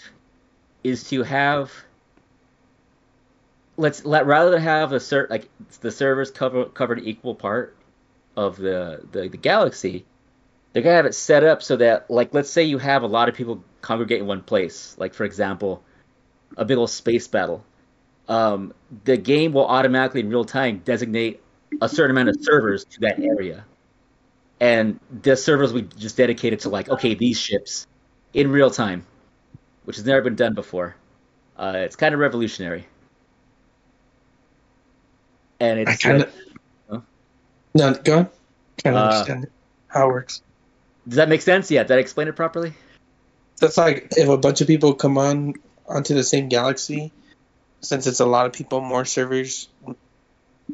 is 0.84 1.10
to 1.10 1.24
have 1.24 1.72
let's 3.78 4.04
let 4.06 4.26
rather 4.26 4.52
than 4.52 4.62
have 4.62 4.92
a 4.92 4.98
cert 4.98 5.30
like 5.30 5.50
the 5.82 5.92
servers 5.92 6.32
cover 6.32 6.66
covered 6.66 7.00
equal 7.00 7.36
part 7.36 7.76
of 8.36 8.58
the, 8.58 9.02
the 9.12 9.30
the 9.30 9.38
galaxy 9.38 10.06
they're 10.74 10.84
gonna 10.84 10.96
have 10.96 11.06
it 11.06 11.16
set 11.16 11.44
up 11.44 11.62
so 11.64 11.78
that 11.78 12.10
like 12.10 12.34
let's 12.34 12.50
say 12.50 12.64
you 12.64 12.78
have 12.78 13.04
a 13.04 13.08
lot 13.08 13.30
of 13.30 13.36
people 13.36 13.64
congregate 13.82 14.20
in 14.20 14.28
one 14.28 14.42
place 14.42 14.96
like 14.98 15.14
for 15.14 15.24
example 15.24 15.84
a 16.58 16.66
big 16.66 16.78
old 16.78 16.90
space 16.90 17.28
battle 17.28 17.64
um, 18.28 18.74
the 19.06 19.18
game 19.18 19.54
will 19.54 19.66
automatically 19.66 20.22
in 20.22 20.30
real 20.30 20.46
time 20.46 20.82
designate 20.86 21.42
a 21.82 21.90
certain 21.90 22.12
amount 22.12 22.30
of 22.30 22.36
servers 22.42 22.86
to 22.86 23.00
that 23.00 23.20
area 23.20 23.66
and 24.60 25.00
the 25.24 25.36
servers 25.36 25.74
will 25.74 25.82
be 25.82 25.96
just 25.98 26.18
dedicated 26.18 26.60
to 26.60 26.70
like 26.70 26.90
okay 26.90 27.14
these 27.16 27.40
ships 27.40 27.88
in 28.34 28.52
real 28.52 28.70
time 28.70 29.06
which 29.86 29.96
has 29.96 30.06
never 30.06 30.22
been 30.22 30.36
done 30.36 30.54
before 30.54 30.96
uh, 31.58 31.74
it's 31.76 31.96
kind 31.96 32.14
of 32.14 32.20
revolutionary 32.20 32.86
and 35.60 35.80
it's 35.80 35.92
I 35.92 35.96
kind 35.96 36.24
of. 36.24 36.34
Huh? 36.90 37.02
No, 37.76 37.94
go 37.94 38.18
on. 38.20 38.30
Kind 38.84 38.96
of 38.96 39.02
Uh, 39.02 39.06
understand 39.06 39.44
it, 39.46 39.52
how 39.88 40.10
it 40.10 40.14
works. 40.14 40.42
Does 41.10 41.18
that 41.18 41.28
make 41.28 41.42
sense 41.42 41.70
yeah 41.70 41.84
did 41.84 41.98
i 41.98 42.00
explain 42.00 42.30
it 42.30 42.36
properly 42.36 42.74
That's 43.60 43.78
like 43.78 44.14
if 44.16 44.30
a 44.30 44.38
bunch 44.38 44.62
of 44.62 44.68
people 44.68 44.94
come 44.94 45.18
on 45.18 45.56
onto 45.90 46.14
the 46.14 46.24
same 46.24 46.48
galaxy, 46.48 47.12
since 47.82 48.08
it's 48.08 48.20
a 48.20 48.26
lot 48.26 48.46
of 48.46 48.54
people, 48.54 48.80
more 48.80 49.06
servers 49.06 49.68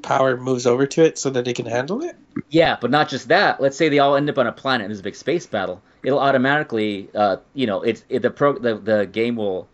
power 0.03 0.35
moves 0.35 0.67
over 0.67 0.85
to 0.85 1.03
it 1.05 1.17
so 1.17 1.29
that 1.29 1.45
they 1.45 1.53
can 1.53 1.65
handle 1.65 2.03
it. 2.03 2.17
Yeah, 2.49 2.77
but 2.79 2.91
not 2.91 3.07
just 3.07 3.29
that. 3.29 3.61
Let's 3.61 3.77
say 3.77 3.87
they 3.87 3.99
all 3.99 4.17
end 4.17 4.29
up 4.29 4.37
on 4.37 4.45
a 4.45 4.51
planet 4.51 4.85
and 4.85 4.91
there's 4.91 4.99
a 4.99 5.03
big 5.03 5.15
space 5.15 5.45
battle. 5.45 5.81
It'll 6.03 6.19
automatically, 6.19 7.09
uh, 7.15 7.37
you 7.53 7.65
know, 7.65 7.81
it's 7.81 8.03
it, 8.09 8.21
the 8.21 8.29
pro 8.29 8.59
the, 8.59 8.75
the 8.75 9.05
game 9.05 9.37
will 9.37 9.69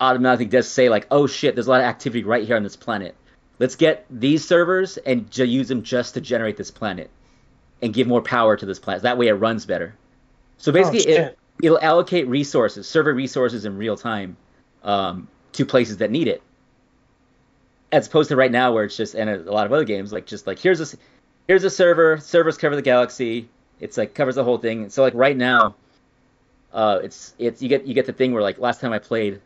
automatically 0.00 0.46
just 0.46 0.74
say 0.74 0.88
like, 0.88 1.06
oh 1.10 1.28
shit, 1.28 1.54
there's 1.54 1.68
a 1.68 1.70
lot 1.70 1.80
of 1.80 1.86
activity 1.86 2.24
right 2.24 2.44
here 2.44 2.56
on 2.56 2.64
this 2.64 2.76
planet. 2.76 3.14
Let's 3.60 3.76
get 3.76 4.06
these 4.10 4.46
servers 4.46 4.96
and 4.96 5.30
ju- 5.30 5.44
use 5.44 5.68
them 5.68 5.82
just 5.82 6.14
to 6.14 6.20
generate 6.20 6.56
this 6.56 6.70
planet 6.70 7.10
and 7.80 7.94
give 7.94 8.08
more 8.08 8.22
power 8.22 8.56
to 8.56 8.66
this 8.66 8.80
planet. 8.80 9.04
That 9.04 9.18
way 9.18 9.28
it 9.28 9.34
runs 9.34 9.66
better. 9.66 9.94
So 10.60 10.72
basically, 10.72 11.16
Oh, 11.16 11.22
it, 11.22 11.38
it'll 11.62 11.80
allocate 11.80 12.28
resources, 12.28 12.86
server 12.86 13.14
resources 13.14 13.64
in 13.64 13.78
real 13.78 13.96
time, 13.96 14.36
um, 14.84 15.26
to 15.52 15.64
places 15.64 15.96
that 15.96 16.10
need 16.10 16.28
it. 16.28 16.42
As 17.90 18.06
opposed 18.06 18.28
to 18.28 18.36
right 18.36 18.52
now, 18.52 18.72
where 18.72 18.84
it's 18.84 18.96
just 18.96 19.14
and 19.14 19.30
a 19.30 19.50
lot 19.50 19.64
of 19.64 19.72
other 19.72 19.84
games 19.84 20.12
like 20.12 20.26
just 20.26 20.46
like 20.46 20.58
here's 20.58 20.80
a 20.80 20.96
here's 21.48 21.64
a 21.64 21.70
server, 21.70 22.18
servers 22.18 22.58
cover 22.58 22.76
the 22.76 22.82
galaxy. 22.82 23.48
It's 23.80 23.96
like 23.96 24.14
covers 24.14 24.34
the 24.34 24.44
whole 24.44 24.58
thing. 24.58 24.90
So 24.90 25.02
like 25.02 25.14
right 25.14 25.36
now, 25.36 25.76
uh, 26.74 27.00
it's 27.02 27.34
it's 27.38 27.62
you 27.62 27.68
get 27.70 27.86
you 27.86 27.94
get 27.94 28.04
the 28.04 28.12
thing 28.12 28.32
where 28.32 28.42
like 28.42 28.58
last 28.58 28.82
time 28.82 28.92
I 28.92 28.98
played, 28.98 29.40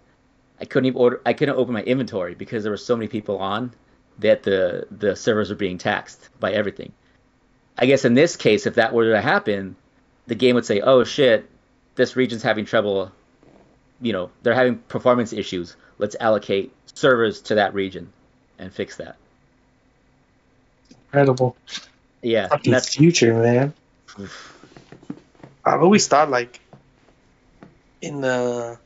I 0.60 0.64
couldn't 0.64 0.86
even 0.86 1.00
order 1.00 1.22
I 1.24 1.32
couldn't 1.32 1.54
open 1.54 1.72
my 1.72 1.82
inventory 1.84 2.34
because 2.34 2.64
there 2.64 2.72
were 2.72 2.76
so 2.76 2.96
many 2.96 3.06
people 3.06 3.38
on 3.38 3.72
that 4.18 4.42
the 4.42 4.88
the 4.90 5.14
servers 5.14 5.52
are 5.52 5.56
being 5.56 5.78
taxed 5.78 6.28
by 6.40 6.52
everything. 6.52 6.92
I 7.78 7.86
guess 7.86 8.04
in 8.04 8.14
this 8.14 8.34
case, 8.34 8.66
if 8.66 8.74
that 8.74 8.92
were 8.92 9.12
to 9.12 9.20
happen, 9.20 9.76
the 10.26 10.34
game 10.34 10.54
would 10.54 10.66
say, 10.66 10.80
"Oh 10.80 11.04
shit, 11.04 11.48
this 11.94 12.16
region's 12.16 12.42
having 12.42 12.64
trouble. 12.64 13.12
You 14.00 14.12
know, 14.12 14.30
they're 14.42 14.54
having 14.54 14.78
performance 14.78 15.32
issues. 15.32 15.76
Let's 15.98 16.16
allocate 16.18 16.72
servers 16.94 17.40
to 17.42 17.56
that 17.56 17.74
region 17.74 18.12
and 18.58 18.72
fix 18.72 18.96
that." 18.96 19.16
Incredible. 21.06 21.56
Yeah, 22.22 22.48
Fucking 22.48 22.72
that's 22.72 22.94
future, 22.94 23.34
man. 23.34 23.74
I've 25.64 25.82
always 25.82 26.08
thought 26.08 26.30
like 26.30 26.60
in 28.00 28.20
the. 28.20 28.78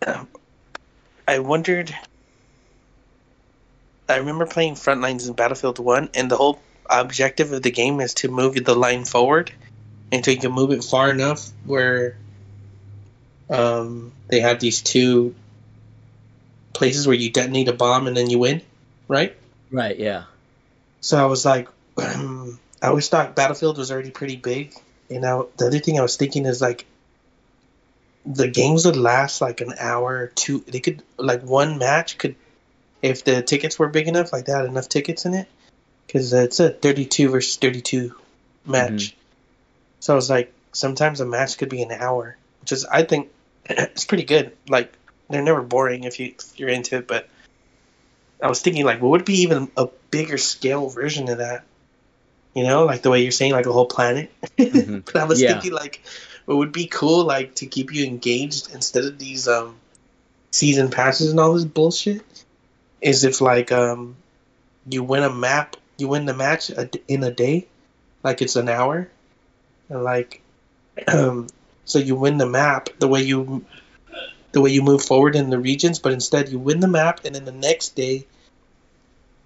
I 1.28 1.38
wondered. 1.38 1.94
I 4.08 4.16
remember 4.16 4.46
playing 4.46 4.74
Frontlines 4.74 5.28
in 5.28 5.34
Battlefield 5.34 5.78
One, 5.78 6.10
and 6.14 6.30
the 6.30 6.36
whole 6.36 6.60
objective 6.88 7.52
of 7.52 7.62
the 7.62 7.70
game 7.70 8.00
is 8.00 8.14
to 8.14 8.28
move 8.28 8.62
the 8.64 8.74
line 8.74 9.04
forward, 9.04 9.52
and 10.12 10.24
so 10.24 10.30
you 10.30 10.36
can 10.36 10.52
move 10.52 10.70
it 10.70 10.84
far 10.84 11.10
enough 11.10 11.48
where. 11.64 12.16
Um, 13.50 14.12
they 14.28 14.40
have 14.40 14.60
these 14.60 14.80
two 14.80 15.34
places 16.72 17.06
where 17.06 17.16
you 17.16 17.30
detonate 17.30 17.68
a 17.68 17.74
bomb 17.74 18.06
and 18.06 18.16
then 18.16 18.30
you 18.30 18.38
win, 18.38 18.62
right? 19.08 19.36
right. 19.70 19.98
Yeah. 19.98 20.24
So 21.00 21.20
I 21.20 21.26
was 21.26 21.44
like, 21.44 21.68
I 21.98 22.56
always 22.82 23.08
thought 23.08 23.36
Battlefield 23.36 23.78
was 23.78 23.90
already 23.90 24.10
pretty 24.10 24.36
big. 24.36 24.74
And 25.10 25.22
now 25.22 25.48
the 25.56 25.66
other 25.66 25.78
thing 25.80 25.98
I 25.98 26.02
was 26.02 26.16
thinking 26.16 26.46
is 26.46 26.60
like, 26.60 26.86
the 28.24 28.48
games 28.48 28.86
would 28.86 28.96
last 28.96 29.40
like 29.40 29.60
an 29.60 29.74
hour 29.78 30.28
two. 30.34 30.60
They 30.60 30.80
could 30.80 31.02
like 31.16 31.42
one 31.42 31.78
match 31.78 32.18
could, 32.18 32.36
if 33.02 33.24
the 33.24 33.42
tickets 33.42 33.78
were 33.78 33.88
big 33.88 34.06
enough, 34.06 34.32
like 34.32 34.44
they 34.44 34.52
had 34.52 34.64
enough 34.64 34.88
tickets 34.88 35.26
in 35.26 35.34
it, 35.34 35.48
because 36.06 36.32
it's 36.32 36.60
a 36.60 36.70
thirty-two 36.70 37.30
versus 37.30 37.56
thirty-two 37.56 38.14
match. 38.64 39.16
So 40.02 40.12
I 40.12 40.16
was 40.16 40.28
like, 40.28 40.52
sometimes 40.72 41.20
a 41.20 41.24
match 41.24 41.58
could 41.58 41.68
be 41.68 41.80
an 41.80 41.92
hour, 41.92 42.36
which 42.60 42.72
is 42.72 42.84
I 42.84 43.04
think 43.04 43.30
it's 43.66 44.04
pretty 44.04 44.24
good. 44.24 44.56
Like 44.68 44.92
they're 45.30 45.42
never 45.42 45.62
boring 45.62 46.02
if 46.02 46.18
you 46.18 46.34
if 46.36 46.58
you're 46.58 46.70
into 46.70 46.96
it, 46.96 47.06
but 47.06 47.28
I 48.42 48.48
was 48.48 48.60
thinking 48.60 48.84
like, 48.84 49.00
what 49.00 49.12
would 49.12 49.24
be 49.24 49.42
even 49.42 49.70
a 49.76 49.86
bigger 50.10 50.38
scale 50.38 50.88
version 50.88 51.28
of 51.28 51.38
that? 51.38 51.64
You 52.52 52.64
know, 52.64 52.84
like 52.84 53.02
the 53.02 53.10
way 53.10 53.22
you're 53.22 53.30
saying, 53.30 53.52
like 53.52 53.66
a 53.66 53.72
whole 53.72 53.86
planet. 53.86 54.32
Mhm. 54.58 55.04
but 55.04 55.16
I 55.22 55.24
was 55.24 55.40
Yeah. 55.40 55.52
thinking 55.52 55.72
like, 55.72 56.02
what 56.46 56.58
would 56.58 56.72
be 56.72 56.86
cool, 56.86 57.24
like 57.24 57.54
to 57.56 57.66
keep 57.66 57.94
you 57.94 58.04
engaged 58.04 58.74
instead 58.74 59.04
of 59.04 59.20
these 59.20 59.46
um 59.46 59.76
season 60.50 60.90
passes 60.90 61.30
and 61.30 61.38
all 61.38 61.54
this 61.54 61.64
bullshit, 61.64 62.22
is 63.00 63.22
if 63.22 63.40
like 63.40 63.70
um 63.70 64.16
you 64.90 65.04
win 65.04 65.22
a 65.22 65.30
map, 65.32 65.76
you 65.96 66.08
win 66.08 66.26
the 66.26 66.34
match 66.34 66.70
a 66.70 66.90
in 67.06 67.22
a 67.22 67.30
day, 67.30 67.68
like 68.24 68.42
it's 68.42 68.56
an 68.56 68.68
hour, 68.68 69.08
and 69.92 70.02
like 70.02 70.42
um 71.08 71.46
so 71.84 71.98
you 71.98 72.16
win 72.16 72.38
the 72.38 72.46
map 72.46 72.88
the 72.98 73.08
way 73.08 73.22
you 73.22 73.64
the 74.52 74.60
way 74.60 74.70
you 74.70 74.82
move 74.82 75.02
forward 75.02 75.34
in 75.34 75.50
the 75.50 75.58
regions, 75.58 75.98
but 75.98 76.12
instead 76.12 76.50
you 76.50 76.58
win 76.58 76.80
the 76.80 76.88
map, 76.88 77.24
and 77.24 77.34
then 77.34 77.46
the 77.46 77.52
next 77.52 77.96
day, 77.96 78.26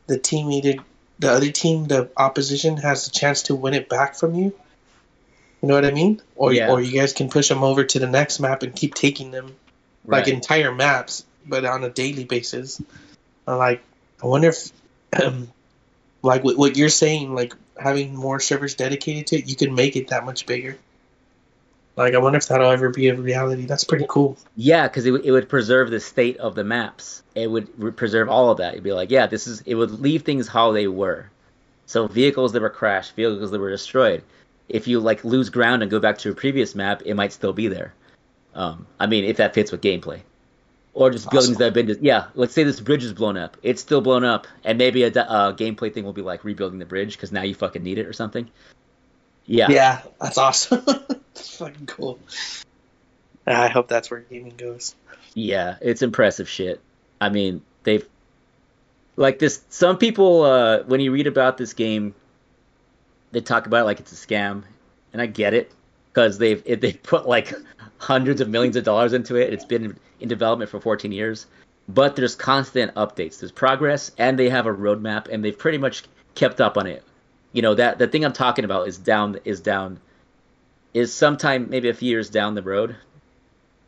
the 0.08 0.18
team 0.18 0.50
either 0.50 0.74
the 1.18 1.30
other 1.30 1.50
team, 1.50 1.84
the 1.86 2.10
opposition, 2.16 2.76
has 2.76 3.06
the 3.06 3.12
chance 3.12 3.42
to 3.44 3.54
win 3.54 3.72
it 3.72 3.88
back 3.88 4.16
from 4.16 4.34
you. 4.34 4.52
You 5.62 5.68
know 5.68 5.74
what 5.74 5.86
I 5.86 5.92
mean? 5.92 6.20
Or 6.34 6.52
Yeah. 6.52 6.70
or 6.72 6.80
you 6.80 6.98
guys 6.98 7.12
can 7.12 7.30
push 7.30 7.48
them 7.48 7.62
over 7.62 7.84
to 7.84 7.98
the 7.98 8.06
next 8.06 8.40
map 8.40 8.62
and 8.62 8.74
keep 8.74 8.94
taking 8.94 9.30
them 9.30 9.54
like 10.04 10.28
entire 10.28 10.74
maps, 10.74 11.24
but 11.46 11.64
on 11.64 11.84
a 11.84 11.88
daily 11.90 12.24
basis. 12.24 12.82
Like 13.46 13.82
I 14.22 14.26
wonder 14.26 14.48
if 14.48 14.72
um, 15.22 15.48
like 16.22 16.42
what, 16.44 16.58
what 16.58 16.76
you're 16.76 16.88
saying, 16.88 17.34
like 17.34 17.54
having 17.78 18.14
more 18.14 18.40
servers 18.40 18.74
dedicated 18.74 19.26
to 19.28 19.36
it, 19.38 19.48
you 19.48 19.56
can 19.56 19.74
make 19.74 19.96
it 19.96 20.08
that 20.08 20.24
much 20.24 20.46
bigger. 20.46 20.76
Like, 21.96 22.14
I 22.14 22.18
wonder 22.18 22.36
if 22.38 22.46
that'll 22.48 22.70
ever 22.70 22.90
be 22.90 23.08
a 23.08 23.14
reality. 23.14 23.64
That's 23.64 23.84
pretty 23.84 24.04
cool. 24.08 24.36
Yeah, 24.54 24.86
because 24.86 25.06
it, 25.06 25.12
would- 25.12 25.24
it 25.24 25.30
would 25.30 25.48
preserve 25.48 25.90
the 25.90 26.00
state 26.00 26.36
of 26.36 26.54
the 26.54 26.64
maps. 26.64 27.22
It 27.34 27.50
would 27.50 27.68
re- 27.78 27.92
preserve 27.92 28.28
all 28.28 28.50
of 28.50 28.58
that. 28.58 28.74
It'd 28.74 28.84
be 28.84 28.92
like, 28.92 29.10
yeah, 29.10 29.26
this 29.26 29.46
is. 29.46 29.62
It 29.62 29.74
would 29.76 29.90
leave 30.00 30.22
things 30.22 30.46
how 30.48 30.72
they 30.72 30.88
were. 30.88 31.30
So 31.86 32.06
vehicles 32.06 32.52
that 32.52 32.60
were 32.62 32.68
crashed, 32.70 33.14
vehicles 33.14 33.50
that 33.50 33.58
were 33.60 33.70
destroyed. 33.70 34.22
If 34.68 34.88
you 34.88 35.00
like 35.00 35.24
lose 35.24 35.48
ground 35.50 35.82
and 35.82 35.90
go 35.90 36.00
back 36.00 36.18
to 36.18 36.30
a 36.32 36.34
previous 36.34 36.74
map, 36.74 37.02
it 37.06 37.14
might 37.14 37.32
still 37.32 37.52
be 37.52 37.68
there. 37.68 37.94
Um, 38.54 38.86
I 38.98 39.06
mean, 39.06 39.24
if 39.24 39.36
that 39.36 39.54
fits 39.54 39.70
with 39.70 39.80
gameplay, 39.80 40.20
or 40.96 41.10
just 41.10 41.30
buildings 41.30 41.50
Awesome. 41.50 41.58
that 41.58 41.64
have 41.66 41.74
been. 41.74 41.86
Just, 41.88 42.00
yeah, 42.00 42.28
let's 42.34 42.54
say 42.54 42.64
this 42.64 42.80
bridge 42.80 43.04
is 43.04 43.12
blown 43.12 43.36
up. 43.36 43.58
It's 43.62 43.82
still 43.82 44.00
blown 44.00 44.24
up, 44.24 44.46
and 44.64 44.78
maybe 44.78 45.02
a, 45.02 45.10
di- 45.10 45.20
uh 45.20 45.52
gameplay 45.52 45.92
thing 45.92 46.04
will 46.04 46.14
be 46.14 46.22
like 46.22 46.42
rebuilding 46.42 46.78
the 46.78 46.86
bridge 46.86 47.16
because 47.16 47.30
now 47.30 47.42
you 47.42 47.54
fucking 47.54 47.82
need 47.82 47.98
it 47.98 48.06
or 48.06 48.14
something. 48.14 48.50
Yeah. 49.44 49.66
Yeah, 49.70 50.02
that's 50.20 50.38
awesome. 50.38 50.82
that's 50.86 51.56
fucking 51.58 51.86
cool. 51.86 52.18
I 53.46 53.68
hope 53.68 53.88
that's 53.88 54.10
where 54.10 54.20
gaming 54.20 54.54
goes. 54.56 54.96
Yeah, 55.34 55.76
it's 55.82 56.00
impressive 56.00 56.48
shit. 56.48 56.80
I 57.20 57.28
mean, 57.28 57.60
they've 57.84 58.08
like 59.16 59.38
this. 59.38 59.62
Some 59.68 59.98
people, 59.98 60.42
uh, 60.42 60.82
when 60.84 61.00
you 61.00 61.12
read 61.12 61.26
about 61.26 61.58
this 61.58 61.74
game, 61.74 62.14
they 63.32 63.42
talk 63.42 63.66
about 63.66 63.82
it 63.82 63.84
like 63.84 64.00
it's 64.00 64.12
a 64.12 64.26
scam, 64.26 64.62
and 65.12 65.20
I 65.20 65.26
get 65.26 65.52
it 65.52 65.70
because 66.16 66.38
they've 66.38 66.62
it, 66.64 66.80
they 66.80 66.94
put 66.94 67.28
like 67.28 67.52
hundreds 67.98 68.40
of 68.40 68.48
millions 68.48 68.74
of 68.76 68.84
dollars 68.84 69.12
into 69.12 69.36
it. 69.36 69.52
It's 69.52 69.66
been 69.66 69.98
in 70.18 70.28
development 70.28 70.70
for 70.70 70.80
14 70.80 71.12
years, 71.12 71.46
but 71.88 72.16
there's 72.16 72.34
constant 72.34 72.94
updates. 72.94 73.38
There's 73.40 73.52
progress, 73.52 74.10
and 74.16 74.38
they 74.38 74.48
have 74.48 74.66
a 74.66 74.72
roadmap, 74.72 75.28
and 75.28 75.44
they've 75.44 75.56
pretty 75.56 75.76
much 75.76 76.04
kept 76.34 76.62
up 76.62 76.78
on 76.78 76.86
it. 76.86 77.04
You 77.52 77.60
know 77.60 77.74
that 77.74 77.98
the 77.98 78.06
thing 78.08 78.24
I'm 78.24 78.32
talking 78.32 78.64
about 78.64 78.88
is 78.88 78.96
down 78.96 79.38
is 79.44 79.60
down 79.60 80.00
is 80.94 81.12
sometime 81.12 81.68
maybe 81.68 81.90
a 81.90 81.94
few 81.94 82.08
years 82.08 82.30
down 82.30 82.54
the 82.54 82.62
road, 82.62 82.96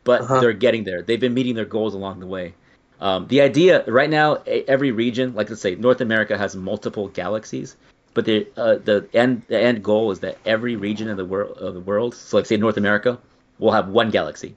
but 0.03 0.21
Uh-huh. 0.21 0.39
they're 0.39 0.53
getting 0.53 0.83
there. 0.83 1.01
They've 1.01 1.19
been 1.19 1.33
meeting 1.33 1.55
their 1.55 1.65
goals 1.65 1.95
along 1.95 2.19
the 2.19 2.27
way. 2.27 2.53
Um, 3.01 3.25
the 3.27 3.41
idea 3.41 3.83
right 3.87 4.09
now, 4.09 4.35
every 4.45 4.91
region, 4.91 5.33
like 5.33 5.49
let's 5.49 5.61
say 5.63 5.73
North 5.73 6.01
America 6.01 6.37
has 6.37 6.55
multiple 6.55 7.07
galaxies, 7.07 7.75
but 8.13 8.25
the 8.25 8.47
uh, 8.57 8.75
the 8.75 9.07
end 9.13 9.43
the 9.47 9.59
end 9.59 9.83
goal 9.83 10.11
is 10.11 10.19
that 10.19 10.37
every 10.45 10.75
region 10.75 11.09
of 11.09 11.17
the 11.17 11.25
world 11.25 11.57
of 11.57 11.73
the 11.73 11.79
world, 11.79 12.15
so 12.15 12.37
like 12.37 12.45
say 12.45 12.57
North 12.57 12.77
America, 12.77 13.19
will 13.57 13.71
have 13.71 13.87
one 13.87 14.09
galaxy, 14.09 14.55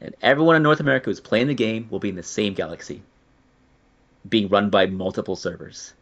and 0.00 0.14
everyone 0.22 0.56
in 0.56 0.62
North 0.62 0.80
America 0.80 1.06
who's 1.06 1.20
playing 1.20 1.48
the 1.48 1.54
game 1.54 1.88
will 1.90 1.98
be 1.98 2.08
in 2.08 2.16
the 2.16 2.22
same 2.22 2.54
galaxy, 2.54 3.02
being 4.28 4.48
run 4.48 4.70
by 4.70 4.86
multiple 4.86 5.36
servers. 5.36 5.92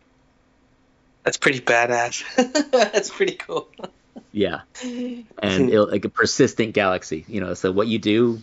That's 1.25 1.37
pretty 1.37 1.61
badass. 1.61 2.25
that's 2.71 3.11
pretty 3.11 3.35
cool. 3.35 3.69
Yeah, 4.33 4.63
and 4.83 5.71
it'll, 5.71 5.89
like 5.89 6.05
a 6.05 6.09
persistent 6.09 6.75
galaxy, 6.75 7.25
you 7.29 7.41
know. 7.41 7.55
So 7.55 7.73
what 7.73 7.87
you 7.89 7.99
do 7.99 8.43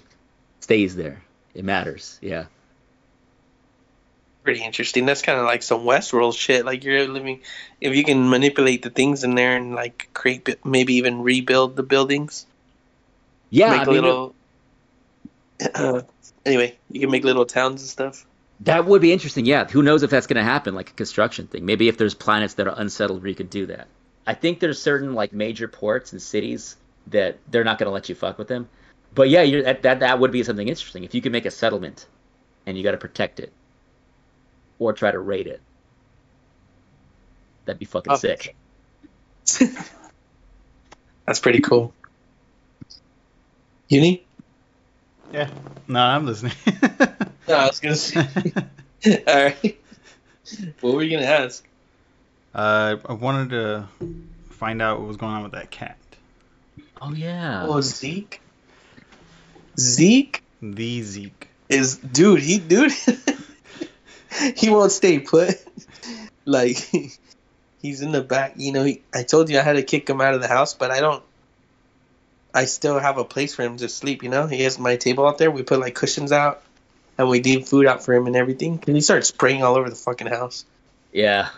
stays 0.59 0.95
there. 0.95 1.23
It 1.53 1.65
matters. 1.65 2.19
Yeah. 2.21 2.45
Pretty 4.47 4.63
interesting. 4.63 5.05
That's 5.05 5.21
kind 5.21 5.37
of 5.37 5.43
like 5.43 5.61
some 5.61 5.81
Westworld 5.81 6.37
shit. 6.37 6.63
Like 6.63 6.85
you're 6.85 7.05
living, 7.05 7.41
if 7.81 7.93
you 7.93 8.05
can 8.05 8.29
manipulate 8.29 8.81
the 8.81 8.89
things 8.89 9.25
in 9.25 9.35
there 9.35 9.57
and 9.57 9.75
like 9.75 10.07
create, 10.13 10.63
maybe 10.63 10.93
even 10.93 11.21
rebuild 11.21 11.75
the 11.75 11.83
buildings. 11.83 12.45
Yeah, 13.49 13.71
make 13.71 13.81
I 13.81 13.85
mean, 13.91 13.93
little. 13.95 14.35
anyway, 16.45 16.77
you 16.89 17.01
can 17.01 17.11
make 17.11 17.25
little 17.25 17.45
towns 17.45 17.81
and 17.81 17.89
stuff. 17.89 18.25
That 18.61 18.85
would 18.85 19.01
be 19.01 19.11
interesting. 19.11 19.45
Yeah, 19.45 19.65
who 19.65 19.83
knows 19.83 20.01
if 20.01 20.09
that's 20.09 20.27
going 20.27 20.37
to 20.37 20.49
happen, 20.49 20.75
like 20.75 20.91
a 20.91 20.93
construction 20.93 21.47
thing. 21.47 21.65
Maybe 21.65 21.89
if 21.89 21.97
there's 21.97 22.13
planets 22.13 22.53
that 22.53 22.69
are 22.69 22.79
unsettled 22.79 23.21
where 23.21 23.27
you 23.27 23.35
could 23.35 23.49
do 23.49 23.65
that. 23.65 23.89
I 24.25 24.33
think 24.33 24.61
there's 24.61 24.81
certain 24.81 25.13
like 25.13 25.33
major 25.33 25.67
ports 25.67 26.13
and 26.13 26.21
cities 26.21 26.77
that 27.07 27.37
they're 27.51 27.65
not 27.65 27.79
going 27.79 27.87
to 27.87 27.93
let 27.93 28.07
you 28.07 28.15
fuck 28.15 28.37
with 28.37 28.47
them. 28.47 28.69
But 29.13 29.27
yeah, 29.27 29.41
you're, 29.41 29.63
that, 29.63 29.81
that 29.81 29.99
that 29.99 30.21
would 30.21 30.31
be 30.31 30.43
something 30.43 30.69
interesting 30.69 31.03
if 31.03 31.13
you 31.13 31.21
could 31.21 31.33
make 31.33 31.45
a 31.45 31.51
settlement, 31.51 32.07
and 32.65 32.77
you 32.77 32.83
got 32.85 32.91
to 32.91 32.97
protect 32.97 33.41
it, 33.41 33.51
or 34.80 34.93
try 34.93 35.11
to 35.11 35.19
raid 35.19 35.47
it. 35.47 35.61
That'd 37.65 37.80
be 37.80 37.86
fucking 37.86 38.13
Oh. 38.13 38.15
sick. 38.17 38.55
That's 41.25 41.39
pretty 41.39 41.59
cool. 41.59 41.93
Uni? 43.89 44.23
Yeah. 45.34 45.49
No, 45.88 45.99
I'm 46.01 46.25
listening. 46.25 46.53
No, 47.49 47.55
I 47.55 47.67
was 47.67 47.80
gonna 47.80 47.95
say. 47.95 48.19
All 49.25 49.43
right. 49.45 49.80
What 50.82 50.95
were 50.95 51.01
you 51.01 51.15
gonna 51.17 51.30
ask? 51.32 51.65
uh, 52.53 52.97
I 53.07 53.13
wanted 53.13 53.51
to 53.51 53.88
find 54.49 54.82
out 54.82 54.99
what 54.99 55.07
was 55.07 55.15
going 55.15 55.32
on 55.34 55.43
with 55.43 55.53
that 55.53 55.71
cat. 55.71 55.97
Oh 57.01 57.13
yeah. 57.13 57.65
Oh, 57.65 57.80
Zeke. 57.80 58.41
Zeke 59.80 60.43
The 60.61 61.03
Zeke. 61.03 61.47
is 61.69 61.95
dude. 61.95 62.41
He 62.41 62.59
dude. 62.59 62.91
he 64.55 64.69
won't 64.69 64.91
stay 64.91 65.19
put. 65.19 65.55
Like 66.49 66.77
he's 67.81 68.01
in 68.01 68.13
the 68.13 68.21
back. 68.21 68.53
You 68.55 68.71
know, 68.71 68.85
he, 68.85 69.01
I 69.13 69.23
told 69.23 69.49
you 69.49 69.59
I 69.59 69.63
had 69.63 69.73
to 69.73 69.83
kick 69.83 70.09
him 70.09 70.21
out 70.21 70.33
of 70.33 70.41
the 70.41 70.47
house, 70.47 70.73
but 70.73 70.91
I 70.91 71.01
don't. 71.01 71.21
I 72.53 72.63
still 72.63 72.97
have 72.97 73.17
a 73.17 73.25
place 73.25 73.53
for 73.53 73.63
him 73.63 73.75
to 73.75 73.89
sleep. 73.89 74.23
You 74.23 74.29
know, 74.29 74.47
he 74.47 74.63
has 74.63 74.79
my 74.79 74.95
table 74.95 75.27
out 75.27 75.39
there. 75.39 75.51
We 75.51 75.63
put 75.63 75.81
like 75.81 75.93
cushions 75.93 76.31
out, 76.31 76.63
and 77.17 77.27
we 77.27 77.43
leave 77.43 77.67
food 77.67 77.85
out 77.85 78.01
for 78.03 78.13
him 78.13 78.27
and 78.27 78.35
everything. 78.38 78.81
And 78.88 78.95
he 78.95 79.01
starts 79.01 79.27
spraying 79.27 79.61
all 79.61 79.75
over 79.75 79.89
the 79.89 79.97
fucking 79.97 80.27
house. 80.27 80.63
Yeah. 81.11 81.49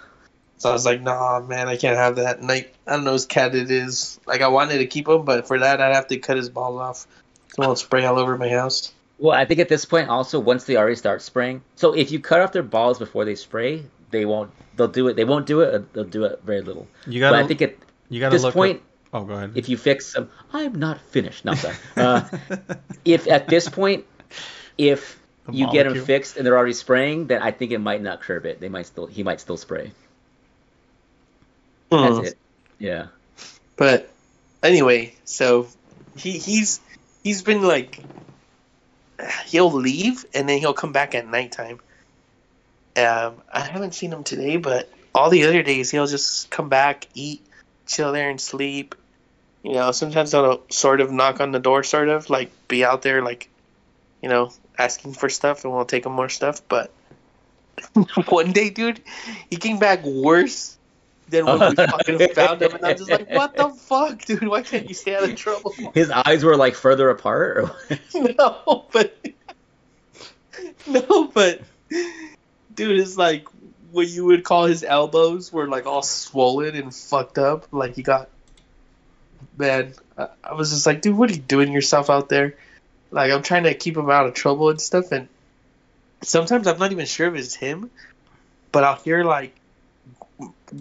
So 0.57 0.69
I 0.69 0.73
was 0.73 0.85
like, 0.85 1.01
nah, 1.01 1.39
man, 1.39 1.69
I 1.69 1.77
can't 1.77 1.95
have 1.95 2.17
that. 2.17 2.39
And 2.39 2.51
I, 2.51 2.67
I 2.85 2.95
don't 2.95 3.05
know 3.05 3.11
whose 3.11 3.25
cat 3.25 3.55
it 3.55 3.71
is. 3.71 4.19
Like, 4.25 4.41
I 4.41 4.49
wanted 4.49 4.79
to 4.79 4.87
keep 4.87 5.07
him, 5.07 5.23
but 5.23 5.47
for 5.47 5.59
that, 5.59 5.79
I'd 5.79 5.95
have 5.95 6.07
to 6.07 6.17
cut 6.17 6.35
his 6.35 6.49
balls 6.49 6.81
off. 6.81 7.07
He 7.55 7.61
won't 7.61 7.77
spray 7.77 8.05
all 8.05 8.19
over 8.19 8.37
my 8.37 8.49
house. 8.49 8.91
Well, 9.19 9.37
I 9.37 9.45
think 9.45 9.59
at 9.59 9.67
this 9.69 9.85
point 9.85 10.09
also 10.09 10.39
once 10.39 10.63
they 10.63 10.77
already 10.77 10.95
start 10.95 11.21
spraying. 11.21 11.61
So 11.75 11.93
if 11.93 12.11
you 12.11 12.19
cut 12.19 12.39
off 12.41 12.53
their 12.53 12.63
balls 12.63 12.99
before 12.99 13.25
they 13.25 13.35
spray, 13.35 13.83
they 14.11 14.25
won't. 14.25 14.51
They'll 14.77 14.87
do 14.87 15.09
it. 15.09 15.15
They 15.15 15.25
won't 15.25 15.45
do 15.45 15.61
it. 15.61 15.93
They'll 15.93 16.05
do 16.05 16.23
it 16.23 16.41
very 16.43 16.61
little. 16.61 16.87
You 17.05 17.19
gotta. 17.19 17.37
I 17.37 17.45
think 17.45 17.61
at 17.61 17.75
you 18.09 18.19
gotta 18.21 18.33
this 18.33 18.43
look 18.43 18.53
point, 18.53 18.81
Up, 19.13 19.23
oh, 19.23 19.25
go 19.25 19.33
ahead. 19.33 19.51
if 19.55 19.67
you 19.67 19.75
fix 19.77 20.13
them, 20.13 20.29
I'm 20.53 20.75
not 20.75 21.01
finished. 21.01 21.43
No, 21.43 21.53
sorry. 21.53 21.75
Uh, 21.97 22.21
if 23.03 23.27
at 23.27 23.47
this 23.49 23.67
point, 23.67 24.05
if 24.77 25.19
The 25.47 25.53
you 25.57 25.71
get 25.71 25.83
them 25.91 26.05
fixed 26.05 26.37
and 26.37 26.45
they're 26.45 26.57
already 26.57 26.73
spraying, 26.73 27.27
then 27.27 27.41
I 27.41 27.51
think 27.51 27.71
it 27.73 27.79
might 27.79 28.01
not 28.01 28.21
curb 28.21 28.45
it. 28.45 28.61
They 28.61 28.69
might 28.69 28.85
still. 28.85 29.05
He 29.05 29.23
might 29.23 29.41
still 29.41 29.57
spray. 29.57 29.91
That's 31.91 32.17
Hmm. 32.17 32.23
it. 32.25 32.37
Yeah. 32.77 33.07
But 33.75 34.09
anyway, 34.63 35.13
so 35.25 35.67
he 36.15 36.37
he's 36.37 36.79
he's 37.23 37.41
been 37.41 37.61
like 37.63 37.99
he'll 39.47 39.71
leave 39.71 40.25
and 40.33 40.47
then 40.47 40.59
he'll 40.59 40.73
come 40.73 40.91
back 40.91 41.15
at 41.15 41.27
nighttime. 41.27 41.79
Um, 42.97 43.35
I 43.51 43.61
haven't 43.61 43.93
seen 43.93 44.11
him 44.11 44.23
today, 44.23 44.57
but 44.57 44.89
all 45.13 45.29
the 45.29 45.45
other 45.45 45.63
days 45.63 45.91
he'll 45.91 46.07
just 46.07 46.49
come 46.49 46.69
back, 46.69 47.07
eat, 47.13 47.45
chill 47.87 48.11
there, 48.11 48.29
and 48.29 48.39
sleep. 48.39 48.95
You 49.63 49.73
know, 49.73 49.91
sometimes 49.91 50.31
he'll 50.31 50.63
sort 50.69 51.01
of 51.01 51.11
knock 51.11 51.39
on 51.41 51.51
the 51.51 51.59
door, 51.59 51.83
sort 51.83 52.09
of 52.09 52.29
like 52.29 52.51
be 52.67 52.83
out 52.83 53.01
there, 53.01 53.21
like 53.21 53.49
you 54.21 54.29
know, 54.29 54.51
asking 54.77 55.13
for 55.13 55.29
stuff, 55.29 55.63
and 55.63 55.73
we'll 55.73 55.85
take 55.85 56.05
him 56.05 56.13
more 56.13 56.29
stuff. 56.29 56.61
But 56.67 56.91
one 58.29 58.51
day, 58.51 58.69
dude, 58.69 59.01
he 59.49 59.57
came 59.57 59.79
back 59.79 60.03
worse 60.03 60.77
than 61.29 61.45
when 61.45 61.59
we 61.59 61.75
fucking 61.75 62.29
found 62.29 62.61
him, 62.61 62.73
and 62.73 62.85
I'm 62.85 62.97
just 62.97 63.09
like, 63.09 63.29
what 63.29 63.55
the 63.55 63.69
fuck, 63.69 64.25
dude? 64.25 64.47
Why 64.47 64.61
can't 64.61 64.87
you 64.87 64.93
stay 64.93 65.15
out 65.15 65.23
of 65.23 65.35
trouble? 65.35 65.73
His 65.93 66.09
eyes 66.09 66.43
were 66.43 66.55
like 66.55 66.75
further 66.75 67.09
apart. 67.09 67.57
Or... 67.57 67.75
no, 68.15 68.85
but 68.91 69.17
no, 70.87 71.25
but 71.33 71.61
dude, 72.75 72.99
it's 72.99 73.17
like 73.17 73.47
what 73.91 74.07
you 74.07 74.25
would 74.25 74.43
call 74.43 74.65
his 74.65 74.83
elbows 74.83 75.51
were 75.51 75.67
like 75.67 75.85
all 75.85 76.03
swollen 76.03 76.75
and 76.75 76.93
fucked 76.93 77.37
up, 77.37 77.67
like 77.71 77.95
he 77.95 78.03
got. 78.03 78.29
Man, 79.57 79.93
I, 80.17 80.27
I 80.43 80.53
was 80.53 80.71
just 80.71 80.85
like, 80.85 81.01
dude, 81.01 81.15
what 81.15 81.29
are 81.29 81.33
you 81.33 81.39
doing 81.39 81.71
yourself 81.71 82.09
out 82.09 82.29
there? 82.29 82.55
Like, 83.11 83.31
I'm 83.31 83.41
trying 83.41 83.63
to 83.63 83.73
keep 83.73 83.97
him 83.97 84.09
out 84.09 84.27
of 84.27 84.33
trouble 84.33 84.69
and 84.69 84.79
stuff, 84.79 85.11
and 85.11 85.27
sometimes 86.21 86.67
I'm 86.67 86.77
not 86.77 86.91
even 86.91 87.05
sure 87.05 87.27
if 87.27 87.35
it's 87.35 87.55
him, 87.55 87.89
but 88.71 88.83
I'll 88.83 88.95
hear 88.95 89.23
like, 89.23 89.58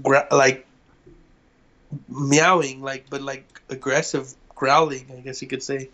gra- 0.03 0.29
like 0.31 0.67
meowing, 2.09 2.83
like 2.83 3.09
but 3.11 3.23
like 3.23 3.61
aggressive 3.69 4.33
growling, 4.55 5.07
I 5.17 5.21
guess 5.21 5.43
you 5.43 5.49
could 5.49 5.63
say. 5.63 5.91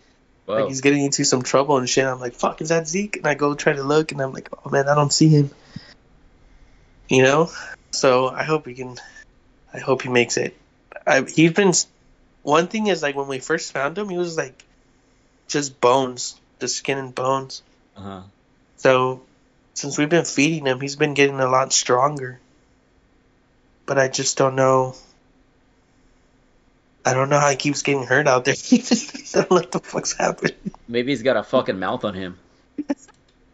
Like 0.47 0.67
he's 0.67 0.81
getting 0.81 1.03
into 1.03 1.23
some 1.25 1.41
trouble 1.41 1.77
and 1.77 1.89
shit. 1.89 2.05
I'm 2.05 2.19
like, 2.19 2.35
fuck, 2.35 2.61
is 2.61 2.69
that 2.69 2.87
Zeke? 2.87 3.17
And 3.17 3.27
I 3.27 3.33
go 3.33 3.55
try 3.55 3.73
to 3.73 3.83
look, 3.83 4.11
and 4.11 4.21
I'm 4.21 4.31
like, 4.31 4.49
oh 4.53 4.69
man, 4.69 4.87
I 4.87 4.93
don't 4.93 5.11
see 5.11 5.27
him. 5.27 5.49
You 7.09 7.23
know, 7.23 7.49
so 7.91 8.27
I 8.27 8.43
hope 8.43 8.67
he 8.67 8.75
can. 8.75 8.95
I 9.73 9.79
hope 9.79 10.03
he 10.03 10.09
makes 10.09 10.37
it. 10.37 10.55
I, 11.05 11.21
he's 11.21 11.53
been. 11.53 11.73
One 12.43 12.67
thing 12.67 12.87
is 12.87 13.01
like 13.01 13.15
when 13.15 13.27
we 13.27 13.39
first 13.39 13.73
found 13.73 13.97
him, 13.97 14.09
he 14.09 14.17
was 14.17 14.37
like 14.37 14.63
just 15.47 15.81
bones, 15.81 16.39
the 16.59 16.67
skin 16.67 16.99
and 16.99 17.15
bones. 17.15 17.63
Uh-huh. 17.97 18.21
So 18.77 19.21
since 19.73 19.97
we've 19.97 20.09
been 20.09 20.25
feeding 20.25 20.67
him, 20.67 20.79
he's 20.79 20.95
been 20.95 21.15
getting 21.15 21.39
a 21.39 21.47
lot 21.47 21.73
stronger. 21.73 22.39
But 23.85 23.97
I 23.97 24.07
just 24.07 24.37
don't 24.37 24.55
know. 24.55 24.95
I 27.05 27.13
don't 27.13 27.29
know 27.29 27.39
how 27.39 27.49
he 27.49 27.55
keeps 27.55 27.83
getting 27.83 28.03
hurt 28.03 28.27
out 28.27 28.45
there. 28.45 28.55
He 28.63 28.79
just 28.79 29.13
doesn't 29.13 29.51
know 29.51 29.55
what 29.57 29.71
the 29.71 29.79
fuck's 29.79 30.13
happening. 30.13 30.55
Maybe 30.87 31.11
he's 31.11 31.21
got 31.21 31.37
a 31.37 31.43
fucking 31.43 31.79
mouth 31.79 32.03
on 32.03 32.13
him. 32.13 32.37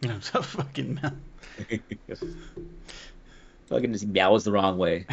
You 0.00 0.08
know, 0.08 0.20
so 0.20 0.42
fucking 0.42 1.00
mouth. 1.02 1.12
fucking 3.66 3.92
just 3.92 4.06
meows 4.06 4.44
the 4.44 4.52
wrong 4.52 4.78
way. 4.78 5.06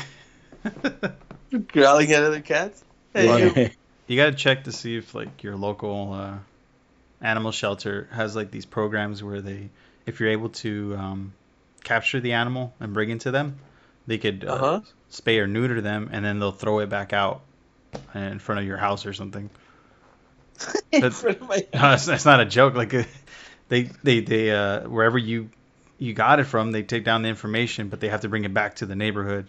Growling 1.67 2.11
at 2.11 2.23
other 2.23 2.41
cats. 2.41 2.83
Hey, 3.13 3.61
you. 3.63 3.69
You 4.07 4.17
gotta 4.17 4.35
check 4.35 4.63
to 4.63 4.71
see 4.71 4.97
if 4.97 5.13
like 5.13 5.43
your 5.43 5.55
local 5.55 6.13
uh, 6.13 6.37
animal 7.21 7.51
shelter 7.51 8.09
has 8.11 8.35
like 8.35 8.49
these 8.49 8.65
programs 8.65 9.23
where 9.23 9.39
they, 9.39 9.69
if 10.07 10.19
you're 10.19 10.29
able 10.29 10.49
to 10.49 10.95
um, 10.97 11.33
capture 11.83 12.19
the 12.19 12.33
animal 12.33 12.73
and 12.79 12.91
bring 12.93 13.11
it 13.11 13.21
to 13.21 13.31
them, 13.31 13.59
they 14.09 14.17
could 14.17 14.43
uh, 14.45 14.53
Uh-huh. 14.53 14.79
spay 15.11 15.39
or 15.39 15.47
neuter 15.47 15.79
them, 15.81 16.09
and 16.11 16.25
then 16.25 16.39
they'll 16.39 16.51
throw 16.51 16.79
it 16.79 16.89
back 16.89 17.13
out 17.13 17.41
in 18.13 18.39
front 18.39 18.59
of 18.59 18.67
your 18.67 18.77
house 18.77 19.05
or 19.05 19.13
something. 19.13 19.49
in 20.91 21.01
That's- 21.01 21.21
front 21.21 21.39
of 21.41 21.47
my 21.47 21.65
No, 21.73 21.93
it's, 21.93 22.07
it's 22.07 22.25
not 22.25 22.39
a 22.41 22.45
joke. 22.45 22.73
Like 22.75 22.93
uh, 22.93 23.03
they 23.69 23.83
they 24.03 24.19
they 24.19 24.51
uh, 24.51 24.87
wherever 24.89 25.17
you 25.17 25.49
you 25.97 26.13
got 26.13 26.39
it 26.39 26.45
from, 26.45 26.71
they 26.71 26.83
take 26.83 27.03
down 27.05 27.21
the 27.23 27.29
information, 27.29 27.89
but 27.89 27.99
they 27.99 28.09
have 28.09 28.21
to 28.21 28.29
bring 28.29 28.43
it 28.45 28.53
back 28.53 28.75
to 28.77 28.85
the 28.85 28.95
neighborhood. 28.95 29.47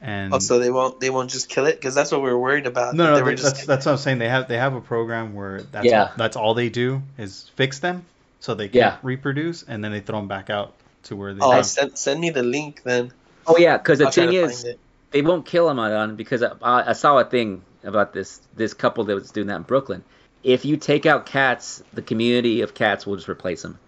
And 0.00 0.34
Oh, 0.34 0.38
so 0.38 0.58
they 0.58 0.70
won't 0.70 1.00
they 1.00 1.10
won't 1.10 1.30
just 1.30 1.48
kill 1.48 1.66
it 1.66 1.76
because 1.76 1.94
that's 1.94 2.12
what 2.12 2.22
we 2.22 2.30
were 2.30 2.38
worried 2.38 2.66
about. 2.66 2.94
no, 2.94 3.04
They 3.14 3.20
no, 3.20 3.24
were 3.24 3.34
they- 3.34 3.42
that's 3.42 3.66
that's 3.66 3.86
what 3.86 3.92
I'm 3.92 3.98
saying. 3.98 4.18
They 4.18 4.28
have 4.28 4.48
they 4.48 4.58
have 4.58 4.74
a 4.74 4.80
program 4.80 5.34
where 5.34 5.62
that's 5.62 5.86
Yeah. 5.86 6.04
all, 6.04 6.10
that's 6.16 6.36
all 6.36 6.54
they 6.54 6.68
do 6.68 7.02
is 7.18 7.50
fix 7.56 7.78
them, 7.80 8.04
so 8.40 8.54
they 8.54 8.68
can 8.68 8.78
Yeah. 8.78 8.96
reproduce, 9.02 9.62
and 9.62 9.82
then 9.82 9.90
they 9.92 10.00
throw 10.00 10.18
them 10.18 10.28
back 10.28 10.48
out 10.50 10.74
to 11.04 11.16
where 11.16 11.32
they. 11.34 11.40
oh, 11.42 11.62
send 11.62 11.96
send 11.98 12.20
me 12.20 12.30
the 12.30 12.42
link 12.42 12.82
then. 12.84 13.12
Oh 13.46 13.56
yeah, 13.56 13.76
because 13.76 13.98
the 13.98 14.06
I'll 14.06 14.12
thing 14.12 14.32
is, 14.32 14.66
they 15.10 15.22
won't 15.22 15.46
kill 15.46 15.68
him 15.70 15.78
on 15.78 16.16
because 16.16 16.42
I, 16.42 16.54
I 16.62 16.92
saw 16.92 17.18
a 17.18 17.24
thing 17.24 17.62
about 17.82 18.12
this 18.12 18.40
this 18.56 18.74
couple 18.74 19.04
that 19.04 19.14
was 19.14 19.30
doing 19.30 19.48
that 19.48 19.56
in 19.56 19.62
Brooklyn. 19.62 20.04
If 20.42 20.64
you 20.64 20.76
take 20.76 21.06
out 21.06 21.26
cats, 21.26 21.82
the 21.92 22.02
community 22.02 22.60
of 22.60 22.74
cats 22.74 23.06
will 23.06 23.16
just 23.16 23.28
replace 23.28 23.62
them. 23.62 23.78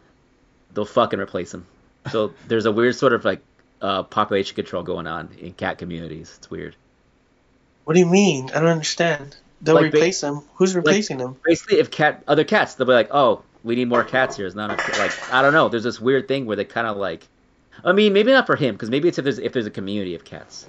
They'll 0.72 0.84
fucking 0.84 1.18
replace 1.18 1.52
them. 1.52 1.66
So 2.10 2.32
there's 2.48 2.66
a 2.66 2.72
weird 2.72 2.94
sort 2.94 3.12
of 3.12 3.24
like 3.24 3.40
uh, 3.82 4.04
population 4.04 4.54
control 4.54 4.82
going 4.82 5.06
on 5.06 5.30
in 5.38 5.52
cat 5.52 5.78
communities. 5.78 6.34
It's 6.38 6.50
weird. 6.50 6.76
What 7.84 7.94
do 7.94 8.00
you 8.00 8.06
mean? 8.06 8.50
I 8.50 8.60
don't 8.60 8.70
understand. 8.70 9.36
They'll 9.62 9.74
Like, 9.76 9.92
ba- 9.92 9.98
replace 9.98 10.20
them. 10.20 10.42
Who's 10.54 10.74
replacing 10.74 11.18
them? 11.18 11.36
Basically, 11.44 11.78
if 11.78 11.90
cat 11.90 12.22
other 12.26 12.44
cats, 12.44 12.74
they'll 12.74 12.86
be 12.86 12.92
like, 12.92 13.08
oh, 13.10 13.42
we 13.64 13.74
need 13.74 13.88
more 13.88 14.04
cats 14.04 14.36
here. 14.36 14.46
It's 14.46 14.54
not 14.54 14.70
a, 14.70 14.98
like 14.98 15.32
I 15.32 15.42
don't 15.42 15.52
know. 15.52 15.68
There's 15.68 15.84
this 15.84 16.00
weird 16.00 16.28
thing 16.28 16.46
where 16.46 16.56
they 16.56 16.64
kind 16.64 16.86
of 16.86 16.96
like. 16.96 17.26
I 17.86 17.92
mean, 17.92 18.12
maybe 18.12 18.32
not 18.32 18.46
for 18.46 18.56
him 18.56 18.74
because 18.74 18.90
maybe 18.90 19.08
it's 19.08 19.16
if 19.16 19.24
there's 19.24 19.38
if 19.38 19.52
there's 19.52 19.66
a 19.66 19.70
community 19.70 20.16
of 20.16 20.24
cats. 20.24 20.66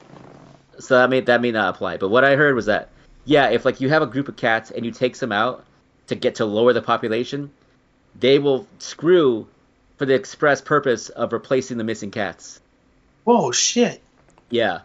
So 0.80 1.00
that 1.00 1.10
may 1.10 1.22
that 1.22 1.42
may 1.42 1.52
not 1.52 1.74
apply. 1.76 1.98
But 1.98 2.10
what 2.10 2.24
I 2.24 2.36
heard 2.36 2.56
was 2.56 2.68
that 2.68 2.90
yeah, 3.26 3.50
if 3.50 3.66
like 3.66 3.82
you 3.82 3.90
have 3.90 4.04
a 4.04 4.08
group 4.08 4.30
of 4.30 4.38
cats 4.38 4.72
and 4.72 4.86
you 4.86 4.92
take 4.92 5.16
some 5.16 5.32
out 5.32 5.66
to 6.08 6.16
get 6.16 6.36
to 6.36 6.46
lower 6.46 6.74
the 6.74 6.82
population, 6.82 7.52
they 8.16 8.40
will 8.40 8.68
screw 8.78 9.48
for 9.98 10.06
the 10.06 10.14
express 10.14 10.62
purpose 10.62 11.10
of 11.10 11.34
replacing 11.34 11.78
the 11.78 11.84
missing 11.84 12.12
cats. 12.12 12.62
Whoa, 13.24 13.52
shit. 13.52 14.02
Yeah. 14.50 14.82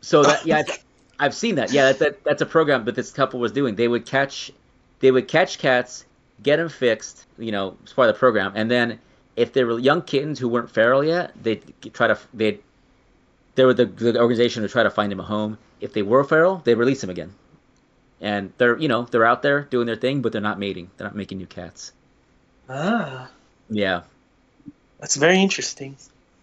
So 0.00 0.22
that 0.22 0.46
yeah, 0.46 0.58
I've, 0.58 0.84
I've 1.18 1.34
seen 1.34 1.56
that. 1.56 1.72
Yeah, 1.72 1.92
that, 1.92 1.98
that 1.98 2.24
that's 2.24 2.42
a 2.42 2.46
program 2.46 2.84
that 2.84 2.94
this 2.94 3.10
couple 3.10 3.40
was 3.40 3.52
doing. 3.52 3.74
They 3.74 3.88
would 3.88 4.06
catch, 4.06 4.52
they 5.00 5.10
would 5.10 5.26
catch 5.26 5.58
cats, 5.58 6.04
get 6.42 6.56
them 6.56 6.68
fixed, 6.68 7.26
you 7.38 7.50
know, 7.50 7.76
as 7.84 7.92
part 7.92 8.08
of 8.08 8.14
the 8.14 8.18
program, 8.18 8.52
and 8.54 8.70
then 8.70 9.00
if 9.36 9.52
they 9.52 9.64
were 9.64 9.78
young 9.78 10.02
kittens 10.02 10.38
who 10.38 10.48
weren't 10.48 10.70
feral 10.70 11.04
yet, 11.04 11.32
they'd 11.42 11.62
try 11.92 12.06
to 12.08 12.18
they, 12.32 12.58
they 13.54 13.64
were 13.64 13.74
the, 13.74 13.86
the 13.86 14.18
organization 14.20 14.62
would 14.62 14.70
try 14.70 14.82
to 14.82 14.90
find 14.90 15.12
him 15.12 15.20
a 15.20 15.24
home. 15.24 15.58
If 15.80 15.92
they 15.92 16.02
were 16.02 16.24
feral, 16.24 16.60
they 16.64 16.74
release 16.74 17.02
him 17.02 17.10
again, 17.10 17.34
and 18.20 18.52
they're 18.58 18.78
you 18.78 18.88
know 18.88 19.02
they're 19.02 19.24
out 19.26 19.42
there 19.42 19.62
doing 19.62 19.86
their 19.86 19.96
thing, 19.96 20.22
but 20.22 20.32
they're 20.32 20.40
not 20.40 20.58
mating. 20.58 20.90
They're 20.96 21.06
not 21.06 21.16
making 21.16 21.38
new 21.38 21.46
cats. 21.46 21.92
Ah, 22.68 23.28
Yeah. 23.68 24.02
that's 24.98 25.16
very 25.16 25.40
interesting. 25.42 25.96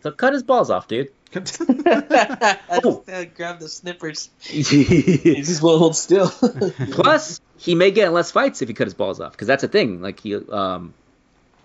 So 0.03 0.11
cut 0.11 0.33
his 0.33 0.43
balls 0.43 0.69
off, 0.69 0.87
dude. 0.87 1.09
Oh. 1.33 3.03
just 3.05 3.09
uh, 3.09 3.25
grab 3.35 3.59
the 3.59 3.69
snippers. 3.69 4.29
He 4.41 5.35
just 5.41 5.61
won't 5.61 5.79
hold 5.79 5.95
still. 5.95 6.29
Plus, 6.91 7.39
he 7.57 7.75
may 7.75 7.91
get 7.91 8.11
less 8.13 8.31
fights 8.31 8.61
if 8.61 8.67
he 8.67 8.73
cut 8.73 8.87
his 8.87 8.93
balls 8.93 9.19
off, 9.19 9.31
because 9.31 9.47
that's 9.47 9.63
a 9.63 9.67
thing. 9.67 10.01
Like 10.01 10.19
he, 10.19 10.35
um, 10.35 10.93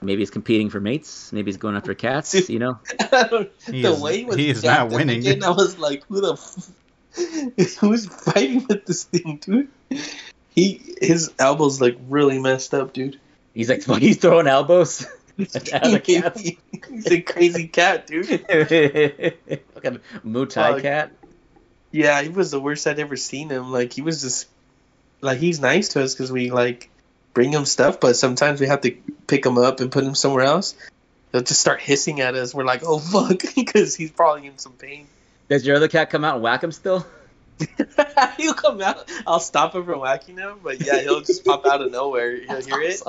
maybe 0.07 0.23
he's 0.23 0.31
competing 0.31 0.71
for 0.71 0.81
mates. 0.81 1.33
Maybe 1.33 1.51
he's 1.51 1.57
going 1.59 1.77
after 1.77 1.95
cats. 1.95 2.35
You 2.49 2.59
know. 2.59 2.79
I 3.01 3.49
He 3.71 3.83
the 3.83 3.93
is- 3.93 4.01
way 4.01 4.19
he 4.19 4.25
was 4.25 4.37
he 4.37 4.49
is 4.51 4.63
not 4.65 4.91
winning. 4.91 5.21
Again, 5.21 5.45
I 5.45 5.51
was 5.51 5.79
like, 5.79 6.05
who 6.07 6.21
the, 6.21 6.33
f- 6.35 6.71
who's 7.81 8.07
fighting 8.07 8.65
with 8.69 8.87
this 8.87 9.05
thing, 9.05 9.39
dude? 9.43 9.69
He 10.55 10.95
his 11.01 11.33
elbows 11.39 11.81
like 11.81 11.97
really 12.09 12.39
messed 12.39 12.73
up, 12.73 12.93
dude. 12.93 13.21
He's 13.55 13.69
like 13.69 13.85
he's 14.01 14.19
throwing 14.19 14.47
elbows 14.47 15.07
at 15.55 15.73
other 15.75 15.99
cats. 15.99 16.41
He's 16.41 17.07
a 17.11 17.21
crazy 17.21 17.69
cat, 17.69 18.07
dude. 18.07 18.27
Fucking 18.27 20.01
Muay 20.25 20.49
Thai 20.49 20.73
Fuck. 20.73 20.83
cat. 20.83 21.13
Yeah, 21.93 22.21
he 22.23 22.29
was 22.29 22.51
the 22.51 22.61
worst 22.61 22.87
I'd 22.87 22.99
ever 22.99 23.17
seen 23.17 23.49
him. 23.51 23.73
Like 23.73 23.93
he 23.93 24.03
was 24.03 24.21
just 24.23 24.47
like 25.21 25.39
he's 25.39 25.61
nice 25.61 25.89
to 25.91 26.03
us 26.03 26.15
because 26.15 26.31
we 26.33 26.51
like 26.51 26.91
bring 27.37 27.53
him 27.53 27.67
stuff, 27.67 28.01
but 28.01 28.17
sometimes 28.17 28.63
we 28.63 28.67
have 28.67 28.81
to 28.81 28.97
pick 29.27 29.45
him 29.45 29.59
up 29.59 29.81
and 29.81 29.93
put 29.93 30.03
him 30.03 30.15
somewhere 30.15 30.45
else. 30.45 30.75
He'll 31.33 31.43
just 31.43 31.61
start 31.61 31.83
hissing 31.83 32.23
at 32.23 32.35
us. 32.35 32.55
We're 32.55 32.65
like, 32.65 32.81
oh 32.83 32.99
fuck, 32.99 33.43
because 33.55 33.95
he's 33.95 34.11
probably 34.11 34.47
in 34.47 34.57
some 34.57 34.73
pain. 34.73 35.07
Does 35.51 35.67
your 35.67 35.77
other 35.77 35.87
cat 35.87 36.09
come 36.09 36.25
out 36.25 36.37
and 36.37 36.43
whack 36.43 36.65
him 36.65 36.73
still? 36.73 37.07
he'll 38.39 38.55
come 38.55 38.81
out. 38.81 39.13
I'll 39.27 39.41
stop 39.41 39.75
him 39.75 39.85
from 39.85 40.01
whacking 40.01 40.39
him, 40.39 40.61
but 40.63 40.81
yeah, 40.81 41.03
he'll 41.03 41.21
just 41.21 41.45
pop 41.45 41.67
out 41.67 41.83
of 41.83 41.93
nowhere. 41.93 42.41
He'll 42.41 42.63
hear 42.63 42.81
it, 42.81 43.03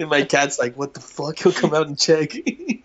and 0.00 0.08
my 0.08 0.22
cat's 0.22 0.58
like, 0.58 0.76
"What 0.76 0.94
the 0.94 1.00
fuck?" 1.00 1.38
He'll 1.38 1.52
come 1.52 1.74
out 1.74 1.88
and 1.88 1.98
check. 1.98 2.30
Dude, 2.30 2.82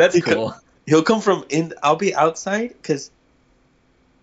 that's 0.00 0.20
cool. 0.22 0.54
he'll 0.86 1.02
come 1.02 1.20
from 1.20 1.44
in. 1.50 1.74
I'll 1.82 1.96
be 1.96 2.14
outside 2.14 2.68
because 2.68 3.10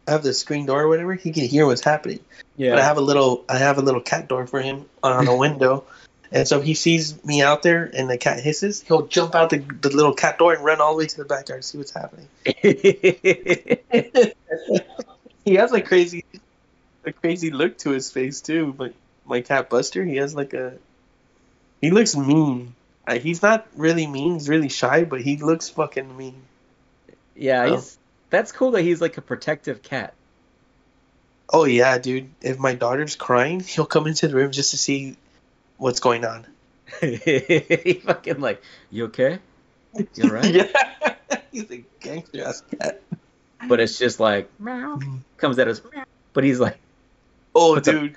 have 0.07 0.23
the 0.23 0.33
screen 0.33 0.65
door 0.65 0.83
or 0.83 0.87
whatever. 0.87 1.13
He 1.13 1.31
can 1.31 1.45
hear 1.45 1.65
what's 1.65 1.83
happening. 1.83 2.19
Yeah. 2.55 2.71
But 2.71 2.79
I 2.79 2.83
have 2.83 2.97
a 2.97 3.01
little 3.01 3.43
I 3.47 3.57
have 3.57 3.77
a 3.77 3.81
little 3.81 4.01
cat 4.01 4.27
door 4.27 4.47
for 4.47 4.61
him 4.61 4.85
on 5.03 5.27
a 5.27 5.35
window. 5.45 5.85
And 6.29 6.45
so 6.47 6.59
he 6.59 6.73
sees 6.73 7.23
me 7.23 7.41
out 7.41 7.63
there 7.63 7.89
and 7.93 8.09
the 8.09 8.17
cat 8.17 8.41
hisses, 8.41 8.81
he'll 8.81 9.07
jump 9.07 9.33
out 9.33 9.49
the, 9.49 9.59
the 9.59 9.89
little 9.89 10.13
cat 10.13 10.37
door 10.37 10.53
and 10.53 10.61
run 10.63 10.81
all 10.81 10.91
the 10.91 10.97
way 10.97 11.05
to 11.07 11.17
the 11.17 11.23
backyard 11.23 11.61
to 11.61 11.67
see 11.67 11.77
what's 11.77 11.93
happening. 11.93 12.27
He 15.47 15.53
has 15.53 15.71
a 15.71 15.79
crazy 15.79 16.25
a 17.05 17.13
crazy 17.13 17.51
look 17.51 17.77
to 17.77 17.91
his 17.91 18.11
face 18.11 18.41
too. 18.41 18.73
But 18.77 18.93
my 19.25 19.39
cat 19.39 19.69
Buster, 19.69 20.03
he 20.03 20.17
has 20.17 20.35
like 20.35 20.53
a 20.53 20.73
he 21.79 21.89
looks 21.89 22.17
mean. 22.17 22.75
Uh, 23.07 23.17
he's 23.17 23.41
not 23.41 23.65
really 23.77 24.07
mean, 24.07 24.33
he's 24.33 24.49
really 24.49 24.67
shy, 24.67 25.05
but 25.05 25.21
he 25.21 25.37
looks 25.37 25.69
fucking 25.69 26.17
mean. 26.17 26.41
yeah, 27.33 27.69
he's 27.69 27.96
that's 28.29 28.51
cool 28.51 28.71
that 28.71 28.81
he's 28.81 29.01
like 29.01 29.17
a 29.17 29.21
protective 29.21 29.81
cat. 29.81 30.13
Oh 31.49 31.63
yeah, 31.65 31.97
dude. 31.97 32.29
If 32.41 32.59
my 32.59 32.73
daughter's 32.75 33.15
crying, 33.15 33.61
he'll 33.61 33.85
come 33.85 34.07
into 34.07 34.27
the 34.27 34.35
room 34.35 34.51
just 34.51 34.71
to 34.71 34.77
see 34.77 35.15
what's 35.77 35.99
going 35.99 36.25
on. 36.25 36.45
he 37.01 38.01
fucking 38.05 38.39
like, 38.39 38.61
you 38.91 39.05
okay? 39.05 39.39
You 40.15 40.25
alright? 40.25 40.45
yeah. 40.53 41.15
He's 41.51 41.71
a 41.71 41.83
gangster 41.99 42.43
ass 42.43 42.63
cat. 42.79 43.01
But 43.67 43.79
it's 43.79 43.97
just 43.97 44.19
like 44.19 44.49
meow 44.59 44.99
comes 45.37 45.57
at 45.59 45.67
us, 45.67 45.81
meow. 45.93 46.03
but 46.33 46.43
he's 46.43 46.59
like, 46.59 46.77
Oh, 47.55 47.77
up? 47.77 47.83
dude. 47.83 48.15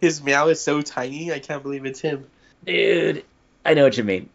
His 0.00 0.22
meow 0.22 0.48
is 0.48 0.60
so 0.60 0.82
tiny, 0.82 1.32
I 1.32 1.38
can't 1.38 1.62
believe 1.62 1.86
it's 1.86 2.00
him. 2.00 2.26
dude, 2.64 3.24
I 3.64 3.72
know 3.74 3.84
what 3.84 3.96
you 3.96 4.04
mean. 4.04 4.28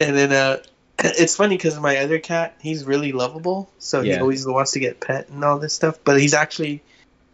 And 0.00 0.16
then, 0.16 0.30
uh, 0.32 0.58
it's 0.98 1.36
funny 1.36 1.56
because 1.56 1.78
my 1.78 1.98
other 1.98 2.18
cat, 2.18 2.56
he's 2.60 2.84
really 2.84 3.12
lovable, 3.12 3.70
so 3.78 4.02
he 4.02 4.16
always 4.16 4.46
wants 4.46 4.72
to 4.72 4.80
get 4.80 5.00
pet 5.00 5.28
and 5.28 5.44
all 5.44 5.58
this 5.58 5.74
stuff. 5.74 5.98
But 6.02 6.20
he's 6.20 6.34
actually, 6.34 6.82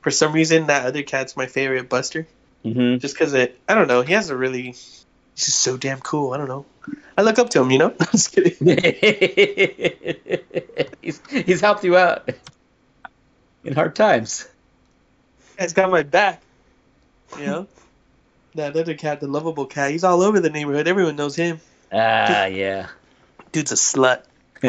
for 0.03 0.11
some 0.11 0.33
reason, 0.33 0.67
that 0.67 0.87
other 0.87 1.03
cat's 1.03 1.37
my 1.37 1.47
favorite, 1.47 1.89
Buster. 1.89 2.27
Mm-hmm. 2.65 2.99
Just 2.99 3.15
because 3.15 3.35
it, 3.35 3.59
I 3.69 3.75
don't 3.75 3.89
know, 3.89 4.03
he 4.03 4.15
has 4.15 4.31
a 4.31 4.37
really, 4.37 4.63
he's 4.63 5.05
just 5.37 5.61
so 5.61 5.77
damn 5.77 6.01
cool. 6.01 6.33
I 6.33 6.39
don't 6.39 6.49
know. 6.49 6.67
I 7.17 7.23
look 7.23 7.39
up 7.39 7.51
to 7.51 7.61
him, 7.61 7.71
you 7.71 7.79
know? 7.79 7.95
I'm 8.01 8.07
just 8.13 8.33
kidding. 8.33 8.57
he's 11.03 11.21
he's 11.29 11.61
helped 11.61 11.85
you 11.85 11.97
out 11.97 12.29
in 13.65 13.75
hard 13.75 13.95
times. 13.95 14.49
He's 15.59 15.73
got 15.73 15.91
my 15.91 16.03
back, 16.03 16.43
you 17.39 17.47
know? 17.47 17.69
that 18.55 18.77
other 18.77 18.95
cat, 18.95 19.21
the 19.21 19.27
lovable 19.27 19.67
cat, 19.67 19.91
he's 19.91 20.05
all 20.05 20.23
over 20.23 20.41
the 20.41 20.51
neighborhood. 20.51 20.89
Everyone 20.89 21.17
knows 21.17 21.37
him. 21.37 21.61
Ah, 21.93 22.47
yeah. 22.47 22.89
Dude's 23.55 23.71
a 23.71 23.77
slut. 23.77 24.25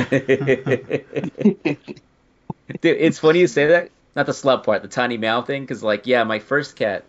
Dude, 2.82 2.98
it's 2.98 3.18
funny 3.18 3.40
you 3.40 3.48
say 3.48 3.66
that. 3.66 3.90
Not 4.16 4.28
the 4.28 4.32
slut 4.32 4.64
part, 4.64 4.84
the 4.84 4.88
tiny 4.88 5.18
meow 5.18 5.42
thing, 5.42 5.64
because 5.64 5.82
like, 5.82 6.06
yeah, 6.06 6.24
my 6.24 6.38
first 6.38 6.76
cat, 6.76 7.04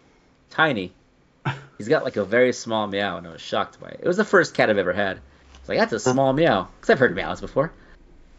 tiny, 0.48 0.94
he's 1.76 1.86
got 1.86 2.02
like 2.02 2.16
a 2.16 2.24
very 2.24 2.54
small 2.54 2.86
meow, 2.86 3.18
and 3.18 3.26
I 3.26 3.30
was 3.30 3.42
shocked 3.42 3.78
by 3.78 3.88
it. 3.88 4.00
It 4.02 4.08
was 4.08 4.16
the 4.16 4.24
first 4.24 4.54
cat 4.54 4.70
I've 4.70 4.78
ever 4.78 4.94
had. 4.94 5.20
It's 5.60 5.68
like 5.68 5.78
that's 5.78 5.92
a 5.92 6.00
small 6.00 6.32
meow, 6.32 6.66
because 6.80 6.88
I've 6.88 6.98
heard 6.98 7.14
meows 7.14 7.42
before. 7.42 7.70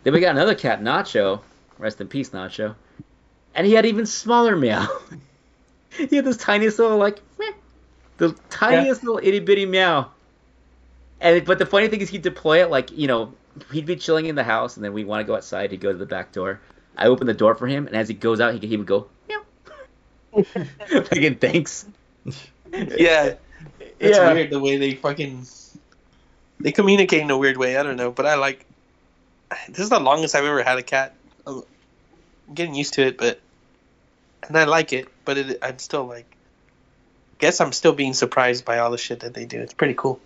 Then 0.01 0.13
we 0.13 0.19
got 0.19 0.31
another 0.31 0.55
cat, 0.55 0.81
Nacho. 0.81 1.41
Rest 1.77 2.01
in 2.01 2.07
peace, 2.07 2.31
Nacho. 2.31 2.73
And 3.53 3.67
he 3.67 3.73
had 3.73 3.85
even 3.85 4.07
smaller 4.07 4.55
meow. 4.55 4.87
he 5.91 6.15
had 6.15 6.25
this 6.25 6.37
tiniest 6.37 6.79
little 6.79 6.97
like, 6.97 7.21
meh, 7.37 7.51
the 8.17 8.35
tiniest 8.49 9.03
little 9.03 9.19
itty 9.23 9.41
bitty 9.41 9.67
meow. 9.67 10.09
And 11.19 11.45
but 11.45 11.57
the 11.59 11.65
funny 11.65 11.87
thing 11.87 12.01
is, 12.01 12.09
he'd 12.09 12.21
deploy 12.21 12.63
it 12.63 12.69
like 12.69 12.91
you 12.91 13.07
know 13.07 13.33
he'd 13.71 13.85
be 13.85 13.95
chilling 13.95 14.27
in 14.27 14.35
the 14.35 14.43
house, 14.43 14.75
and 14.77 14.85
then 14.85 14.93
we 14.93 15.03
want 15.03 15.21
to 15.21 15.23
go 15.25 15.35
outside. 15.35 15.71
He'd 15.71 15.81
go 15.81 15.91
to 15.91 15.97
the 15.97 16.05
back 16.05 16.31
door. 16.31 16.59
I 16.95 17.07
open 17.07 17.27
the 17.27 17.33
door 17.33 17.55
for 17.55 17.67
him, 17.67 17.87
and 17.87 17.95
as 17.95 18.07
he 18.07 18.13
goes 18.13 18.39
out, 18.39 18.53
he, 18.55 18.67
he 18.67 18.77
would 18.77 18.87
go 18.87 19.07
meow. 19.27 19.41
like 20.91 21.11
in 21.17 21.35
thanks. 21.35 21.85
Yeah, 22.71 23.35
it's 23.99 24.17
Yeah. 24.17 24.33
weird 24.33 24.49
the 24.51 24.59
way 24.59 24.77
they 24.77 24.93
fucking 24.95 25.45
they 26.59 26.71
communicate 26.71 27.21
in 27.21 27.29
a 27.31 27.37
weird 27.37 27.57
way. 27.57 27.77
I 27.77 27.83
don't 27.83 27.97
know, 27.97 28.11
but 28.11 28.25
I 28.25 28.35
like. 28.35 28.65
This 29.69 29.79
is 29.79 29.89
the 29.89 29.99
longest 29.99 30.35
I've 30.35 30.43
ever 30.43 30.61
had 30.61 30.77
a 30.77 30.83
cat. 30.83 31.13
Oh, 31.45 31.65
I'm 32.47 32.53
getting 32.53 32.75
used 32.75 32.95
to 32.95 33.05
it, 33.07 33.17
but 33.17 33.39
and 34.47 34.57
I 34.57 34.65
like 34.65 34.93
it, 34.93 35.07
but 35.25 35.37
it, 35.37 35.59
I'm 35.61 35.79
still 35.79 36.05
like. 36.05 36.25
Guess 37.39 37.61
I'm 37.61 37.71
still 37.71 37.93
being 37.93 38.13
surprised 38.13 38.65
by 38.65 38.79
all 38.79 38.89
the 38.91 38.97
shit 38.97 39.19
that 39.21 39.33
they 39.35 39.45
do. 39.45 39.59
It's 39.61 39.73
pretty 39.73 39.93
cool. 39.93 40.19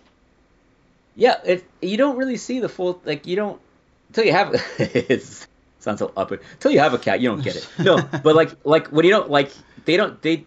Yeah, 1.15 1.35
it 1.43 1.65
you 1.81 1.97
don't 1.97 2.17
really 2.17 2.37
see 2.37 2.59
the 2.59 2.69
full 2.69 3.01
like 3.05 3.27
you 3.27 3.35
don't 3.35 3.61
until 4.09 4.25
you 4.25 4.31
have 4.31 4.53
it 4.79 5.47
sounds 5.79 5.99
so 5.99 6.11
up 6.15 6.31
until 6.31 6.71
you 6.71 6.79
have 6.79 6.93
a 6.93 6.97
cat 6.97 7.19
you 7.19 7.29
don't 7.29 7.43
get 7.43 7.55
it. 7.55 7.67
No, 7.79 8.01
but 8.23 8.35
like 8.35 8.51
like 8.63 8.87
when 8.87 9.05
you 9.05 9.11
don't 9.11 9.29
like 9.29 9.51
they 9.85 9.97
don't 9.97 10.21
they 10.21 10.45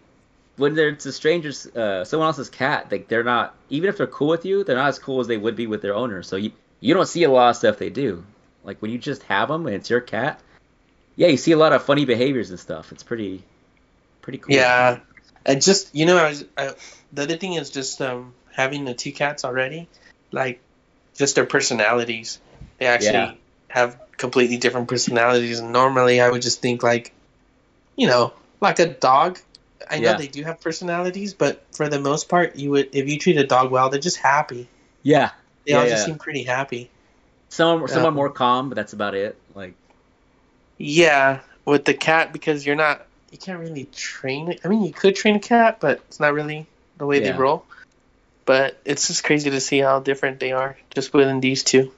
when 0.56 0.74
they're 0.74 0.90
it's 0.90 1.06
a 1.06 1.12
stranger's 1.12 1.66
uh, 1.66 2.04
someone 2.04 2.26
else's 2.26 2.48
cat 2.48 2.90
like 2.90 3.08
they're 3.08 3.24
not 3.24 3.54
even 3.70 3.88
if 3.88 3.96
they're 3.96 4.06
cool 4.06 4.28
with 4.28 4.44
you 4.44 4.62
they're 4.64 4.76
not 4.76 4.88
as 4.88 4.98
cool 4.98 5.20
as 5.20 5.26
they 5.26 5.36
would 5.36 5.56
be 5.56 5.66
with 5.66 5.82
their 5.82 5.94
owner. 5.94 6.22
So 6.22 6.36
you 6.36 6.52
you 6.80 6.94
don't 6.94 7.08
see 7.08 7.24
a 7.24 7.30
lot 7.30 7.50
of 7.50 7.56
stuff 7.56 7.78
they 7.78 7.90
do. 7.90 8.24
Like 8.62 8.80
when 8.80 8.90
you 8.90 8.98
just 8.98 9.22
have 9.24 9.48
them 9.48 9.66
and 9.66 9.76
it's 9.76 9.90
your 9.90 10.00
cat, 10.00 10.40
yeah, 11.16 11.28
you 11.28 11.36
see 11.36 11.52
a 11.52 11.56
lot 11.56 11.72
of 11.72 11.84
funny 11.84 12.04
behaviors 12.04 12.50
and 12.50 12.58
stuff. 12.58 12.92
It's 12.92 13.02
pretty 13.02 13.42
pretty 14.22 14.38
cool. 14.38 14.54
Yeah, 14.54 15.00
and 15.44 15.62
just 15.62 15.94
you 15.94 16.06
know, 16.06 16.16
I 16.16 16.28
was 16.28 16.44
I, 16.56 16.74
the 17.12 17.22
other 17.22 17.36
thing 17.36 17.54
is 17.54 17.70
just 17.70 18.00
um 18.00 18.34
having 18.52 18.84
the 18.84 18.94
two 18.94 19.12
cats 19.12 19.44
already, 19.44 19.88
like 20.34 20.60
just 21.16 21.36
their 21.36 21.46
personalities. 21.46 22.40
They 22.78 22.86
actually 22.86 23.12
Yeah. 23.12 23.34
have 23.68 23.98
completely 24.16 24.58
different 24.58 24.88
personalities, 24.88 25.60
and 25.60 25.72
normally 25.72 26.20
I 26.20 26.28
would 26.28 26.42
just 26.42 26.60
think 26.60 26.82
like, 26.82 27.12
you 27.96 28.06
know, 28.06 28.34
like 28.60 28.78
a 28.80 28.86
dog. 28.86 29.38
I 29.88 29.98
know 29.98 30.10
Yeah. 30.10 30.16
they 30.16 30.28
do 30.28 30.42
have 30.42 30.60
personalities, 30.60 31.34
but 31.34 31.64
for 31.72 31.88
the 31.88 32.00
most 32.00 32.28
part, 32.28 32.56
you 32.56 32.70
would 32.70 32.90
if 32.92 33.08
you 33.08 33.18
treat 33.18 33.36
a 33.36 33.46
dog 33.46 33.70
well, 33.70 33.88
they're 33.90 34.00
just 34.00 34.18
happy. 34.18 34.68
yeah. 35.02 35.30
They 35.64 35.72
Yeah, 35.72 35.80
all 35.80 35.86
just 35.86 36.04
seem 36.04 36.18
pretty 36.18 36.42
happy. 36.42 36.90
Some 37.48 37.86
some 37.88 38.02
Yeah. 38.02 38.08
are 38.08 38.12
more 38.12 38.30
calm, 38.30 38.68
but 38.68 38.76
that's 38.76 38.92
about 38.92 39.14
it. 39.14 39.38
Like 39.54 39.74
Yeah, 40.78 41.40
with 41.64 41.84
the 41.84 41.94
cat 41.94 42.32
because 42.32 42.66
you're 42.66 42.76
not 42.76 43.06
you 43.30 43.38
can't 43.38 43.58
really 43.58 43.84
train 43.86 44.50
it. 44.50 44.60
I 44.64 44.68
mean, 44.68 44.82
you 44.84 44.92
could 44.92 45.16
train 45.16 45.36
a 45.36 45.40
cat, 45.40 45.78
but 45.80 46.02
it's 46.08 46.20
not 46.20 46.34
really 46.34 46.66
the 46.96 47.06
way 47.06 47.20
they 47.20 47.32
roll. 47.32 47.64
But 48.44 48.78
it's 48.84 49.06
just 49.06 49.24
crazy 49.24 49.50
to 49.50 49.60
see 49.60 49.78
how 49.78 50.00
different 50.00 50.40
they 50.40 50.52
are 50.52 50.76
just 50.94 51.12
within 51.14 51.40
these 51.40 51.62
two. 51.62 51.92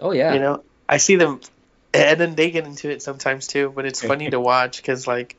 oh 0.00 0.12
yeah. 0.12 0.32
You 0.34 0.40
know, 0.40 0.64
I 0.88 0.98
see 0.98 1.16
them, 1.16 1.40
and 1.92 2.20
then 2.20 2.34
they 2.34 2.50
get 2.50 2.66
into 2.66 2.90
it 2.90 3.02
sometimes 3.02 3.46
too. 3.46 3.72
But 3.74 3.86
it's 3.86 4.02
funny 4.02 4.30
to 4.30 4.40
watch 4.40 4.76
because 4.76 5.06
like 5.06 5.36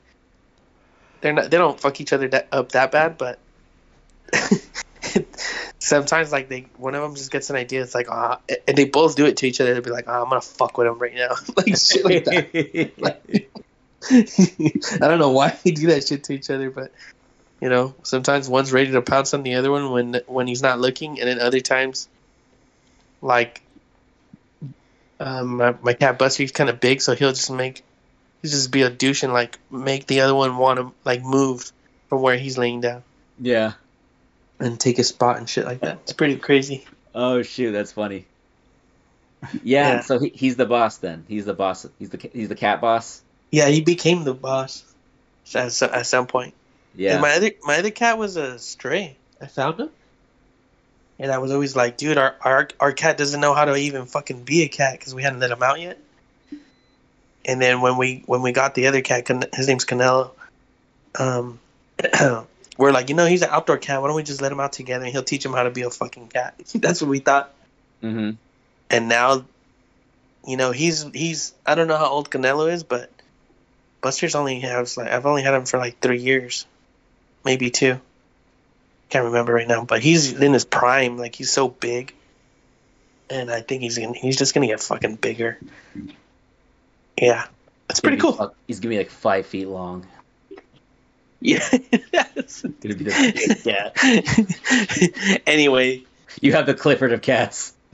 they're 1.22 1.34
not 1.34 1.50
they 1.50 1.58
don't 1.58 1.80
fuck 1.80 2.02
each 2.02 2.12
other 2.12 2.28
that, 2.28 2.50
up 2.52 2.74
that 2.74 2.92
bad, 2.92 3.18
but 3.18 3.40
sometimes 5.80 6.32
like 6.32 6.50
they 6.50 6.68
one 6.78 6.96
of 6.96 7.02
them 7.02 7.16
just 7.16 7.32
gets 7.32 7.50
an 7.50 7.56
idea. 7.56 7.82
It's 7.82 7.96
like 7.96 8.10
ah, 8.10 8.40
and 8.68 8.78
they 8.78 8.86
both 8.86 9.16
do 9.16 9.26
it 9.26 9.38
to 9.38 9.48
each 9.48 9.62
other. 9.62 9.74
They'll 9.74 9.84
be 9.84 9.90
like, 9.90 10.10
ah, 10.10 10.22
I'm 10.22 10.30
gonna 10.30 10.42
fuck 10.42 10.78
with 10.78 10.88
him 10.88 11.00
right 11.00 11.16
now, 11.16 11.36
like 11.58 11.78
shit 11.78 12.04
like 12.04 12.26
that. 12.26 13.22
I 15.02 15.08
don't 15.08 15.20
know 15.20 15.32
why 15.32 15.58
they 15.64 15.72
do 15.72 15.88
that 15.88 16.06
shit 16.06 16.26
to 16.26 16.34
each 16.34 16.50
other, 16.50 16.70
but 16.70 16.92
you 17.64 17.70
know, 17.70 17.96
sometimes 18.04 18.50
one's 18.50 18.74
ready 18.74 18.92
to 18.92 19.02
pounce 19.02 19.34
on 19.34 19.44
the 19.44 19.56
other 19.56 19.72
one 19.72 19.90
when 19.90 20.22
when 20.28 20.48
he's 20.48 20.62
not 20.62 20.82
looking, 20.82 21.22
and 21.22 21.30
then 21.30 21.40
other 21.40 21.62
times, 21.62 22.10
like, 23.22 23.62
um, 25.18 25.56
my, 25.56 25.74
my 25.82 25.94
cat 25.94 26.20
Buster's 26.20 26.52
kind 26.52 26.70
of 26.70 26.82
big, 26.82 27.00
so 27.00 27.16
he'll 27.16 27.32
just 27.32 27.50
make 27.50 27.82
he'll 28.42 28.52
just 28.52 28.70
be 28.70 28.82
a 28.82 28.90
douche 28.90 29.24
and 29.24 29.32
like 29.32 29.58
make 29.72 30.08
the 30.08 30.20
other 30.20 30.36
one 30.36 30.58
want 30.58 30.78
to 30.78 30.92
like 31.06 31.24
move 31.24 31.72
from 32.10 32.22
where 32.22 32.36
he's 32.36 32.58
laying 32.58 32.82
down 32.82 33.02
yeah. 33.40 33.76
and 34.60 34.78
take 34.78 35.00
a 35.00 35.04
spot 35.06 35.38
and 35.38 35.50
shit 35.50 35.64
like 35.64 35.80
that. 35.80 36.00
It's 36.04 36.12
pretty 36.12 36.36
crazy. 36.36 36.84
Oh 37.16 37.44
shoot, 37.44 37.72
that's 37.72 37.94
funny. 37.94 38.26
Yeah, 39.64 39.94
Yeah. 39.94 40.00
so 40.02 40.20
he, 40.20 40.34
he's 40.36 40.58
the 40.58 40.66
boss 40.66 40.98
then. 40.98 41.24
He's 41.30 41.46
the 41.46 41.54
boss. 41.54 41.88
He's 41.98 42.10
the 42.10 42.30
he's 42.34 42.50
the 42.50 42.56
cat 42.56 42.82
boss. 42.82 43.22
Yeah, 43.52 43.70
he 43.70 43.80
became 43.80 44.26
the 44.26 44.34
boss 44.34 44.84
at 45.56 45.82
at 45.82 46.06
some 46.08 46.28
point. 46.28 46.56
Yeah. 46.96 47.20
My 47.20 47.36
other 47.36 47.52
my 47.64 47.78
other 47.78 47.92
cat 47.92 48.18
was 48.18 48.38
a 48.38 48.60
stray. 48.60 49.18
I 49.42 49.48
found 49.48 49.80
him. 49.80 49.90
And 51.20 51.32
I 51.32 51.38
was 51.38 51.52
always 51.52 51.76
like, 51.76 51.98
dude, 51.98 52.18
our 52.18 52.36
our, 52.42 52.68
our 52.80 52.92
cat 52.92 53.18
doesn't 53.18 53.40
know 53.40 53.54
how 53.54 53.66
to 53.66 53.76
even 53.76 54.06
fucking 54.06 54.44
be 54.44 54.64
a 54.64 54.68
cat 54.68 55.00
because 55.00 55.14
we 55.14 55.24
hadn't 55.24 55.40
let 55.40 55.52
him 55.52 55.62
out 55.64 55.80
yet. 55.80 56.00
And 57.46 57.62
then 57.62 57.82
when 57.82 57.98
we 57.98 58.24
when 58.26 58.42
we 58.42 58.52
got 58.52 58.74
the 58.76 58.88
other 58.88 59.02
cat, 59.02 59.28
his 59.54 59.68
name's 59.68 59.86
Canelo. 59.86 60.32
Um, 61.18 61.60
we're 62.78 62.92
like, 62.92 63.10
you 63.10 63.16
know, 63.16 63.26
he's 63.26 63.42
an 63.42 63.50
outdoor 63.52 63.78
cat. 63.78 64.02
Why 64.02 64.08
don't 64.08 64.16
we 64.16 64.24
just 64.24 64.42
let 64.42 64.52
him 64.52 64.60
out 64.60 64.74
together 64.74 65.04
and 65.06 65.12
he'll 65.12 65.24
teach 65.24 65.46
him 65.46 65.54
how 65.54 65.64
to 65.64 65.72
be 65.72 65.82
a 65.84 65.90
fucking 65.90 66.30
cat? 66.30 66.56
That's 66.76 67.02
what 67.02 67.10
we 67.10 67.20
thought. 67.20 67.54
hmm 68.02 68.32
And 68.90 69.10
now, 69.10 69.46
you 70.48 70.58
know, 70.58 70.72
he's 70.72 71.04
he's 71.14 71.54
I 71.66 71.76
don't 71.76 71.88
know 71.88 71.98
how 71.98 72.08
old 72.08 72.30
Canelo 72.30 72.72
is, 72.72 72.84
but 72.84 73.10
Buster's 74.02 74.36
only 74.36 74.60
has 74.62 74.98
like 74.98 75.10
I've 75.10 75.26
only 75.26 75.44
had 75.44 75.54
him 75.54 75.66
for 75.66 75.78
like 75.78 76.00
three 76.00 76.20
years, 76.20 76.66
maybe 77.46 77.70
two. 77.70 78.00
Can't 79.10 79.26
remember 79.26 79.54
right 79.54 79.68
now, 79.68 79.84
but 79.86 80.02
he's 80.02 80.34
in 80.34 80.54
his 80.54 80.66
prime. 80.66 81.18
Like 81.18 81.36
he's 81.36 81.52
so 81.52 81.68
big, 81.68 82.14
and 83.30 83.52
I 83.52 83.62
think 83.62 83.82
he's 83.84 83.98
gonna, 83.98 84.14
he's 84.18 84.38
just 84.38 84.54
gonna 84.54 84.68
get 84.68 84.80
fucking 84.82 85.16
bigger. 85.18 85.60
Yeah, 87.18 87.46
that's 87.88 88.00
pretty 88.00 88.18
cool. 88.18 88.56
He's 88.68 88.80
gonna 88.80 88.90
be 88.92 88.98
like 88.98 89.12
five 89.12 89.46
feet 89.46 89.68
long. 89.68 90.06
Yeah. 91.46 91.60
Gonna 91.70 91.84
be 92.96 93.04
the 93.04 93.34
big 93.36 93.64
cat. 95.26 95.42
anyway, 95.46 96.04
You 96.40 96.54
have 96.54 96.66
the 96.66 96.74
Clifford 96.74 97.12
of 97.12 97.22
cats. 97.22 97.74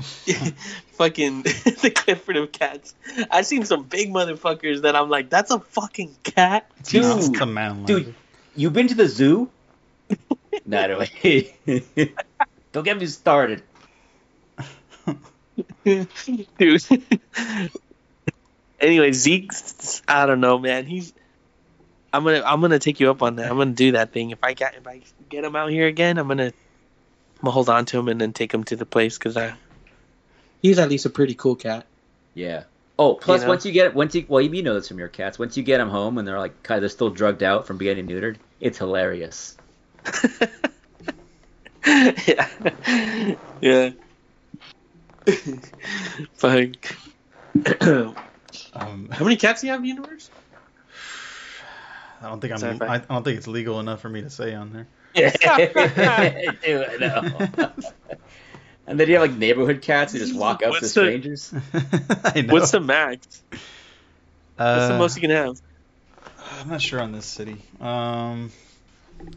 fucking 1.00 1.42
the 1.42 1.92
Clifford 1.96 2.38
of 2.38 2.52
cats. 2.52 2.94
I've 3.32 3.48
seen 3.48 3.66
some 3.66 3.86
big 3.86 4.12
motherfuckers 4.12 4.84
that 4.84 4.96
I'm 4.96 5.10
like, 5.10 5.32
that's 5.32 5.50
a 5.50 5.60
fucking 5.60 6.16
cat. 6.24 6.70
Dude, 6.84 7.02
No, 7.02 7.18
it's 7.18 7.30
a 7.30 7.86
dude, 7.86 8.14
you 8.60 8.70
been 8.70 8.88
to 8.90 8.96
the 8.96 9.08
zoo? 9.08 9.50
no, 10.66 10.88
no 10.88 11.00
way. 11.00 11.54
Don't 12.72 12.84
get 12.84 13.00
me 13.00 13.06
started. 13.06 13.64
dude. 15.84 16.84
anyway, 18.80 19.12
Zeke, 19.12 19.52
I 20.08 20.26
don't 20.26 20.42
know, 20.42 20.60
man. 20.60 20.86
He's. 20.86 21.14
I'm 22.12 22.24
gonna 22.24 22.42
I'm 22.46 22.60
gonna 22.60 22.80
take 22.80 23.00
you 23.00 23.10
up 23.12 23.22
on 23.22 23.36
that. 23.38 23.50
I'm 23.50 23.58
gonna 23.58 23.72
do 23.72 23.94
that 23.94 24.12
thing. 24.12 24.32
If 24.32 24.44
I 24.44 24.54
get 24.54 24.76
if 24.76 24.88
I 24.88 25.02
get 25.30 25.44
him 25.44 25.56
out 25.56 25.70
here 25.70 25.88
again, 25.88 26.18
I'm 26.18 26.28
gonna 26.28 26.46
I'm 26.48 26.54
gonna 27.42 27.52
hold 27.52 27.70
on 27.70 27.86
to 27.86 28.00
him 28.00 28.08
and 28.08 28.20
then 28.20 28.34
take 28.34 28.54
him 28.54 28.64
to 28.66 28.76
the 28.76 28.86
place 28.86 29.18
because 29.18 29.38
I. 29.38 29.54
He's 30.62 30.80
at 30.80 30.90
least 30.90 31.06
a 31.06 31.10
pretty 31.10 31.36
cool 31.36 31.56
cat. 31.56 31.86
Yeah. 32.34 32.64
Oh, 32.98 33.14
plus 33.14 33.42
You 33.42 33.46
know? 33.46 33.50
once 33.50 33.66
you 33.66 33.72
get 33.72 33.96
once 33.96 34.16
you 34.16 34.26
well 34.28 34.42
you 34.42 34.64
know 34.64 34.74
this 34.74 34.88
from 34.88 35.00
your 35.00 35.08
cats. 35.08 35.40
Once 35.40 35.56
you 35.56 35.64
get 35.64 35.78
them 35.78 35.90
home 35.90 36.18
and 36.18 36.28
they're 36.28 36.40
like 36.40 36.64
kind 36.64 36.78
of 36.78 36.82
they're 36.82 36.90
still 36.90 37.10
drugged 37.10 37.44
out 37.44 37.66
from 37.68 37.78
getting 37.78 38.08
neutered, 38.08 38.38
it's 38.60 38.78
hilarious. 38.78 39.58
yeah. 41.86 42.48
yeah. 43.62 43.90
Fuck. 46.34 46.96
Um, 48.74 49.10
How 49.12 49.24
many 49.24 49.36
cats 49.36 49.62
do 49.62 49.68
you 49.68 49.72
have, 49.74 49.80
in 49.80 49.84
the 49.84 49.90
Universe? 49.90 50.30
I 52.22 52.30
don't 52.30 52.42
think 52.42 52.54
I'm. 52.64 52.82
I, 52.82 52.96
I 52.96 52.98
don't 53.00 53.24
think 53.24 53.38
it's 53.38 53.48
legal 53.48 53.80
enough 53.80 54.02
for 54.02 54.10
me 54.10 54.22
to 54.22 54.30
say 54.30 54.54
on 54.54 54.74
there. 54.74 54.88
Yeah, 55.16 55.32
Dude, 56.64 56.86
I 56.86 56.98
know. 57.00 57.72
and 58.86 59.00
then 59.00 59.08
you 59.08 59.16
have 59.16 59.24
like 59.30 59.38
neighborhood 59.38 59.82
cats 59.82 60.14
who 60.14 60.20
just 60.20 60.36
walk 60.36 60.62
up 60.62 60.70
What's 60.70 60.80
to 60.80 60.86
the- 60.86 60.90
strangers. 60.90 61.52
I 62.24 62.42
know. 62.42 62.54
What's 62.54 62.70
the 62.72 62.80
max? 62.80 63.42
What's 63.50 63.62
the 64.88 64.94
Uh, 64.94 64.98
most 65.00 65.16
you 65.16 65.22
can 65.22 65.32
have? 65.32 65.60
I'm 66.60 66.70
not 66.70 66.82
sure 66.82 67.00
on 67.00 67.12
this 67.12 67.26
city. 67.26 67.62
Um, 67.80 68.52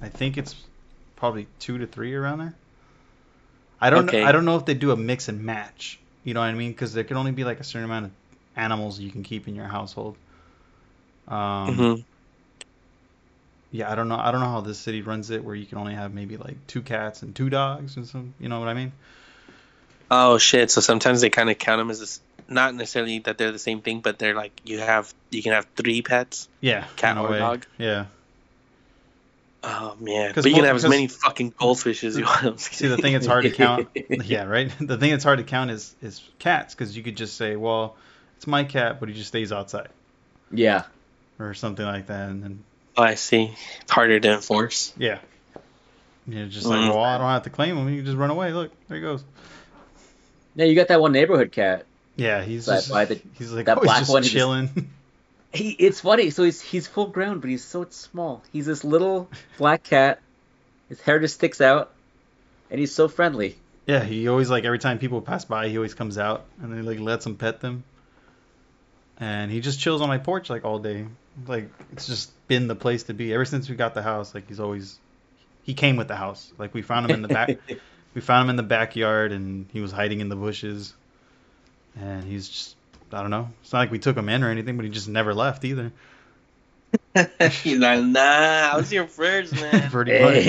I 0.01 0.09
think 0.09 0.37
it's 0.39 0.57
probably 1.17 1.47
two 1.61 1.79
to 1.79 1.87
three 1.87 2.15
around 2.15 2.39
there. 2.39 2.55
I 3.81 3.91
don't. 3.91 4.09
Okay. 4.09 4.23
I 4.23 4.33
don't 4.33 4.45
know 4.45 4.57
if 4.57 4.65
they 4.65 4.75
do 4.75 4.91
a 4.91 4.97
mix 4.97 5.29
and 5.29 5.43
match. 5.45 6.01
You 6.25 6.35
know 6.35 6.41
what 6.41 6.47
I 6.47 6.55
mean? 6.55 6.73
Because 6.73 6.93
there 6.93 7.05
can 7.05 7.17
only 7.17 7.33
be 7.33 7.45
like 7.45 7.61
a 7.61 7.65
certain 7.65 7.85
amount 7.85 8.07
of 8.07 8.11
animals 8.57 8.99
you 8.99 9.11
can 9.11 9.23
keep 9.23 9.49
in 9.49 9.55
your 9.55 9.67
household. 9.67 10.17
Um, 11.29 11.77
Mhm. 11.77 12.05
Yeah, 13.71 13.91
I 13.91 13.95
don't 13.95 14.09
know. 14.09 14.19
I 14.19 14.31
don't 14.33 14.41
know 14.41 14.51
how 14.51 14.61
this 14.61 14.79
city 14.79 15.01
runs 15.01 15.31
it, 15.31 15.43
where 15.43 15.55
you 15.55 15.65
can 15.65 15.79
only 15.79 15.95
have 15.95 16.13
maybe 16.13 16.37
like 16.37 16.57
two 16.67 16.83
cats 16.83 17.23
and 17.23 17.35
two 17.35 17.49
dogs 17.49 17.97
and 17.97 18.07
some. 18.07 18.35
You 18.39 18.49
know 18.49 18.59
what 18.59 18.69
I 18.69 18.75
mean? 18.75 18.93
Oh 20.11 20.37
shit! 20.39 20.71
So 20.71 20.81
sometimes 20.83 21.23
they 21.23 21.31
kind 21.31 21.49
of 21.49 21.59
count 21.59 21.79
them 21.79 21.91
as 21.91 22.01
this, 22.01 22.21
not 22.53 22.75
necessarily 22.75 23.19
that 23.21 23.39
they're 23.39 23.53
the 23.53 23.59
same 23.59 23.81
thing, 23.81 24.01
but 24.01 24.19
they're 24.19 24.35
like 24.35 24.61
you 24.65 24.79
have 24.79 25.13
you 25.31 25.43
can 25.43 25.53
have 25.53 25.67
three 25.77 26.03
pets. 26.03 26.49
Yeah. 26.61 26.87
Cat 26.97 27.13
in 27.17 27.19
a 27.19 27.25
or 27.27 27.31
way. 27.31 27.39
dog? 27.39 27.67
Yeah. 27.79 28.07
Oh 29.65 29.95
man, 30.01 30.33
'Cause 30.33 30.43
but 30.43 30.51
you 30.51 30.57
can 30.57 30.65
have 30.65 30.75
as 30.75 30.89
many 30.89 31.07
fucking 31.07 31.55
goldfish 31.57 32.03
as 32.03 32.17
you 32.19 32.25
want. 32.25 32.59
See, 32.61 32.89
the 32.89 32.97
thing 32.97 33.13
that's 33.13 33.27
hard 33.29 33.45
to 33.45 33.51
count. 33.51 33.89
yeah, 34.11 34.43
right. 34.45 34.73
The 34.81 34.97
thing 34.97 35.11
that's 35.13 35.23
hard 35.23 35.39
to 35.39 35.45
count 35.45 35.71
is 35.71 35.95
is 36.03 36.21
cats 36.41 36.75
because 36.75 36.97
you 36.97 37.03
could 37.05 37.17
just 37.17 37.37
say, 37.37 37.55
well, 37.55 37.95
it's 38.39 38.47
my 38.49 38.65
cat, 38.65 38.99
but 38.99 39.09
he 39.09 39.15
just 39.15 39.29
stays 39.29 39.53
outside 39.53 39.89
Yeah. 40.51 40.83
or 41.39 41.55
something 41.55 41.87
like 41.87 42.07
that, 42.09 42.29
and 42.31 42.43
then 42.43 42.65
Oh, 42.97 43.05
I 43.05 43.15
see. 43.15 43.55
It's 43.83 43.91
harder 43.93 44.19
to 44.21 44.33
enforce. 44.33 44.93
yeah, 44.99 45.19
you're 46.27 46.47
just 46.49 46.67
like, 46.67 46.81
Mm. 46.81 46.89
well, 46.89 46.99
I 47.05 47.17
don't 47.19 47.29
have 47.29 47.45
to 47.45 47.51
claim 47.51 47.77
him. 47.77 47.89
You 47.89 47.99
can 47.99 48.05
just 48.07 48.19
run 48.19 48.31
away. 48.31 48.53
Look, 48.53 48.73
there 48.89 48.97
he 48.99 49.01
goes. 49.03 49.23
Yeah, 50.57 50.65
you 50.67 50.75
got 50.75 50.89
that 50.89 51.01
one 51.01 51.13
neighborhood 51.13 51.53
cat. 51.53 51.87
Yeah, 52.17 52.43
he's 52.43 52.67
just 52.67 52.91
by 52.91 53.07
the- 53.07 53.21
he's 53.35 53.53
like 53.53 53.67
that 53.67 53.79
oh, 53.79 53.81
always 53.81 53.89
black 53.89 53.99
just 54.01 54.11
one, 54.13 54.23
he 54.23 54.29
just- 54.29 54.37
chilling. 54.37 54.91
He, 55.55 55.69
it's 55.73 56.01
funny. 56.01 56.31
So 56.31 56.45
he's 56.45 56.63
he's 56.63 56.87
full 56.87 57.09
grown, 57.09 57.41
but 57.41 57.51
he's 57.51 57.63
so 57.63 57.85
small. 57.91 58.43
He's 58.55 58.65
this 58.65 58.85
little 58.85 59.29
black 59.59 59.83
cat. 59.83 60.23
His 60.89 60.99
hair 61.03 61.21
just 61.21 61.35
sticks 61.35 61.61
out, 61.61 61.93
and 62.71 62.81
he's 62.81 62.95
so 62.95 63.07
friendly. 63.07 63.57
yeah, 63.87 64.03
he 64.03 64.29
always 64.29 64.49
like 64.49 64.65
every 64.65 64.79
time 64.79 64.99
people 64.99 65.21
pass 65.21 65.45
by, 65.45 65.69
he 65.69 65.77
always 65.77 65.93
comes 65.93 66.17
out 66.17 66.47
and 66.63 66.73
then 66.73 66.83
he 66.83 66.89
like 66.89 67.01
lets 67.01 67.25
them 67.25 67.37
pet 67.37 67.61
them. 67.61 67.85
And 69.19 69.51
he 69.51 69.61
just 69.61 69.79
chills 69.79 70.01
on 70.01 70.09
my 70.09 70.17
porch 70.17 70.49
like 70.49 70.65
all 70.65 70.79
day. 70.79 71.05
Like 71.47 71.69
it's 71.93 72.07
just 72.07 72.31
been 72.49 72.67
the 72.67 72.75
place 72.75 73.03
to 73.05 73.13
be 73.13 73.35
ever 73.35 73.45
since 73.45 73.69
we 73.69 73.77
got 73.77 73.93
the 73.93 74.03
house. 74.03 74.35
Like 74.35 74.49
he's 74.49 74.59
always 74.61 74.99
he 75.65 75.75
came 75.75 75.97
with 75.97 76.09
the 76.09 76.17
house. 76.17 76.51
Like 76.57 76.73
we 76.73 76.81
found 76.81 77.11
him 77.11 77.15
in 77.17 77.21
the 77.21 77.29
back. 77.29 77.59
we 78.15 78.23
found 78.23 78.47
him 78.47 78.51
in 78.51 78.57
the 78.57 78.63
backyard 78.63 79.33
and 79.33 79.67
he 79.71 79.83
was 79.83 79.93
hiding 79.93 80.21
in 80.21 80.31
the 80.31 80.37
bushes. 80.37 80.95
And 81.99 82.25
he's 82.25 82.49
just 82.49 82.77
I 83.13 83.21
don't 83.21 83.31
know. 83.31 83.49
It's 83.63 83.73
not 83.73 83.81
like 83.81 83.91
we 83.91 83.99
took 83.99 84.17
him 84.17 84.29
in 84.29 84.43
or 84.43 84.51
anything, 84.51 84.77
but 84.77 84.85
he 84.85 84.91
just 84.91 85.09
never 85.09 85.35
left 85.35 85.65
either. 85.65 85.93
He's 87.63 87.79
like, 87.79 88.03
nah, 88.05 88.21
I 88.21 88.77
was 88.77 88.91
here 88.91 89.07
first, 89.07 89.53
man. 89.61 89.91
Pretty 89.91 90.13
much. 90.13 90.45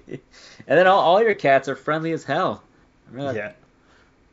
and 0.06 0.20
then 0.66 0.86
all, 0.86 1.00
all 1.00 1.22
your 1.22 1.34
cats 1.34 1.68
are 1.68 1.76
friendly 1.76 2.12
as 2.12 2.24
hell. 2.24 2.62
I 3.08 3.14
remember, 3.14 3.38
Yeah. 3.38 3.52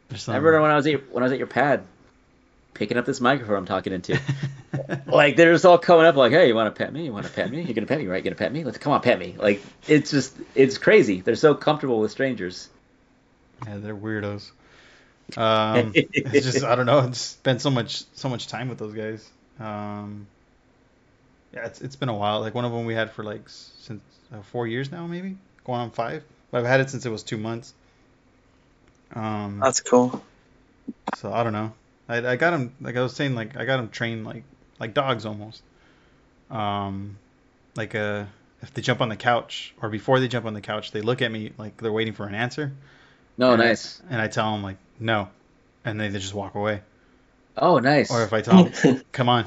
There's 0.10 0.30
I 0.30 0.36
remember 0.38 0.62
when 0.62 0.72
I 0.72 0.76
was 0.76 0.86
at 0.86 0.92
your, 0.92 1.02
when 1.12 1.24
I 1.24 1.26
was 1.26 1.34
at 1.34 1.40
your 1.40 1.48
pad, 1.48 1.84
picking 2.74 2.98
up 2.98 3.06
this 3.06 3.20
microphone 3.20 3.58
I'm 3.58 3.66
talking 3.66 3.92
into. 3.92 4.20
like 5.08 5.36
they're 5.36 5.54
just 5.54 5.66
all 5.66 5.78
coming 5.80 6.06
up 6.06 6.16
like, 6.16 6.32
"Hey, 6.32 6.48
you 6.48 6.54
want 6.56 6.74
to 6.74 6.78
pet 6.78 6.94
me? 6.94 7.06
You 7.06 7.12
want 7.14 7.26
to 7.26 7.32
pet 7.32 7.50
me? 7.50 7.64
You're 7.64 7.74
gonna 7.74 7.88
pet 7.88 7.98
me, 7.98 8.06
right? 8.06 8.24
You're 8.24 8.32
gonna 8.32 8.38
pet 8.38 8.54
me? 8.54 8.64
Let's 8.64 8.78
come 8.78 8.94
on, 8.94 9.02
pet 9.02 9.18
me." 9.18 9.36
Like 9.38 9.64
it's 9.88 10.12
just 10.12 10.38
it's 10.54 10.78
crazy. 10.78 11.22
They're 11.22 11.36
so 11.36 11.56
comfortable 11.56 12.00
with 12.00 12.12
strangers. 12.12 12.70
Yeah, 13.66 13.78
they're 13.78 13.96
weirdos. 13.96 14.52
Um, 15.38 15.92
it's 15.96 16.46
just 16.46 16.64
I 16.64 16.76
don't 16.76 16.86
know. 16.86 17.00
It's 17.00 17.20
spent 17.20 17.62
so 17.62 17.70
much 17.70 18.04
so 18.14 18.30
much 18.30 18.48
time 18.48 18.70
with 18.70 18.78
those 18.78 18.94
guys. 18.94 19.30
Um, 19.60 20.28
yeah, 21.54 21.66
it's 21.66 21.82
it's 21.82 21.96
been 21.96 22.10
a 22.10 22.16
while. 22.16 22.42
Like 22.42 22.54
one 22.54 22.66
of 22.66 22.72
them 22.72 22.86
we 22.86 22.94
had 22.94 23.12
for 23.12 23.24
like 23.24 23.48
since 23.48 24.02
uh, 24.34 24.42
four 24.42 24.68
years 24.68 24.92
now, 24.92 25.08
maybe 25.08 25.38
going 25.66 25.80
on 25.80 25.92
five. 25.92 26.24
But 26.52 26.60
I've 26.60 26.68
had 26.68 26.80
it 26.80 26.90
since 26.90 27.06
it 27.06 27.10
was 27.10 27.24
two 27.24 27.38
months. 27.38 27.74
Um, 29.14 29.60
That's 29.62 29.82
cool. 29.82 30.24
so 31.16 31.34
I 31.34 31.44
don't 31.44 31.54
know. 31.54 31.74
I 32.08 32.18
I 32.18 32.36
got 32.36 32.52
them 32.52 32.76
like 32.82 32.96
I 32.96 33.02
was 33.02 33.16
saying 33.16 33.36
like 33.36 33.58
I 33.58 33.66
got 33.66 33.78
them 33.78 33.90
trained 33.90 34.26
like 34.26 34.44
like 34.80 34.94
dogs 34.94 35.26
almost. 35.26 35.64
Um, 36.52 37.18
like 37.76 37.96
uh 37.96 38.26
if 38.62 38.74
they 38.74 38.82
jump 38.82 39.02
on 39.02 39.10
the 39.10 39.16
couch 39.16 39.74
or 39.82 39.90
before 39.90 40.20
they 40.20 40.28
jump 40.28 40.46
on 40.46 40.54
the 40.54 40.62
couch, 40.62 40.92
they 40.92 41.02
look 41.02 41.22
at 41.22 41.32
me 41.32 41.52
like 41.58 41.78
they're 41.78 41.92
waiting 41.92 42.14
for 42.14 42.26
an 42.28 42.36
answer. 42.36 42.72
No, 43.38 43.54
And 43.54 43.62
I- 43.62 43.66
nice. 43.68 44.02
and 44.10 44.22
I 44.22 44.28
tell 44.28 44.52
them 44.54 44.64
like 44.64 44.78
no, 45.00 45.30
and 45.84 46.00
then 46.00 46.14
they 46.14 46.20
just 46.20 46.34
walk 46.34 46.56
away. 46.56 46.82
Oh, 47.58 47.80
nice. 47.80 48.12
Or 48.12 48.24
if 48.24 48.34
I 48.34 48.42
tell 48.42 48.66
them 48.66 49.02
come 49.12 49.30
on, 49.30 49.46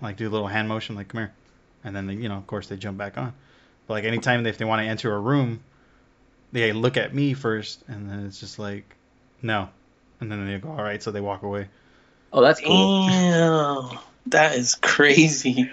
like 0.00 0.16
do 0.16 0.28
a 0.28 0.30
little 0.30 0.46
hand 0.48 0.68
motion 0.68 0.94
like 0.96 1.08
come 1.08 1.20
here, 1.22 1.32
and 1.84 1.94
then 1.94 2.06
they, 2.06 2.14
you 2.14 2.28
know 2.28 2.36
of 2.36 2.46
course 2.46 2.68
they 2.68 2.76
jump 2.76 2.98
back 2.98 3.18
on. 3.18 3.32
But 3.86 3.94
like 3.94 4.04
anytime 4.04 4.46
if 4.46 4.58
they 4.58 4.64
want 4.64 4.80
to 4.82 4.86
enter 4.88 5.14
a 5.14 5.18
room, 5.18 5.60
they 6.52 6.72
look 6.72 6.96
at 6.96 7.14
me 7.14 7.34
first, 7.34 7.82
and 7.88 8.08
then 8.10 8.26
it's 8.26 8.38
just 8.40 8.58
like 8.58 8.84
no, 9.42 9.68
and 10.20 10.30
then 10.30 10.46
they 10.46 10.58
go 10.58 10.70
all 10.70 10.82
right, 10.82 11.02
so 11.02 11.10
they 11.10 11.20
walk 11.20 11.42
away. 11.42 11.68
oh, 12.32 12.40
that's 12.42 12.60
cool. 12.60 13.06
Damn, 13.08 13.98
that 14.26 14.54
is 14.56 14.74
crazy. 14.76 15.70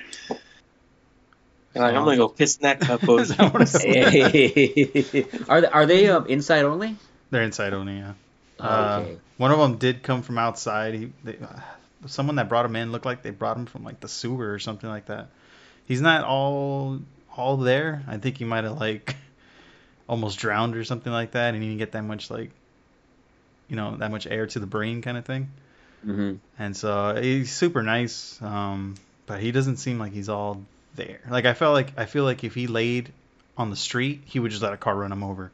You're 1.74 1.86
like, 1.86 1.96
I'm 1.96 2.04
gonna 2.04 2.18
go 2.18 2.28
piss 2.28 2.58
in 2.58 2.64
that 2.64 2.82
cup. 2.82 3.02
Is 3.08 3.30
that 3.38 3.54
what 3.54 3.62
it's 3.62 3.76
like? 3.76 5.50
are 5.50 5.62
they, 5.62 5.68
are 5.68 5.86
they 5.86 6.10
um, 6.10 6.26
inside 6.28 6.66
only? 6.66 6.98
They're 7.32 7.44
inside 7.44 7.74
only, 7.74 7.98
yeah. 7.98 8.14
Oh, 8.60 8.70
Uh, 8.70 9.00
okay. 9.02 9.18
One 9.38 9.52
of 9.52 9.58
them 9.60 9.78
did 9.78 10.04
come 10.04 10.22
from 10.22 10.38
outside. 10.38 10.94
He, 10.94 11.12
they, 11.24 11.38
uh, 11.38 11.60
someone 12.08 12.36
that 12.36 12.48
brought 12.50 12.66
him 12.66 12.76
in 12.76 12.92
looked 12.92 13.06
like 13.06 13.24
they 13.24 13.32
brought 13.32 13.58
him 13.58 13.66
from 13.66 13.84
like 13.84 14.00
the 14.00 14.08
sewer 14.08 14.52
or 14.52 14.60
something 14.60 14.90
like 14.90 15.08
that. 15.08 15.30
He's 15.86 16.02
not 16.02 16.24
all 16.24 17.00
all 17.36 17.58
there. 17.58 18.04
I 18.08 18.18
think 18.18 18.38
he 18.38 18.44
might 18.46 18.66
have 18.66 18.80
like 18.80 19.16
almost 20.08 20.38
drowned 20.38 20.76
or 20.76 20.84
something 20.84 21.12
like 21.12 21.32
that, 21.32 21.54
and 21.54 21.64
he 21.64 21.70
didn't 21.70 21.80
get 21.80 21.94
that 21.94 22.04
much 22.04 22.30
like 22.30 22.52
you 23.68 23.76
know 23.76 23.96
that 23.98 24.12
much 24.12 24.28
air 24.28 24.46
to 24.48 24.60
the 24.60 24.68
brain 24.68 25.02
kind 25.02 25.18
of 25.18 25.26
thing. 25.26 25.50
hmm 26.04 26.34
And 26.60 26.76
so 26.76 27.18
he's 27.20 27.52
super 27.52 27.82
nice, 27.82 28.40
um, 28.42 28.96
but 29.26 29.40
he 29.40 29.52
doesn't 29.52 29.78
seem 29.78 29.98
like 30.00 30.12
he's 30.12 30.30
all 30.30 30.62
there. 30.96 31.22
Like 31.30 31.46
I 31.46 31.54
felt 31.54 31.74
like 31.74 31.98
I 31.98 32.06
feel 32.06 32.26
like 32.26 32.44
if 32.44 32.54
he 32.54 32.68
laid 32.68 33.12
on 33.58 33.70
the 33.70 33.76
street, 33.76 34.22
he 34.26 34.40
would 34.40 34.52
just 34.52 34.64
let 34.64 34.74
a 34.74 34.78
car 34.78 34.96
run 34.96 35.12
him 35.12 35.24
over. 35.24 35.52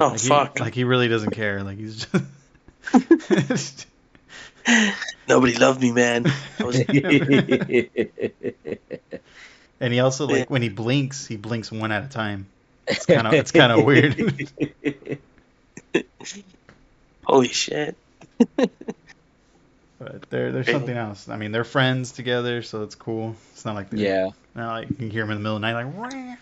Oh 0.00 0.08
Like 0.08 0.20
he, 0.20 0.28
fuck! 0.28 0.60
like 0.60 0.74
he 0.74 0.84
really 0.84 1.08
doesn't 1.08 1.32
care. 1.32 1.62
Like 1.62 1.78
he's 1.78 2.06
just. 3.48 3.86
Nobody 5.28 5.54
loved 5.54 5.80
me, 5.80 5.92
man. 5.92 6.24
Was- 6.58 6.80
and 9.80 9.92
he 9.92 10.00
also 10.00 10.26
like 10.26 10.50
when 10.50 10.62
he 10.62 10.68
blinks, 10.68 11.26
he 11.26 11.36
blinks 11.36 11.70
one 11.70 11.92
at 11.92 12.04
a 12.04 12.08
time. 12.08 12.46
It's 12.86 13.06
kind 13.06 13.26
of 13.26 13.34
it's 13.34 13.52
kind 13.52 13.72
of 13.72 13.84
weird. 13.84 14.50
Holy 17.24 17.48
shit! 17.48 17.96
but 18.56 18.70
they're 20.30 20.50
they're 20.50 20.64
something 20.64 20.96
else. 20.96 21.28
I 21.28 21.36
mean, 21.36 21.52
they're 21.52 21.64
friends 21.64 22.12
together, 22.12 22.62
so 22.62 22.82
it's 22.82 22.94
cool. 22.94 23.36
It's 23.52 23.64
not 23.64 23.74
like 23.74 23.90
they're, 23.90 24.00
yeah, 24.00 24.30
Not 24.54 24.72
like 24.72 24.90
you 24.90 24.96
can 24.96 25.10
hear 25.10 25.24
him 25.24 25.30
in 25.30 25.36
the 25.36 25.42
middle 25.42 25.56
of 25.56 25.62
the 25.62 25.72
night 25.72 25.84
like. 25.84 26.38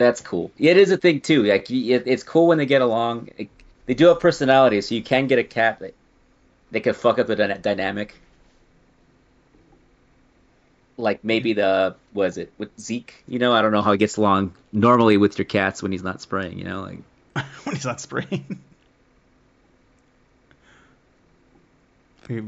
That's 0.00 0.22
cool. 0.22 0.50
It 0.58 0.78
is 0.78 0.90
a 0.90 0.96
thing 0.96 1.20
too. 1.20 1.42
Like 1.42 1.70
it, 1.70 2.04
it's 2.06 2.22
cool 2.22 2.46
when 2.46 2.56
they 2.56 2.64
get 2.64 2.80
along. 2.80 3.28
It- 3.36 3.50
they 3.84 3.92
do 3.94 4.06
have 4.06 4.18
personality, 4.20 4.80
so 4.82 4.94
you 4.94 5.02
can 5.02 5.26
get 5.26 5.38
a 5.40 5.44
cat 5.44 5.80
that 5.80 5.94
they 6.70 6.78
can 6.80 6.94
fuck 6.94 7.18
up 7.18 7.26
the 7.26 7.34
dyna- 7.36 7.58
dynamic. 7.58 8.14
Like 10.96 11.22
maybe 11.24 11.52
the 11.54 11.96
was 12.14 12.38
it 12.38 12.50
with 12.56 12.70
Zeke? 12.80 13.12
You 13.28 13.38
know, 13.40 13.52
I 13.52 13.60
don't 13.60 13.72
know 13.72 13.82
how 13.82 13.92
he 13.92 13.98
gets 13.98 14.16
along 14.16 14.54
normally 14.72 15.16
with 15.18 15.36
your 15.38 15.44
cats 15.44 15.82
when 15.82 15.92
he's 15.92 16.02
not 16.04 16.22
spraying. 16.22 16.56
You 16.58 16.64
know, 16.64 16.80
like 16.82 17.00
when 17.64 17.74
he's 17.74 17.84
not 17.84 18.00
spraying. 18.00 18.60
we, 22.28 22.40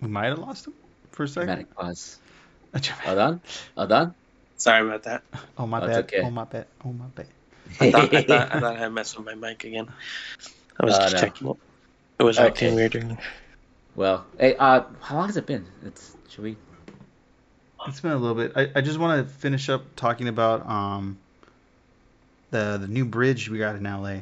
we 0.00 0.08
might 0.08 0.26
have 0.26 0.38
lost 0.38 0.66
him 0.68 0.74
for 1.10 1.24
a 1.24 1.28
second. 1.28 1.46
dramatic 1.46 1.74
pause. 1.74 2.18
A 2.74 2.80
dramatic- 2.80 3.06
Hold 3.06 3.18
on, 3.18 3.40
hold 3.76 3.92
on. 3.92 4.14
Sorry 4.58 4.86
about 4.86 5.04
that. 5.04 5.22
Oh 5.56 5.66
my 5.66 5.80
That's 5.80 5.92
bad. 5.92 6.04
okay. 6.04 6.20
Oh 6.22 6.30
my 6.30 6.44
bad. 6.44 6.66
Oh 6.84 6.92
my 6.92 7.06
bad. 7.06 7.26
I 7.80 7.90
thought 7.90 8.14
I 8.14 8.22
thought, 8.22 8.52
I 8.52 8.60
thought 8.60 8.76
I 8.76 8.88
messed 8.88 9.16
with 9.16 9.26
my 9.26 9.34
mic 9.34 9.64
again. 9.64 9.88
I 10.80 10.84
was 10.84 10.94
Uh, 10.94 10.98
just 11.00 11.14
no. 11.14 11.20
checking. 11.20 11.56
It 12.18 12.22
was 12.22 12.38
Okay. 12.38 12.46
acting 12.48 12.74
weird. 12.74 12.92
during- 12.92 13.18
well, 13.96 14.26
hey, 14.38 14.54
uh, 14.56 14.82
how 15.00 15.16
long 15.16 15.26
has 15.26 15.36
it 15.36 15.46
been? 15.46 15.66
It's 15.84 16.16
should 16.28 16.44
we? 16.44 16.56
It's 17.86 18.00
been 18.00 18.12
a 18.12 18.16
little 18.16 18.34
bit. 18.36 18.52
I, 18.56 18.70
I 18.76 18.80
just 18.80 18.98
want 18.98 19.26
to 19.26 19.32
finish 19.34 19.68
up 19.68 19.82
talking 19.96 20.28
about 20.28 20.68
um 20.68 21.18
the 22.50 22.78
the 22.80 22.88
new 22.88 23.04
bridge 23.04 23.48
we 23.48 23.58
got 23.58 23.76
in 23.76 23.84
LA, 23.84 24.20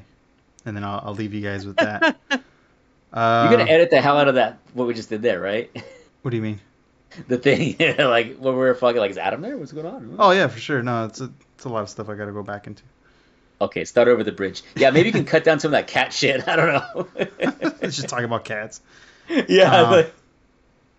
and 0.67 0.77
then 0.77 0.85
I'll, 0.85 1.01
I'll 1.07 1.15
leave 1.15 1.33
you 1.35 1.41
guys 1.43 1.67
with 1.67 1.77
that. 1.77 2.17
uh, 2.31 2.37
You're 3.49 3.59
gonna 3.59 3.71
edit 3.71 3.91
the 3.91 4.01
hell 4.01 4.19
out 4.19 4.29
of 4.29 4.35
that. 4.35 4.59
What 4.75 4.87
we 4.87 4.95
just 4.95 5.09
did 5.09 5.23
there, 5.23 5.41
right? 5.41 5.71
What 6.23 6.31
do 6.33 6.37
you 6.39 6.43
mean? 6.43 6.61
the 7.29 7.39
thing, 7.39 7.77
like 7.99 8.37
when 8.39 8.55
we 8.55 8.61
were 8.61 8.75
fucking 8.75 9.01
like, 9.01 9.11
is 9.11 9.19
Adan 9.19 9.41
there? 9.41 9.57
What's 9.57 9.73
going 9.73 9.87
on? 9.87 10.17
Oh 10.19 10.31
yeah, 10.33 10.47
for 10.49 10.59
sure. 10.59 10.83
No, 10.83 11.07
it's 11.07 11.21
a 11.21 11.31
it's 11.57 11.65
a 11.65 11.69
lot 11.69 11.83
of 11.83 11.89
stuff 11.89 12.09
I 12.09 12.15
got 12.15 12.27
to 12.27 12.33
go 12.33 12.43
back 12.43 12.67
into. 12.67 12.83
Okay, 13.61 13.85
start 13.87 14.09
over 14.09 14.23
the 14.23 14.33
bridge. 14.33 14.63
Yeah, 14.75 14.91
maybe 14.91 15.09
you 15.09 15.13
can 15.13 15.25
cut 15.25 15.43
down 15.45 15.61
some 15.61 15.69
of 15.69 15.73
that 15.73 15.87
cat 15.87 16.13
shit. 16.13 16.47
I 16.49 16.57
don't 16.57 16.73
know. 16.75 17.09
Let's 17.81 17.97
just 17.97 18.09
talk 18.09 18.21
about 18.23 18.45
cats. 18.45 18.81
yeah. 19.49 19.75
Um, 19.75 19.91
like- 19.91 20.15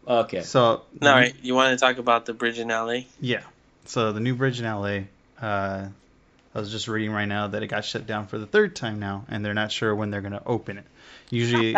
okay. 0.08 0.42
So 0.42 0.62
All 0.64 0.84
right, 1.02 1.36
you 1.44 1.54
want 1.54 1.78
to 1.78 1.86
talk 1.86 1.98
about 2.00 2.26
the 2.26 2.34
bridge 2.34 2.58
in 2.58 2.70
LA? 2.70 3.02
Yeah. 3.22 3.42
So 3.86 4.12
the 4.12 4.20
new 4.20 4.34
bridge 4.36 4.60
in 4.60 4.66
LA, 4.66 5.02
uh, 5.40 5.88
I 6.56 6.60
was 6.60 6.72
just 6.72 6.88
reading 6.88 7.12
right 7.12 7.26
now 7.28 7.48
that 7.50 7.62
it 7.62 7.68
got 7.68 7.86
shut 7.86 8.08
down 8.08 8.26
for 8.28 8.38
the 8.40 8.48
third 8.48 8.76
time 8.76 9.00
now, 9.00 9.26
and 9.30 9.46
they're 9.46 9.54
not 9.54 9.72
sure 9.72 9.94
when 9.96 10.10
they're 10.10 10.22
gonna 10.22 10.42
open 10.46 10.80
it. 10.80 10.86
Usually, 11.30 11.76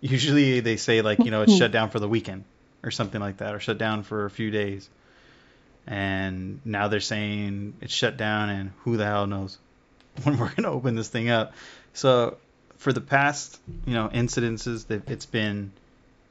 usually 0.00 0.60
they 0.60 0.76
say 0.76 1.02
like 1.02 1.18
you 1.18 1.30
know 1.30 1.42
it's 1.42 1.56
shut 1.56 1.72
down 1.72 1.90
for 1.90 1.98
the 1.98 2.08
weekend 2.08 2.44
or 2.82 2.90
something 2.90 3.20
like 3.20 3.38
that, 3.38 3.54
or 3.54 3.60
shut 3.60 3.78
down 3.78 4.02
for 4.02 4.24
a 4.24 4.30
few 4.30 4.50
days. 4.50 4.88
And 5.86 6.60
now 6.64 6.88
they're 6.88 7.00
saying 7.00 7.74
it's 7.80 7.94
shut 7.94 8.16
down, 8.16 8.50
and 8.50 8.72
who 8.80 8.96
the 8.96 9.06
hell 9.06 9.26
knows 9.26 9.58
when 10.22 10.38
we're 10.38 10.52
gonna 10.54 10.70
open 10.70 10.94
this 10.96 11.08
thing 11.08 11.28
up. 11.28 11.54
So 11.92 12.38
for 12.76 12.92
the 12.92 13.00
past 13.00 13.58
you 13.86 13.94
know 13.94 14.08
incidences 14.08 14.86
that 14.88 15.08
it's 15.08 15.26
been 15.26 15.72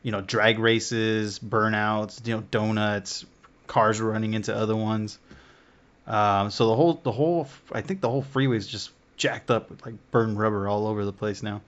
you 0.06 0.12
know, 0.12 0.22
drag 0.22 0.60
races, 0.60 1.40
burnouts, 1.40 2.28
you 2.28 2.36
know, 2.36 2.44
donuts, 2.52 3.26
cars 3.66 4.00
running 4.00 4.36
into 4.36 4.56
other 4.56 4.76
ones. 4.76 5.18
Um, 6.06 6.52
so 6.52 6.68
the 6.68 6.76
whole 6.76 6.94
the 7.02 7.12
whole 7.12 7.48
I 7.72 7.82
think 7.82 8.02
the 8.02 8.10
whole 8.10 8.22
freeway 8.22 8.58
is 8.58 8.68
just 8.68 8.92
jacked 9.18 9.50
up 9.50 9.72
with 9.72 9.84
like 9.84 9.96
burned 10.12 10.38
rubber 10.38 10.68
all 10.68 10.86
over 10.86 11.06
the 11.06 11.12
place 11.12 11.42
now. 11.42 11.62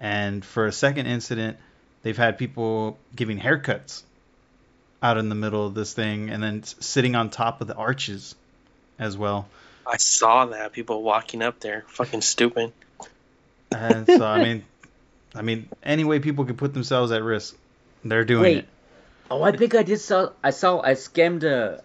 And 0.00 0.44
for 0.44 0.66
a 0.66 0.72
second 0.72 1.06
incident, 1.06 1.56
they've 2.02 2.16
had 2.16 2.38
people 2.38 2.98
giving 3.14 3.38
haircuts 3.38 4.02
out 5.02 5.18
in 5.18 5.28
the 5.28 5.34
middle 5.34 5.66
of 5.66 5.74
this 5.74 5.92
thing 5.92 6.30
and 6.30 6.42
then 6.42 6.62
sitting 6.62 7.14
on 7.14 7.30
top 7.30 7.60
of 7.60 7.66
the 7.66 7.74
arches 7.74 8.34
as 8.98 9.16
well. 9.16 9.48
I 9.86 9.96
saw 9.96 10.46
that 10.46 10.72
people 10.72 11.02
walking 11.02 11.42
up 11.42 11.60
there, 11.60 11.84
fucking 11.88 12.20
stupid. 12.20 12.72
And 13.72 14.06
so 14.06 14.24
I 14.24 14.44
mean, 14.44 14.64
I 15.34 15.42
mean, 15.42 15.68
any 15.82 16.04
way 16.04 16.20
people 16.20 16.44
can 16.44 16.56
put 16.56 16.74
themselves 16.74 17.10
at 17.10 17.22
risk, 17.22 17.56
they're 18.04 18.24
doing 18.24 18.42
Wait. 18.42 18.58
it. 18.58 18.68
Oh, 19.30 19.42
I 19.42 19.56
think 19.56 19.74
I 19.74 19.82
did 19.82 19.98
saw. 19.98 20.30
I 20.44 20.50
saw. 20.50 20.80
I 20.80 20.94
skimmed 20.94 21.42
a. 21.42 21.82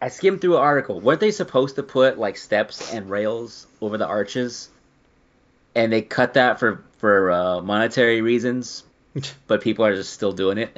I 0.00 0.08
skimmed 0.08 0.40
through 0.40 0.56
an 0.56 0.62
article. 0.62 1.00
Weren't 1.00 1.20
they 1.20 1.32
supposed 1.32 1.76
to 1.76 1.82
put 1.82 2.18
like 2.18 2.36
steps 2.36 2.92
and 2.92 3.10
rails 3.10 3.66
over 3.80 3.98
the 3.98 4.06
arches? 4.06 4.68
And 5.74 5.92
they 5.92 6.02
cut 6.02 6.34
that 6.34 6.60
for 6.60 6.84
for 6.98 7.32
uh, 7.32 7.60
monetary 7.60 8.20
reasons, 8.20 8.84
but 9.46 9.62
people 9.62 9.84
are 9.84 9.94
just 9.94 10.12
still 10.12 10.32
doing 10.32 10.58
it. 10.58 10.76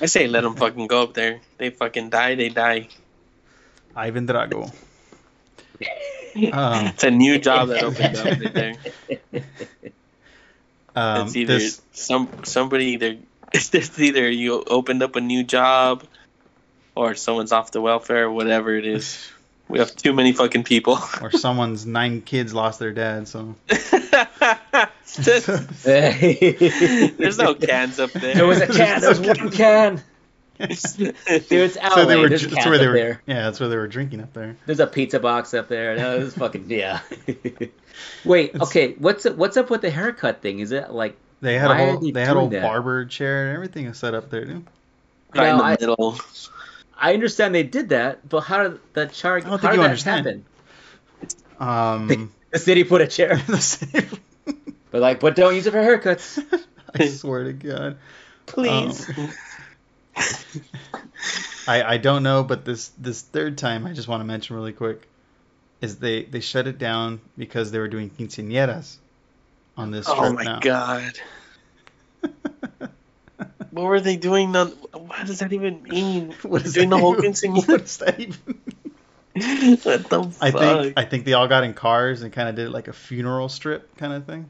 I 0.00 0.06
say 0.06 0.26
let 0.26 0.42
them 0.42 0.56
fucking 0.56 0.86
go 0.86 1.02
up 1.02 1.14
there. 1.14 1.40
They 1.58 1.70
fucking 1.70 2.10
die, 2.10 2.34
they 2.34 2.48
die. 2.48 2.88
Ivan 3.94 4.26
Drago. 4.26 4.72
Um, 6.34 6.86
It's 6.86 7.04
a 7.04 7.10
new 7.10 7.38
job 7.38 7.68
that 7.68 7.82
opened 7.82 8.16
up 8.16 8.24
right 8.24 8.54
there. 8.54 8.74
um, 10.96 11.26
It's 11.26 11.36
either 11.36 11.58
this 11.58 11.82
some 11.92 12.26
somebody 12.44 12.86
either 12.96 13.18
it's 13.52 13.98
either 14.00 14.30
you 14.30 14.62
opened 14.64 15.02
up 15.02 15.14
a 15.16 15.20
new 15.20 15.44
job 15.44 16.04
or 16.94 17.14
someone's 17.14 17.52
off 17.52 17.70
the 17.70 17.82
welfare 17.82 18.24
or 18.24 18.30
whatever 18.30 18.74
it 18.74 18.86
is. 18.86 19.30
We 19.72 19.78
have 19.78 19.94
too 19.96 20.12
many 20.12 20.32
fucking 20.32 20.64
people. 20.64 20.98
or 21.20 21.30
someone's 21.32 21.86
nine 21.86 22.20
kids 22.22 22.52
lost 22.54 22.78
their 22.78 22.92
dad, 22.92 23.26
so 23.28 23.54
There's 25.16 25.46
There's 27.16 27.38
no 27.38 27.54
cans 27.54 27.98
up 27.98 28.12
there. 28.12 28.34
There 28.34 28.46
was 28.46 28.60
a 28.60 28.66
can. 28.66 29.00
There 29.00 29.10
was 29.10 29.20
one 29.20 29.50
can. 29.52 30.02
Dude, 30.58 30.68
it's 30.76 31.76
LA. 31.76 31.90
so 31.94 32.04
they 32.04 32.16
were 32.16 32.28
There's 32.28 32.42
cans 32.46 32.54
that's 32.54 32.66
where 32.66 32.78
they 32.78 32.84
up 32.86 32.90
were 32.92 32.96
there. 32.98 33.22
yeah 33.26 33.42
that's 33.42 33.58
where 33.58 33.68
they 33.68 33.76
were 33.76 33.88
drinking 33.88 34.20
up 34.20 34.32
there. 34.32 34.56
There's 34.66 34.78
a 34.80 34.86
pizza 34.86 35.18
box 35.18 35.54
up 35.54 35.68
there. 35.68 35.96
No, 35.96 36.18
this 36.20 36.28
is 36.28 36.34
fucking 36.38 36.66
yeah. 36.70 37.00
Wait, 38.24 38.50
It's- 38.50 38.62
okay. 38.68 38.92
What's 38.98 39.24
what's 39.24 39.56
up 39.56 39.70
with 39.70 39.80
the 39.80 39.90
haircut 39.90 40.40
thing? 40.42 40.60
Is 40.60 40.70
it 40.72 40.90
like 40.90 41.16
They 41.40 41.58
had 41.58 41.70
a 41.70 41.76
whole 41.76 41.98
they 41.98 42.10
they 42.12 42.20
had 42.24 42.36
a 42.36 42.40
whole 42.40 42.48
that? 42.50 42.62
barber 42.62 43.04
chair 43.06 43.46
and 43.48 43.54
everything 43.56 43.92
set 43.94 44.14
up 44.14 44.30
there, 44.30 44.44
dude. 44.44 44.66
right 45.34 45.48
in 45.50 45.56
No, 45.56 45.58
the 45.58 45.64
I- 45.64 45.76
middle. 45.80 46.18
I 47.02 47.12
understand 47.14 47.54
they 47.54 47.64
did 47.64 47.88
that, 47.90 48.26
but 48.28 48.40
how 48.42 48.62
did 48.62 48.80
that 48.94 49.12
char? 49.12 49.36
I 49.36 49.40
don't 49.40 49.50
How 49.50 49.56
think 49.58 49.72
did 49.72 49.76
you 49.76 49.82
that 49.82 49.84
understand. 49.86 50.44
happen? 51.58 52.08
Um, 52.08 52.32
The 52.52 52.58
city 52.58 52.84
put 52.84 53.00
a 53.00 53.06
chair, 53.06 53.36
the 53.46 53.58
same- 53.60 54.10
but 54.90 55.00
like, 55.00 55.20
but 55.20 55.34
don't 55.34 55.54
use 55.54 55.66
it 55.66 55.70
for 55.70 55.78
haircuts. 55.78 56.38
I 56.94 57.06
swear 57.08 57.44
to 57.44 57.52
God. 57.54 57.96
Please. 58.44 59.10
I, 61.66 61.82
I 61.82 61.96
don't 61.96 62.22
know, 62.22 62.42
but 62.44 62.64
this 62.66 62.88
this 62.98 63.22
third 63.22 63.56
time 63.56 63.86
I 63.86 63.92
just 63.94 64.06
want 64.08 64.20
to 64.20 64.24
mention 64.26 64.54
really 64.56 64.72
quick 64.72 65.08
is 65.80 65.96
they 65.96 66.24
they 66.24 66.40
shut 66.40 66.66
it 66.66 66.76
down 66.78 67.20
because 67.38 67.70
they 67.70 67.78
were 67.78 67.88
doing 67.88 68.10
quinceañeras 68.10 68.96
on 69.76 69.90
this 69.90 70.06
oh 70.08 70.18
trip 70.20 70.34
my 70.34 70.44
now. 70.44 70.58
god. 70.60 71.18
What 73.72 73.86
were 73.86 74.00
they 74.00 74.16
doing? 74.16 74.54
On, 74.54 74.68
what 74.92 75.26
does 75.26 75.40
that 75.40 75.52
even 75.52 75.82
mean? 75.82 76.34
What 76.42 76.64
is 76.64 76.74
doing 76.74 76.90
that 76.90 76.96
the 76.96 77.00
whole 77.02 77.16
even- 77.16 77.32
quinceañera? 77.32 77.68
What 77.68 77.80
does 77.80 77.96
that 77.98 78.20
even? 78.20 78.60
what 79.82 80.10
the 80.10 80.36
I 80.42 80.50
think 80.50 80.98
I 80.98 81.04
think 81.06 81.24
they 81.24 81.32
all 81.32 81.48
got 81.48 81.64
in 81.64 81.72
cars 81.72 82.20
and 82.20 82.30
kind 82.30 82.50
of 82.50 82.54
did 82.54 82.68
like 82.68 82.88
a 82.88 82.92
funeral 82.92 83.48
strip 83.48 83.96
kind 83.96 84.12
of 84.12 84.26
thing. 84.26 84.48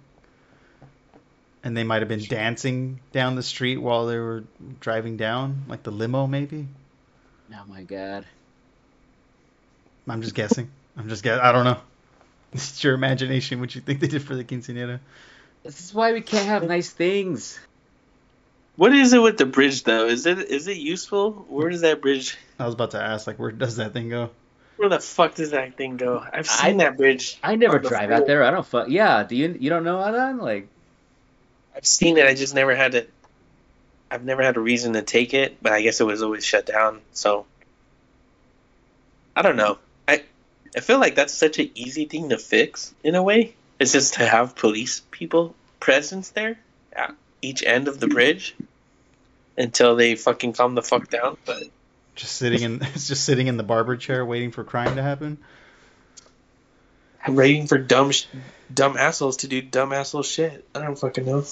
And 1.62 1.76
they 1.76 1.84
might 1.84 2.02
have 2.02 2.08
been 2.08 2.24
dancing 2.24 2.98
down 3.12 3.36
the 3.36 3.44
street 3.44 3.76
while 3.76 4.06
they 4.06 4.18
were 4.18 4.42
driving 4.80 5.16
down, 5.16 5.66
like 5.68 5.84
the 5.84 5.92
limo 5.92 6.26
maybe. 6.26 6.66
Oh 7.54 7.64
my 7.68 7.84
god. 7.84 8.26
I'm 10.08 10.20
just 10.20 10.34
guessing. 10.34 10.68
I'm 10.96 11.08
just 11.08 11.22
guess. 11.22 11.38
I 11.40 11.52
don't 11.52 11.64
know. 11.64 11.78
It's 12.54 12.84
your 12.84 12.92
imagination. 12.92 13.60
What 13.60 13.74
you 13.74 13.80
think 13.80 14.00
they 14.00 14.08
did 14.08 14.22
for 14.24 14.34
the 14.34 14.44
quinceañera? 14.44 15.00
This 15.62 15.80
is 15.80 15.94
why 15.94 16.12
we 16.12 16.20
can't 16.20 16.46
have 16.48 16.64
nice 16.64 16.90
things. 16.90 17.58
What 18.76 18.92
is 18.94 19.12
it 19.12 19.18
with 19.20 19.36
the 19.36 19.46
bridge 19.46 19.82
though? 19.84 20.06
Is 20.06 20.26
it 20.26 20.38
is 20.38 20.66
it 20.68 20.76
useful? 20.78 21.32
Where 21.48 21.68
does 21.68 21.82
that 21.82 22.00
bridge? 22.00 22.36
I 22.58 22.64
was 22.66 22.74
about 22.74 22.92
to 22.92 23.02
ask, 23.02 23.26
like, 23.26 23.38
where 23.38 23.50
does 23.50 23.76
that 23.76 23.92
thing 23.92 24.08
go? 24.08 24.30
Where 24.76 24.88
the 24.88 24.98
fuck 25.00 25.34
does 25.34 25.50
that 25.50 25.76
thing 25.76 25.96
go? 25.96 26.18
I've 26.20 26.48
I- 26.48 26.68
seen 26.68 26.78
that 26.78 26.96
bridge. 26.96 27.38
I 27.42 27.56
never 27.56 27.76
on 27.76 27.82
the 27.82 27.88
drive 27.88 28.06
freeway. 28.08 28.20
out 28.20 28.26
there. 28.26 28.44
I 28.44 28.50
don't 28.50 28.66
fuck. 28.66 28.88
Yeah. 28.88 29.22
Do 29.24 29.36
you? 29.36 29.56
You 29.58 29.70
don't 29.70 29.84
know 29.84 29.98
that? 30.10 30.42
Like, 30.42 30.68
I've 31.76 31.86
seen 31.86 32.16
it. 32.18 32.26
I 32.26 32.34
just 32.34 32.54
never 32.54 32.74
had 32.74 32.94
it. 32.94 33.10
I've 34.10 34.24
never 34.24 34.42
had 34.42 34.56
a 34.56 34.60
reason 34.60 34.92
to 34.94 35.02
take 35.02 35.32
it, 35.34 35.56
but 35.62 35.72
I 35.72 35.82
guess 35.82 36.00
it 36.00 36.04
was 36.04 36.22
always 36.22 36.44
shut 36.44 36.66
down. 36.66 37.00
So 37.12 37.46
I 39.36 39.42
don't 39.42 39.56
know. 39.56 39.78
I 40.08 40.22
I 40.76 40.80
feel 40.80 40.98
like 40.98 41.14
that's 41.14 41.32
such 41.34 41.58
an 41.58 41.70
easy 41.74 42.06
thing 42.06 42.30
to 42.30 42.38
fix 42.38 42.94
in 43.04 43.14
a 43.14 43.22
way. 43.22 43.54
It's 43.78 43.92
just 43.92 44.14
to 44.14 44.26
have 44.26 44.54
police 44.56 45.02
people 45.10 45.54
presence 45.80 46.30
there 46.30 46.58
at 46.94 47.14
each 47.42 47.62
end 47.62 47.88
of 47.88 48.00
the 48.00 48.06
bridge 48.06 48.54
until 49.58 49.96
they 49.96 50.14
fucking 50.14 50.54
calm 50.54 50.74
the 50.74 50.82
fuck 50.82 51.10
down. 51.10 51.36
But 51.44 51.64
Just 52.14 52.36
sitting 52.36 52.62
in, 52.62 52.82
it's 52.94 53.08
just 53.08 53.24
sitting 53.24 53.48
in 53.48 53.56
the 53.56 53.62
barber 53.62 53.96
chair 53.96 54.24
waiting 54.24 54.52
for 54.52 54.64
crime 54.64 54.96
to 54.96 55.02
happen. 55.02 55.38
I'm 57.24 57.36
waiting 57.36 57.66
for 57.66 57.78
dumb, 57.78 58.10
sh- 58.12 58.26
dumb 58.72 58.96
assholes 58.96 59.38
to 59.38 59.48
do 59.48 59.60
dumb 59.62 59.92
asshole 59.92 60.22
shit. 60.22 60.64
I 60.74 60.80
don't 60.80 60.98
fucking 60.98 61.24
know. 61.26 61.44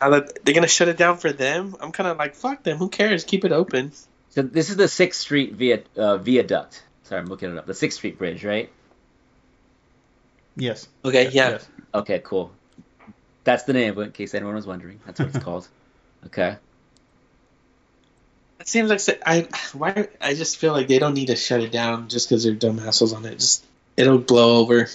Now 0.00 0.10
that 0.10 0.44
they're 0.44 0.54
gonna 0.54 0.68
shut 0.68 0.88
it 0.88 0.96
down 0.96 1.18
for 1.18 1.32
them, 1.32 1.76
I'm 1.80 1.92
kind 1.92 2.08
of 2.08 2.16
like, 2.16 2.34
fuck 2.34 2.62
them. 2.62 2.78
Who 2.78 2.88
cares? 2.88 3.24
Keep 3.24 3.44
it 3.44 3.52
open. 3.52 3.92
so 4.30 4.42
this 4.42 4.70
is 4.70 4.76
the 4.76 4.88
Sixth 4.88 5.20
Street 5.20 5.52
via 5.54 5.82
uh, 5.96 6.16
viaduct. 6.16 6.82
Sorry, 7.04 7.20
I'm 7.20 7.26
looking 7.26 7.50
it 7.52 7.58
up. 7.58 7.66
The 7.66 7.74
Sixth 7.74 7.98
Street 7.98 8.18
Bridge, 8.18 8.44
right? 8.44 8.70
Yes. 10.56 10.88
Okay, 11.04 11.30
yeah. 11.30 11.50
Yes. 11.50 11.68
Okay, 11.94 12.20
cool. 12.24 12.50
That's 13.44 13.64
the 13.64 13.72
name 13.72 13.90
of 13.90 13.98
it, 13.98 14.02
in 14.02 14.12
case 14.12 14.34
anyone 14.34 14.54
was 14.54 14.66
wondering. 14.66 15.00
That's 15.06 15.18
what 15.18 15.28
it's 15.34 15.38
called. 15.44 15.66
Okay. 16.26 16.56
It 18.60 18.68
seems 18.68 18.88
like 18.88 18.96
s- 18.96 19.10
I 19.26 19.48
why 19.72 20.08
I 20.20 20.34
just 20.34 20.58
feel 20.58 20.72
like 20.72 20.86
they 20.86 21.00
don't 21.00 21.14
need 21.14 21.26
to 21.26 21.36
shut 21.36 21.60
it 21.60 21.72
down 21.72 22.08
just 22.08 22.28
because 22.28 22.44
they're 22.44 22.54
dumb 22.54 22.78
assholes 22.78 23.12
on 23.12 23.24
it. 23.24 23.38
Just 23.40 23.64
it'll 23.96 24.18
blow 24.18 24.58
over. 24.58 24.88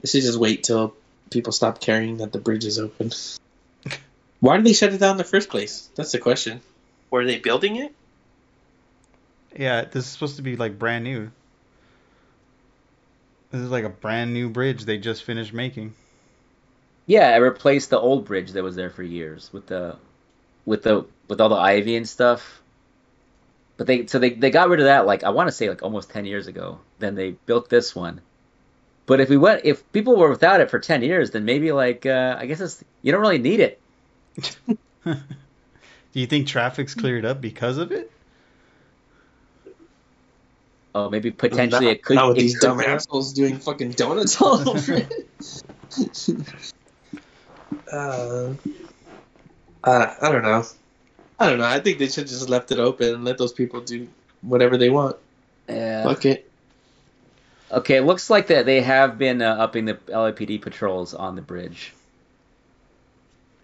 They 0.00 0.08
should 0.08 0.22
just 0.22 0.38
wait 0.38 0.64
till 0.64 0.94
people 1.30 1.52
stop 1.52 1.80
caring 1.80 2.16
that 2.18 2.32
the 2.32 2.38
bridge 2.38 2.64
is 2.64 2.80
open. 2.80 3.12
Why 4.40 4.56
did 4.56 4.66
they 4.66 4.72
shut 4.72 4.92
it 4.92 4.98
down 4.98 5.12
in 5.12 5.16
the 5.18 5.24
first 5.24 5.48
place? 5.48 5.88
That's 5.94 6.10
the 6.12 6.18
question. 6.18 6.60
Were 7.10 7.24
they 7.24 7.38
building 7.38 7.76
it? 7.76 7.94
Yeah, 9.56 9.82
this 9.84 10.04
is 10.04 10.10
supposed 10.10 10.36
to 10.36 10.42
be 10.42 10.56
like 10.56 10.78
brand 10.78 11.04
new. 11.04 11.30
This 13.52 13.60
is 13.62 13.70
like 13.70 13.84
a 13.84 13.88
brand 13.88 14.34
new 14.34 14.50
bridge 14.50 14.84
they 14.84 14.98
just 14.98 15.22
finished 15.22 15.52
making. 15.52 15.94
Yeah, 17.06 17.28
I 17.28 17.36
replaced 17.36 17.90
the 17.90 17.98
old 17.98 18.24
bridge 18.24 18.52
that 18.52 18.62
was 18.62 18.76
there 18.76 18.90
for 18.90 19.02
years 19.02 19.50
with 19.52 19.66
the, 19.66 19.96
with 20.64 20.82
the 20.82 21.06
with 21.28 21.40
all 21.40 21.48
the 21.48 21.56
ivy 21.56 21.96
and 21.96 22.08
stuff. 22.08 22.62
But 23.76 23.86
they 23.86 24.06
so 24.06 24.18
they 24.18 24.30
they 24.30 24.50
got 24.50 24.68
rid 24.68 24.80
of 24.80 24.86
that 24.86 25.06
like 25.06 25.22
I 25.22 25.30
want 25.30 25.48
to 25.48 25.52
say 25.52 25.68
like 25.68 25.82
almost 25.82 26.10
ten 26.10 26.24
years 26.24 26.46
ago. 26.46 26.80
Then 26.98 27.14
they 27.14 27.32
built 27.32 27.68
this 27.68 27.94
one. 27.94 28.20
But 29.06 29.20
if 29.20 29.28
we 29.28 29.36
went 29.36 29.64
if 29.64 29.90
people 29.92 30.16
were 30.16 30.30
without 30.30 30.60
it 30.60 30.70
for 30.70 30.78
ten 30.78 31.02
years, 31.02 31.30
then 31.30 31.44
maybe 31.44 31.72
like 31.72 32.06
uh, 32.06 32.36
I 32.38 32.46
guess 32.46 32.60
it's 32.60 32.82
you 33.02 33.12
don't 33.12 33.20
really 33.20 33.38
need 33.38 33.60
it. 33.60 33.80
Do 35.04 36.20
you 36.20 36.26
think 36.26 36.48
traffic's 36.48 36.94
cleared 36.94 37.24
up 37.24 37.40
because 37.40 37.78
of 37.78 37.92
it? 37.92 38.10
Oh, 40.94 41.10
maybe 41.10 41.30
potentially 41.30 41.88
it 41.88 42.02
could. 42.02 42.16
Not 42.16 42.28
with 42.28 42.38
it 42.38 42.40
these 42.40 42.58
dumb 42.58 42.80
assholes 42.80 43.34
doing 43.34 43.58
fucking 43.58 43.92
donuts 43.92 44.40
all 44.40 44.66
over 44.66 44.94
it. 44.94 45.12
uh, 47.92 48.52
uh, 49.84 50.14
I 50.20 50.32
don't 50.32 50.42
know. 50.42 50.64
I 51.38 51.48
don't 51.50 51.58
know. 51.58 51.66
I 51.66 51.80
think 51.80 51.98
they 51.98 52.08
should 52.08 52.26
just 52.26 52.48
left 52.48 52.72
it 52.72 52.78
open 52.78 53.14
and 53.14 53.24
let 53.24 53.38
those 53.38 53.52
people 53.52 53.80
do 53.80 54.08
whatever 54.42 54.76
they 54.76 54.90
want. 54.90 55.16
Yeah. 55.68 56.04
Fuck 56.04 56.24
it. 56.24 56.50
Okay, 57.70 57.96
it 57.96 58.02
looks 58.02 58.30
like 58.30 58.46
that 58.46 58.64
they 58.64 58.80
have 58.80 59.18
been 59.18 59.42
uh, 59.42 59.56
upping 59.58 59.86
the 59.86 59.94
LAPD 59.94 60.62
patrols 60.62 61.14
on 61.14 61.34
the 61.34 61.42
bridge. 61.42 61.92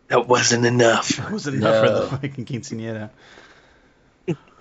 That 0.08 0.26
wasn't 0.26 0.66
enough. 0.66 1.18
It 1.18 1.30
wasn't 1.30 1.58
enough 1.58 1.86
for 1.86 1.92
the 1.92 2.06
fucking 2.08 2.44
quinceanera. 2.44 3.10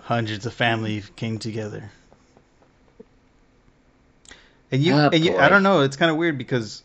Hundreds 0.04 0.46
of 0.46 0.54
families 0.54 1.10
came 1.16 1.40
together. 1.40 1.92
And 4.72 4.82
you, 4.82 4.94
Ah, 4.94 5.10
and 5.12 5.26
you. 5.26 5.38
I 5.38 5.50
don't 5.50 5.64
know. 5.64 5.82
It's 5.82 5.98
kind 5.98 6.12
of 6.12 6.18
weird 6.18 6.38
because, 6.38 6.84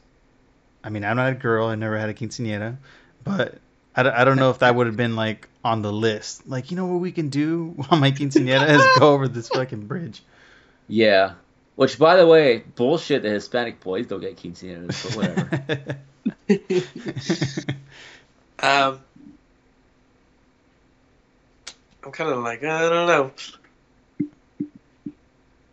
I 0.87 0.89
mean, 0.89 1.05
I'm 1.05 1.17
not 1.17 1.33
a 1.33 1.35
girl. 1.35 1.67
I 1.67 1.75
never 1.75 1.99
had 1.99 2.09
a 2.11 2.15
quinceanera, 2.15 2.77
but 3.25 3.59
I, 3.97 4.05
don't- 4.05 4.15
I 4.15 4.25
don't 4.25 4.37
know 4.37 4.51
if 4.51 4.61
that 4.61 4.73
would 4.77 4.87
have 4.87 4.97
been 4.97 5.17
like 5.17 5.49
on 5.65 5.83
the 5.83 5.93
list. 5.93 6.47
Like, 6.47 6.71
you 6.71 6.77
know 6.77 6.87
what 6.87 7.01
we 7.01 7.11
can 7.11 7.29
do 7.29 7.75
on 7.91 7.99
my 7.99 8.13
quinceanera 8.13 8.69
is 8.71 8.99
go 9.01 9.13
over 9.13 9.27
this 9.27 9.49
fucking 9.49 9.89
bridge. 9.89 10.23
Yeah. 10.87 11.33
Which, 11.75 11.99
by 11.99 12.15
the 12.17 12.27
way, 12.27 12.59
bullshit. 12.77 13.23
The 13.23 13.31
Hispanic 13.31 13.81
boys 13.81 14.07
don't 14.07 14.21
get 14.21 14.37
quinceañeras, 14.37 15.05
but 15.05 15.17
whatever. 15.17 15.99
Um, 18.59 19.01
I'm 22.03 22.11
kind 22.13 22.31
of 22.31 22.39
like 22.39 22.65
I 22.65 22.89
don't 22.89 23.07
know. 23.07 23.31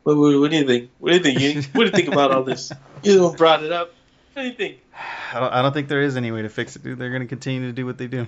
What, 0.04 0.18
what, 0.18 0.40
what 0.42 0.52
do 0.52 0.58
you 0.58 0.68
think? 0.68 0.90
What 1.00 1.12
do 1.12 1.16
you 1.18 1.24
think? 1.24 1.40
You, 1.40 1.62
what 1.72 1.86
do 1.86 1.86
you 1.86 1.92
think 1.92 2.10
about 2.10 2.32
all 2.34 2.44
this? 2.44 2.74
You 3.04 3.16
the 3.20 3.24
one 3.30 3.38
brought 3.38 3.64
it 3.64 3.72
up. 3.72 3.94
What 4.34 4.42
do 4.42 4.48
you 4.50 4.54
think? 4.56 4.80
I 4.96 5.40
don't, 5.40 5.54
I 5.54 5.62
don't 5.62 5.74
think 5.74 5.88
there 5.88 6.02
is 6.02 6.16
any 6.18 6.32
way 6.32 6.44
to 6.44 6.50
fix 6.50 6.76
it, 6.76 6.84
dude. 6.84 7.00
They're 7.00 7.12
gonna 7.12 7.26
continue 7.26 7.68
to 7.68 7.74
do 7.74 7.86
what 7.86 7.98
they 7.98 8.08
do. 8.08 8.28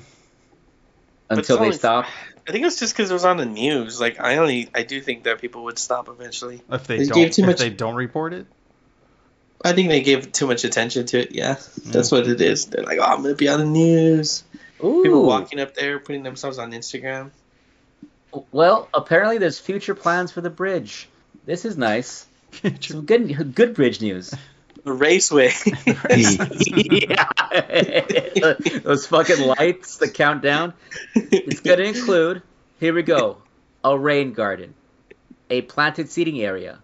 Until 1.29 1.57
they 1.57 1.65
only- 1.65 1.77
stop. 1.77 2.05
I 2.47 2.51
think 2.51 2.61
it 2.61 2.65
was 2.65 2.77
just 2.79 2.95
because 2.95 3.09
it 3.09 3.13
was 3.13 3.25
on 3.25 3.37
the 3.37 3.45
news. 3.45 3.99
Like 3.99 4.19
I 4.19 4.37
only, 4.37 4.69
I 4.75 4.83
do 4.83 5.01
think 5.01 5.23
that 5.23 5.41
people 5.41 5.63
would 5.65 5.79
stop 5.79 6.09
eventually. 6.09 6.61
If 6.71 6.85
they 6.85 6.99
They 6.99 7.05
don't, 7.05 7.15
gave 7.15 7.31
too 7.31 7.41
if 7.43 7.47
much- 7.47 7.59
they 7.59 7.69
don't 7.71 7.95
report 7.95 8.33
it, 8.33 8.45
I 9.63 9.73
think 9.73 9.89
they 9.89 10.01
gave 10.01 10.31
too 10.31 10.45
much 10.47 10.63
attention 10.63 11.05
to 11.07 11.19
it. 11.21 11.31
Yeah, 11.31 11.55
that's 11.85 12.11
what 12.11 12.27
it 12.27 12.39
is. 12.41 12.65
They're 12.67 12.83
like, 12.83 12.99
oh, 12.99 13.03
I'm 13.03 13.23
gonna 13.23 13.33
be 13.35 13.47
on 13.47 13.59
the 13.59 13.65
news. 13.65 14.43
Ooh. 14.83 15.01
People 15.03 15.25
walking 15.25 15.59
up 15.59 15.73
there, 15.73 15.97
putting 15.99 16.21
themselves 16.23 16.59
on 16.59 16.71
Instagram. 16.71 17.31
Well, 18.51 18.89
apparently 18.93 19.37
there's 19.37 19.57
future 19.59 19.95
plans 19.95 20.31
for 20.31 20.41
the 20.41 20.49
bridge. 20.49 21.07
This 21.45 21.63
is 21.65 21.77
nice. 21.77 22.27
Some 22.81 23.05
good 23.05 23.55
good 23.55 23.73
bridge 23.73 24.01
news. 24.01 24.33
The 24.85 24.93
raceway. 24.93 25.51
yeah. 27.09 28.79
Those 28.83 29.07
fucking 29.07 29.39
lights, 29.45 29.97
the 29.97 30.07
countdown. 30.07 30.73
It's 31.15 31.61
going 31.61 31.79
to 31.79 31.85
include, 31.85 32.43
here 32.79 32.93
we 32.93 33.01
go, 33.01 33.37
a 33.83 33.97
rain 33.97 34.33
garden, 34.33 34.75
a 35.49 35.61
planted 35.63 36.09
seating 36.09 36.39
area, 36.39 36.77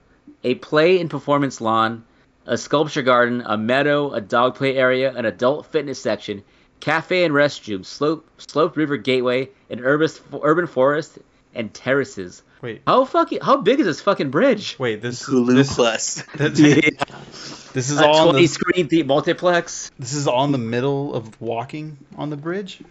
a 0.43 0.55
play 0.55 0.99
and 0.99 1.11
performance 1.11 1.61
lawn, 1.61 2.03
a 2.47 2.57
sculpture 2.57 3.03
garden, 3.03 3.43
a 3.45 3.55
meadow, 3.55 4.11
a 4.13 4.19
dog 4.19 4.55
play 4.55 4.75
area, 4.75 5.15
an 5.15 5.25
adult 5.25 5.67
fitness 5.67 6.01
section, 6.01 6.43
cafe 6.79 7.23
and 7.23 7.35
restroom, 7.35 7.85
slope, 7.85 8.27
sloped 8.37 8.77
river 8.77 8.97
gateway, 8.97 9.47
an 9.69 9.79
urban, 9.79 10.09
urban 10.41 10.65
forest, 10.65 11.19
and 11.53 11.71
terraces. 11.71 12.41
Wait, 12.61 12.81
How 12.87 13.05
fucking 13.05 13.41
how 13.41 13.57
big 13.57 13.79
is 13.79 13.85
this 13.85 14.01
fucking 14.01 14.29
bridge? 14.31 14.75
wait. 14.79 15.01
This 15.01 15.23
Hulu 15.23 15.55
this, 15.55 15.73
Plus. 15.75 16.23
this, 16.35 17.60
this 17.73 17.89
is 17.89 17.99
A 17.99 18.07
all 18.07 18.25
twenty 18.31 18.41
the, 18.41 18.47
screen 18.47 18.87
the 18.87 19.03
multiplex. 19.03 19.91
this 19.99 20.13
is 20.13 20.27
in 20.27 20.51
the 20.51 20.57
middle 20.57 21.13
of 21.13 21.39
walking 21.41 21.97
on 22.17 22.29
the 22.29 22.37
bridge. 22.37 22.81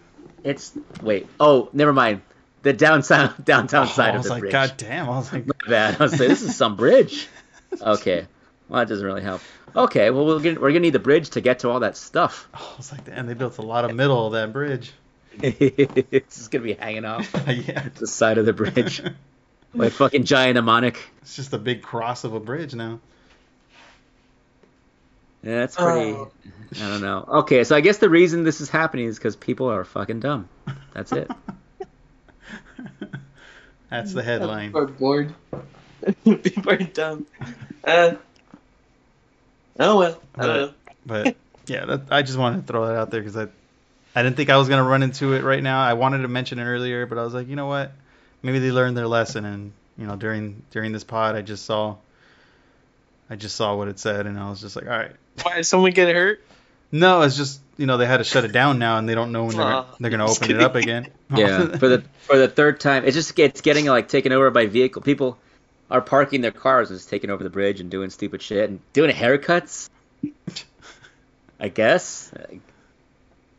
It's 0.43 0.73
wait. 1.01 1.27
Oh, 1.39 1.69
never 1.73 1.93
mind. 1.93 2.21
The 2.63 2.73
downtown 2.73 3.33
downtown 3.43 3.87
Oh, 3.87 3.89
side 3.89 4.09
I 4.09 4.11
of 4.11 4.17
was 4.17 4.25
the 4.25 4.31
like, 4.33 4.39
bridge. 4.41 4.51
God 4.51 4.73
damn! 4.77 5.09
I 5.09 5.17
was 5.17 5.31
like, 5.31 5.47
My 5.47 5.53
bad. 5.67 5.99
I 5.99 6.03
was 6.03 6.11
like, 6.19 6.29
this 6.29 6.41
is 6.41 6.55
some 6.55 6.75
bridge. 6.75 7.27
Okay. 7.81 8.27
Well, 8.67 8.79
that 8.79 8.89
doesn't 8.89 9.05
really 9.05 9.21
help. 9.21 9.39
Okay. 9.73 10.09
Well, 10.09 10.25
we're 10.25 10.39
gonna, 10.41 10.59
we're 10.59 10.71
gonna 10.71 10.81
need 10.81 10.89
the 10.89 10.99
bridge 10.99 11.29
to 11.31 11.41
get 11.41 11.59
to 11.59 11.69
all 11.69 11.79
that 11.79 11.95
stuff. 11.95 12.49
Oh, 12.53 12.71
I 12.73 12.77
was 12.77 12.91
like, 12.91 13.01
and 13.09 13.29
they 13.29 13.33
built 13.33 13.59
a 13.59 13.61
lot 13.61 13.85
of 13.85 13.95
middle 13.95 14.27
of 14.27 14.33
that 14.33 14.51
bridge. 14.51 14.91
it's 15.41 16.35
just 16.35 16.51
gonna 16.51 16.65
be 16.65 16.73
hanging 16.73 17.05
off 17.05 17.33
yeah, 17.47 17.87
the 17.95 18.07
side 18.07 18.37
of 18.37 18.45
the 18.45 18.51
bridge 18.51 19.01
like 19.73 19.93
fucking 19.93 20.25
giant 20.25 20.55
mnemonic. 20.55 20.99
it's 21.21 21.35
just 21.35 21.53
a 21.53 21.57
big 21.57 21.81
cross 21.81 22.23
of 22.23 22.33
a 22.33 22.39
bridge 22.39 22.73
now. 22.75 22.99
Yeah, 25.43 25.59
that's 25.59 25.75
pretty. 25.75 26.11
Oh. 26.11 26.31
I 26.75 26.87
don't 26.87 27.01
know. 27.01 27.25
Okay, 27.39 27.63
so 27.63 27.75
I 27.75 27.81
guess 27.81 27.97
the 27.97 28.09
reason 28.09 28.43
this 28.43 28.61
is 28.61 28.69
happening 28.69 29.07
is 29.07 29.17
because 29.17 29.35
people 29.35 29.69
are 29.69 29.83
fucking 29.83 30.21
dumb. 30.21 30.47
That's 30.93 31.11
it. 31.11 31.29
That's 33.89 34.13
the 34.13 34.23
headline. 34.23 34.69
People 34.69 34.81
are 34.81 34.87
bored. 34.87 35.35
People 36.23 36.71
are 36.71 36.77
dumb. 36.77 37.27
Uh, 37.83 38.13
oh 39.77 39.97
well. 39.97 40.21
I 40.35 40.45
don't 40.45 40.55
know. 40.55 40.73
But 41.05 41.35
yeah, 41.67 41.85
that, 41.85 42.03
I 42.09 42.21
just 42.21 42.37
wanted 42.37 42.61
to 42.61 42.67
throw 42.67 42.87
that 42.87 42.95
out 42.95 43.11
there 43.11 43.19
because 43.19 43.35
I, 43.35 43.47
I 44.15 44.23
didn't 44.23 44.37
think 44.37 44.49
I 44.49 44.55
was 44.55 44.69
gonna 44.69 44.87
run 44.87 45.03
into 45.03 45.33
it 45.33 45.43
right 45.43 45.61
now. 45.61 45.83
I 45.83 45.93
wanted 45.93 46.19
to 46.19 46.29
mention 46.29 46.57
it 46.59 46.63
earlier, 46.63 47.05
but 47.05 47.17
I 47.17 47.23
was 47.23 47.33
like, 47.33 47.49
you 47.49 47.57
know 47.57 47.67
what? 47.67 47.91
Maybe 48.41 48.59
they 48.59 48.71
learned 48.71 48.95
their 48.95 49.07
lesson, 49.07 49.43
and 49.43 49.73
you 49.97 50.07
know, 50.07 50.15
during 50.15 50.63
during 50.71 50.93
this 50.93 51.03
pod, 51.03 51.35
I 51.35 51.41
just 51.41 51.65
saw, 51.65 51.97
I 53.31 53.37
just 53.37 53.55
saw 53.55 53.77
what 53.77 53.87
it 53.87 53.97
said, 53.97 54.27
and 54.27 54.37
I 54.37 54.49
was 54.49 54.59
just 54.59 54.75
like, 54.75 54.85
all 54.85 54.91
right. 54.91 55.11
Why 55.41 55.55
did 55.55 55.65
someone 55.65 55.91
get 55.91 56.13
hurt? 56.13 56.43
No, 56.91 57.21
it's 57.21 57.37
just 57.37 57.61
you 57.77 57.85
know 57.85 57.95
they 57.95 58.05
had 58.05 58.17
to 58.17 58.25
shut 58.25 58.43
it 58.43 58.51
down 58.51 58.77
now, 58.77 58.97
and 58.97 59.07
they 59.07 59.15
don't 59.15 59.31
know 59.31 59.45
when 59.45 59.55
they're 59.55 59.65
Aw, 59.65 59.85
they're 60.01 60.11
gonna 60.11 60.27
just 60.27 60.43
open 60.43 60.53
it 60.57 60.61
up 60.61 60.75
again. 60.75 61.07
Yeah, 61.33 61.77
for 61.77 61.87
the 61.87 62.03
for 62.23 62.37
the 62.37 62.49
third 62.49 62.81
time, 62.81 63.05
it's 63.05 63.15
just 63.15 63.39
it's 63.39 63.61
getting 63.61 63.85
like 63.85 64.09
taken 64.09 64.33
over 64.33 64.51
by 64.51 64.65
vehicle. 64.65 65.01
People 65.01 65.37
are 65.89 66.01
parking 66.01 66.41
their 66.41 66.51
cars 66.51 66.89
and 66.89 66.99
just 66.99 67.09
taking 67.09 67.29
over 67.29 67.41
the 67.41 67.49
bridge 67.49 67.79
and 67.79 67.89
doing 67.89 68.09
stupid 68.09 68.41
shit 68.41 68.69
and 68.69 68.81
doing 68.91 69.15
haircuts. 69.15 69.89
I 71.57 71.69
guess 71.69 72.33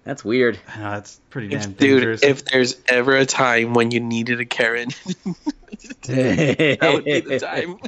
that's 0.04 0.22
weird. 0.22 0.58
I 0.68 0.78
know, 0.80 0.90
that's 0.90 1.18
pretty 1.30 1.48
damn 1.48 1.60
If, 1.60 1.76
dangerous. 1.78 2.20
dude, 2.20 2.30
if 2.30 2.44
there's 2.44 2.76
ever 2.86 3.16
a 3.16 3.24
time 3.24 3.72
when 3.72 3.90
you 3.90 4.00
needed 4.00 4.38
a 4.40 4.44
Karen, 4.44 4.88
that 6.02 6.90
would 6.92 7.04
be 7.06 7.20
the 7.20 7.38
time. 7.40 7.78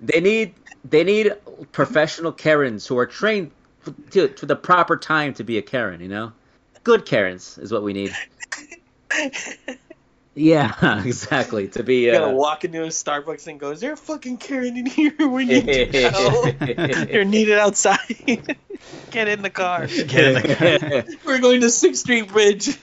They 0.00 0.20
need 0.20 0.54
they 0.84 1.04
need 1.04 1.32
professional 1.72 2.32
Karens 2.32 2.86
who 2.86 2.98
are 2.98 3.06
trained 3.06 3.50
to, 4.10 4.28
to 4.28 4.46
the 4.46 4.56
proper 4.56 4.96
time 4.96 5.34
to 5.34 5.44
be 5.44 5.58
a 5.58 5.62
Karen. 5.62 6.00
You 6.00 6.08
know, 6.08 6.32
good 6.82 7.06
Karens 7.06 7.58
is 7.58 7.72
what 7.72 7.82
we 7.82 7.92
need. 7.92 8.14
Yeah, 10.34 11.02
exactly. 11.04 11.68
To 11.68 11.82
be 11.82 12.06
You 12.06 12.12
gotta 12.12 12.26
uh, 12.26 12.32
walk 12.32 12.64
into 12.64 12.82
a 12.82 12.88
Starbucks 12.88 13.46
and 13.46 13.60
go, 13.60 13.70
"Is 13.70 13.80
there 13.80 13.92
a 13.92 13.96
fucking 13.96 14.38
Karen 14.38 14.76
in 14.76 14.86
here? 14.86 15.12
We 15.28 15.44
need 15.44 15.66
to 15.66 16.10
go. 16.10 17.04
You're 17.10 17.24
needed 17.24 17.58
outside. 17.58 17.98
Get 19.10 19.28
in 19.28 19.42
the 19.42 19.50
car. 19.50 19.86
Get 19.86 20.14
in 20.14 20.34
the 20.34 21.04
car. 21.04 21.16
We're 21.24 21.40
going 21.40 21.60
to 21.60 21.70
Sixth 21.70 22.00
Street 22.02 22.28
Bridge." 22.28 22.76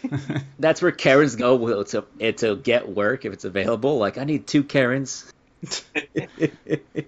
That's 0.60 0.82
where 0.82 0.92
Karens 0.92 1.36
go 1.36 1.56
well, 1.56 1.84
to 1.86 2.06
to 2.34 2.56
get 2.56 2.90
work 2.90 3.26
if 3.26 3.34
it's 3.34 3.46
available. 3.46 3.98
Like 3.98 4.18
I 4.18 4.24
need 4.24 4.48
two 4.48 4.64
Karens. 4.64 5.32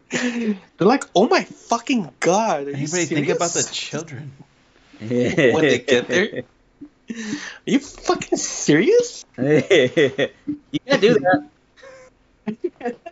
They're 0.10 0.56
like, 0.80 1.06
"Oh 1.16 1.28
my 1.28 1.44
fucking 1.44 2.12
god!" 2.20 2.68
Are 2.68 2.72
you 2.72 2.76
Anybody 2.76 3.06
think 3.06 3.30
about 3.30 3.52
the 3.52 3.68
children? 3.72 4.32
when 5.00 5.62
they 5.62 5.80
get 5.80 6.08
there? 6.08 6.44
Are 7.10 7.66
you 7.66 7.80
fucking 7.80 8.38
serious? 8.38 9.26
you 9.38 9.54
can't 10.86 11.02
do 11.02 11.20
that. 11.20 11.50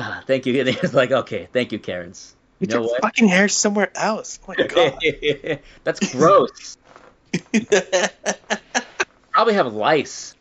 Ah, 0.00 0.22
thank 0.26 0.46
you. 0.46 0.54
It's 0.54 0.94
like 0.94 1.10
okay, 1.10 1.48
thank 1.52 1.72
you, 1.72 1.78
Karens. 1.80 2.36
You 2.60 2.66
Get 2.66 2.74
know 2.74 2.82
your 2.82 2.90
what? 2.90 3.02
fucking 3.02 3.28
hair 3.28 3.48
somewhere 3.48 3.90
else. 3.96 4.38
Oh 4.46 4.54
my 4.56 4.66
god. 4.66 4.98
That's 5.84 6.12
gross. 6.12 6.76
Probably 9.32 9.54
have 9.54 9.72
lice. 9.72 10.34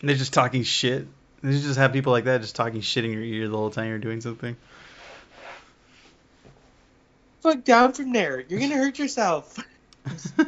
And 0.00 0.08
they're 0.08 0.16
just 0.16 0.32
talking 0.32 0.62
shit. 0.62 1.06
And 1.42 1.54
you 1.54 1.60
just 1.60 1.78
have 1.78 1.92
people 1.92 2.12
like 2.12 2.24
that 2.24 2.40
just 2.40 2.56
talking 2.56 2.80
shit 2.80 3.04
in 3.04 3.12
your 3.12 3.22
ear 3.22 3.48
the 3.48 3.56
whole 3.56 3.70
time 3.70 3.88
you're 3.88 3.98
doing 3.98 4.20
something. 4.20 4.56
Fuck 7.40 7.64
down 7.64 7.92
from 7.92 8.12
there. 8.12 8.40
You're 8.48 8.60
gonna 8.60 8.76
hurt 8.76 8.98
yourself. 8.98 9.58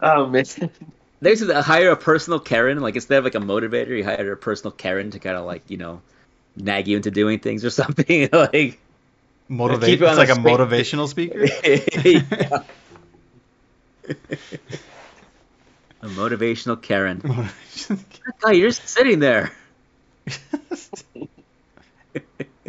Oh 0.00 0.26
man. 0.26 0.44
They 1.20 1.30
used 1.30 1.48
to 1.48 1.62
hire 1.62 1.90
a 1.90 1.96
personal 1.96 2.38
Karen, 2.38 2.78
like 2.80 2.94
instead 2.94 3.18
of 3.18 3.24
like 3.24 3.34
a 3.34 3.40
motivator, 3.40 3.88
you 3.88 4.04
hired 4.04 4.28
a 4.28 4.36
personal 4.36 4.70
Karen 4.70 5.10
to 5.10 5.18
kind 5.18 5.36
of 5.36 5.44
like 5.44 5.68
you 5.68 5.76
know 5.76 6.00
nag 6.56 6.86
you 6.86 6.96
into 6.96 7.10
doing 7.10 7.40
things 7.40 7.64
or 7.64 7.70
something. 7.82 8.28
like 8.32 8.78
Motivate. 9.48 9.88
Keep 9.88 10.02
It's 10.02 10.18
like 10.18 10.28
a 10.28 10.34
the 10.34 10.40
motivational 10.40 11.08
speaker. 11.08 11.46
Yeah. 16.02 16.08
a 16.08 16.12
motivational 16.12 16.80
Karen. 16.80 17.20
Guy, 18.40 18.52
you're 18.52 18.70
just 18.70 18.88
sitting 18.88 19.18
there. 19.18 19.52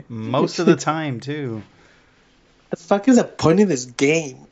Most 0.10 0.60
of 0.60 0.66
the 0.66 0.76
time 0.76 1.20
too. 1.20 1.62
The 2.70 2.78
fuck 2.78 3.08
is 3.08 3.18
the 3.18 3.24
point 3.24 3.60
of 3.60 3.68
this 3.68 3.86
game? 3.86 4.48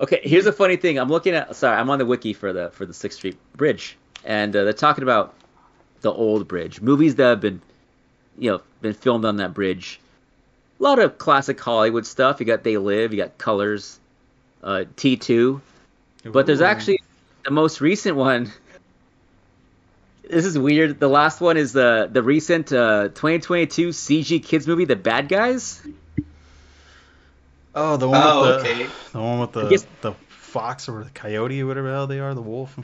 Okay, 0.00 0.20
here's 0.24 0.46
a 0.46 0.52
funny 0.52 0.76
thing. 0.76 0.98
I'm 0.98 1.08
looking 1.08 1.34
at. 1.34 1.54
Sorry, 1.54 1.76
I'm 1.76 1.88
on 1.90 1.98
the 1.98 2.06
wiki 2.06 2.32
for 2.32 2.52
the 2.52 2.70
for 2.70 2.84
the 2.86 2.94
Sixth 2.94 3.18
Street 3.18 3.36
Bridge, 3.56 3.96
and 4.24 4.54
uh, 4.54 4.64
they're 4.64 4.72
talking 4.72 5.04
about 5.04 5.34
the 6.00 6.12
old 6.12 6.48
bridge, 6.48 6.80
movies 6.80 7.14
that 7.16 7.24
have 7.28 7.40
been, 7.40 7.60
you 8.36 8.50
know, 8.50 8.60
been 8.80 8.94
filmed 8.94 9.24
on 9.24 9.36
that 9.36 9.54
bridge. 9.54 10.00
A 10.80 10.82
lot 10.82 10.98
of 10.98 11.18
classic 11.18 11.60
Hollywood 11.60 12.04
stuff. 12.04 12.40
You 12.40 12.46
got 12.46 12.64
They 12.64 12.76
Live. 12.78 13.12
You 13.12 13.18
got 13.18 13.38
Colors, 13.38 14.00
uh, 14.64 14.84
T2. 14.96 15.60
But 16.24 16.46
there's 16.46 16.60
actually 16.60 17.00
the 17.44 17.50
most 17.50 17.80
recent 17.80 18.16
one. 18.16 18.50
this 20.28 20.44
is 20.44 20.56
weird. 20.58 21.00
The 21.00 21.08
last 21.08 21.40
one 21.40 21.56
is 21.56 21.72
the 21.72 22.08
the 22.10 22.22
recent 22.22 22.72
uh, 22.72 23.08
2022 23.08 23.88
CG 23.90 24.42
kids 24.44 24.66
movie, 24.66 24.84
The 24.84 24.96
Bad 24.96 25.28
Guys. 25.28 25.82
Oh, 27.74 27.96
the 27.96 28.08
one 28.08 28.20
Oh, 28.22 28.42
with 28.42 28.64
the 28.64 28.70
okay. 28.70 28.86
the 29.12 29.20
one 29.20 29.40
with 29.40 29.52
the 29.52 29.68
guess- 29.68 29.86
the 30.02 30.12
fox 30.28 30.88
or 30.88 31.02
the 31.04 31.10
coyote 31.10 31.60
or 31.62 31.66
whatever 31.66 31.88
the 31.88 31.94
hell 31.94 32.06
they 32.06 32.20
are, 32.20 32.34
the 32.34 32.42
wolf. 32.42 32.78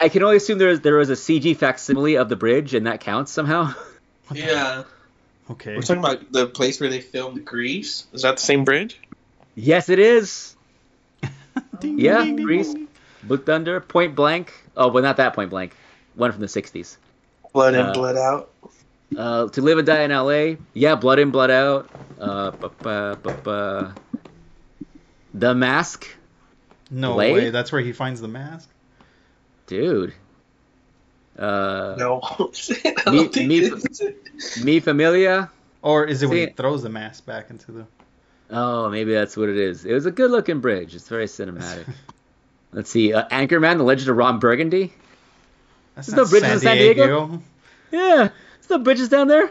I 0.00 0.08
can 0.08 0.22
only 0.24 0.36
assume 0.36 0.58
there 0.58 0.76
there 0.76 0.96
was 0.96 1.08
a 1.10 1.14
CG 1.14 1.56
facsimile 1.56 2.16
of 2.16 2.28
the 2.28 2.36
bridge, 2.36 2.74
and 2.74 2.86
that 2.86 3.00
counts 3.00 3.32
somehow. 3.32 3.72
What 4.28 4.38
Yeah. 4.40 4.84
Okay. 5.50 5.76
We're 5.76 5.82
talking 5.82 5.98
about 6.02 6.32
the 6.32 6.46
place 6.46 6.80
where 6.80 6.88
they 6.88 7.02
filmed 7.02 7.44
Grease. 7.44 8.06
Is 8.14 8.22
that 8.22 8.36
the 8.38 8.42
same 8.42 8.64
bridge? 8.64 8.98
yes, 9.54 9.90
it 9.90 9.98
is. 9.98 10.53
Ding, 11.80 11.98
Yeah, 11.98 12.22
ding, 12.22 12.36
ding, 12.36 12.46
Grease. 12.46 12.72
ding. 12.72 12.88
Blue 13.22 13.38
Thunder, 13.38 13.80
Point 13.80 14.14
Blank. 14.14 14.52
Oh, 14.76 14.88
well, 14.88 15.02
not 15.02 15.16
that 15.18 15.34
Point 15.34 15.50
Blank. 15.50 15.74
One 16.14 16.30
from 16.32 16.40
the 16.40 16.46
60s. 16.48 16.96
Blood 17.52 17.74
in, 17.74 17.80
Uh, 17.80 17.92
blood 17.92 18.16
out. 18.16 18.50
Uh, 19.16 19.48
to 19.48 19.62
Live 19.62 19.78
and 19.78 19.86
Die 19.86 20.02
in 20.02 20.10
L.A. 20.10 20.58
Yeah, 20.72 20.94
Blood 20.96 21.18
In, 21.20 21.30
Blood 21.30 21.50
Out. 21.50 21.88
Uh, 22.20 22.50
bu- 22.52 22.68
bu- 22.82 23.14
bu- 23.16 23.42
bu- 23.42 23.88
The 25.34 25.54
Mask. 25.54 26.06
No 26.90 27.14
Blade? 27.14 27.32
way. 27.34 27.50
That's 27.50 27.72
where 27.72 27.80
he 27.80 27.92
finds 27.92 28.20
the 28.20 28.28
mask. 28.28 28.68
Dude. 29.66 30.12
Uh, 31.38 31.96
No. 31.98 32.20
I 33.06 33.10
Me- 33.10 33.28
don't 33.28 33.36
me- 33.36 33.60
this 33.60 33.84
is 33.84 34.00
it. 34.00 34.64
Mi 34.64 34.80
Familia. 34.80 35.50
Or 35.82 36.04
is 36.04 36.22
it 36.22 36.26
when 36.28 36.38
he 36.38 36.46
throws 36.46 36.82
the 36.82 36.88
mask 36.88 37.26
back 37.26 37.50
into 37.50 37.72
the? 37.72 37.86
Oh, 38.54 38.88
maybe 38.88 39.12
that's 39.12 39.36
what 39.36 39.48
it 39.48 39.56
is. 39.56 39.84
It 39.84 39.92
was 39.92 40.06
a 40.06 40.10
good 40.10 40.30
looking 40.30 40.60
bridge. 40.60 40.94
It's 40.94 41.08
very 41.08 41.26
cinematic. 41.26 41.92
Let's 42.72 42.88
see. 42.90 43.12
Uh, 43.12 43.26
Anchorman, 43.28 43.78
The 43.78 43.84
Legend 43.84 44.08
of 44.10 44.16
Ron 44.16 44.38
Burgundy. 44.38 44.92
That's 45.94 46.08
There's 46.08 46.16
no 46.16 46.22
not 46.22 46.30
bridges 46.30 46.52
in 46.52 46.60
San 46.60 46.76
Diego? 46.76 47.42
Yeah, 47.90 48.28
there's 48.28 48.70
no 48.70 48.78
bridges 48.78 49.08
down 49.08 49.28
there. 49.28 49.50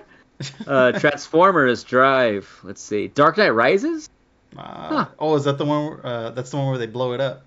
Uh, 0.67 0.91
Transformers 0.99 1.83
Drive. 1.83 2.59
Let's 2.63 2.81
see. 2.81 3.07
Dark 3.07 3.37
Knight 3.37 3.49
Rises. 3.49 4.09
Uh, 4.57 5.05
Oh, 5.19 5.35
is 5.35 5.45
that 5.45 5.57
the 5.57 5.65
one? 5.65 5.85
Where, 5.85 6.05
uh, 6.05 6.29
that's 6.31 6.51
the 6.51 6.57
one 6.57 6.67
where 6.67 6.77
they 6.77 6.85
blow 6.87 7.13
it 7.13 7.21
up. 7.21 7.43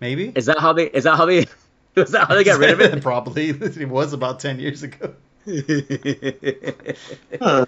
Maybe. 0.00 0.32
Is 0.34 0.46
that 0.46 0.58
how 0.58 0.72
they? 0.72 0.86
Is 0.86 1.04
that 1.04 1.16
how 1.16 1.24
they? 1.26 1.46
Is 1.96 2.12
that 2.12 2.28
how 2.28 2.34
they 2.34 2.44
got 2.44 2.60
rid 2.60 2.70
of 2.70 2.80
it? 2.80 3.02
Probably. 3.02 3.48
It 3.48 3.88
was 3.88 4.12
about 4.12 4.38
ten 4.40 4.60
years 4.60 4.82
ago. 4.84 5.14
Huh. 7.40 7.66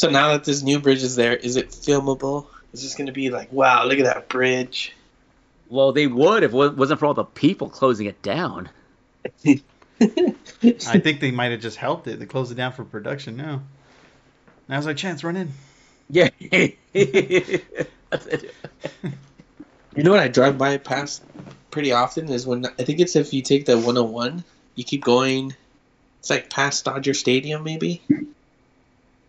So 0.00 0.08
now 0.08 0.32
that 0.32 0.44
this 0.44 0.62
new 0.62 0.80
bridge 0.80 1.02
is 1.02 1.14
there, 1.14 1.36
is 1.36 1.56
it 1.56 1.68
filmable? 1.70 2.46
Is 2.72 2.82
this 2.82 2.94
going 2.94 3.08
to 3.08 3.12
be 3.12 3.28
like, 3.28 3.52
wow, 3.52 3.84
look 3.84 3.98
at 3.98 4.04
that 4.04 4.30
bridge? 4.30 4.94
well, 5.68 5.92
they 5.92 6.06
would 6.06 6.42
if 6.42 6.52
it 6.52 6.76
wasn't 6.76 6.98
for 6.98 7.06
all 7.06 7.14
the 7.14 7.24
people 7.24 7.68
closing 7.68 8.06
it 8.06 8.20
down. 8.22 8.70
I 9.44 9.58
think 10.00 11.20
they 11.20 11.30
might 11.30 11.52
have 11.52 11.60
just 11.60 11.76
helped 11.76 12.06
it. 12.08 12.18
They 12.18 12.24
closed 12.26 12.50
it 12.50 12.54
down 12.54 12.72
for 12.72 12.82
production 12.84 13.36
now. 13.36 13.60
Now's 14.68 14.86
our 14.86 14.94
chance. 14.94 15.22
Run 15.22 15.36
in. 15.36 15.52
Yeah. 16.08 16.28
You 19.96 20.04
know 20.04 20.12
what 20.12 20.20
I 20.20 20.28
drive 20.28 20.56
by 20.56 20.78
past 20.78 21.20
pretty 21.72 21.90
often 21.90 22.28
is 22.30 22.46
when 22.46 22.64
I 22.64 22.84
think 22.84 23.00
it's 23.00 23.16
if 23.16 23.34
you 23.34 23.42
take 23.42 23.66
the 23.66 23.74
101, 23.76 24.44
you 24.76 24.84
keep 24.84 25.02
going. 25.02 25.54
It's 26.20 26.30
like 26.30 26.48
past 26.48 26.84
Dodger 26.84 27.12
Stadium, 27.12 27.64
maybe. 27.64 28.00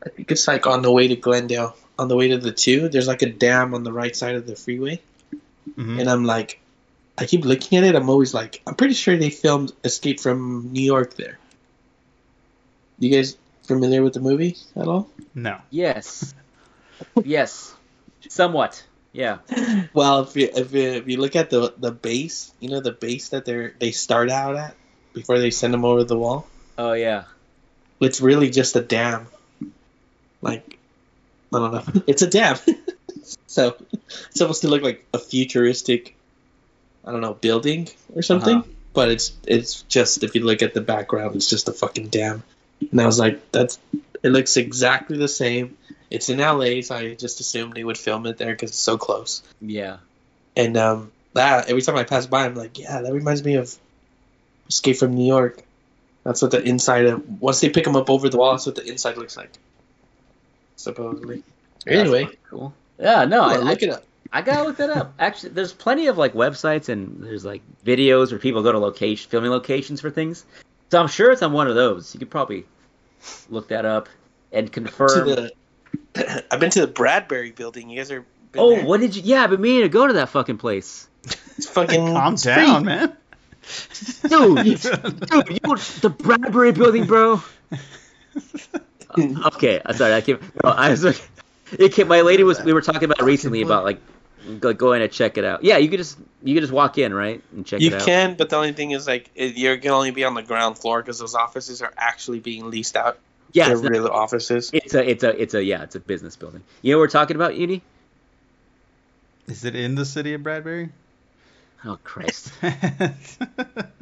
I 0.05 0.09
think 0.09 0.31
it's 0.31 0.47
like 0.47 0.65
on 0.67 0.81
the 0.81 0.91
way 0.91 1.07
to 1.07 1.15
Glendale, 1.15 1.75
on 1.99 2.07
the 2.07 2.15
way 2.15 2.29
to 2.29 2.37
the 2.37 2.51
two. 2.51 2.89
There's 2.89 3.07
like 3.07 3.21
a 3.21 3.29
dam 3.29 3.73
on 3.73 3.83
the 3.83 3.93
right 3.93 4.15
side 4.15 4.35
of 4.35 4.47
the 4.47 4.55
freeway, 4.55 5.01
Mhm. 5.77 5.99
and 5.99 6.09
I'm 6.09 6.25
like, 6.25 6.59
I 7.17 7.25
keep 7.25 7.45
looking 7.45 7.77
at 7.77 7.83
it. 7.83 7.95
I'm 7.95 8.09
always 8.09 8.33
like, 8.33 8.61
I'm 8.65 8.73
pretty 8.75 8.95
sure 8.95 9.15
they 9.17 9.29
filmed 9.29 9.71
Escape 9.83 10.19
from 10.19 10.69
New 10.73 10.81
York 10.81 11.15
there. 11.15 11.37
You 12.99 13.11
guys 13.11 13.37
familiar 13.63 14.03
with 14.03 14.13
the 14.13 14.19
movie 14.19 14.57
at 14.75 14.87
all? 14.87 15.09
No. 15.35 15.57
Yes. 15.69 16.33
Yes. 17.23 17.73
Somewhat. 18.29 18.83
Yeah. 19.13 19.39
Well, 19.93 20.21
if 20.21 20.35
you, 20.35 20.49
if 20.55 20.73
you 20.73 20.81
if 21.03 21.07
you 21.07 21.17
look 21.17 21.35
at 21.35 21.49
the 21.49 21.73
the 21.77 21.91
base, 21.91 22.53
you 22.59 22.69
know 22.69 22.79
the 22.79 22.91
base 22.93 23.29
that 23.29 23.43
they're 23.45 23.73
they 23.77 23.91
start 23.91 24.29
out 24.29 24.55
at 24.55 24.75
before 25.13 25.37
they 25.39 25.51
send 25.51 25.73
them 25.73 25.83
over 25.83 26.03
the 26.03 26.17
wall. 26.17 26.47
Oh 26.77 26.93
yeah. 26.93 27.25
It's 27.99 28.21
really 28.21 28.49
just 28.49 28.75
a 28.75 28.81
dam. 28.81 29.27
Like 30.41 30.77
I 31.53 31.59
don't 31.59 31.73
know. 31.73 32.01
It's 32.07 32.21
a 32.21 32.27
dam. 32.27 32.57
so 33.47 33.75
it's 33.99 34.37
supposed 34.37 34.61
to 34.61 34.67
look 34.67 34.81
like 34.81 35.05
a 35.13 35.19
futuristic 35.19 36.15
I 37.03 37.11
don't 37.11 37.21
know, 37.21 37.33
building 37.33 37.89
or 38.15 38.21
something. 38.21 38.57
Uh-huh. 38.57 38.67
But 38.93 39.09
it's 39.09 39.33
it's 39.47 39.83
just 39.83 40.23
if 40.23 40.35
you 40.35 40.43
look 40.43 40.61
at 40.61 40.73
the 40.73 40.81
background, 40.81 41.35
it's 41.35 41.49
just 41.49 41.69
a 41.69 41.73
fucking 41.73 42.07
dam. 42.09 42.43
And 42.91 42.99
I 42.99 43.05
was 43.05 43.19
like, 43.19 43.51
that's 43.51 43.79
it 44.23 44.29
looks 44.29 44.57
exactly 44.57 45.17
the 45.17 45.27
same. 45.27 45.77
It's 46.09 46.29
in 46.29 46.39
LA, 46.39 46.81
so 46.81 46.95
I 46.95 47.13
just 47.15 47.39
assumed 47.39 47.73
they 47.73 47.83
would 47.83 47.97
film 47.97 48.25
it 48.25 48.37
there 48.37 48.51
because 48.51 48.71
it's 48.71 48.79
so 48.79 48.97
close. 48.97 49.43
Yeah. 49.61 49.97
And 50.57 50.75
um, 50.75 51.11
that 51.33 51.69
every 51.69 51.81
time 51.81 51.95
I 51.95 52.03
pass 52.03 52.27
by, 52.27 52.45
I'm 52.45 52.55
like, 52.55 52.77
yeah, 52.77 53.01
that 53.01 53.13
reminds 53.13 53.43
me 53.43 53.55
of 53.55 53.73
Escape 54.67 54.97
from 54.97 55.15
New 55.15 55.25
York. 55.25 55.63
That's 56.23 56.41
what 56.41 56.51
the 56.51 56.61
inside 56.61 57.05
of 57.05 57.41
once 57.41 57.61
they 57.61 57.69
pick 57.69 57.85
them 57.85 57.95
up 57.95 58.09
over 58.09 58.27
the 58.27 58.37
wall, 58.37 58.51
that's 58.51 58.65
what 58.65 58.75
the 58.75 58.85
inside 58.85 59.17
looks 59.17 59.37
like. 59.37 59.51
Supposedly. 60.81 61.43
Anyway, 61.87 62.29
cool. 62.49 62.73
Yeah. 62.99 63.25
No. 63.25 63.43
I, 63.43 63.57
oh, 63.57 63.61
look 63.61 63.83
I, 63.83 63.85
it 63.85 63.89
up. 63.91 64.03
I 64.33 64.41
gotta 64.41 64.63
look 64.63 64.77
that 64.77 64.89
up. 64.89 65.13
Actually, 65.19 65.49
there's 65.49 65.73
plenty 65.73 66.07
of 66.07 66.17
like 66.17 66.33
websites 66.33 66.87
and 66.87 67.21
there's 67.23 67.43
like 67.43 67.61
videos 67.85 68.31
where 68.31 68.39
people 68.39 68.63
go 68.63 68.71
to 68.71 68.79
location 68.79 69.29
filming 69.29 69.51
locations 69.51 69.99
for 69.99 70.09
things. 70.09 70.45
So 70.89 71.01
I'm 71.01 71.07
sure 71.07 71.31
it's 71.31 71.41
on 71.41 71.51
one 71.51 71.67
of 71.67 71.75
those. 71.75 72.13
You 72.13 72.19
could 72.19 72.29
probably 72.29 72.65
look 73.49 73.69
that 73.69 73.85
up 73.85 74.07
and 74.51 74.67
To 74.67 74.73
confirm. 74.73 75.27
the, 75.27 75.51
I've 76.51 76.59
been 76.59 76.69
to 76.71 76.81
the 76.81 76.87
Bradbury 76.87 77.51
building. 77.51 77.89
You 77.89 77.97
guys 77.97 78.11
are. 78.11 78.25
been 78.51 78.61
oh, 78.61 78.75
there? 78.75 78.85
what 78.85 78.99
did 79.01 79.15
you? 79.15 79.21
Yeah, 79.25 79.43
I've 79.43 79.49
been 79.49 79.61
meaning 79.61 79.83
to 79.83 79.89
go 79.89 80.07
to 80.07 80.13
that 80.13 80.29
fucking 80.29 80.57
place. 80.57 81.07
It's 81.57 81.67
fucking. 81.67 82.05
Calm 82.13 82.33
it's 82.35 82.43
down, 82.43 82.83
free. 82.83 82.85
man. 82.85 83.17
Dude, 84.27 84.55
Dude, 84.65 85.49
you 85.49 85.75
the 86.01 86.15
Bradbury 86.17 86.71
building, 86.71 87.05
bro. 87.05 87.41
Okay, 89.55 89.81
I'm 89.85 89.95
sorry. 89.95 90.13
I 90.13 90.21
came. 90.21 90.39
No, 90.63 90.69
I 90.71 90.89
was. 90.91 91.03
It 91.79 91.93
came, 91.93 92.07
my 92.07 92.21
lady 92.21 92.43
was. 92.43 92.61
We 92.63 92.73
were 92.73 92.81
talking 92.81 93.05
about 93.05 93.19
it 93.19 93.23
recently 93.23 93.61
about 93.61 93.83
like, 93.85 93.99
go- 94.59 94.73
going 94.73 94.99
to 95.01 95.07
check 95.07 95.37
it 95.37 95.45
out. 95.45 95.63
Yeah, 95.63 95.77
you 95.77 95.89
could 95.89 95.99
just 95.99 96.17
you 96.43 96.53
could 96.55 96.61
just 96.61 96.73
walk 96.73 96.97
in, 96.97 97.13
right, 97.13 97.41
and 97.55 97.65
check 97.65 97.79
You 97.81 97.87
it 97.87 97.93
out. 97.93 97.99
You 98.01 98.05
can, 98.05 98.35
but 98.35 98.49
the 98.49 98.57
only 98.57 98.73
thing 98.73 98.91
is 98.91 99.07
like 99.07 99.29
you're 99.35 99.77
gonna 99.77 99.95
only 99.95 100.11
be 100.11 100.23
on 100.25 100.33
the 100.33 100.41
ground 100.43 100.77
floor 100.77 101.01
because 101.01 101.19
those 101.19 101.35
offices 101.35 101.81
are 101.81 101.93
actually 101.97 102.39
being 102.39 102.69
leased 102.69 102.97
out. 102.97 103.17
Yeah, 103.53 103.65
They're 103.65 103.73
it's, 103.75 103.83
not- 103.83 103.91
real 103.91 104.07
offices. 104.07 104.69
it's 104.73 104.93
a 104.93 105.09
it's 105.09 105.23
a 105.23 105.41
it's 105.41 105.53
a 105.53 105.63
yeah, 105.63 105.83
it's 105.83 105.95
a 105.95 105.99
business 105.99 106.35
building. 106.35 106.63
You 106.81 106.93
know 106.93 106.97
what 106.99 107.03
we're 107.03 107.07
talking 107.09 107.35
about, 107.35 107.55
Uni? 107.55 107.81
Is 109.47 109.65
it 109.65 109.75
in 109.75 109.95
the 109.95 110.05
city 110.05 110.33
of 110.33 110.43
Bradbury? 110.43 110.89
Oh 111.83 111.97
Christ! 112.03 112.51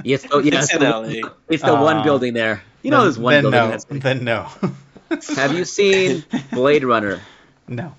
Yes. 0.03 0.25
Oh 0.31 0.39
yeah. 0.39 0.59
It's 0.59 0.73
in 0.73 0.79
the, 0.79 0.89
LA. 0.89 1.29
It's 1.49 1.61
the 1.63 1.73
one 1.75 1.97
Uh, 1.97 2.03
building 2.03 2.33
there. 2.33 2.63
You 2.83 2.91
know, 2.91 3.03
there's 3.03 3.19
one 3.19 3.33
then 3.33 3.43
building. 3.43 3.59
No. 3.59 3.69
That's, 3.69 3.85
Then 3.85 4.23
no. 4.23 4.47
have 5.35 5.53
you 5.53 5.65
seen 5.65 6.23
Blade 6.51 6.83
Runner? 6.83 7.19
No. 7.67 7.95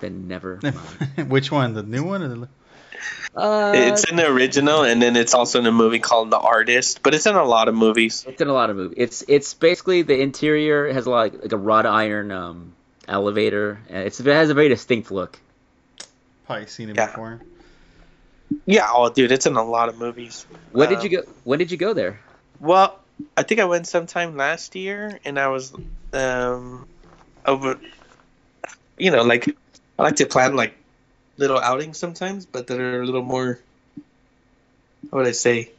Then 0.00 0.28
never 0.28 0.58
mind. 0.62 1.30
Which 1.30 1.50
one? 1.52 1.74
The 1.74 1.82
new 1.82 2.02
one 2.04 2.22
or 2.22 2.28
the? 2.28 2.48
Uh, 3.34 3.72
It's 3.74 4.04
in 4.10 4.16
the 4.16 4.26
original, 4.28 4.82
and 4.82 5.00
then 5.00 5.16
it's 5.16 5.32
also 5.34 5.58
in 5.60 5.66
a 5.66 5.72
movie 5.72 5.98
called 6.00 6.30
The 6.30 6.38
Artist. 6.38 7.02
But 7.02 7.14
it's 7.14 7.26
in 7.26 7.34
a 7.34 7.44
lot 7.44 7.68
of 7.68 7.74
movies. 7.74 8.24
It's 8.28 8.40
in 8.40 8.48
a 8.48 8.52
lot 8.52 8.68
of 8.70 8.76
movies. 8.76 8.94
It's 8.98 9.24
it's 9.28 9.54
basically 9.54 10.02
the 10.02 10.20
interior 10.20 10.92
has 10.92 11.06
a 11.06 11.10
lot 11.10 11.32
like, 11.32 11.42
like 11.42 11.52
a 11.52 11.56
wrought 11.56 11.86
iron 11.86 12.30
um, 12.30 12.74
elevator. 13.08 13.80
And 13.88 14.04
it's 14.06 14.20
it 14.20 14.26
has 14.26 14.50
a 14.50 14.54
very 14.54 14.68
distinct 14.68 15.10
look. 15.10 15.38
Probably 16.46 16.66
seen 16.66 16.90
it 16.90 16.96
Yeah. 16.96 17.06
before. 17.06 17.40
Yeah, 18.66 18.86
oh, 18.92 19.08
dude, 19.08 19.32
it's 19.32 19.46
in 19.46 19.56
a 19.56 19.64
lot 19.64 19.88
of 19.88 19.98
movies. 19.98 20.44
When 20.72 20.88
Um, 20.88 20.94
did 20.94 21.04
you 21.04 21.18
go? 21.20 21.22
When 21.44 21.58
did 21.58 21.70
you 21.70 21.78
go 21.78 21.94
there? 21.94 22.20
Well, 22.60 22.98
I 23.36 23.42
think 23.42 23.60
I 23.60 23.64
went 23.64 23.86
sometime 23.86 24.36
last 24.36 24.74
year, 24.74 25.18
and 25.24 25.38
I 25.38 25.48
was, 25.48 25.72
um, 26.12 26.86
over, 27.46 27.78
you 28.98 29.10
know, 29.10 29.22
like 29.22 29.48
I 29.98 30.02
like 30.02 30.16
to 30.16 30.26
plan 30.26 30.54
like 30.56 30.74
little 31.36 31.58
outings 31.58 31.98
sometimes, 31.98 32.46
but 32.46 32.66
that 32.66 32.78
are 32.80 33.02
a 33.02 33.06
little 33.06 33.22
more. 33.22 33.58
How 35.10 35.18
would 35.18 35.26
I 35.26 35.32
say? 35.32 35.70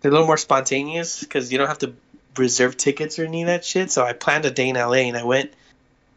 They're 0.00 0.10
a 0.10 0.12
little 0.12 0.26
more 0.26 0.36
spontaneous 0.36 1.20
because 1.20 1.50
you 1.52 1.58
don't 1.58 1.66
have 1.68 1.78
to 1.80 1.92
reserve 2.36 2.76
tickets 2.76 3.18
or 3.18 3.24
any 3.24 3.42
of 3.42 3.48
that 3.48 3.64
shit. 3.64 3.90
So 3.90 4.04
I 4.04 4.12
planned 4.12 4.44
a 4.44 4.50
day 4.50 4.68
in 4.68 4.76
LA, 4.76 5.08
and 5.08 5.16
I 5.16 5.24
went. 5.24 5.52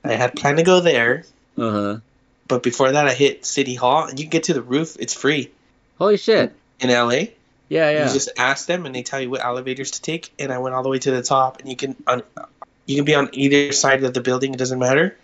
I 0.03 0.13
had 0.13 0.35
planned 0.35 0.57
to 0.57 0.63
go 0.63 0.79
there, 0.79 1.25
Uh 1.57 1.71
huh. 1.71 1.97
but 2.47 2.63
before 2.63 2.91
that, 2.91 3.07
I 3.07 3.13
hit 3.13 3.45
City 3.45 3.75
Hall, 3.75 4.05
and 4.05 4.19
you 4.19 4.25
can 4.25 4.31
get 4.31 4.43
to 4.45 4.53
the 4.53 4.61
roof. 4.61 4.97
It's 4.99 5.13
free 5.13 5.51
Holy 5.97 6.17
shit! 6.17 6.53
in 6.79 6.89
LA. 6.89 7.33
Yeah, 7.71 7.89
yeah. 7.89 8.05
You 8.05 8.13
just 8.13 8.31
ask 8.37 8.67
them, 8.67 8.85
and 8.85 8.93
they 8.93 9.01
tell 9.01 9.21
you 9.21 9.29
what 9.29 9.45
elevators 9.45 9.91
to 9.91 10.01
take. 10.01 10.33
And 10.37 10.51
I 10.51 10.57
went 10.57 10.75
all 10.75 10.83
the 10.83 10.89
way 10.89 10.99
to 10.99 11.11
the 11.11 11.21
top, 11.23 11.61
and 11.61 11.69
you 11.69 11.77
can 11.77 11.95
on, 12.05 12.21
you 12.85 12.97
can 12.97 13.05
be 13.05 13.15
on 13.15 13.29
either 13.31 13.71
side 13.71 14.03
of 14.03 14.13
the 14.13 14.19
building. 14.19 14.53
It 14.53 14.57
doesn't 14.57 14.77
matter. 14.77 15.15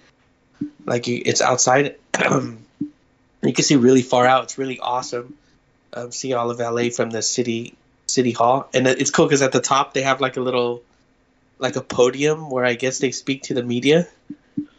Like 0.86 1.07
you, 1.07 1.22
it's 1.26 1.41
outside. 1.41 1.98
you 2.18 3.53
can 3.53 3.64
see 3.65 3.76
really 3.76 4.02
far 4.02 4.26
out. 4.26 4.45
It's 4.45 4.57
really 4.57 4.80
awesome. 4.80 5.36
Um, 5.91 6.11
see 6.14 6.32
all 6.32 6.49
of 6.49 6.60
LA 6.60 6.90
from 6.90 7.10
the 7.10 7.22
city 7.22 7.74
City 8.06 8.32
Hall, 8.32 8.69
and 8.74 8.88
it's 8.88 9.11
cool 9.11 9.26
because 9.26 9.41
at 9.41 9.52
the 9.52 9.60
top 9.60 9.94
they 9.94 10.03
have 10.03 10.22
like 10.22 10.38
a 10.38 10.41
little, 10.41 10.84
like 11.60 11.76
a 11.76 11.82
podium 11.82 12.49
where 12.49 12.64
I 12.64 12.76
guess 12.76 12.99
they 12.99 13.11
speak 13.11 13.44
to 13.44 13.56
the 13.56 13.64
media, 13.64 14.07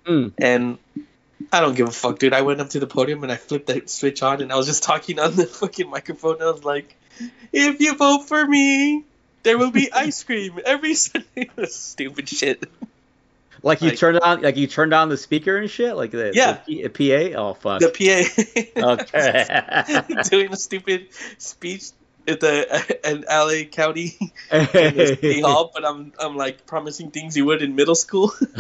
Mm. 0.07 0.33
and 0.39 0.79
I 1.53 1.61
don't 1.61 1.75
give 1.77 1.89
a 1.89 1.93
fuck, 1.93 2.19
dude. 2.19 2.33
I 2.33 2.43
went 2.43 2.61
up 2.61 2.71
to 2.71 2.81
the 2.81 2.87
podium 2.87 3.23
and 3.23 3.31
I 3.33 3.37
flipped 3.37 3.69
that 3.69 3.89
switch 3.89 4.23
on, 4.23 4.41
and 4.43 4.53
I 4.53 4.57
was 4.57 4.67
just 4.67 4.83
talking 4.83 5.19
on 5.19 5.35
the 5.37 5.47
fucking 5.61 5.89
microphone. 5.89 6.35
And 6.35 6.43
I 6.43 6.51
was 6.51 6.65
like, 6.65 6.95
"If 7.53 7.81
you 7.81 7.95
vote 7.95 8.27
for 8.29 8.45
me, 8.47 9.05
there 9.45 9.57
will 9.59 9.71
be 9.71 9.93
ice 10.07 10.23
cream 10.25 10.59
every 10.65 10.95
Sunday." 10.95 11.51
Stupid 11.67 12.29
shit. 12.29 12.65
Like 13.63 13.83
you 13.83 13.89
Like- 13.91 13.99
turned 13.99 14.21
on, 14.21 14.43
like 14.43 14.57
you 14.57 14.67
turned 14.69 14.95
on 14.95 15.09
the 15.09 15.17
speaker 15.17 15.57
and 15.57 15.69
shit, 15.71 15.97
like 15.97 16.13
the, 16.13 16.31
Yeah. 16.35 16.59
the 16.67 16.89
P- 16.89 17.33
PA. 17.35 17.41
Oh 17.41 17.55
fuck. 17.55 17.81
The 17.81 17.91
PA. 18.77 18.93
Okay. 18.95 20.23
doing 20.31 20.53
a 20.53 20.57
stupid 20.57 21.09
speech 21.39 21.91
at 22.29 22.41
the 22.41 22.99
at 23.05 23.25
LA 23.29 23.65
County 23.71 24.09
City 24.51 25.41
Hall, 25.41 25.71
but 25.75 25.85
I'm 25.85 26.13
I'm 26.19 26.37
like 26.37 26.67
promising 26.67 27.11
things 27.11 27.37
you 27.37 27.45
would 27.47 27.63
in 27.63 27.75
middle 27.75 27.95
school. 27.95 28.33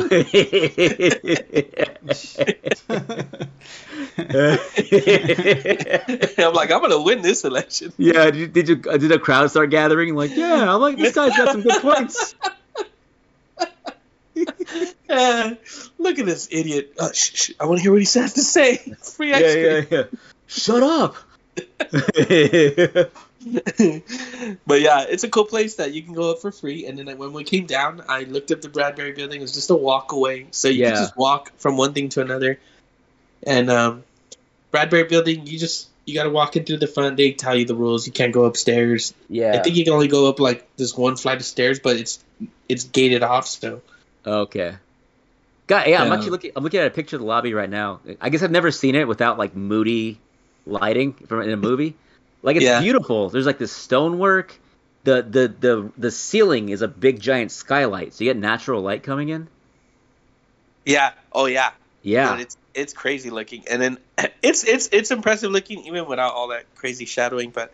I'm 5.18 6.54
like, 6.54 6.70
I'm 6.70 6.80
gonna 6.80 7.00
win 7.02 7.22
this 7.22 7.44
election. 7.44 7.92
yeah, 7.98 8.30
did, 8.30 8.52
did 8.52 8.68
you 8.68 8.76
did 8.76 9.12
a 9.12 9.18
crowd 9.18 9.50
start 9.50 9.70
gathering? 9.70 10.14
Like, 10.14 10.34
yeah, 10.36 10.72
I'm 10.74 10.80
like 10.80 10.96
this 10.96 11.14
guy's 11.14 11.36
got 11.36 11.52
some 11.52 11.62
good 11.62 11.82
points. 11.82 12.34
Uh, 15.08 15.54
look 15.98 16.18
at 16.18 16.26
this 16.26 16.48
idiot. 16.50 16.92
Uh, 16.98 17.10
sh- 17.12 17.32
sh- 17.34 17.50
I 17.58 17.64
want 17.66 17.78
to 17.78 17.82
hear 17.82 17.92
what 17.92 18.00
he 18.02 18.18
has 18.20 18.34
to 18.34 18.42
say. 18.42 18.76
Free 18.76 19.32
ice 19.34 19.42
Yeah, 19.42 19.52
cream. 19.80 19.86
yeah, 19.90 19.98
yeah. 19.98 20.04
Shut 20.46 20.82
up. 20.82 21.16
but 24.66 24.80
yeah, 24.80 25.04
it's 25.08 25.24
a 25.24 25.28
cool 25.28 25.44
place 25.44 25.76
that 25.76 25.92
you 25.92 26.02
can 26.02 26.14
go 26.14 26.32
up 26.32 26.40
for 26.40 26.50
free. 26.52 26.86
And 26.86 26.98
then 26.98 27.16
when 27.18 27.32
we 27.32 27.44
came 27.44 27.66
down, 27.66 28.02
I 28.08 28.24
looked 28.24 28.50
up 28.50 28.60
the 28.60 28.68
Bradbury 28.68 29.12
Building. 29.12 29.40
It 29.40 29.42
was 29.42 29.54
just 29.54 29.70
a 29.70 29.74
walk 29.76 30.12
away, 30.12 30.46
so 30.50 30.68
you 30.68 30.80
Yeah. 30.82 30.90
can 30.90 30.96
just 30.96 31.16
walk 31.16 31.52
from 31.58 31.76
one 31.76 31.92
thing 31.92 32.08
to 32.10 32.20
another. 32.20 32.58
And 33.44 33.70
um, 33.70 34.04
Bradbury 34.70 35.04
Building, 35.04 35.46
you 35.46 35.58
just 35.58 35.88
you 36.04 36.14
got 36.14 36.24
to 36.24 36.30
walk 36.30 36.56
in 36.56 36.64
through 36.64 36.78
the 36.78 36.86
front. 36.86 37.16
They 37.16 37.32
tell 37.32 37.54
you 37.54 37.64
the 37.66 37.74
rules. 37.74 38.06
You 38.06 38.12
can't 38.12 38.32
go 38.32 38.44
upstairs. 38.44 39.14
yeah. 39.28 39.54
I 39.54 39.58
think 39.62 39.76
you 39.76 39.84
can 39.84 39.92
only 39.92 40.08
go 40.08 40.28
up 40.28 40.40
like 40.40 40.66
this 40.76 40.96
one 40.96 41.16
flight 41.16 41.36
of 41.38 41.44
stairs, 41.44 41.78
but 41.80 41.96
it's 41.96 42.22
it's 42.68 42.84
gated 42.84 43.22
off. 43.22 43.46
So 43.46 43.82
Okay. 44.26 44.74
God, 45.66 45.86
yeah, 45.86 46.02
I'm 46.02 46.12
actually 46.12 46.30
looking. 46.30 46.52
I'm 46.56 46.64
looking 46.64 46.80
at 46.80 46.86
a 46.86 46.90
picture 46.90 47.16
of 47.16 47.20
the 47.20 47.26
lobby 47.28 47.52
right 47.52 47.68
now. 47.68 48.00
I 48.22 48.30
guess 48.30 48.42
I've 48.42 48.50
never 48.50 48.70
seen 48.70 48.94
it 48.94 49.06
without 49.06 49.38
like 49.38 49.54
moody 49.54 50.18
lighting 50.66 51.12
from 51.12 51.42
in 51.42 51.50
a 51.50 51.56
movie. 51.58 51.94
Like 52.42 52.56
it's 52.56 52.64
Yeah. 52.64 52.80
beautiful. 52.80 53.30
There's 53.30 53.46
like 53.46 53.58
this 53.58 53.72
stonework. 53.72 54.58
The 55.04 55.22
the 55.22 55.48
the 55.48 55.92
the 55.96 56.10
ceiling 56.10 56.68
is 56.68 56.82
a 56.82 56.88
big 56.88 57.20
giant 57.20 57.50
skylight, 57.52 58.14
so 58.14 58.24
you 58.24 58.30
get 58.30 58.36
natural 58.36 58.82
light 58.82 59.02
coming 59.02 59.28
in. 59.28 59.48
yeah, 60.84 61.12
oh 61.32 61.46
yeah, 61.46 61.70
Yeah. 62.02 62.32
Dude, 62.32 62.40
it's 62.40 62.56
it's 62.74 62.92
crazy 62.92 63.30
looking, 63.30 63.64
and 63.68 63.80
then 63.80 63.98
it's 64.42 64.64
it's 64.64 64.88
it's 64.92 65.10
impressive 65.10 65.50
looking 65.50 65.84
even 65.84 66.06
without 66.06 66.32
all 66.34 66.48
that 66.48 66.64
crazy 66.74 67.04
shadowing. 67.04 67.50
But 67.50 67.72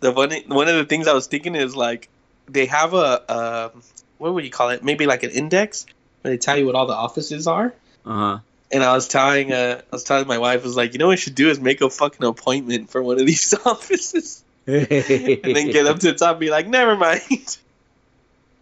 the 0.00 0.12
one 0.12 0.30
one 0.48 0.68
of 0.68 0.76
the 0.76 0.84
things 0.84 1.08
I 1.08 1.12
was 1.12 1.26
thinking 1.26 1.54
is 1.54 1.74
like 1.76 2.08
they 2.48 2.66
have 2.66 2.94
a 2.94 3.70
um, 3.72 3.82
what 4.18 4.34
would 4.34 4.44
you 4.44 4.50
call 4.50 4.70
it? 4.70 4.82
Maybe 4.84 5.06
like 5.06 5.22
an 5.22 5.30
index 5.30 5.86
where 6.22 6.32
they 6.32 6.38
tell 6.38 6.56
you 6.56 6.66
what 6.66 6.74
all 6.74 6.86
the 6.86 6.94
offices 6.94 7.46
are. 7.46 7.74
Uh 8.04 8.38
And 8.72 8.84
I 8.84 8.94
was 8.94 9.08
telling 9.08 9.52
uh, 9.52 9.80
I 9.82 9.86
was 9.90 10.04
telling 10.04 10.28
my 10.28 10.38
wife 10.38 10.60
I 10.60 10.64
was 10.64 10.76
like, 10.76 10.92
you 10.92 10.98
know 10.98 11.06
what 11.06 11.12
we 11.12 11.16
should 11.16 11.34
do 11.34 11.50
is 11.50 11.58
make 11.60 11.80
a 11.80 11.90
fucking 11.90 12.24
appointment 12.24 12.90
for 12.90 13.02
one 13.02 13.18
of 13.20 13.26
these 13.26 13.52
offices, 13.66 14.44
and 14.66 14.86
then 14.86 15.70
get 15.70 15.86
up 15.86 15.98
to 16.00 16.12
the 16.12 16.18
top 16.18 16.32
and 16.32 16.40
be 16.40 16.50
like, 16.50 16.68
never 16.68 16.96
mind. 16.96 17.58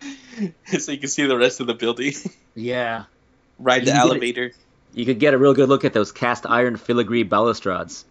so 0.78 0.92
you 0.92 0.98
can 0.98 1.08
see 1.08 1.26
the 1.26 1.36
rest 1.36 1.60
of 1.60 1.66
the 1.66 1.74
building. 1.74 2.14
Yeah. 2.54 3.04
Ride 3.58 3.82
the 3.82 3.86
can 3.86 3.94
get 3.94 3.96
it- 3.96 4.08
elevator. 4.10 4.52
You 4.94 5.04
could 5.04 5.18
get 5.18 5.34
a 5.34 5.38
real 5.38 5.52
good 5.52 5.68
look 5.68 5.84
at 5.84 5.92
those 5.92 6.12
cast 6.12 6.46
iron 6.46 6.76
filigree 6.76 7.22
balustrades. 7.22 8.04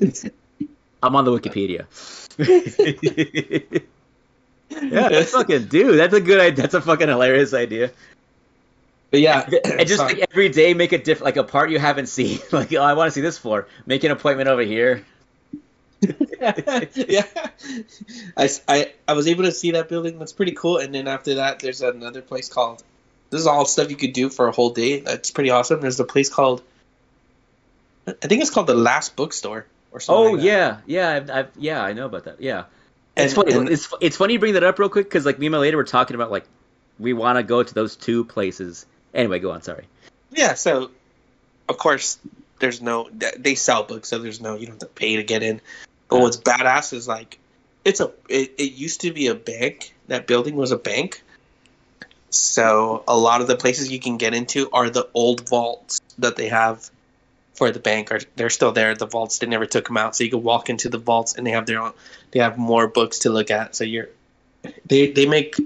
I'm 0.00 1.14
on 1.16 1.24
the 1.26 1.30
Wikipedia. 1.30 1.84
yeah, 4.70 5.08
that's 5.08 5.32
fucking 5.32 5.66
dude. 5.66 5.98
That's 5.98 6.14
a 6.14 6.20
good 6.20 6.40
idea. 6.40 6.62
That's 6.62 6.74
a 6.74 6.80
fucking 6.80 7.08
hilarious 7.08 7.52
idea. 7.52 7.90
But 9.12 9.20
yeah, 9.20 9.46
And 9.64 9.86
just 9.86 10.00
like 10.00 10.18
every 10.18 10.48
day, 10.48 10.72
make 10.72 10.92
a 10.92 10.98
diff 10.98 11.20
like 11.20 11.36
a 11.36 11.44
part 11.44 11.70
you 11.70 11.78
haven't 11.78 12.06
seen. 12.06 12.40
Like, 12.50 12.72
oh, 12.72 12.82
I 12.82 12.94
want 12.94 13.08
to 13.08 13.12
see 13.12 13.20
this 13.20 13.36
floor. 13.38 13.68
Make 13.86 14.02
an 14.04 14.10
appointment 14.10 14.48
over 14.48 14.62
here. 14.62 15.04
yeah. 16.40 17.26
I, 18.36 18.48
I, 18.66 18.92
I 19.06 19.12
was 19.12 19.28
able 19.28 19.44
to 19.44 19.52
see 19.52 19.72
that 19.72 19.88
building. 19.90 20.18
That's 20.18 20.32
pretty 20.32 20.52
cool. 20.52 20.78
And 20.78 20.94
then 20.94 21.06
after 21.08 21.34
that, 21.34 21.60
there's 21.60 21.82
another 21.82 22.22
place 22.22 22.48
called. 22.48 22.82
This 23.28 23.42
is 23.42 23.46
all 23.46 23.66
stuff 23.66 23.90
you 23.90 23.96
could 23.96 24.14
do 24.14 24.30
for 24.30 24.48
a 24.48 24.52
whole 24.52 24.70
day. 24.70 25.00
That's 25.00 25.30
pretty 25.30 25.50
awesome. 25.50 25.80
There's 25.82 26.00
a 26.00 26.04
place 26.04 26.30
called. 26.30 26.62
I 28.08 28.12
think 28.26 28.40
it's 28.40 28.50
called 28.50 28.66
the 28.66 28.74
Last 28.74 29.14
Bookstore 29.14 29.66
or 29.92 30.00
something. 30.00 30.24
Oh 30.24 30.30
like 30.32 30.40
that. 30.40 30.46
yeah, 30.46 30.78
yeah, 30.86 31.10
I've, 31.10 31.30
I've, 31.30 31.50
yeah, 31.56 31.82
I 31.82 31.92
know 31.92 32.06
about 32.06 32.24
that. 32.24 32.40
Yeah, 32.40 32.64
And, 33.16 33.26
it's 33.26 33.34
funny. 33.34 33.52
and- 33.52 33.68
it's 33.68 33.92
it's 34.00 34.16
funny 34.16 34.32
you 34.32 34.38
bring 34.40 34.54
that 34.54 34.64
up 34.64 34.78
real 34.78 34.88
quick 34.88 35.06
because 35.06 35.24
like 35.26 35.38
me 35.38 35.46
and 35.46 35.52
my 35.52 35.58
lady 35.58 35.76
were 35.76 35.84
talking 35.84 36.14
about 36.14 36.30
like 36.30 36.44
we 36.98 37.12
want 37.12 37.36
to 37.38 37.42
go 37.42 37.62
to 37.62 37.74
those 37.74 37.94
two 37.96 38.24
places. 38.24 38.86
Anyway, 39.14 39.38
go 39.38 39.50
on. 39.50 39.62
Sorry. 39.62 39.84
yeah. 40.30 40.54
So, 40.54 40.90
of 41.68 41.78
course, 41.78 42.18
there's 42.58 42.80
no. 42.80 43.08
They 43.38 43.54
sell 43.54 43.82
books, 43.82 44.08
so 44.08 44.18
there's 44.18 44.40
no. 44.40 44.54
You 44.54 44.66
don't 44.66 44.74
have 44.74 44.80
to 44.80 44.86
pay 44.86 45.16
to 45.16 45.22
get 45.22 45.42
in. 45.42 45.60
But 46.08 46.20
what's 46.20 46.36
badass 46.36 46.92
is 46.92 47.08
like, 47.08 47.38
it's 47.84 48.00
a. 48.00 48.12
It, 48.28 48.54
it 48.58 48.72
used 48.72 49.02
to 49.02 49.12
be 49.12 49.26
a 49.28 49.34
bank. 49.34 49.94
That 50.08 50.26
building 50.26 50.56
was 50.56 50.72
a 50.72 50.76
bank. 50.76 51.22
So 52.30 53.04
a 53.06 53.16
lot 53.16 53.42
of 53.42 53.46
the 53.46 53.56
places 53.56 53.90
you 53.90 54.00
can 54.00 54.16
get 54.16 54.34
into 54.34 54.70
are 54.72 54.88
the 54.88 55.08
old 55.12 55.48
vaults 55.48 56.00
that 56.18 56.36
they 56.36 56.48
have 56.48 56.90
for 57.54 57.70
the 57.70 57.80
bank. 57.80 58.10
Are 58.10 58.20
they're 58.36 58.50
still 58.50 58.72
there? 58.72 58.94
The 58.94 59.06
vaults 59.06 59.38
they 59.38 59.46
never 59.46 59.66
took 59.66 59.86
them 59.88 59.98
out, 59.98 60.16
so 60.16 60.24
you 60.24 60.30
can 60.30 60.42
walk 60.42 60.70
into 60.70 60.88
the 60.88 60.98
vaults 60.98 61.34
and 61.34 61.46
they 61.46 61.50
have 61.50 61.66
their 61.66 61.80
own. 61.80 61.92
They 62.30 62.40
have 62.40 62.56
more 62.56 62.88
books 62.88 63.20
to 63.20 63.30
look 63.30 63.50
at. 63.50 63.74
So 63.74 63.84
you're. 63.84 64.08
They 64.86 65.10
they 65.10 65.26
make. 65.26 65.56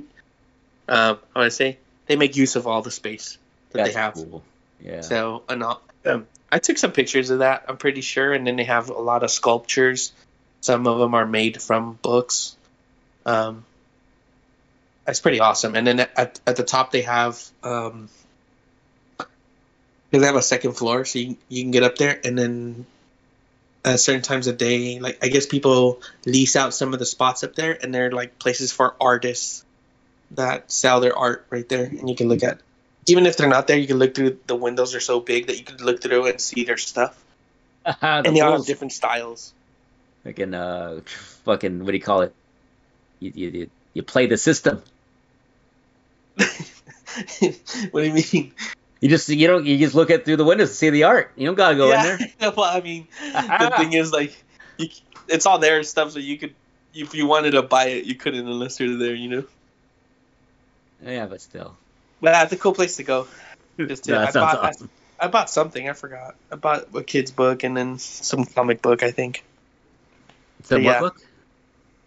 Uh, 0.89 1.17
I 1.35 1.39
want 1.39 1.51
to 1.51 1.57
say 1.57 1.79
they 2.07 2.17
make 2.17 2.37
use 2.37 2.57
of 2.57 2.67
all 2.67 2.83
the 2.83 2.91
space 2.91 3.39
that 3.71 3.79
That's 3.79 3.95
they 3.95 4.01
have. 4.01 4.15
cool. 4.15 4.43
Yeah. 4.81 5.01
So, 5.01 5.43
and, 5.49 5.65
um, 6.05 6.27
I 6.51 6.59
took 6.59 6.79
some 6.79 6.93
pictures 6.93 7.31
of 7.31 7.41
that. 7.41 7.65
I'm 7.69 7.77
pretty 7.77 8.01
sure, 8.01 8.33
and 8.33 8.47
then 8.47 8.57
they 8.57 8.65
have 8.65 8.89
a 8.91 9.01
lot 9.01 9.23
of 9.23 9.31
sculptures. 9.31 10.13
Some 10.61 10.87
of 10.87 10.99
them 10.99 11.15
are 11.15 11.27
made 11.27 11.61
from 11.61 11.99
books. 12.03 12.57
Um, 13.25 13.65
that's 15.05 15.21
pretty 15.21 15.41
awesome. 15.41 15.75
And 15.75 15.87
then 15.87 16.01
at, 16.01 16.41
at 16.47 16.57
the 16.57 16.65
top 16.65 16.93
they 16.93 17.03
have 17.03 17.43
um, 17.63 18.09
because 19.19 20.23
they 20.23 20.27
have 20.27 20.37
a 20.37 20.43
second 20.43 20.73
floor, 20.73 21.05
so 21.05 21.19
you, 21.19 21.37
you 21.49 21.63
can 21.63 21.73
get 21.73 21.83
up 21.83 21.97
there, 21.97 22.19
and 22.25 22.39
then 22.39 22.87
at 23.85 24.01
certain 24.01 24.23
times 24.23 24.47
of 24.47 24.57
day, 24.57 24.99
like 24.99 25.19
I 25.23 25.29
guess 25.29 25.47
people 25.47 26.01
lease 26.25 26.57
out 26.57 26.75
some 26.75 26.93
of 26.93 26.99
the 26.99 27.07
spots 27.07 27.45
up 27.45 27.55
there, 27.55 27.77
and 27.81 27.95
they're 27.95 28.11
like 28.11 28.39
places 28.39 28.73
for 28.73 28.95
artists 29.01 29.65
that 30.33 30.71
sell 30.71 31.01
their 31.01 31.17
art 31.17 31.47
right 31.51 31.69
there, 31.69 31.85
and 31.85 32.09
you 32.09 32.17
can 32.17 32.29
look 32.29 32.43
at 32.43 32.61
even 33.07 33.27
if 33.27 33.37
they're 33.37 33.49
not 33.49 33.67
there, 33.67 33.79
you 33.79 33.87
can 33.87 33.99
look 33.99 34.15
through 34.15 34.39
the 34.47 34.57
windows 34.57 34.95
are 34.95 35.01
so 35.01 35.21
big 35.21 35.47
that 35.47 35.59
you 35.59 35.65
can 35.65 35.77
look 35.79 36.03
through 36.03 36.27
and 36.27 36.41
see 36.41 36.65
their 36.65 36.77
stuff. 36.77 37.23
the 37.85 37.97
and 38.01 38.37
they 38.37 38.41
all 38.41 38.53
have 38.53 38.67
different 38.67 38.93
styles. 38.93 39.53
Fucking 40.25 40.55
uh, 40.55 41.01
fucking 41.45 41.81
what 41.81 41.93
do 41.93 41.97
you 41.97 42.03
call 42.03 42.23
it? 42.23 42.35
You 43.21 43.33
you 43.35 43.51
you, 43.51 43.71
you 43.95 44.03
play 44.03 44.27
the 44.27 44.37
system. 44.37 44.83
what 46.37 48.03
do 48.03 48.03
you 48.03 48.13
mean? 48.13 48.53
You 49.01 49.09
just 49.09 49.29
you 49.29 49.47
don't 49.47 49.65
you 49.65 49.79
just 49.79 49.95
look 49.95 50.11
at 50.11 50.25
through 50.25 50.37
the 50.37 50.45
windows 50.45 50.71
to 50.71 50.75
see 50.75 50.91
the 50.91 51.05
art. 51.05 51.33
You 51.37 51.47
don't 51.47 51.55
gotta 51.55 51.77
go 51.77 51.93
in 51.93 52.03
there. 52.03 52.19
No, 52.41 52.53
well, 52.57 52.77
I 52.77 52.81
mean, 52.81 53.07
the 53.21 53.75
thing 53.77 53.93
is, 53.93 54.11
like, 54.11 54.37
you, 54.79 54.89
it's 55.29 55.47
all 55.47 55.59
there 55.59 55.77
and 55.77 55.87
stuff, 55.87 56.13
so 56.13 56.19
you 56.19 56.39
could, 56.39 56.55
if 56.93 57.15
you 57.15 57.27
wanted 57.27 57.53
to 57.53 57.63
buy 57.63 57.87
it, 57.87 58.05
you 58.05 58.15
couldn't 58.15 58.47
unless 58.47 58.81
you're 58.81 58.97
there, 58.97 59.15
you 59.15 59.29
know. 59.29 59.45
Yeah, 61.05 61.27
but 61.27 61.41
still. 61.41 61.77
But 62.21 62.33
that's 62.33 62.53
a 62.53 62.57
cool 62.57 62.73
place 62.73 62.97
to 62.97 63.03
go. 63.03 63.27
Hmm. 63.77 63.89
Just 63.89 64.05
to, 64.05 64.13
No, 64.13 64.19
I, 64.19 64.25
that 64.25 64.33
sounds 64.33 64.55
bought, 64.55 64.65
awesome. 64.65 64.91
I, 65.21 65.25
I 65.27 65.29
bought 65.29 65.51
something. 65.51 65.89
I 65.89 65.93
forgot. 65.93 66.35
I 66.51 66.57
bought 66.57 66.89
a 66.95 67.03
kid's 67.03 67.31
book 67.31 67.65
and 67.65 67.77
then 67.77 67.99
some 67.99 68.45
comic 68.45 68.83
book. 68.83 69.03
I 69.03 69.11
think. 69.11 69.45
It's 70.61 70.73
a 70.73 70.81
yeah. 70.81 71.01
book? 71.01 71.21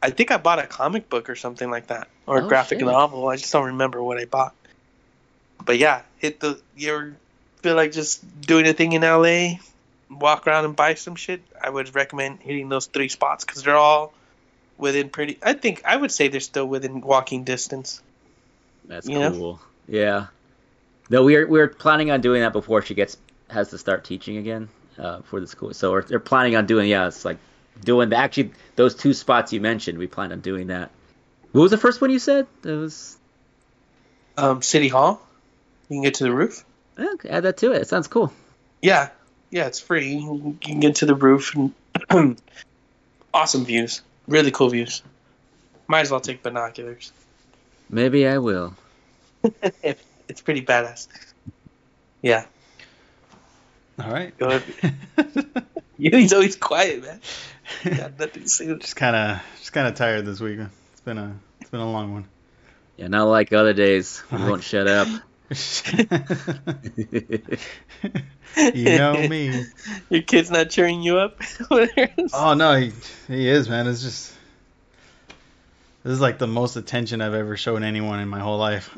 I 0.02 0.10
think 0.12 0.32
I 0.32 0.38
bought 0.38 0.60
a 0.60 0.68
comic 0.68 1.10
book 1.10 1.30
or 1.30 1.36
something 1.36 1.70
like 1.70 1.88
that, 1.88 2.08
or 2.26 2.40
a 2.40 2.46
Oh, 2.46 2.48
graphic 2.48 2.80
shit. 2.80 2.88
novel. 2.88 3.28
I 3.28 3.36
just 3.36 3.52
don't 3.52 3.66
remember 3.68 4.02
what 4.02 4.18
I 4.18 4.26
bought. 4.26 4.56
But 5.64 5.78
yeah, 5.78 6.02
hit 6.18 6.40
the. 6.40 6.60
You 6.78 6.94
ever 6.94 7.16
feel 7.62 7.76
like 7.76 7.92
just 7.92 8.24
doing 8.42 8.66
a 8.68 8.74
thing 8.74 8.94
in 8.94 9.02
LA, 9.02 9.60
walk 10.10 10.48
around 10.48 10.66
and 10.66 10.76
buy 10.76 10.94
some 10.94 11.16
shit? 11.16 11.42
I 11.62 11.70
would 11.70 11.94
recommend 11.94 12.40
hitting 12.40 12.70
those 12.70 12.86
three 12.86 13.10
spots 13.10 13.44
because 13.44 13.64
they're 13.64 13.76
all 13.76 14.14
within 14.78 15.10
pretty. 15.10 15.38
I 15.44 15.54
think 15.54 15.82
I 15.86 15.96
would 15.98 16.12
say 16.12 16.30
they're 16.30 16.40
still 16.40 16.66
within 16.66 17.02
walking 17.02 17.44
distance. 17.44 18.02
That's 18.90 19.08
You 19.08 19.20
know? 19.20 19.32
cool. 19.32 19.62
Yeah. 19.88 20.28
No, 21.10 21.24
we're 21.24 21.48
we're 21.48 21.70
planning 21.70 22.12
on 22.12 22.22
doing 22.22 22.42
that 22.42 22.54
before 22.54 22.82
she 22.82 22.96
gets 22.96 23.18
has 23.50 23.70
to 23.70 23.78
start 23.78 24.04
teaching 24.04 24.38
again 24.38 24.70
uh, 25.00 25.22
for 25.22 25.40
the 25.40 25.48
school. 25.48 25.74
So 25.74 25.92
we're, 25.92 26.04
they're 26.04 26.20
planning 26.20 26.58
on 26.58 26.66
doing 26.68 26.90
yeah, 26.90 27.08
it's 27.08 27.26
like 27.26 27.38
doing 27.84 28.10
the, 28.10 28.18
actually 28.18 28.52
those 28.76 28.96
two 28.96 29.14
spots 29.14 29.54
you 29.54 29.62
mentioned. 29.62 29.98
We 29.98 30.08
plan 30.08 30.32
on 30.34 30.42
doing 30.42 30.68
that 30.68 30.92
What 31.54 31.62
was 31.62 31.72
the 31.72 31.78
first 31.78 32.02
one 32.02 32.12
you 32.12 32.20
said? 32.20 32.48
It 32.66 32.72
was. 32.72 33.18
Um, 34.38 34.62
City 34.62 34.90
Hall. 34.90 35.22
You 35.90 35.98
can 35.98 36.04
get 36.04 36.16
to 36.16 36.24
the 36.26 36.32
roof. 36.34 36.66
eh, 36.98 37.08
add 37.30 37.44
that 37.44 37.58
to 37.58 37.72
it. 37.74 37.82
It 37.84 37.88
sounds 37.88 38.08
cool. 38.08 38.32
Yeah, 38.82 39.10
yeah, 39.52 39.68
it's 39.68 39.80
free. 39.80 40.16
You 40.16 40.58
can 40.62 40.80
get 40.80 40.96
to 40.98 41.06
the 41.08 41.16
roof 41.16 41.56
and 41.56 41.74
awesome 43.34 43.66
views. 43.66 44.02
Really 44.28 44.52
cool 44.52 44.70
views. 44.70 45.02
Might 45.88 46.02
as 46.02 46.12
well 46.12 46.22
take 46.22 46.44
binoculars. 46.44 47.12
Maybe 47.90 48.28
I 48.28 48.38
will. 48.38 48.76
it's 49.84 50.42
pretty 50.42 50.62
badass. 50.62 51.08
Yeah. 52.22 52.46
All 54.02 54.12
right. 54.12 54.38
Go 54.38 54.48
ahead. 54.48 55.66
He's 55.98 56.34
always 56.34 56.56
quiet, 56.56 57.02
man. 57.04 57.20
Got 57.84 58.20
nothing 58.20 58.44
to 58.44 58.50
say. 58.50 58.78
just 58.78 58.96
kind 58.96 59.16
of 59.16 59.42
just 59.58 59.74
kind 59.74 59.88
of 59.88 59.96
tired 59.96 60.26
this 60.26 60.40
week. 60.40 60.60
It's 60.92 61.02
been 61.02 61.18
a 61.18 61.36
it's 61.60 61.70
been 61.70 61.82
a 61.82 61.92
long 61.92 62.14
one. 62.14 62.26
Yeah, 62.98 63.08
not 63.08 63.26
like 63.26 63.52
other 63.54 63.74
days. 63.74 64.22
We 64.32 64.38
won't 64.38 64.64
shut 64.64 64.88
up. 64.88 65.08
you 68.58 68.98
know 68.98 69.28
me. 69.28 69.66
Your 70.10 70.22
kid's 70.22 70.52
not 70.52 70.70
cheering 70.70 71.02
you 71.02 71.18
up? 71.18 71.42
Oh 71.72 72.54
no, 72.54 72.76
he, 72.76 72.92
he 73.28 73.50
is 73.50 73.68
man. 73.68 73.88
It's 73.88 74.02
just 74.02 74.34
this 76.04 76.14
is 76.14 76.22
like 76.22 76.38
the 76.38 76.48
most 76.48 76.76
attention 76.76 77.22
I've 77.22 77.34
ever 77.34 77.58
shown 77.58 77.84
anyone 77.84 78.20
in 78.20 78.28
my 78.30 78.40
whole 78.40 78.58
life. 78.58 78.90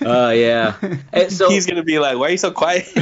Oh 0.00 0.30
yeah. 0.30 0.76
Hey, 1.12 1.28
so 1.28 1.48
He's 1.50 1.66
gonna 1.66 1.82
be 1.82 1.98
like, 1.98 2.18
"Why 2.18 2.28
are 2.28 2.30
you 2.30 2.36
so 2.36 2.50
quiet?" 2.50 2.84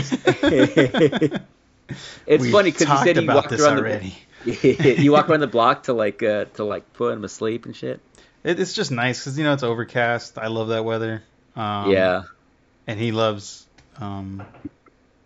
it's 2.27 2.43
We've 2.43 2.53
funny 2.53 2.71
because 2.71 2.89
you 2.89 2.97
said 3.05 3.17
you 3.17 3.27
walked 3.27 3.53
around 3.53 3.79
already. 3.79 4.15
the 4.45 4.97
you 4.99 5.13
walk 5.13 5.29
around 5.29 5.41
the 5.41 5.47
block 5.47 5.85
to 5.85 5.93
like 5.93 6.23
uh, 6.23 6.47
to 6.55 6.65
like 6.65 6.93
put 6.93 7.13
him 7.13 7.25
asleep 7.25 7.67
and 7.67 7.75
shit. 7.75 8.01
It, 8.45 8.61
it's 8.61 8.73
just 8.73 8.91
nice 8.93 9.21
because 9.21 9.39
you 9.39 9.45
know 9.45 9.53
it's 9.53 9.63
overcast. 9.63 10.39
I 10.39 10.47
love 10.49 10.69
that 10.69 10.85
weather. 10.85 11.23
Um, 11.57 11.91
yeah. 11.91 12.23
and 12.87 13.01
he 13.01 13.11
loves, 13.11 13.67
um, 13.99 14.45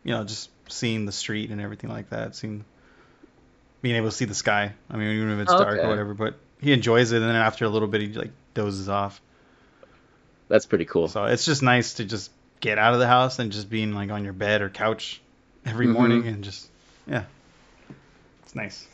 you 0.04 0.12
know, 0.12 0.22
just 0.24 0.48
seeing 0.68 1.04
the 1.04 1.12
street 1.12 1.50
and 1.50 1.60
everything 1.60 1.90
like 1.90 2.10
that. 2.10 2.36
Seeing, 2.36 2.64
being 3.82 3.96
able 3.96 4.08
to 4.10 4.14
see 4.14 4.24
the 4.26 4.34
sky. 4.34 4.72
I 4.90 4.96
mean, 4.96 5.16
even 5.16 5.30
if 5.32 5.40
it's 5.40 5.52
dark 5.54 5.78
or 5.84 5.88
whatever. 5.88 6.14
But 6.14 6.34
he 6.60 6.72
enjoys 6.72 7.12
it, 7.12 7.16
and 7.20 7.24
then 7.26 7.36
after 7.36 7.64
a 7.64 7.68
little 7.68 7.88
bit, 7.88 8.00
he 8.02 8.08
like 8.08 8.30
dozes 8.54 8.88
off. 8.88 9.20
That's 10.48 10.66
pretty 10.66 10.84
cool. 10.84 11.08
So 11.08 11.24
it's 11.24 11.44
just 11.44 11.62
nice 11.62 11.94
to 11.94 12.04
just 12.04 12.30
get 12.60 12.76
out 12.78 12.92
of 12.92 13.00
the 13.00 13.06
house 13.06 13.38
and 13.38 13.52
just 13.52 13.70
being 13.70 13.92
like 13.94 14.10
on 14.10 14.24
your 14.24 14.32
bed 14.32 14.60
or 14.62 14.68
couch 14.68 15.20
every 15.64 15.86
Mhm. 15.86 15.92
morning 15.92 16.26
and 16.26 16.44
just 16.44 16.68
yeah, 17.06 17.24
it's 18.42 18.54
nice. 18.54 18.86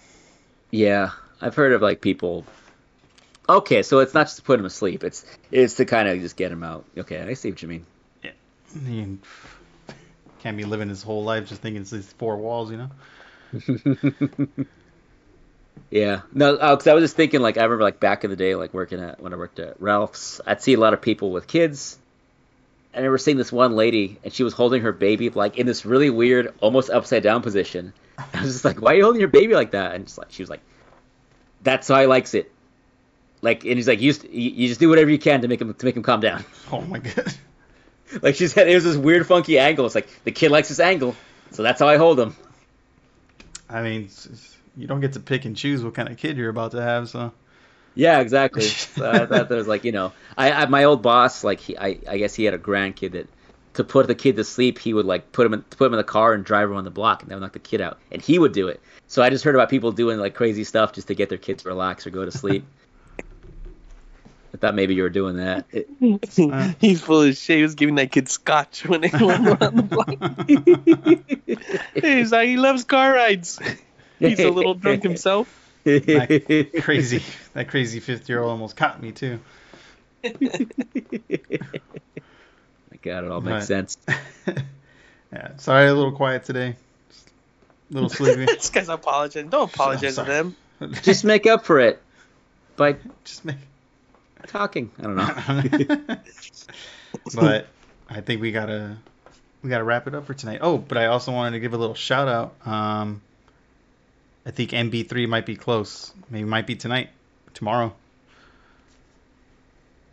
Yeah, 0.71 1.11
I've 1.41 1.55
heard 1.55 1.73
of 1.73 1.83
like 1.83 2.01
people. 2.01 2.45
Okay, 3.49 3.83
so 3.83 4.01
it's 4.01 4.13
not 4.15 4.25
just 4.27 4.37
to 4.37 4.43
put 4.43 4.59
him 4.59 4.67
asleep. 4.67 5.03
It's 5.05 5.25
it's 5.51 5.75
to 5.75 5.85
kind 5.85 6.09
of 6.09 6.21
just 6.21 6.37
get 6.37 6.53
him 6.53 6.63
out. 6.63 6.85
Okay, 6.99 7.21
I 7.21 7.35
see 7.35 7.51
what 7.51 7.63
you 7.63 7.69
mean. 7.69 7.87
Yeah, 8.23 8.33
he 8.87 9.19
can't 10.43 10.57
be 10.57 10.65
living 10.65 10.89
his 10.89 11.03
whole 11.03 11.25
life 11.25 11.49
just 11.49 11.63
thinking 11.63 11.83
it's 11.83 11.91
these 11.91 12.13
four 12.19 12.37
walls, 12.37 12.71
you 12.71 12.77
know. 12.77 12.91
yeah, 15.91 16.23
no, 16.33 16.55
uh, 16.55 16.77
because 16.77 16.87
I 16.87 16.95
was 16.95 17.05
just 17.05 17.17
thinking 17.17 17.41
like 17.41 17.57
I 17.59 17.63
remember 17.63 17.85
like 17.85 18.01
back 18.01 18.25
in 18.25 18.31
the 18.31 18.37
day, 18.37 18.55
like 18.55 18.75
working 18.75 19.01
at 19.01 19.21
when 19.21 19.33
I 19.33 19.37
worked 19.37 19.59
at 19.59 19.81
Ralph's, 19.81 20.41
I'd 20.47 20.63
see 20.63 20.75
a 20.75 20.81
lot 20.81 20.95
of 20.95 21.01
people 21.01 21.31
with 21.31 21.47
kids. 21.47 21.99
And 22.93 23.03
I 23.03 23.07
remember 23.07 23.19
seeing 23.19 23.37
this 23.37 23.53
one 23.53 23.77
lady, 23.77 24.19
and 24.25 24.33
she 24.33 24.43
was 24.43 24.55
holding 24.55 24.83
her 24.83 24.93
baby 24.93 25.29
like 25.29 25.59
in 25.59 25.67
this 25.67 25.85
really 25.85 26.09
weird, 26.11 26.55
almost 26.61 26.89
upside 26.91 27.23
down 27.23 27.43
position. 27.43 27.93
I 28.35 28.43
was 28.43 28.53
just 28.53 28.65
like, 28.65 28.81
"Why 28.81 28.93
are 28.93 28.97
you 28.97 29.03
holding 29.03 29.21
your 29.21 29.29
baby 29.29 29.55
like 29.55 29.73
that?" 29.73 29.95
And 29.95 30.07
just 30.07 30.19
like 30.19 30.29
she 30.31 30.43
was 30.43 30.51
like, 30.51 30.61
"That's 31.63 31.89
how 31.89 32.01
he 32.01 32.07
likes 32.07 32.35
it." 32.35 32.51
Like, 33.43 33.65
and 33.65 33.75
he's 33.75 33.87
like, 33.87 34.01
"You 34.01 34.13
just, 34.13 34.25
you 34.25 34.51
you 34.51 34.69
just 34.69 34.81
do 34.81 34.89
whatever 34.89 35.11
you 35.11 35.19
can 35.19 35.43
to 35.43 35.49
make 35.49 35.61
him 35.61 35.73
to 35.73 35.85
make 35.87 35.97
him 35.97 36.03
calm 36.03 36.21
down." 36.21 36.45
Oh 36.73 36.81
my 36.81 36.99
god. 36.99 37.33
Like 38.23 38.37
she 38.37 38.47
said, 38.49 38.69
it 38.69 38.75
was 38.75 38.85
this 38.85 38.97
weird, 38.97 39.27
funky 39.27 39.59
angle. 39.59 39.85
It's 39.87 39.95
like 39.95 40.09
the 40.25 40.33
kid 40.33 40.51
likes 40.51 40.69
this 40.69 40.81
angle, 40.81 41.17
so 41.51 41.63
that's 41.63 41.81
how 41.81 41.89
I 41.89 41.97
hold 41.97 42.19
him. 42.19 42.37
I 43.69 43.83
mean, 43.83 44.09
you 44.77 44.87
don't 44.87 45.01
get 45.01 45.15
to 45.15 45.21
pick 45.21 45.45
and 45.45 45.57
choose 45.57 45.83
what 45.83 45.95
kind 45.95 46.09
of 46.09 46.17
kid 46.17 46.37
you're 46.37 46.51
about 46.51 46.73
to 46.73 46.83
have, 46.83 47.09
so 47.09 47.33
Yeah, 47.95 48.21
exactly. 48.21 48.69
So 48.97 49.11
I 49.11 49.27
thought 49.27 49.49
there 49.49 49.59
was 49.59 49.69
like, 49.69 49.85
you 49.85 49.93
know, 49.93 50.13
I, 50.37 50.53
I 50.53 50.67
my 50.67 50.85
old 50.85 51.03
boss, 51.03 51.45
like 51.45 51.61
he, 51.61 51.77
I, 51.77 51.99
I 52.09 52.19
guess 52.19 52.35
he 52.35 52.45
had 52.45 52.55
a 52.55 52.59
grandkid 52.59 53.13
that 53.13 53.29
to 53.75 53.85
put 53.85 54.07
the 54.07 54.15
kid 54.15 54.37
to 54.37 54.45
sleep, 54.45 54.79
he 54.79 54.95
would 54.95 55.05
like 55.05 55.33
put 55.33 55.47
him 55.47 55.55
in, 55.55 55.63
put 55.63 55.87
him 55.87 55.93
in 55.93 55.99
the 55.99 56.05
car 56.05 56.33
and 56.33 56.45
drive 56.45 56.71
around 56.71 56.85
the 56.85 56.91
block, 56.91 57.23
and 57.23 57.31
that 57.31 57.35
would 57.35 57.43
knock 57.43 57.53
the 57.53 57.59
kid 57.59 57.81
out, 57.81 57.99
and 58.11 58.23
he 58.23 58.39
would 58.39 58.53
do 58.53 58.69
it. 58.69 58.81
So 59.07 59.23
I 59.23 59.31
just 59.31 59.45
heard 59.45 59.55
about 59.55 59.69
people 59.69 59.93
doing 59.93 60.19
like 60.19 60.35
crazy 60.35 60.65
stuff 60.65 60.93
just 60.95 61.09
to 61.09 61.15
get 61.15 61.29
their 61.29 61.39
kids 61.39 61.63
to 61.63 61.69
relax 61.69 62.07
or 62.07 62.11
go 62.11 62.25
to 62.25 62.33
sleep. 62.33 62.65
I 64.57 64.59
thought 64.59 64.75
maybe 64.75 64.95
you 64.95 65.03
were 65.03 65.11
doing 65.11 65.37
that. 65.37 65.67
He's 66.81 67.03
full 67.03 67.21
of 67.21 67.37
shit. 67.37 67.57
He 67.59 67.63
was 67.63 67.75
giving 67.75 67.97
that 67.97 68.11
kid 68.11 68.27
scotch 68.31 68.87
when 68.87 69.03
they 69.03 69.11
went 69.13 69.47
around 69.47 69.77
the 69.77 69.83
block. 69.83 70.09
He's 72.03 72.33
like, 72.33 72.49
he 72.49 72.57
loves 72.57 72.85
car 72.85 73.13
rides. 73.13 73.59
He's 74.19 74.41
a 74.41 74.49
little 74.49 74.73
drunk 74.73 75.03
himself. 75.03 75.47
that 75.85 76.71
crazy 76.81 77.23
that 77.53 77.69
crazy 77.69 78.01
fifth 78.01 78.31
year 78.31 78.41
old 78.41 78.51
almost 78.51 78.77
caught 78.77 79.03
me 79.03 79.13
too. 79.13 79.41
My 80.25 80.31
God, 83.03 83.25
it 83.25 83.31
all 83.31 83.43
makes 83.43 83.53
Right. 83.55 83.63
sense. 83.91 83.99
yeah, 85.33 85.57
sorry, 85.59 85.87
a 85.89 85.95
little 85.95 86.13
quiet 86.13 86.45
today. 86.45 86.77
Just 87.11 87.29
a 87.91 87.95
little 87.95 88.09
sleepy. 88.09 88.47
this 88.47 88.71
guy's 88.71 88.89
apologizing. 88.89 89.51
Don't 89.51 89.71
apologize 89.73 90.15
to 90.17 90.25
sorry. 90.25 90.29
them. 90.29 90.57
Just 91.03 91.25
make 91.25 91.47
up 91.47 91.67
for 91.67 91.79
it 91.79 92.01
by 92.77 92.97
just 93.25 93.45
make. 93.45 93.57
Talking. 94.47 94.91
I 94.99 95.03
don't 95.03 95.17
know. 95.17 96.17
but 97.35 97.67
I 98.09 98.21
think 98.21 98.41
we 98.41 98.53
gotta 98.53 98.97
we 99.63 99.71
gotta 99.71 99.85
wrap 99.85 100.07
it 100.07 100.15
up 100.15 100.27
for 100.27 100.35
tonight. 100.35 100.61
Oh, 100.63 100.79
but 100.79 100.99
I 100.99 101.07
also 101.07 101.33
wanted 101.33 101.53
to 101.53 101.61
give 101.61 101.75
a 101.75 101.77
little 101.77 101.95
shout 101.95 102.29
out. 102.29 102.55
Um, 102.67 103.21
I 104.47 104.51
think 104.53 104.71
MB3 104.71 105.29
might 105.29 105.45
be 105.47 105.57
close. 105.57 106.13
Maybe 106.31 106.45
might 106.45 106.67
be 106.67 106.77
tonight, 106.77 107.11
tomorrow. 107.53 107.95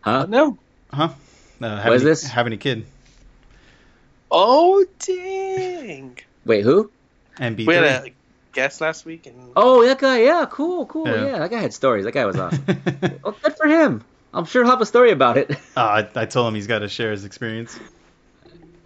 huh? 0.01 0.26
No. 0.27 0.57
Huh? 0.91 1.10
Uh, 1.61 1.77
having, 1.77 1.93
is 1.93 2.03
this? 2.03 2.23
Having 2.23 2.53
a 2.53 2.57
kid. 2.57 2.85
Oh, 4.31 4.84
dang. 4.99 6.18
Wait, 6.45 6.64
who? 6.64 6.89
MB3. 7.38 7.68
We 7.68 7.73
had 7.76 7.85
a 7.85 8.14
guest 8.53 8.81
last 8.81 9.05
week, 9.05 9.27
and 9.27 9.51
Oh, 9.55 9.85
that 9.85 9.99
guy. 9.99 10.23
Yeah, 10.23 10.47
cool, 10.49 10.88
cool. 10.88 11.07
Yeah. 11.07 11.26
Yeah, 11.26 11.39
that 11.39 11.51
guy 11.51 11.60
had 11.61 11.73
stories. 11.73 12.05
That 12.05 12.14
guy 12.14 12.26
was 12.26 12.38
awesome. 12.38 12.65
well, 13.23 13.35
good 13.43 13.55
for 13.55 13.68
him. 13.68 14.03
I'm 14.34 14.45
sure 14.45 14.64
he'll 14.64 14.72
have 14.72 14.81
a 14.81 14.85
story 14.85 15.11
about 15.11 15.38
it. 15.38 15.51
Uh, 15.76 16.05
I, 16.15 16.22
I 16.22 16.26
told 16.27 16.47
him 16.47 16.53
he's 16.53 16.68
got 16.68 16.80
to 16.80 16.88
share 16.88 17.10
his 17.10 17.26
experience. 17.26 17.80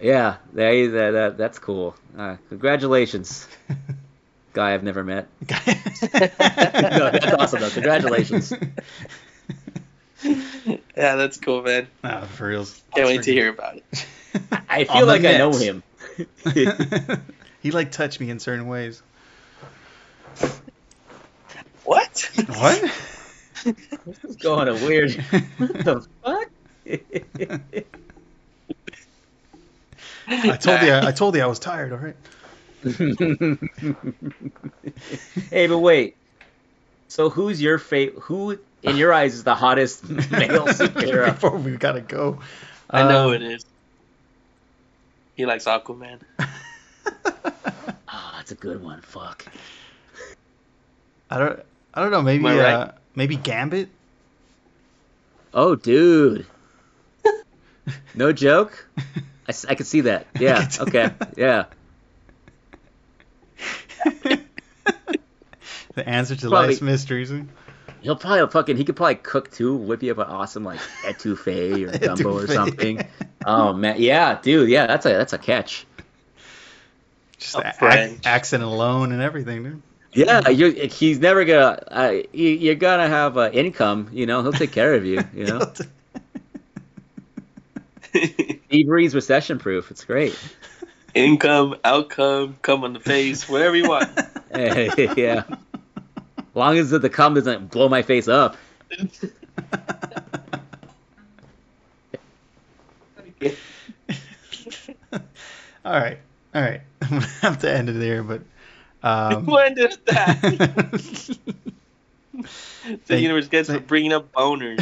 yeah, 0.02 0.38
that, 0.54 0.90
that, 0.94 1.12
that, 1.12 1.38
that's 1.38 1.60
cool. 1.60 1.96
Uh, 2.18 2.38
congratulations, 2.48 3.46
guy 4.54 4.74
I've 4.74 4.84
never 4.84 5.04
met. 5.04 5.28
no, 5.42 5.58
that's 5.60 7.34
awesome 7.34 7.60
though. 7.60 7.70
Congratulations. 7.70 8.54
yeah, 10.24 10.78
that's 10.96 11.38
cool, 11.38 11.62
man. 11.62 11.88
Ah, 12.06 12.22
for 12.22 12.48
reals. 12.48 12.82
Can't 12.96 13.08
wait 13.08 13.24
to 13.24 13.34
hear 13.34 13.50
about 13.50 13.76
it. 13.76 14.06
I 14.70 14.86
feel 14.86 15.02
the 15.02 15.08
like 15.08 15.26
I 15.26 15.38
know 15.38 15.52
him. 15.52 15.84
he 17.62 17.72
like 17.72 17.92
touched 17.92 18.22
me 18.22 18.30
in 18.30 18.40
certain 18.40 18.68
ways. 18.68 19.02
What? 21.84 22.30
What? 22.48 23.17
This 24.06 24.24
is 24.24 24.36
going 24.38 24.68
a 24.68 24.74
weird. 24.74 25.14
What 25.58 25.74
the 25.86 26.08
fuck? 26.24 26.50
I 30.28 30.58
told 30.58 30.82
you. 30.82 30.94
I 30.94 31.12
told 31.12 31.36
you 31.36 31.42
I 31.42 31.46
was 31.48 31.60
tired. 31.60 31.92
All 31.92 31.98
right. 32.00 32.16
hey, 35.52 35.68
but 35.68 35.80
wait. 35.80 36.16
So 37.10 37.30
who's 37.30 37.62
your 37.62 37.78
favorite? 37.78 38.22
Who 38.24 38.60
in 38.84 38.98
your 38.98 39.14
eyes 39.14 39.34
is 39.34 39.44
the 39.44 39.56
hottest 39.56 40.08
male 40.10 40.20
superhero? 40.68 41.28
Before 41.28 41.58
we 41.58 41.78
gotta 41.78 42.02
go. 42.02 42.40
I 42.90 43.08
know 43.08 43.30
Um, 43.30 43.36
it 43.36 43.42
is. 43.44 43.66
He 45.36 45.46
likes 45.46 45.66
Aquaman. 45.66 46.22
Ah, 48.10 48.36
that's 48.38 48.52
a 48.52 48.56
good 48.56 48.82
one. 48.82 49.02
Fuck. 49.02 49.46
I 51.30 51.38
don't. 51.40 51.60
I 51.94 52.02
don't 52.02 52.12
know. 52.12 52.22
Maybe. 52.22 52.46
Am 52.46 52.58
I 52.58 52.58
right? 52.58 52.92
Maybe 53.18 53.36
Gambit. 53.36 53.90
Oh, 55.52 55.74
dude. 55.74 56.46
No 58.14 58.32
joke. 58.32 58.88
I, 59.50 59.54
I 59.70 59.74
could 59.76 59.88
see 59.88 60.02
that. 60.02 60.28
Yeah. 60.40 60.70
Okay. 60.80 61.10
Yeah. 61.36 61.64
the 65.96 66.08
answer 66.08 66.36
to 66.36 66.48
Probably- 66.48 66.68
life's 66.68 66.82
mysteries. 66.82 67.34
He'll 68.02 68.16
probably 68.16 68.48
fucking. 68.52 68.78
He 68.78 68.86
could 68.86 68.96
probably 68.96 69.16
cook 69.16 69.50
too. 69.50 69.76
Whip 69.76 70.04
you 70.04 70.12
up 70.12 70.20
an 70.20 70.26
awesome 70.26 70.64
like 70.64 70.80
etouffee 71.04 71.92
or 71.92 71.98
gumbo 72.06 72.34
or 72.44 72.46
something. 72.46 73.04
Oh 73.44 73.74
man, 73.74 73.96
yeah, 73.98 74.40
dude. 74.40 74.70
Yeah, 74.70 74.86
that's 74.86 75.08
a 75.08 75.10
that's 75.10 75.34
a 75.34 75.40
catch. 75.40 75.88
Just 77.40 77.56
a- 77.56 77.74
ac- 77.82 78.20
accent 78.26 78.62
alone 78.62 79.12
and 79.12 79.24
everything, 79.24 79.64
dude. 79.64 79.82
Yeah, 80.14 80.50
you 80.50 80.72
he's 80.72 81.20
never 81.20 81.46
gonna. 81.46 81.80
Uh, 81.92 82.12
you, 82.34 82.50
you're 82.50 82.76
gonna 82.76 83.08
have 83.08 83.38
uh, 83.38 83.50
income. 83.54 84.10
You 84.12 84.26
know, 84.26 84.42
he'll 84.42 84.54
take 84.54 84.72
care 84.72 84.94
of 84.96 85.06
you. 85.06 85.22
You 85.34 85.46
know, 85.46 85.74
Steve 88.68 88.88
Reed's 88.88 89.16
recession 89.16 89.60
proof. 89.60 89.92
It's 89.92 90.04
great. 90.06 90.38
Income, 91.14 91.76
outcome, 91.84 92.58
come 92.62 92.84
on 92.84 92.94
the 92.94 93.00
face, 93.00 93.48
whatever 93.50 93.76
you 93.76 93.90
want. 93.90 94.10
yeah. 95.18 95.44
Long 96.54 96.78
as 96.78 96.90
the 96.90 97.10
cum 97.10 97.36
doesn't 97.36 97.72
blow 97.72 97.88
my 97.90 98.02
face 98.02 98.28
up. 98.28 98.58
all 105.12 105.20
right, 105.86 106.20
all 106.54 106.62
right. 106.62 106.82
I'm 107.02 107.10
gonna 107.10 107.26
have 107.42 107.60
to 107.60 107.72
end 107.72 107.90
it 107.90 107.94
there, 107.94 108.24
but 108.24 108.42
um, 109.04 109.46
when 109.46 109.74
did 109.76 109.98
that? 110.06 110.42
the 112.34 112.98
Thank- 113.06 113.22
universe 113.22 113.48
gets 113.48 113.70
for 113.70 113.80
bringing 113.80 114.14
up 114.14 114.32
boners. 114.32 114.80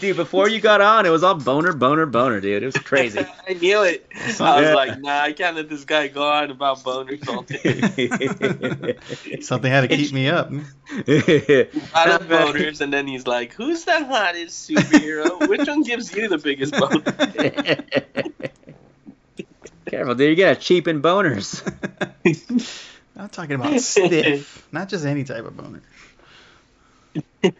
dude, 0.00 0.16
before 0.16 0.48
you 0.48 0.60
got 0.60 0.80
on, 0.80 1.04
it 1.06 1.10
was 1.10 1.22
all 1.22 1.34
boner, 1.34 1.72
boner, 1.72 2.06
boner, 2.06 2.40
dude. 2.40 2.62
It 2.62 2.66
was 2.66 2.76
crazy. 2.78 3.20
I 3.48 3.52
knew 3.54 3.82
it. 3.82 4.06
I 4.14 4.26
was 4.28 4.38
Yeah. 4.38 4.74
like, 4.74 5.00
nah, 5.00 5.20
I 5.20 5.32
can't 5.32 5.56
let 5.56 5.68
this 5.68 5.84
guy 5.84 6.08
go 6.08 6.22
on 6.30 6.50
about 6.50 6.78
boners 6.78 7.28
all 7.28 7.42
day. 7.42 9.40
something 9.40 9.70
had 9.70 9.82
to 9.88 9.94
keep 9.96 10.12
me 10.12 10.28
up. 10.28 10.46
Out 10.50 12.10
of 12.10 12.28
boners, 12.28 12.80
and 12.80 12.92
then 12.92 13.06
he's 13.06 13.26
like, 13.26 13.52
"Who's 13.54 13.84
the 13.84 14.04
hottest 14.04 14.68
superhero? 14.68 15.48
Which 15.48 15.66
one 15.68 15.82
gives 15.82 16.14
you 16.14 16.28
the 16.28 16.38
biggest 16.38 16.72
boner?" 16.72 17.02
Careful, 19.92 20.14
dude. 20.14 20.30
You 20.38 20.42
gotta 20.42 20.58
cheapen 20.58 21.02
boners. 21.02 21.60
I'm 23.16 23.28
talking 23.28 23.56
about 23.56 23.78
stiff, 23.78 24.66
not 24.72 24.88
just 24.88 25.04
any 25.04 25.22
type 25.22 25.44
of 25.44 25.54
boner. 25.54 25.82
One 27.42 27.52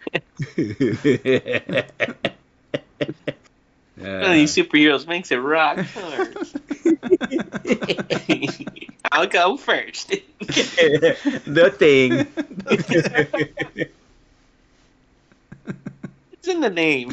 of 3.99 4.33
these 4.33 4.57
uh. 4.57 4.63
superheroes 4.63 5.07
makes 5.07 5.31
it 5.31 5.37
rock 5.37 5.77
hard. 5.95 6.39
I'll 9.13 9.27
go 9.27 9.59
first. 9.59 10.09
the 10.09 11.75
thing. 11.77 12.27
it's 16.33 16.49
in 16.49 16.61
the 16.63 16.71
name. 16.71 17.13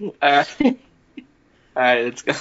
All 0.00 0.12
right. 0.22 0.56
All 0.62 1.82
right, 1.82 2.04
let's 2.04 2.22
go. 2.22 2.32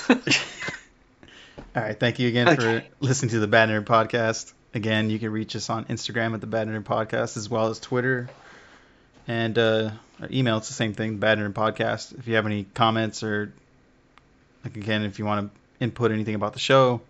All 1.76 1.84
right, 1.84 2.00
thank 2.00 2.20
you 2.20 2.28
again 2.28 2.50
Okay. 2.50 2.80
for 3.00 3.06
listening 3.06 3.32
to 3.32 3.40
the 3.40 3.48
Bad 3.48 3.70
Nerd 3.70 3.86
Podcast. 3.86 4.54
Again, 4.74 5.10
you 5.10 5.20
can 5.20 5.32
reach 5.32 5.56
us 5.56 5.70
on 5.70 5.86
Instagram 5.86 6.34
at 6.34 6.42
the 6.42 6.48
Bad 6.48 6.68
Nerd 6.68 6.84
Podcast 6.84 7.38
as 7.38 7.50
well 7.50 7.68
as 7.68 7.80
Twitter. 7.80 8.30
And 9.28 9.58
uh, 9.58 9.92
our 10.22 10.28
email, 10.32 10.58
it's 10.58 10.68
the 10.68 10.74
same 10.74 10.94
thing, 10.94 11.18
Bad 11.18 11.38
Nerd 11.40 11.54
Podcast. 11.54 12.18
If 12.18 12.28
you 12.28 12.36
have 12.36 12.46
any 12.46 12.64
comments 12.74 13.24
or, 13.24 13.54
like 14.64 14.76
again, 14.78 15.04
if 15.04 15.20
you 15.20 15.26
want 15.26 15.52
to 15.52 15.84
input 15.84 16.12
anything 16.12 16.36
about 16.36 16.54
the 16.54 16.60
show, 16.60 17.02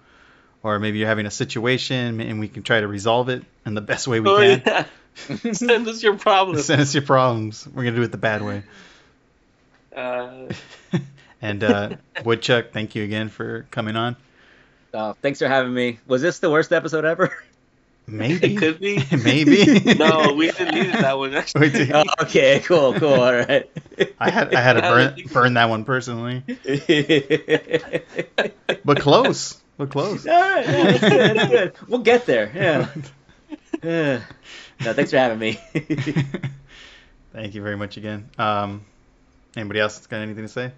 or 0.64 0.80
maybe 0.80 0.98
you're 1.00 1.08
having 1.08 1.26
a 1.28 1.32
situation 1.32 2.20
and 2.22 2.40
we 2.40 2.48
can 2.48 2.64
try 2.64 2.80
to 2.80 2.88
resolve 2.88 3.30
it 3.30 3.44
in 3.68 3.76
the 3.76 3.82
best 3.82 4.08
way 4.08 4.20
we 4.20 4.30
Oh, 4.30 4.38
can, 4.38 4.64
yeah. 4.66 4.86
Send 5.54 5.88
us 5.88 6.02
your 6.02 6.18
problems. 6.18 6.66
send 6.68 6.82
us 6.82 6.94
your 6.94 7.04
problems. 7.04 7.68
We're 7.68 7.84
going 7.84 7.94
to 7.94 8.00
do 8.02 8.04
it 8.04 8.12
the 8.12 8.18
bad 8.18 8.42
way. 8.42 8.64
Uh, 9.96 10.48
and 11.42 11.64
uh, 11.64 11.90
Woodchuck, 12.24 12.72
thank 12.72 12.96
you 12.96 13.04
again 13.04 13.30
for 13.30 13.66
coming 13.72 13.96
on. 13.96 14.16
Oh, 14.94 15.16
thanks 15.22 15.40
for 15.40 15.48
having 15.48 15.74
me. 15.74 16.00
Was 16.08 16.22
this 16.22 16.40
the 16.40 16.50
worst 16.50 16.72
episode 16.72 17.06
ever? 17.06 17.36
Maybe. 18.08 18.54
it 18.54 18.58
could 18.58 18.80
be. 18.80 19.04
Maybe. 19.24 19.96
No, 19.96 20.34
we 20.34 20.52
deleted 20.52 20.94
that 20.94 21.18
one. 21.18 21.32
We 21.60 21.70
did. 21.70 21.92
Oh, 21.92 22.04
okay, 22.22 22.60
cool, 22.60 22.94
cool, 22.94 23.14
all 23.14 23.34
right. 23.34 23.70
I 24.20 24.30
had 24.30 24.54
I 24.54 24.62
had 24.62 24.74
to 24.74 24.82
burn 24.82 25.16
burn 25.34 25.54
that 25.56 25.70
one 25.70 25.86
personally, 25.86 26.44
but 28.84 29.00
close, 29.00 29.62
but 29.78 29.90
close. 29.90 30.28
All 30.28 30.40
right, 30.40 30.66
yeah, 30.66 30.84
that's 30.84 31.00
good, 31.00 31.38
that's 31.38 31.50
good. 31.50 31.74
We'll 31.88 32.00
get 32.02 32.26
there. 32.26 32.52
Yeah. 32.54 32.90
Yeah. 33.84 34.22
No, 34.84 34.94
thanks 34.94 35.12
for 35.12 35.18
having 35.18 35.40
me. 35.40 35.60
Thank 37.34 37.54
you 37.54 37.62
very 37.62 37.76
much 37.76 37.98
again. 37.98 38.30
Um, 38.38 38.86
anybody 39.56 39.80
else 39.80 40.06
got 40.08 40.18
anything 40.18 40.44
to 40.44 40.50
say? 40.50 40.72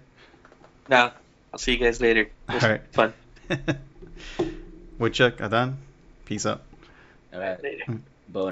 No, 0.88 1.10
I'll 1.52 1.58
see 1.58 1.72
you 1.72 1.78
guys 1.78 2.00
later. 2.00 2.30
All 2.48 2.58
right. 2.58 2.80
fun. 2.92 3.12
Woodchuck, 4.98 5.40
Adan, 5.40 5.78
peace 6.24 6.46
out. 6.46 6.62
All 7.32 7.40
right. 7.40 7.62
Later. 7.62 7.84